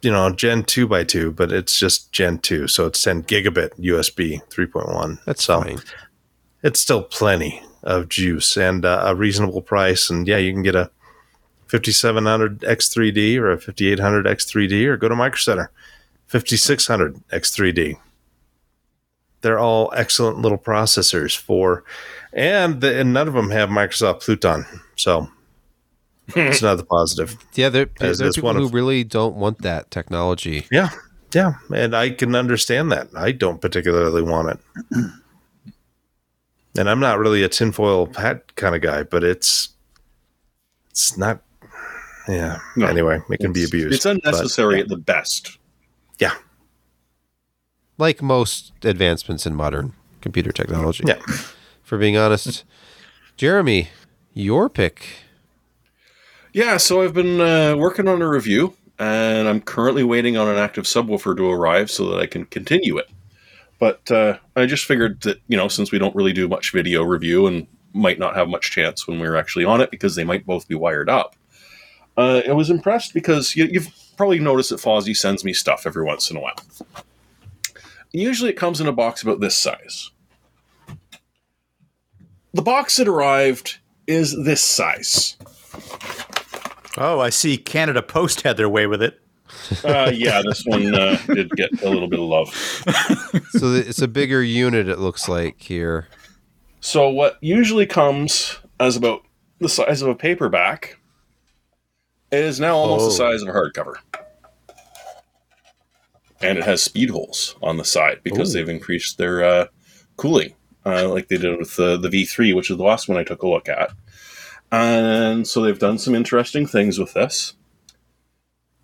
you 0.00 0.10
know, 0.10 0.30
Gen 0.30 0.64
two 0.64 0.86
by 0.86 1.04
two, 1.04 1.30
but 1.32 1.52
it's 1.52 1.78
just 1.78 2.10
Gen 2.12 2.38
two, 2.38 2.66
so 2.68 2.86
it's 2.86 3.02
ten 3.02 3.22
gigabit 3.22 3.78
USB 3.78 4.40
three 4.50 4.64
point 4.66 4.88
one. 4.88 5.18
That's 5.26 5.44
so 5.44 5.60
fine. 5.62 5.78
It's 6.62 6.80
still 6.80 7.02
plenty 7.02 7.62
of 7.82 8.08
juice 8.08 8.56
and 8.56 8.84
uh, 8.84 9.02
a 9.04 9.14
reasonable 9.14 9.62
price, 9.62 10.08
and 10.10 10.26
yeah, 10.26 10.36
you 10.38 10.52
can 10.52 10.62
get 10.62 10.74
a 10.74 10.90
fifty 11.66 11.92
seven 11.92 12.24
hundred 12.24 12.60
X3D 12.60 13.38
or 13.38 13.50
a 13.52 13.58
fifty 13.60 13.90
eight 13.92 13.98
hundred 14.00 14.24
X3D, 14.26 14.86
or 14.86 14.96
go 14.96 15.08
to 15.08 15.16
Micro 15.16 15.36
Center, 15.36 15.70
fifty 16.28 16.56
six 16.56 16.86
hundred 16.86 17.16
X3D. 17.28 17.96
They're 19.42 19.58
all 19.58 19.92
excellent 19.96 20.38
little 20.38 20.58
processors 20.58 21.36
for, 21.36 21.84
and, 22.32 22.80
the, 22.80 23.00
and 23.00 23.12
none 23.12 23.26
of 23.28 23.34
them 23.34 23.50
have 23.50 23.68
Microsoft 23.68 24.22
Pluton. 24.22 24.64
So 24.96 25.28
it's 26.28 26.60
another 26.62 26.84
positive. 26.84 27.36
Yeah, 27.54 27.68
there, 27.70 27.86
there, 27.98 28.10
As- 28.10 28.18
there 28.18 28.26
are 28.26 28.28
as 28.28 28.34
people 28.36 28.48
one 28.48 28.56
who 28.56 28.66
of- 28.66 28.74
really 28.74 29.04
don't 29.04 29.36
want 29.36 29.62
that 29.62 29.90
technology. 29.90 30.66
Yeah, 30.70 30.90
yeah, 31.34 31.54
and 31.74 31.94
I 31.96 32.10
can 32.10 32.34
understand 32.34 32.92
that. 32.92 33.08
I 33.16 33.32
don't 33.32 33.60
particularly 33.60 34.22
want 34.22 34.50
it, 34.50 34.60
and 36.76 36.88
I'm 36.90 37.00
not 37.00 37.18
really 37.18 37.42
a 37.42 37.48
tinfoil 37.48 38.12
hat 38.14 38.54
kind 38.56 38.74
of 38.74 38.82
guy. 38.82 39.02
But 39.04 39.24
it's 39.24 39.70
it's 40.90 41.16
not. 41.16 41.42
Yeah. 42.28 42.58
No. 42.76 42.86
anyway, 42.86 43.20
it 43.30 43.40
can 43.40 43.52
be 43.52 43.64
abused. 43.64 43.94
It's 43.94 44.06
unnecessary 44.06 44.76
but, 44.76 44.82
at 44.82 44.88
the 44.88 44.96
best. 44.98 45.58
yeah. 46.18 46.34
Like 48.00 48.22
most 48.22 48.72
advancements 48.82 49.44
in 49.44 49.54
modern 49.54 49.92
computer 50.22 50.52
technology. 50.52 51.04
Yeah. 51.06 51.20
For 51.82 51.98
being 51.98 52.16
honest, 52.16 52.64
Jeremy, 53.36 53.90
your 54.32 54.70
pick. 54.70 55.06
Yeah, 56.54 56.78
so 56.78 57.02
I've 57.02 57.12
been 57.12 57.42
uh, 57.42 57.76
working 57.76 58.08
on 58.08 58.22
a 58.22 58.28
review, 58.28 58.74
and 58.98 59.46
I'm 59.46 59.60
currently 59.60 60.02
waiting 60.02 60.38
on 60.38 60.48
an 60.48 60.56
active 60.56 60.84
subwoofer 60.84 61.36
to 61.36 61.50
arrive 61.50 61.90
so 61.90 62.08
that 62.08 62.18
I 62.18 62.24
can 62.26 62.46
continue 62.46 62.96
it. 62.96 63.10
But 63.78 64.10
uh, 64.10 64.38
I 64.56 64.64
just 64.64 64.86
figured 64.86 65.20
that 65.20 65.42
you 65.46 65.58
know, 65.58 65.68
since 65.68 65.92
we 65.92 65.98
don't 65.98 66.16
really 66.16 66.32
do 66.32 66.48
much 66.48 66.72
video 66.72 67.02
review 67.02 67.46
and 67.46 67.66
might 67.92 68.18
not 68.18 68.34
have 68.34 68.48
much 68.48 68.70
chance 68.70 69.06
when 69.06 69.20
we're 69.20 69.36
actually 69.36 69.66
on 69.66 69.82
it 69.82 69.90
because 69.90 70.14
they 70.14 70.24
might 70.24 70.46
both 70.46 70.66
be 70.66 70.74
wired 70.74 71.10
up, 71.10 71.36
uh, 72.16 72.40
I 72.48 72.52
was 72.52 72.70
impressed 72.70 73.12
because 73.12 73.54
you, 73.54 73.66
you've 73.66 73.90
probably 74.16 74.38
noticed 74.38 74.70
that 74.70 74.80
Fosi 74.80 75.14
sends 75.14 75.44
me 75.44 75.52
stuff 75.52 75.86
every 75.86 76.02
once 76.02 76.30
in 76.30 76.38
a 76.38 76.40
while. 76.40 76.56
Usually, 78.12 78.50
it 78.50 78.56
comes 78.56 78.80
in 78.80 78.86
a 78.86 78.92
box 78.92 79.22
about 79.22 79.40
this 79.40 79.56
size. 79.56 80.10
The 82.52 82.62
box 82.62 82.96
that 82.96 83.06
arrived 83.06 83.78
is 84.06 84.36
this 84.44 84.62
size. 84.62 85.36
Oh, 86.98 87.20
I 87.20 87.30
see. 87.30 87.56
Canada 87.56 88.02
Post 88.02 88.42
had 88.42 88.56
their 88.56 88.68
way 88.68 88.86
with 88.88 89.02
it. 89.02 89.20
Uh, 89.84 90.10
yeah, 90.12 90.42
this 90.44 90.64
one 90.66 90.92
uh, 90.94 91.16
did 91.26 91.50
get 91.52 91.70
a 91.82 91.88
little 91.90 92.08
bit 92.08 92.18
of 92.18 92.24
love. 92.26 92.48
So 93.50 93.72
it's 93.74 94.00
a 94.02 94.08
bigger 94.08 94.42
unit, 94.42 94.88
it 94.88 94.98
looks 94.98 95.28
like 95.28 95.60
here. 95.60 96.08
So, 96.80 97.08
what 97.08 97.36
usually 97.40 97.86
comes 97.86 98.58
as 98.80 98.96
about 98.96 99.22
the 99.60 99.68
size 99.68 100.02
of 100.02 100.08
a 100.08 100.14
paperback 100.14 100.98
is 102.32 102.58
now 102.58 102.76
almost 102.76 103.16
the 103.18 103.24
Oh. 103.24 103.30
size 103.30 103.42
of 103.42 103.48
a 103.48 103.52
hardcover. 103.52 103.94
And 106.40 106.58
it 106.58 106.64
has 106.64 106.82
speed 106.82 107.10
holes 107.10 107.56
on 107.62 107.76
the 107.76 107.84
side 107.84 108.20
because 108.22 108.54
Ooh. 108.54 108.58
they've 108.58 108.68
increased 108.68 109.18
their 109.18 109.44
uh, 109.44 109.66
cooling, 110.16 110.54
uh, 110.86 111.08
like 111.08 111.28
they 111.28 111.36
did 111.36 111.58
with 111.58 111.76
the, 111.76 111.96
the 111.96 112.08
V3, 112.08 112.54
which 112.54 112.70
is 112.70 112.76
the 112.76 112.82
last 112.82 113.08
one 113.08 113.18
I 113.18 113.24
took 113.24 113.42
a 113.42 113.48
look 113.48 113.68
at. 113.68 113.90
And 114.72 115.46
so 115.46 115.62
they've 115.62 115.78
done 115.78 115.98
some 115.98 116.14
interesting 116.14 116.66
things 116.66 116.98
with 116.98 117.12
this. 117.12 117.54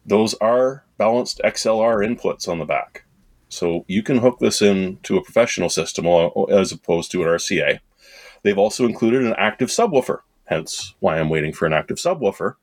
Those 0.05 0.35
are 0.35 0.85
balanced 0.99 1.41
XLR 1.45 2.07
inputs 2.07 2.49
on 2.49 2.59
the 2.59 2.65
back. 2.65 3.05
So 3.49 3.85
you 3.89 4.03
can 4.03 4.19
hook 4.19 4.39
this 4.39 4.61
into 4.61 5.17
a 5.17 5.23
professional 5.23 5.69
system 5.69 6.07
as 6.51 6.73
opposed 6.73 7.11
to 7.13 7.23
an 7.23 7.29
RCA. 7.29 7.79
They've 8.43 8.59
also 8.59 8.87
included 8.87 9.25
an 9.25 9.35
active 9.39 9.69
subwoofer, 9.69 10.21
hence 10.45 10.95
why 11.01 11.19
I'm 11.19 11.29
waiting 11.29 11.53
for 11.53 11.67
an 11.67 11.73
active 11.73 11.97
subwoofer. 11.97 12.55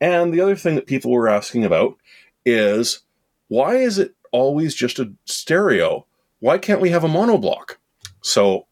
And 0.00 0.32
the 0.32 0.40
other 0.40 0.56
thing 0.56 0.74
that 0.76 0.86
people 0.86 1.10
were 1.10 1.28
asking 1.28 1.64
about 1.64 1.96
is 2.44 3.00
why 3.48 3.76
is 3.76 3.98
it 3.98 4.14
always 4.32 4.74
just 4.74 4.98
a 4.98 5.12
stereo? 5.24 6.06
Why 6.40 6.58
can't 6.58 6.80
we 6.80 6.90
have 6.90 7.04
a 7.04 7.08
monoblock? 7.08 7.76
So 8.22 8.66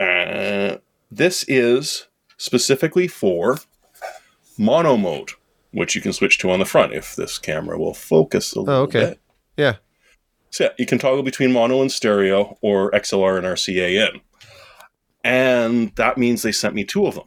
uh, 0.00 0.76
this 1.10 1.44
is 1.48 2.06
specifically 2.36 3.08
for 3.08 3.58
mono 4.58 4.96
mode, 4.96 5.32
which 5.72 5.94
you 5.94 6.00
can 6.00 6.12
switch 6.12 6.38
to 6.38 6.50
on 6.50 6.58
the 6.58 6.64
front 6.64 6.92
if 6.92 7.16
this 7.16 7.38
camera 7.38 7.78
will 7.78 7.94
focus 7.94 8.54
a 8.54 8.60
little 8.60 8.82
okay. 8.82 9.00
bit. 9.00 9.20
Yeah. 9.56 9.76
So 10.50 10.64
yeah, 10.64 10.70
you 10.78 10.86
can 10.86 10.98
toggle 10.98 11.22
between 11.22 11.52
mono 11.52 11.80
and 11.80 11.90
stereo 11.90 12.58
or 12.60 12.90
XLR 12.92 13.38
and 13.38 13.46
RCA 13.46 14.08
in. 14.08 14.20
And 15.24 15.94
that 15.96 16.18
means 16.18 16.42
they 16.42 16.52
sent 16.52 16.74
me 16.74 16.84
two 16.84 17.06
of 17.06 17.14
them. 17.14 17.24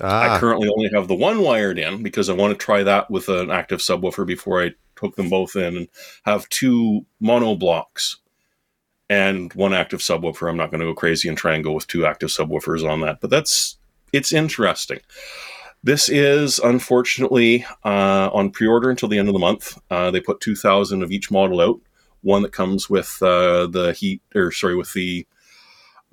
I 0.00 0.28
Ah, 0.28 0.38
currently 0.38 0.68
only 0.68 0.90
have 0.94 1.08
the 1.08 1.14
one 1.14 1.40
wired 1.40 1.78
in 1.78 2.02
because 2.02 2.30
I 2.30 2.32
want 2.32 2.56
to 2.56 2.64
try 2.64 2.84
that 2.84 3.10
with 3.10 3.28
an 3.28 3.50
active 3.50 3.80
subwoofer 3.80 4.24
before 4.24 4.62
I 4.62 4.70
hook 4.98 5.16
them 5.16 5.30
both 5.30 5.56
in 5.56 5.76
and 5.76 5.88
have 6.24 6.48
two 6.48 7.06
mono 7.20 7.54
blocks 7.54 8.18
and 9.10 9.52
one 9.54 9.74
active 9.74 10.00
subwoofer. 10.00 10.48
I'm 10.48 10.56
not 10.56 10.70
going 10.70 10.80
to 10.80 10.86
go 10.86 10.94
crazy 10.94 11.28
and 11.28 11.38
try 11.38 11.54
and 11.54 11.64
go 11.64 11.72
with 11.72 11.86
two 11.86 12.06
active 12.06 12.30
subwoofers 12.30 12.88
on 12.88 13.00
that, 13.00 13.20
but 13.20 13.30
that's 13.30 13.78
it's 14.12 14.32
interesting. 14.32 15.00
This 15.82 16.08
is 16.08 16.58
unfortunately 16.58 17.64
uh, 17.84 18.30
on 18.32 18.50
pre-order 18.50 18.90
until 18.90 19.08
the 19.08 19.18
end 19.18 19.28
of 19.28 19.34
the 19.34 19.38
month. 19.38 19.78
Uh, 19.90 20.10
they 20.10 20.20
put 20.20 20.40
2,000 20.40 21.02
of 21.02 21.12
each 21.12 21.30
model 21.30 21.60
out. 21.60 21.80
One 22.22 22.42
that 22.42 22.52
comes 22.52 22.90
with 22.90 23.18
uh, 23.22 23.68
the 23.68 23.94
heat, 23.96 24.22
or 24.34 24.50
sorry, 24.50 24.74
with 24.74 24.92
the 24.92 25.24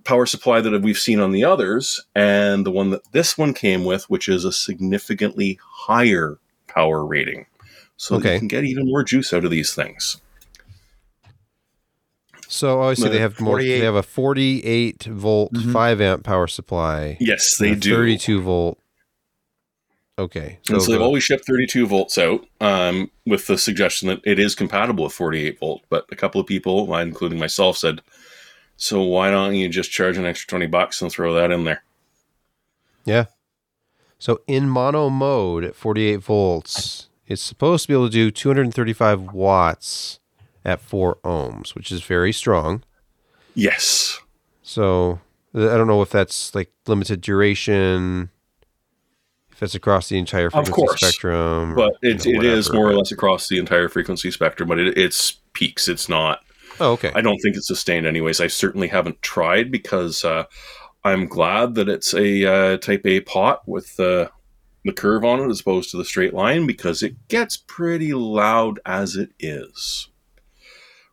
power 0.04 0.28
supply 0.28 0.62
that 0.62 0.82
we've 0.84 1.00
seen 1.00 1.20
on 1.20 1.32
the 1.32 1.44
others, 1.44 2.06
and 2.14 2.64
the 2.64 2.72
one 2.72 2.92
that 2.92 3.12
this 3.12 3.40
one 3.40 3.56
came 3.56 3.84
with, 3.86 4.08
which 4.08 4.30
is 4.30 4.46
a 4.46 4.52
significantly 4.52 5.60
higher 5.62 6.38
power 6.68 7.04
rating. 7.04 7.48
So 7.98 8.16
Okay. 8.18 8.34
you 8.34 8.40
can 8.40 8.48
get 8.48 8.64
even 8.66 8.86
more 8.88 9.04
juice 9.04 9.32
out 9.34 9.46
of 9.46 9.52
these 9.52 9.74
things. 9.74 10.18
so 12.48 12.82
obviously 12.82 13.10
they 13.10 13.20
have 13.20 13.40
more. 13.42 13.62
They 13.62 13.80
have 13.80 13.96
a 13.96 14.04
48 14.04 15.04
volt, 15.06 15.52
Mhm. 15.54 15.74
5 15.74 16.00
amp 16.02 16.24
power 16.24 16.48
supply. 16.48 17.18
Yes, 17.20 17.58
they 17.58 17.74
do. 17.76 17.96
32 17.96 18.42
volt. 18.42 18.78
Okay. 20.18 20.60
and 20.70 20.82
so 20.82 20.92
they've 20.94 21.02
always 21.02 21.24
shipped 21.26 21.46
32 21.46 21.86
volts 21.88 22.18
out 22.18 22.46
um, 22.62 23.12
with 23.26 23.48
the 23.48 23.58
suggestion 23.58 24.08
that 24.08 24.22
it 24.24 24.40
is 24.40 24.56
compatible 24.56 25.04
with 25.06 25.12
48 25.14 25.60
volt. 25.60 25.82
But 25.90 26.06
a 26.10 26.16
couple 26.16 26.40
of 26.40 26.48
people, 26.48 26.96
including 26.98 27.38
myself, 27.38 27.78
said, 27.78 28.02
so 28.78 29.02
why 29.02 29.30
don't 29.30 29.56
you 29.56 29.68
just 29.68 29.92
charge 29.92 30.18
an 30.18 30.26
extra 30.26 30.48
20 30.48 30.68
bucks 30.68 31.02
and 31.02 31.12
throw 31.12 31.34
that 31.34 31.52
in 31.52 31.66
there? 31.66 31.84
Yeah. 33.04 33.26
So 34.18 34.40
in 34.48 34.70
mono 34.70 35.10
mode 35.10 35.66
at 35.66 35.76
48 35.76 36.22
volts, 36.22 37.08
it's 37.28 37.42
supposed 37.42 37.84
to 37.84 37.88
be 37.88 37.94
able 37.94 38.08
to 38.08 38.12
do 38.12 38.32
235 38.32 39.34
watts 39.34 40.20
at 40.64 40.80
4 40.82 41.18
ohms, 41.24 41.76
which 41.76 41.92
is 41.92 42.04
very 42.04 42.32
strong. 42.32 42.84
Yes. 43.54 44.20
So 44.62 45.20
uh, 45.54 45.74
I 45.74 45.78
don't 45.78 45.88
know 45.88 46.02
if 46.02 46.10
that's 46.10 46.54
like 46.56 46.72
limited 46.88 47.22
duration, 47.22 48.30
if 49.52 49.64
it's 49.64 49.76
across 49.76 50.10
the 50.10 50.18
entire 50.18 50.50
frequency 50.50 50.72
course, 50.72 51.00
spectrum. 51.02 51.74
or, 51.74 51.76
But 51.76 51.94
you 52.02 52.10
it, 52.12 52.26
know, 52.26 52.32
it 52.40 52.46
is 52.46 52.68
whatever, 52.70 52.84
more 52.84 52.92
or 52.92 52.96
less 52.96 53.12
across 53.12 53.48
the 53.48 53.58
entire 53.58 53.90
frequency 53.90 54.32
spectrum, 54.32 54.68
but 54.68 54.80
it, 54.80 54.98
it's 54.98 55.40
peaks. 55.54 55.88
It's 55.88 56.10
not 56.10 56.40
Oh, 56.80 56.92
okay. 56.94 57.12
I 57.16 57.22
don't 57.22 57.38
think 57.40 57.56
it's 57.56 57.68
sustained, 57.68 58.06
anyways. 58.06 58.42
I 58.42 58.48
certainly 58.48 58.88
haven't 58.88 59.22
tried 59.22 59.72
because 59.72 60.26
uh, 60.26 60.44
I'm 61.04 61.28
glad 61.28 61.76
that 61.76 61.88
it's 61.88 62.14
a 62.14 62.46
uh, 62.74 62.78
Type 62.78 63.06
A 63.06 63.22
pot 63.22 63.68
with 63.68 63.96
the 63.96 64.30
the 64.86 64.94
curve 64.94 65.26
on 65.26 65.42
it 65.42 65.50
as 65.50 65.60
opposed 65.60 65.92
to 65.92 65.98
the 65.98 66.06
straight 66.06 66.34
line 66.34 66.66
because 66.66 67.04
it 67.04 67.28
gets 67.28 67.58
pretty 67.58 68.14
loud 68.14 68.80
as 68.86 69.16
it 69.18 69.32
is, 69.40 70.08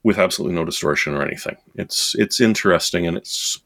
with 0.05 0.19
absolutely 0.19 0.55
no 0.55 0.65
distortion 0.65 1.15
or 1.15 1.23
anything. 1.23 1.57
It's 1.74 2.15
it's 2.16 2.40
interesting 2.40 3.07
and 3.07 3.16
it's 3.16 3.59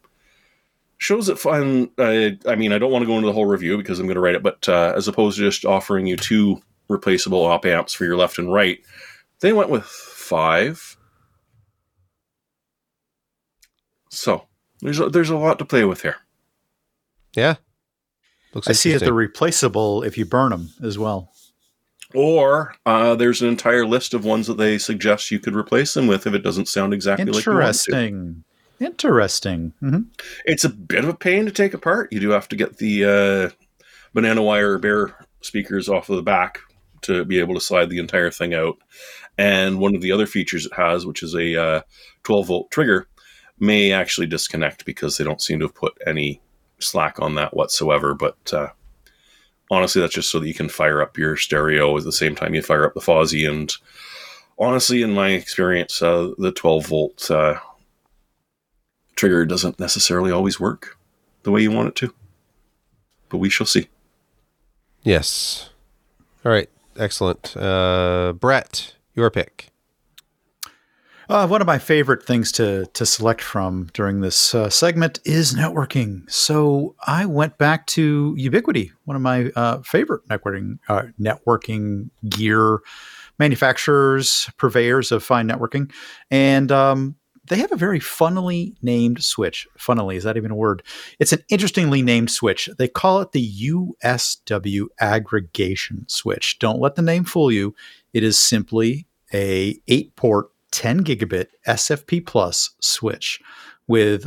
shows 0.99 1.29
it 1.29 1.39
fun. 1.39 1.91
I, 1.99 2.39
I 2.47 2.55
mean, 2.55 2.73
I 2.73 2.79
don't 2.79 2.91
want 2.93 3.03
to 3.03 3.07
go 3.07 3.17
into 3.17 3.27
the 3.27 3.33
whole 3.35 3.45
review 3.47 3.77
because 3.77 3.99
I'm 3.99 4.07
going 4.07 4.15
to 4.15 4.21
write 4.21 4.35
it, 4.37 4.43
but 4.43 4.67
uh, 4.69 4.95
as 4.97 5.09
opposed 5.09 5.37
to 5.37 5.45
just 5.45 5.67
offering 5.67 6.07
you 6.07 6.17
two 6.17 6.63
replaceable 6.89 7.45
op 7.45 7.67
amps 7.67 7.93
for 7.93 8.05
your 8.05 8.17
left 8.17 8.39
and 8.39 8.51
right, 8.53 8.79
they 9.41 9.53
went 9.53 9.69
with 9.71 9.85
five. 9.85 10.97
So 14.09 14.47
there's 14.81 15.01
a, 15.01 15.11
there's 15.11 15.31
a 15.31 15.37
lot 15.37 15.59
to 15.59 15.65
play 15.67 15.85
with 15.85 16.03
here. 16.03 16.17
yeah. 17.35 17.57
Looks 18.57 18.69
I 18.69 18.73
see 18.73 18.89
it 18.89 18.95
interesting. 18.95 19.07
they're 19.07 19.15
replaceable 19.15 20.03
if 20.03 20.17
you 20.19 20.25
burn 20.25 20.51
them 20.51 20.71
as 20.83 20.99
well. 20.99 21.31
Or 22.15 22.75
uh, 22.87 23.15
there's 23.17 23.43
an 23.43 23.49
entire 23.49 23.87
list 23.87 24.15
of 24.15 24.25
ones 24.25 24.47
that 24.47 24.57
they 24.57 24.79
suggest 24.79 25.31
you 25.31 25.39
could 25.39 25.55
replace 25.55 25.93
them 25.95 26.07
with 26.07 26.27
if 26.27 26.35
it 26.35 26.43
doesn't 26.43 26.67
sound 26.69 26.95
exactly 26.95 27.27
like 27.27 27.45
you 27.45 27.53
want 27.53 27.65
it. 27.65 27.67
Interesting. 27.69 28.45
Interesting. 28.81 29.73
hmm 29.81 30.01
It's 30.45 30.65
a 30.65 30.69
bit 30.69 31.05
of 31.05 31.11
a 31.11 31.15
pain 31.15 31.45
to 31.47 31.53
take 31.53 31.75
apart. 31.75 32.13
You 32.13 32.21
do 32.21 32.31
have 32.31 32.49
to 32.49 32.57
get 32.57 32.79
the 32.79 33.05
uh, 33.05 33.51
banana 34.15 34.43
wire 34.43 34.79
bear 34.79 35.15
speakers 35.43 35.89
off 35.89 36.09
of 36.09 36.17
the 36.17 36.23
back 36.23 36.59
to 37.03 37.25
be 37.25 37.39
able 37.39 37.55
to 37.55 37.61
slide 37.61 37.91
the 37.91 37.99
entire 37.99 38.31
thing 38.31 38.55
out. 38.55 38.79
And 39.37 39.79
one 39.79 39.95
of 39.95 40.01
the 40.01 40.13
other 40.13 40.27
features 40.27 40.65
it 40.65 40.73
has, 40.75 41.05
which 41.05 41.23
is 41.23 41.35
a 41.35 41.63
uh, 41.63 41.81
12 42.23 42.47
volt 42.47 42.71
trigger, 42.71 43.07
may 43.59 43.93
actually 43.93 44.27
disconnect 44.27 44.87
because 44.87 45.17
they 45.19 45.25
don't 45.25 45.43
seem 45.43 45.59
to 45.59 45.67
have 45.67 45.75
put 45.75 45.93
any 46.07 46.41
slack 46.79 47.21
on 47.21 47.35
that 47.37 47.55
whatsoever. 47.55 48.15
But 48.15 48.37
uh, 48.53 48.69
honestly, 49.71 50.01
that's 50.01 50.15
just 50.15 50.31
so 50.31 50.41
that 50.41 50.49
you 50.49 50.55
can 50.55 50.69
fire 50.69 51.03
up 51.03 51.19
your 51.19 51.37
stereo 51.37 51.97
at 51.97 52.05
the 52.05 52.13
same 52.13 52.35
time 52.35 52.55
you 52.55 52.63
fire 52.63 52.85
up 52.85 52.95
the 52.95 53.01
Fosi. 53.01 53.49
And 53.49 53.73
honestly, 54.59 55.03
in 55.03 55.13
my 55.13 55.31
experience, 55.31 56.03
uh, 56.03 56.33
the 56.39 56.53
12 56.53 56.87
volt 56.87 57.31
uh, 57.31 57.59
trigger 59.15 59.45
doesn't 59.45 59.81
necessarily 59.81 60.31
always 60.31 60.61
work 60.61 60.99
the 61.43 61.51
way 61.51 61.63
you 61.63 61.71
want 61.71 61.89
it 61.89 61.95
to. 61.97 62.15
But 63.29 63.39
we 63.39 63.51
shall 63.51 63.67
see. 63.67 63.89
Yes. 65.03 65.71
All 66.45 66.53
right. 66.53 66.71
Excellent. 66.97 67.57
Uh, 67.57 68.33
Brett, 68.33 68.95
your 69.15 69.31
pick. 69.31 69.69
Uh, 71.29 71.47
one 71.47 71.61
of 71.61 71.67
my 71.67 71.79
favorite 71.79 72.25
things 72.25 72.53
to 72.53 72.87
to 72.87 73.05
select 73.05 73.41
from 73.41 73.89
during 73.93 74.21
this 74.21 74.55
uh, 74.55 74.71
segment 74.71 75.19
is 75.25 75.55
networking. 75.55 76.31
So 76.31 76.95
I 77.05 77.27
went 77.27 77.59
back 77.59 77.87
to 77.89 78.37
Ubiquiti, 78.39 78.93
one 79.07 79.17
of 79.17 79.23
my 79.23 79.51
uh, 79.57 79.83
favorite 79.83 80.27
networking 80.29 80.79
uh, 80.89 81.03
networking 81.21 82.11
gear 82.29 82.79
manufacturers, 83.41 84.49
purveyors 84.57 85.11
of 85.11 85.23
fine 85.23 85.49
networking, 85.49 85.93
and 86.31 86.71
um, 86.71 87.17
they 87.49 87.57
have 87.57 87.73
a 87.73 87.77
very 87.77 88.01
funnily 88.01 88.77
named 88.81 89.23
switch. 89.23 89.67
Funnily, 89.77 90.17
is 90.17 90.25
that 90.25 90.37
even 90.37 90.53
a 90.53 90.57
word? 90.57 90.85
It's 91.19 91.33
an 91.33 91.43
interestingly 91.49 92.03
named 92.03 92.31
switch. 92.31 92.69
They 92.79 92.89
call 92.89 93.21
it 93.21 93.33
the 93.33 93.53
USW 93.63 94.87
aggregation 95.01 96.05
switch. 96.09 96.61
Don't 96.61 96.81
let 96.81 96.95
the 96.95 97.03
name 97.03 97.25
fool 97.25 97.51
you. 97.51 97.75
It 98.13 98.23
is 98.23 98.39
simply 98.39 99.07
a 99.35 99.81
eight 99.89 100.15
port 100.15 100.51
10 100.73 101.05
gigabit 101.05 101.47
SFP 101.67 102.25
plus 102.25 102.71
switch 102.81 103.41
with 103.87 104.27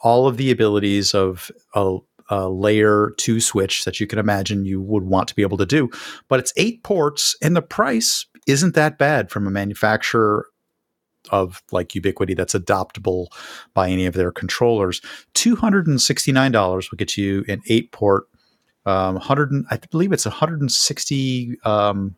all 0.00 0.26
of 0.26 0.36
the 0.36 0.50
abilities 0.50 1.14
of 1.14 1.50
a, 1.74 1.98
a, 2.30 2.48
layer 2.48 3.12
two 3.16 3.40
switch 3.40 3.84
that 3.84 3.98
you 4.00 4.06
can 4.06 4.18
imagine 4.18 4.64
you 4.64 4.80
would 4.80 5.04
want 5.04 5.28
to 5.28 5.34
be 5.34 5.42
able 5.42 5.56
to 5.56 5.66
do. 5.66 5.90
But 6.28 6.40
it's 6.40 6.52
eight 6.56 6.82
ports, 6.82 7.36
and 7.42 7.56
the 7.56 7.62
price 7.62 8.26
isn't 8.46 8.74
that 8.74 8.98
bad 8.98 9.30
from 9.30 9.46
a 9.46 9.50
manufacturer 9.50 10.46
of 11.30 11.62
like 11.72 11.88
Ubiquiti 11.90 12.36
that's 12.36 12.54
adoptable 12.54 13.26
by 13.74 13.90
any 13.90 14.06
of 14.06 14.14
their 14.14 14.32
controllers. 14.32 15.00
$269 15.34 16.90
will 16.90 16.96
get 16.96 17.16
you 17.16 17.44
an 17.48 17.60
eight 17.68 17.92
port, 17.92 18.24
um, 18.86 19.14
100, 19.14 19.64
I 19.70 19.78
believe 19.90 20.12
it's 20.12 20.24
160 20.24 21.58
um, 21.64 22.16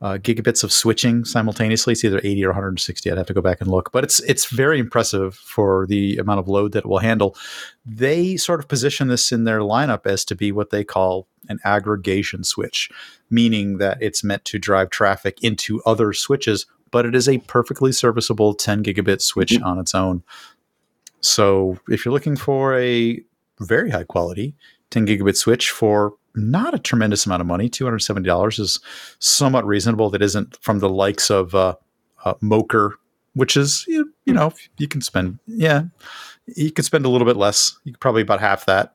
uh, 0.00 0.18
gigabits 0.18 0.62
of 0.62 0.72
switching 0.72 1.24
simultaneously. 1.24 1.92
It's 1.92 2.04
either 2.04 2.20
80 2.22 2.44
or 2.44 2.50
160. 2.50 3.10
I'd 3.10 3.18
have 3.18 3.26
to 3.26 3.34
go 3.34 3.40
back 3.40 3.60
and 3.60 3.70
look, 3.70 3.90
but 3.90 4.04
it's 4.04 4.20
it's 4.20 4.46
very 4.46 4.78
impressive 4.78 5.34
for 5.34 5.86
the 5.86 6.16
amount 6.18 6.40
of 6.40 6.48
load 6.48 6.72
that 6.72 6.80
it 6.80 6.86
will 6.86 6.98
handle. 6.98 7.36
They 7.84 8.36
sort 8.36 8.60
of 8.60 8.68
position 8.68 9.08
this 9.08 9.32
in 9.32 9.44
their 9.44 9.60
lineup 9.60 10.06
as 10.06 10.24
to 10.26 10.36
be 10.36 10.52
what 10.52 10.70
they 10.70 10.84
call 10.84 11.26
an 11.48 11.58
aggregation 11.64 12.44
switch, 12.44 12.90
meaning 13.30 13.78
that 13.78 13.98
it's 14.00 14.22
meant 14.22 14.44
to 14.46 14.58
drive 14.58 14.90
traffic 14.90 15.42
into 15.42 15.82
other 15.84 16.12
switches, 16.12 16.66
but 16.90 17.04
it 17.04 17.14
is 17.14 17.28
a 17.28 17.38
perfectly 17.38 17.90
serviceable 17.90 18.54
10 18.54 18.84
gigabit 18.84 19.20
switch 19.20 19.52
mm-hmm. 19.52 19.64
on 19.64 19.78
its 19.78 19.94
own. 19.94 20.22
So 21.20 21.78
if 21.88 22.04
you're 22.04 22.14
looking 22.14 22.36
for 22.36 22.78
a 22.78 23.20
very 23.60 23.90
high 23.90 24.04
quality 24.04 24.54
10 24.90 25.06
gigabit 25.06 25.36
switch 25.36 25.70
for 25.70 26.14
not 26.38 26.74
a 26.74 26.78
tremendous 26.78 27.26
amount 27.26 27.40
of 27.40 27.46
money. 27.46 27.68
Two 27.68 27.84
hundred 27.84 28.00
seventy 28.00 28.26
dollars 28.26 28.58
is 28.58 28.80
somewhat 29.18 29.66
reasonable. 29.66 30.10
That 30.10 30.22
isn't 30.22 30.56
from 30.62 30.78
the 30.78 30.88
likes 30.88 31.30
of 31.30 31.54
uh, 31.54 31.74
uh, 32.24 32.34
MOCR, 32.42 32.92
which 33.34 33.56
is 33.56 33.84
you, 33.88 34.12
you 34.24 34.32
know 34.32 34.52
you 34.78 34.88
can 34.88 35.00
spend 35.00 35.38
yeah 35.46 35.84
you 36.56 36.70
could 36.72 36.84
spend 36.84 37.04
a 37.04 37.08
little 37.08 37.26
bit 37.26 37.36
less. 37.36 37.76
You 37.84 37.92
could 37.92 38.00
probably 38.00 38.22
about 38.22 38.40
half 38.40 38.66
that, 38.66 38.94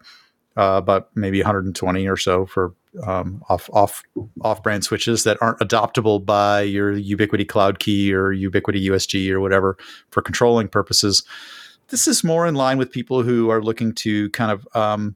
uh, 0.57 0.75
about 0.77 1.09
maybe 1.15 1.39
one 1.39 1.45
hundred 1.45 1.65
and 1.65 1.75
twenty 1.75 2.07
or 2.07 2.17
so 2.17 2.45
for 2.45 2.73
um, 3.05 3.43
off 3.49 3.69
off 3.73 4.03
off 4.41 4.63
brand 4.63 4.83
switches 4.83 5.23
that 5.23 5.37
aren't 5.41 5.59
adoptable 5.59 6.23
by 6.23 6.61
your 6.61 6.93
Ubiquiti 6.93 7.47
Cloud 7.47 7.79
Key 7.79 8.13
or 8.13 8.33
Ubiquiti 8.33 8.87
USG 8.87 9.29
or 9.31 9.39
whatever 9.39 9.77
for 10.09 10.21
controlling 10.21 10.67
purposes. 10.67 11.23
This 11.89 12.07
is 12.07 12.23
more 12.23 12.47
in 12.47 12.55
line 12.55 12.77
with 12.77 12.91
people 12.91 13.23
who 13.23 13.49
are 13.49 13.61
looking 13.61 13.93
to 13.95 14.29
kind 14.29 14.51
of 14.51 14.67
um, 14.75 15.15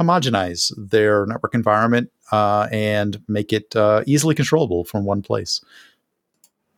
homogenize 0.00 0.72
their 0.76 1.26
network 1.26 1.54
environment 1.54 2.10
uh, 2.32 2.68
and 2.72 3.22
make 3.28 3.52
it 3.52 3.74
uh, 3.76 4.02
easily 4.06 4.34
controllable 4.34 4.84
from 4.84 5.04
one 5.04 5.22
place. 5.22 5.60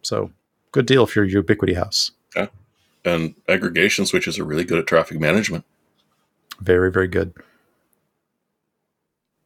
So, 0.03 0.33
good 0.73 0.87
deal 0.87 1.07
for 1.07 1.25
your 1.25 1.43
Ubiquiti 1.43 1.77
house. 1.77 2.11
Yeah. 2.35 2.49
And 3.05 3.35
aggregation 3.49 4.07
switches 4.07 4.39
are 4.39 4.45
really 4.45 4.65
good 4.65 4.79
at 4.79 4.87
traffic 4.87 5.21
management. 5.21 5.65
Very, 6.61 6.91
very 6.91 7.09
good. 7.09 7.33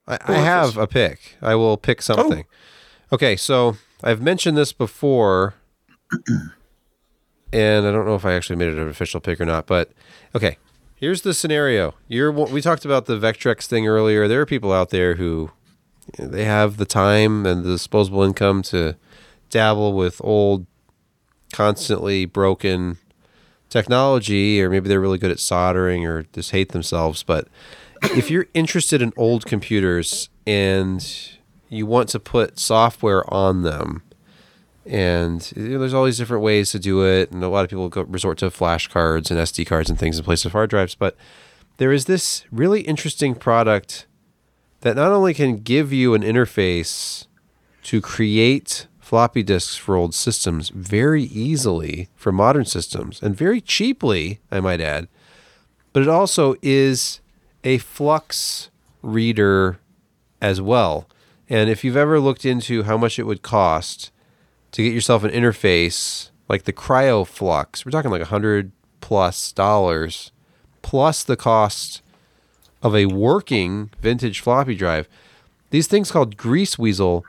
I, 0.07 0.19
I 0.27 0.35
have 0.35 0.77
a 0.77 0.87
pick. 0.87 1.37
I 1.43 1.55
will 1.55 1.77
pick 1.77 2.01
something. 2.01 2.45
Oh. 2.47 3.15
Okay, 3.15 3.37
so 3.37 3.77
I've 4.03 4.23
mentioned 4.23 4.57
this 4.57 4.73
before, 4.73 5.55
and 7.53 7.87
I 7.87 7.93
don't 7.93 8.07
know 8.07 8.15
if 8.15 8.25
I 8.25 8.35
actually 8.35 8.57
made 8.57 8.69
it 8.69 8.79
an 8.79 8.89
official 8.89 9.21
pick 9.21 9.41
or 9.41 9.45
not, 9.45 9.67
but 9.67 9.91
okay. 10.35 10.59
Here's 10.99 11.21
the 11.21 11.35
scenario. 11.35 11.95
You're 12.09 12.33
we 12.33 12.63
talked 12.63 12.87
about 12.87 13.05
the 13.05 13.19
Vectrex 13.19 13.67
thing 13.67 13.87
earlier. 13.87 14.27
There 14.27 14.41
are 14.41 14.47
people 14.47 14.73
out 14.73 14.89
there 14.89 15.17
who 15.17 15.51
you 16.19 16.25
know, 16.25 16.31
they 16.31 16.47
have 16.47 16.79
the 16.79 16.87
time 16.87 17.45
and 17.45 17.63
the 17.63 17.73
disposable 17.73 18.23
income 18.23 18.63
to 18.63 18.97
dabble 19.51 19.93
with 19.93 20.23
old, 20.25 20.65
constantly 21.53 22.25
broken 22.25 22.97
technology, 23.69 24.63
or 24.63 24.71
maybe 24.71 24.89
they're 24.89 25.01
really 25.01 25.19
good 25.19 25.31
at 25.31 25.39
soldering 25.39 26.07
or 26.07 26.23
just 26.33 26.53
hate 26.53 26.73
themselves. 26.73 27.23
But 27.23 27.49
if 28.03 28.31
you're 28.31 28.47
interested 28.55 29.03
in 29.03 29.13
old 29.19 29.45
computers 29.45 30.31
and 30.47 31.07
you 31.69 31.85
want 31.85 32.09
to 32.11 32.21
put 32.21 32.59
software 32.59 33.23
on 33.33 33.63
them, 33.63 34.03
and 34.87 35.53
you 35.57 35.71
know, 35.71 35.79
there's 35.81 35.95
all 35.95 36.05
these 36.05 36.19
different 36.19 36.43
ways 36.43 36.71
to 36.73 36.79
do 36.79 37.05
it. 37.05 37.31
And 37.31 37.43
a 37.43 37.49
lot 37.49 37.65
of 37.65 37.71
people 37.71 37.89
go 37.89 38.03
resort 38.03 38.39
to 38.39 38.51
flashcards 38.51 39.31
and 39.31 39.41
sd 39.41 39.67
cards 39.67 39.91
and 39.91 39.99
things 39.99 40.19
in 40.19 40.25
place 40.25 40.45
of 40.45 40.53
hard 40.53 40.71
drives. 40.71 40.95
But 40.95 41.17
there 41.79 41.93
is 41.93 42.07
this 42.07 42.45
really 42.51 42.83
interesting 42.83 43.35
product 43.35 44.07
that 44.81 44.97
not 44.97 45.13
only 45.13 45.35
can 45.35 45.59
give 45.59 45.93
you 45.93 46.15
an 46.15 46.23
interface 46.23 47.27
to 47.85 48.01
create 48.01 48.87
floppy 49.01 49.43
disks 49.43 49.77
for 49.77 49.95
old 49.95 50.15
systems 50.15 50.71
very 50.71 51.23
easily 51.25 52.09
for 52.17 52.33
modern 52.33 52.65
systems 52.65 53.23
and 53.23 53.37
very 53.37 53.61
cheaply 53.61 54.41
i 54.51 54.59
might 54.59 54.81
add 54.81 55.07
but 55.97 56.03
it 56.03 56.09
also 56.09 56.57
is 56.61 57.21
a 57.65 57.79
flux 57.79 58.69
reader 59.01 59.79
as 60.43 60.61
well. 60.61 61.09
And 61.49 61.71
if 61.71 61.85
you've 61.85 61.97
ever 61.97 62.21
looked 62.21 62.45
into 62.45 62.83
how 62.83 62.99
much 62.99 63.19
it 63.19 63.23
would 63.23 63.41
cost 63.41 64.11
to 64.77 64.83
get 64.83 64.93
yourself 64.93 65.25
an 65.25 65.31
interface 65.31 66.29
like 66.51 66.65
the 66.65 66.73
CryoFlux. 66.73 67.87
We're 67.87 67.93
talking 67.93 68.11
like 68.11 68.21
a 68.21 68.27
hundred 68.27 68.73
plus 69.01 69.51
dollars, 69.51 70.33
plus 70.83 71.25
the 71.25 71.35
cost 71.35 72.03
of 72.83 72.95
a 72.95 73.07
working 73.07 73.89
vintage 74.03 74.41
floppy 74.41 74.75
drive. 74.75 75.09
These 75.71 75.87
things 75.87 76.11
called 76.11 76.37
Greaseweazle, 76.37 77.23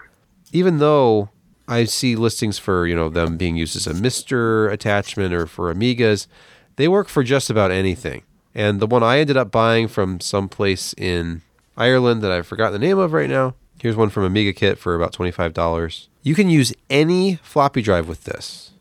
even 0.51 0.79
though 0.79 1.29
I 1.69 1.85
see 1.85 2.17
listings 2.17 2.59
for 2.59 2.85
you 2.85 2.97
know 2.97 3.07
them 3.07 3.37
being 3.37 3.55
used 3.55 3.77
as 3.77 3.87
a 3.87 3.93
MiSTer 3.93 4.69
attachment 4.69 5.33
or 5.33 5.47
for 5.47 5.73
Amigas, 5.73 6.27
they 6.75 6.89
work 6.89 7.07
for 7.07 7.23
just 7.23 7.49
about 7.49 7.71
anything. 7.71 8.23
And 8.53 8.81
the 8.81 8.87
one 8.87 9.03
I 9.03 9.19
ended 9.19 9.37
up 9.37 9.51
buying 9.51 9.87
from 9.87 10.19
some 10.19 10.49
place 10.49 10.93
in 10.97 11.43
Ireland 11.77 12.21
that 12.23 12.31
I've 12.33 12.45
forgotten 12.45 12.73
the 12.73 12.85
name 12.85 12.97
of 12.97 13.13
right 13.13 13.29
now. 13.29 13.55
Here's 13.79 13.95
one 13.95 14.09
from 14.09 14.25
Amiga 14.25 14.51
Kit 14.51 14.77
for 14.77 14.95
about 14.95 15.13
twenty 15.13 15.31
five 15.31 15.53
dollars. 15.53 16.09
You 16.27 16.35
can 16.35 16.49
use 16.49 16.73
any 16.89 17.35
floppy 17.35 17.81
drive 17.81 18.09
with 18.09 18.25
this. 18.25 18.71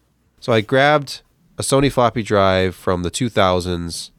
So 0.40 0.52
I 0.52 0.62
grabbed 0.62 1.22
a 1.56 1.62
Sony 1.62 1.92
floppy 1.92 2.24
drive 2.24 2.74
from 2.74 3.04
the 3.04 3.10
2000s 3.10 4.10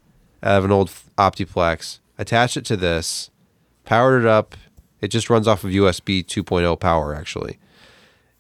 out 0.41 0.59
of 0.59 0.63
an 0.63 0.71
old 0.71 0.89
Optiplex, 1.17 1.99
attached 2.17 2.55
it 2.55 2.63
to 2.63 2.77
this, 2.77 3.29
powered 3.83 4.21
it 4.21 4.27
up. 4.29 4.55
It 5.01 5.09
just 5.09 5.29
runs 5.29 5.45
off 5.45 5.65
of 5.65 5.71
USB 5.71 6.25
2.0 6.25 6.79
power, 6.79 7.13
actually. 7.13 7.59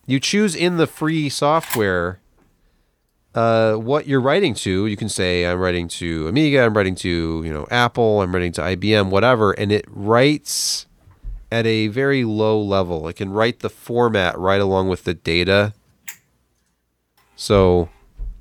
You 0.05 0.21
choose 0.21 0.55
in 0.55 0.77
the 0.77 0.87
free 0.87 1.27
software 1.27 2.21
uh, 3.35 3.73
what 3.73 4.07
you're 4.07 4.21
writing 4.21 4.53
to. 4.53 4.85
You 4.85 4.95
can 4.95 5.09
say, 5.09 5.45
I'm 5.45 5.59
writing 5.59 5.89
to 5.89 6.29
Amiga, 6.29 6.63
I'm 6.63 6.77
writing 6.77 6.95
to 6.95 7.43
you 7.43 7.51
know 7.51 7.67
Apple, 7.69 8.21
I'm 8.21 8.33
writing 8.33 8.53
to 8.53 8.61
IBM, 8.61 9.09
whatever, 9.09 9.51
and 9.51 9.69
it 9.69 9.83
writes 9.89 10.86
at 11.51 11.65
a 11.65 11.87
very 11.87 12.23
low 12.23 12.61
level. 12.61 13.07
It 13.07 13.15
can 13.15 13.31
write 13.31 13.59
the 13.59 13.69
format 13.69 14.37
right 14.37 14.61
along 14.61 14.89
with 14.89 15.03
the 15.03 15.13
data. 15.13 15.73
So 17.35 17.89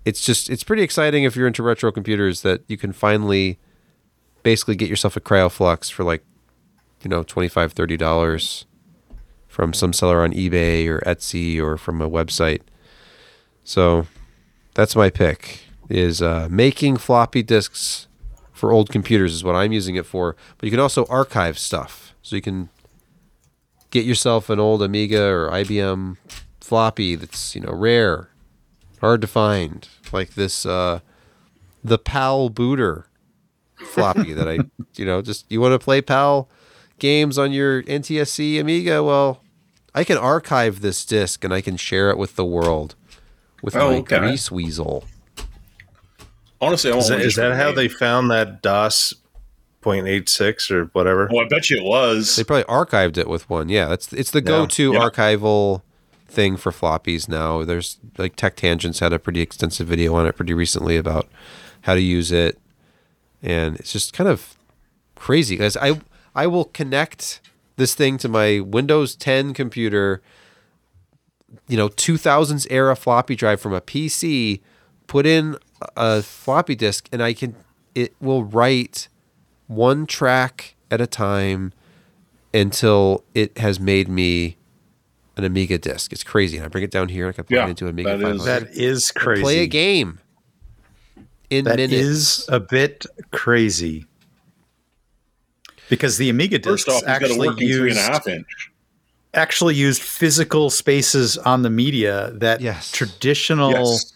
it's 0.07 0.25
just 0.25 0.49
it's 0.49 0.63
pretty 0.63 0.83
exciting 0.83 1.25
if 1.25 1.37
you're 1.37 1.49
into 1.49 1.63
retro 1.63 1.93
computers 1.93 2.43
that 2.43 2.63
you 2.69 2.79
can 2.79 2.93
finally 2.93 3.59
basically 4.43 4.77
get 4.77 4.89
yourself 4.89 5.17
a 5.17 5.21
cryoflux 5.21 5.91
for 5.91 6.05
like 6.05 6.25
you 7.03 7.11
know 7.11 7.25
25 7.25 7.73
30 7.73 7.97
dollars 7.97 8.65
from 9.49 9.73
some 9.75 9.93
seller 9.93 10.23
on 10.23 10.33
ebay 10.33 10.87
or 10.87 11.01
etsy 11.01 11.61
or 11.61 11.77
from 11.77 12.01
a 12.01 12.09
website 12.09 12.61
so 13.65 14.07
that's 14.75 14.95
my 14.95 15.11
pick 15.11 15.61
is 15.89 16.23
uh, 16.23 16.47
making 16.51 16.97
floppy 16.97 17.43
disks 17.43 18.07
for 18.53 18.71
old 18.71 18.91
computers 18.91 19.35
is 19.35 19.43
what 19.43 19.57
i'm 19.57 19.73
using 19.73 19.97
it 19.97 20.07
for 20.07 20.37
but 20.57 20.67
you 20.67 20.71
can 20.71 20.81
also 20.81 21.05
archive 21.07 21.59
stuff 21.59 22.15
so 22.23 22.37
you 22.37 22.43
can 22.43 22.69
get 23.91 24.05
yourself 24.05 24.51
an 24.51 24.59
old 24.61 24.83
Amiga 24.83 25.23
or 25.25 25.49
IBM 25.51 26.17
floppy 26.61 27.15
that's 27.15 27.55
you 27.55 27.61
know 27.61 27.73
rare, 27.73 28.31
hard 29.01 29.21
to 29.21 29.27
find, 29.27 29.89
like 30.13 30.35
this 30.35 30.67
uh, 30.67 31.01
the 31.85 31.99
PAL 31.99 32.49
booter 32.51 33.07
floppy 33.79 34.33
that 34.33 34.49
I, 34.49 34.59
you 34.97 35.05
know, 35.05 35.23
just 35.23 35.47
you 35.51 35.61
want 35.61 35.73
to 35.73 35.79
play 35.79 36.01
PAL 36.01 36.49
games 36.99 37.39
on 37.39 37.53
your 37.53 37.83
NTSC 37.85 38.59
Amiga. 38.61 39.03
Well, 39.05 39.43
I 39.95 40.03
can 40.05 40.17
archive 40.19 40.81
this 40.81 41.05
disc 41.05 41.45
and 41.45 41.53
I 41.55 41.61
can 41.61 41.77
share 41.77 42.11
it 42.11 42.19
with 42.19 42.37
the 42.37 42.45
world 42.45 42.95
with 43.63 43.77
Oh, 43.77 43.91
my 43.91 43.97
okay. 43.99 44.19
Greaseweazle. 44.19 45.05
Honestly, 46.61 46.91
I 46.91 46.97
Is 46.97 46.97
won't 46.97 47.09
that, 47.09 47.15
waste 47.19 47.27
is 47.27 47.35
that 47.37 47.51
my 47.51 47.57
how 47.57 47.67
name. 47.67 47.75
they 47.77 47.89
found 47.89 48.31
that 48.31 48.63
DOS 48.63 49.15
0.86 49.87 50.71
or 50.71 50.85
whatever? 50.87 51.29
Well, 51.33 51.45
I 51.45 51.49
bet 51.49 51.71
you 51.71 51.79
it 51.79 51.85
was. 51.85 52.37
They 52.37 52.45
probably 52.45 52.65
archived 52.65 53.17
it 53.17 53.29
with 53.29 53.49
one. 53.49 53.69
Yeah, 53.69 53.87
that's 53.87 54.13
it's 54.13 54.31
the 54.31 54.41
go-to 54.41 54.93
Yeah. 54.93 54.99
archival 55.09 55.83
thing 56.29 56.57
for 56.57 56.73
floppies 56.73 57.29
now. 57.29 57.65
There's 57.65 57.99
like 58.19 58.37
Tech 58.37 58.57
Tangents 58.57 58.99
had 58.99 59.13
a 59.13 59.19
pretty 59.19 59.41
extensive 59.41 59.87
video 59.87 60.15
on 60.15 60.27
it 60.27 60.37
pretty 60.37 60.53
recently 60.55 60.97
about 60.97 61.29
how 61.83 61.95
to 61.95 62.01
use 62.01 62.33
it, 62.33 62.59
and 63.43 63.77
it's 63.77 63.93
just 63.93 64.13
kind 64.13 64.29
of 64.29 64.55
crazy 65.15 65.55
because 65.57 65.77
I 65.77 66.01
I 66.35 66.47
will 66.47 66.65
connect 66.67 67.41
this 67.77 67.95
thing 67.95 68.19
to 68.19 68.29
my 68.29 68.59
Windows 68.61 69.15
10 69.15 69.55
computer, 69.55 70.21
you 71.69 71.77
know, 71.77 71.89
2000s 71.89 72.67
era 72.71 72.97
floppy 72.97 73.37
drive 73.37 73.61
from 73.61 73.73
a 73.73 73.81
PC, 73.81 74.61
put 75.07 75.27
in 75.27 75.57
a 75.97 76.23
floppy 76.23 76.75
disk, 76.75 77.09
and 77.13 77.23
I 77.23 77.33
can 77.35 77.55
it 77.95 78.15
will 78.21 78.45
write 78.45 79.09
one 79.67 80.07
track 80.07 80.75
at 80.91 81.01
a 81.01 81.07
time 81.07 81.73
until 82.55 83.25
it 83.35 83.59
has 83.59 83.79
made 83.81 84.09
me 84.09 84.57
an 85.37 85.45
Amiga 85.45 85.77
disc. 85.79 86.13
It's 86.13 86.23
crazy. 86.25 86.57
And 86.57 86.65
I 86.65 86.69
bring 86.69 86.85
it 86.85 86.91
down 86.91 87.09
here. 87.11 87.27
and 87.27 87.35
I 87.35 87.37
can 87.37 87.45
plug 87.45 87.57
Yeah, 87.57 87.67
it 87.67 87.71
into 87.71 87.89
Amiga 87.89 88.17
That 88.17 88.31
is, 88.31 88.45
that 88.45 88.69
is 88.75 89.11
crazy. 89.11 89.43
Play 89.43 89.59
a 89.61 89.67
game 89.67 90.21
in 91.51 91.65
That 91.67 91.77
minutes. 91.77 91.93
is 91.93 92.45
a 92.49 92.61
bit 92.61 93.05
crazy. 93.33 94.07
Because 95.89 96.17
the 96.19 96.29
Amiga 96.31 96.59
First 96.61 96.87
discs 96.87 96.89
off, 96.89 97.09
you've 97.09 97.21
got 97.21 97.23
a 97.23 97.25
actually 97.35 97.49
working 97.49 97.69
used 97.69 97.97
a 97.99 98.01
half 98.01 98.27
inch. 98.27 98.71
actually 99.35 99.75
used 99.75 100.03
physical 100.03 100.71
spaces 100.71 101.37
on 101.39 101.63
the 101.63 101.71
media 101.71 102.31
that 102.37 102.61
Yes. 102.61 102.91
traditional 102.91 103.71
Yes. 103.73 104.16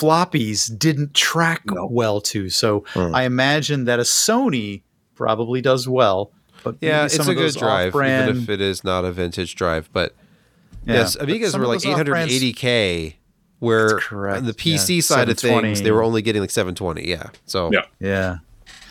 Floppies 0.00 0.76
didn't 0.78 1.14
track 1.14 1.62
No. 1.66 1.88
well 1.90 2.20
to. 2.22 2.50
So 2.50 2.84
Hmm. 2.94 3.14
I 3.14 3.22
imagine 3.24 3.84
that 3.84 3.98
a 3.98 4.02
Sony 4.02 4.82
probably 5.14 5.60
does 5.62 5.88
well. 5.88 6.32
But 6.62 6.76
yeah, 6.80 6.98
maybe 7.02 7.04
it's 7.06 7.16
some 7.16 7.28
a 7.28 7.30
of 7.30 7.36
good 7.36 7.54
drive, 7.54 7.88
off-brand- 7.88 8.28
even 8.30 8.42
if 8.42 8.48
it 8.50 8.60
is 8.60 8.82
not 8.84 9.04
a 9.04 9.12
vintage 9.12 9.54
drive. 9.54 9.88
But 9.92 10.14
yeah, 10.84 10.94
yes, 10.94 11.16
but 11.16 11.28
Amigas 11.28 11.50
some 11.50 11.60
were 11.60 11.66
of 11.66 11.70
like 11.70 11.80
880k, 11.82 13.14
where 13.60 13.98
correct, 13.98 14.38
on 14.38 14.46
the 14.46 14.52
PC 14.52 14.96
yeah. 14.96 15.00
side 15.02 15.28
of 15.28 15.38
things, 15.38 15.82
they 15.82 15.90
were 15.92 16.02
only 16.02 16.22
getting 16.22 16.40
like 16.42 16.50
720. 16.50 17.08
Yeah. 17.08 17.30
So 17.46 17.70
Yeah. 17.72 17.82
Yeah. 18.00 18.36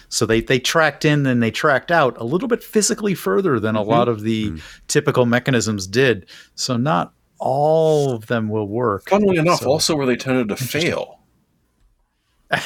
So 0.07 0.26
they, 0.26 0.40
they 0.40 0.60
tracked 0.60 1.03
in 1.03 1.26
and 1.26 1.44
they 1.44 1.52
tracked 1.52 1.91
out 1.91 2.15
a 2.18 2.23
little 2.23 2.48
bit 2.48 2.64
physically 2.64 3.15
further 3.15 3.60
than 3.60 3.76
a 3.76 3.80
Mm-hmm. 3.82 3.90
lot 3.90 4.07
of 4.07 4.22
the 4.22 4.53
typical 4.88 5.26
mechanisms 5.26 5.86
did. 5.88 6.27
So 6.56 6.77
not 6.77 7.11
all 7.40 8.14
of 8.14 8.28
them 8.28 8.49
will 8.49 8.68
work. 8.68 9.10
Funnily 9.10 9.38
enough, 9.38 9.62
So- 9.62 9.70
also 9.70 9.95
where 9.95 10.06
they 10.06 10.16
tended 10.16 10.49
to 10.49 10.56
fail. 10.56 11.20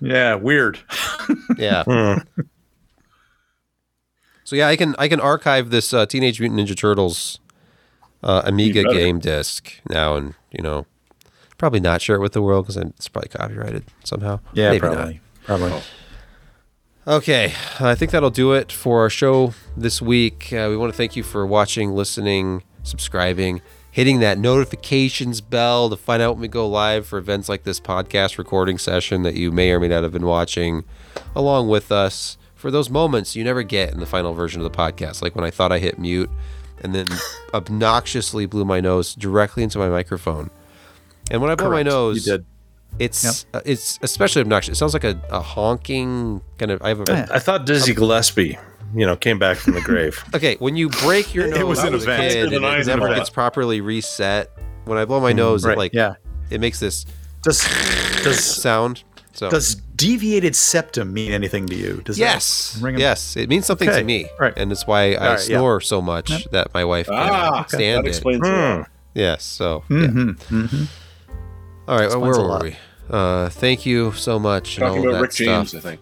yeah, 0.00 0.34
weird. 0.34 0.78
yeah. 1.56 1.84
Hmm. 1.84 2.18
So 4.44 4.56
yeah, 4.56 4.68
I 4.68 4.76
can 4.76 4.94
I 4.98 5.08
can 5.08 5.20
archive 5.20 5.70
this 5.70 5.92
uh, 5.94 6.04
Teenage 6.06 6.38
Mutant 6.40 6.60
Ninja 6.60 6.76
Turtles 6.76 7.38
uh, 8.22 8.42
Amiga 8.44 8.82
You 8.82 8.92
game 8.92 9.18
disc 9.18 9.72
now, 9.88 10.16
and 10.16 10.34
you 10.52 10.62
know, 10.62 10.84
probably 11.56 11.80
not 11.80 12.02
share 12.02 12.16
it 12.16 12.20
with 12.20 12.34
the 12.34 12.42
world 12.42 12.66
because 12.66 12.76
it's 12.76 13.08
probably 13.08 13.30
copyrighted 13.30 13.84
somehow. 14.04 14.40
Yeah, 14.52 14.70
Maybe 14.70 14.86
not. 14.86 14.94
probably. 14.94 15.20
Probably. 15.44 15.82
Okay, 17.06 17.52
I 17.80 17.94
think 17.94 18.12
that'll 18.12 18.30
do 18.30 18.52
it 18.54 18.72
for 18.72 19.00
our 19.00 19.10
show 19.10 19.52
this 19.76 20.00
week. 20.00 20.50
Uh, 20.52 20.68
we 20.70 20.76
want 20.76 20.90
to 20.90 20.96
thank 20.96 21.16
you 21.16 21.22
for 21.22 21.44
watching, 21.44 21.92
listening, 21.92 22.62
subscribing, 22.82 23.60
hitting 23.90 24.20
that 24.20 24.38
notifications 24.38 25.42
bell 25.42 25.90
to 25.90 25.96
find 25.96 26.22
out 26.22 26.32
when 26.32 26.40
we 26.40 26.48
go 26.48 26.66
live 26.66 27.06
for 27.06 27.18
events 27.18 27.46
like 27.46 27.64
this 27.64 27.78
podcast 27.78 28.38
recording 28.38 28.78
session 28.78 29.22
that 29.22 29.34
you 29.34 29.52
may 29.52 29.70
or 29.70 29.80
may 29.80 29.88
not 29.88 30.02
have 30.02 30.12
been 30.12 30.24
watching 30.24 30.84
along 31.36 31.68
with 31.68 31.92
us 31.92 32.38
for 32.54 32.70
those 32.70 32.88
moments 32.88 33.36
you 33.36 33.44
never 33.44 33.62
get 33.62 33.92
in 33.92 34.00
the 34.00 34.06
final 34.06 34.32
version 34.32 34.62
of 34.62 34.72
the 34.72 34.76
podcast. 34.76 35.20
Like 35.20 35.36
when 35.36 35.44
I 35.44 35.50
thought 35.50 35.72
I 35.72 35.80
hit 35.80 35.98
mute 35.98 36.30
and 36.82 36.94
then 36.94 37.06
obnoxiously 37.52 38.46
blew 38.46 38.64
my 38.64 38.80
nose 38.80 39.14
directly 39.14 39.62
into 39.62 39.78
my 39.78 39.90
microphone. 39.90 40.48
And 41.30 41.42
when 41.42 41.50
I 41.50 41.54
blew 41.54 41.68
my 41.70 41.82
nose, 41.82 42.26
You 42.26 42.38
did. 42.38 42.46
It's 42.98 43.46
uh, 43.54 43.60
it's 43.64 43.98
especially 44.02 44.42
obnoxious. 44.42 44.72
It 44.72 44.78
sounds 44.78 44.94
like 44.94 45.04
a, 45.04 45.20
a 45.30 45.40
honking 45.40 46.40
kind 46.58 46.70
of. 46.70 46.82
I 46.82 46.88
have 46.88 47.00
a, 47.00 47.04
Yeah. 47.08 47.26
I 47.30 47.38
thought 47.38 47.66
Dizzy 47.66 47.94
Gillespie, 47.94 48.56
you 48.94 49.04
know, 49.06 49.16
came 49.16 49.38
back 49.38 49.56
from 49.58 49.74
the 49.74 49.80
grave. 49.80 50.22
Okay, 50.34 50.56
when 50.58 50.76
you 50.76 50.88
break 50.88 51.34
your 51.34 51.48
nose 51.48 51.58
It 51.60 51.66
was 51.66 51.78
as 51.80 51.84
an 51.84 51.94
a 51.94 51.96
event. 51.98 52.32
kid 52.32 52.52
and 52.52 52.64
it 52.64 52.86
never 52.86 53.08
know. 53.08 53.14
gets 53.14 53.30
properly 53.30 53.80
reset, 53.80 54.50
when 54.84 54.98
I 54.98 55.04
blow 55.04 55.20
my 55.20 55.32
nose, 55.32 55.64
Right. 55.64 55.72
it 55.72 55.78
like 55.78 55.92
yeah. 55.94 56.14
it 56.50 56.60
makes 56.60 56.80
this 56.80 57.04
Does 57.42 57.60
does 58.22 58.42
sound. 58.62 59.02
So 59.32 59.50
does 59.50 59.74
deviated 59.96 60.54
septum 60.54 61.12
mean 61.12 61.32
anything 61.32 61.66
to 61.66 61.74
you? 61.74 62.00
Does 62.04 62.18
that 62.18 62.22
yes, 62.34 62.78
ring 62.80 62.98
yes, 62.98 63.36
it 63.36 63.48
means 63.48 63.66
something 63.66 63.88
Okay, 63.88 63.98
to 63.98 64.04
me, 64.04 64.28
right. 64.38 64.52
and 64.56 64.70
it's 64.70 64.86
why 64.86 65.14
I 65.14 65.14
All 65.14 65.20
right, 65.34 65.48
yeah. 65.48 65.56
snore 65.58 65.80
so 65.80 66.00
much 66.00 66.44
that 66.52 66.72
my 66.72 66.84
wife 66.84 67.08
Ah, 67.10 67.50
can't 67.56 67.70
stand 67.70 67.98
that 67.98 68.06
it. 68.06 68.10
explains 68.10 68.42
it. 68.44 68.86
Yes, 69.14 69.42
so 69.42 69.82
yeah. 69.90 69.96
Mhm, 69.96 70.36
mhm. 70.50 70.88
All 71.88 71.98
right, 71.98 72.08
well, 72.08 72.20
where 72.20 72.30
Explains 72.30 72.62
were 72.62 72.68
we? 72.70 72.76
Uh, 73.10 73.48
thank 73.50 73.84
you 73.86 74.12
so 74.12 74.38
much. 74.38 74.78
and 74.78 74.86
Talking 74.86 75.02
all 75.02 75.08
about 75.08 75.16
that 75.16 75.22
Rick 75.22 75.32
James, 75.32 75.68
stuff. 75.70 75.84
I 75.86 75.96
think. 75.96 76.00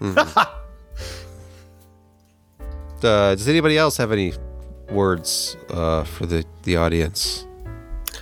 Uh, 3.00 3.32
does 3.36 3.46
anybody 3.48 3.78
else 3.78 3.96
have 3.96 4.10
any 4.10 4.32
words 4.90 5.56
uh, 5.70 6.02
for 6.02 6.26
the 6.26 6.44
the 6.64 6.76
audience? 6.76 7.46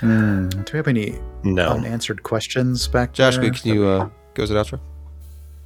Hmm, 0.01 0.49
Do 0.51 0.65
we 0.75 0.77
have 0.77 0.87
any 0.89 1.19
No, 1.45 1.71
unanswered 1.71 2.23
questions 2.23 2.87
back 2.87 3.15
Josh, 3.15 3.39
there? 3.39 3.51
can 3.51 3.73
you 3.73 3.87
uh, 3.87 4.11
go 4.35 4.43
as 4.43 4.51
an 4.51 4.59
outro? 4.59 4.79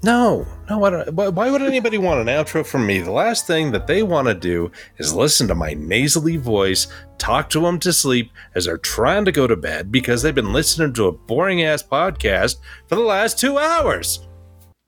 No, 0.02 0.46
no. 0.68 0.78
Why 0.78 1.50
would 1.50 1.62
anybody 1.62 1.98
want 1.98 2.20
an 2.20 2.26
outro 2.26 2.64
from 2.64 2.86
me? 2.86 3.00
The 3.00 3.10
last 3.10 3.46
thing 3.46 3.70
that 3.72 3.86
they 3.86 4.02
want 4.02 4.28
to 4.28 4.34
do 4.34 4.70
is 4.96 5.14
listen 5.14 5.46
to 5.48 5.54
my 5.54 5.74
nasally 5.74 6.36
voice 6.36 6.86
talk 7.18 7.50
to 7.50 7.60
them 7.60 7.78
to 7.80 7.92
sleep 7.92 8.32
as 8.54 8.64
they're 8.64 8.78
trying 8.78 9.26
to 9.26 9.32
go 9.32 9.46
to 9.46 9.56
bed 9.56 9.92
because 9.92 10.22
they've 10.22 10.34
been 10.34 10.54
listening 10.54 10.94
to 10.94 11.06
a 11.06 11.12
boring 11.12 11.62
ass 11.62 11.82
podcast 11.82 12.56
for 12.86 12.94
the 12.94 13.02
last 13.02 13.38
two 13.38 13.58
hours. 13.58 14.26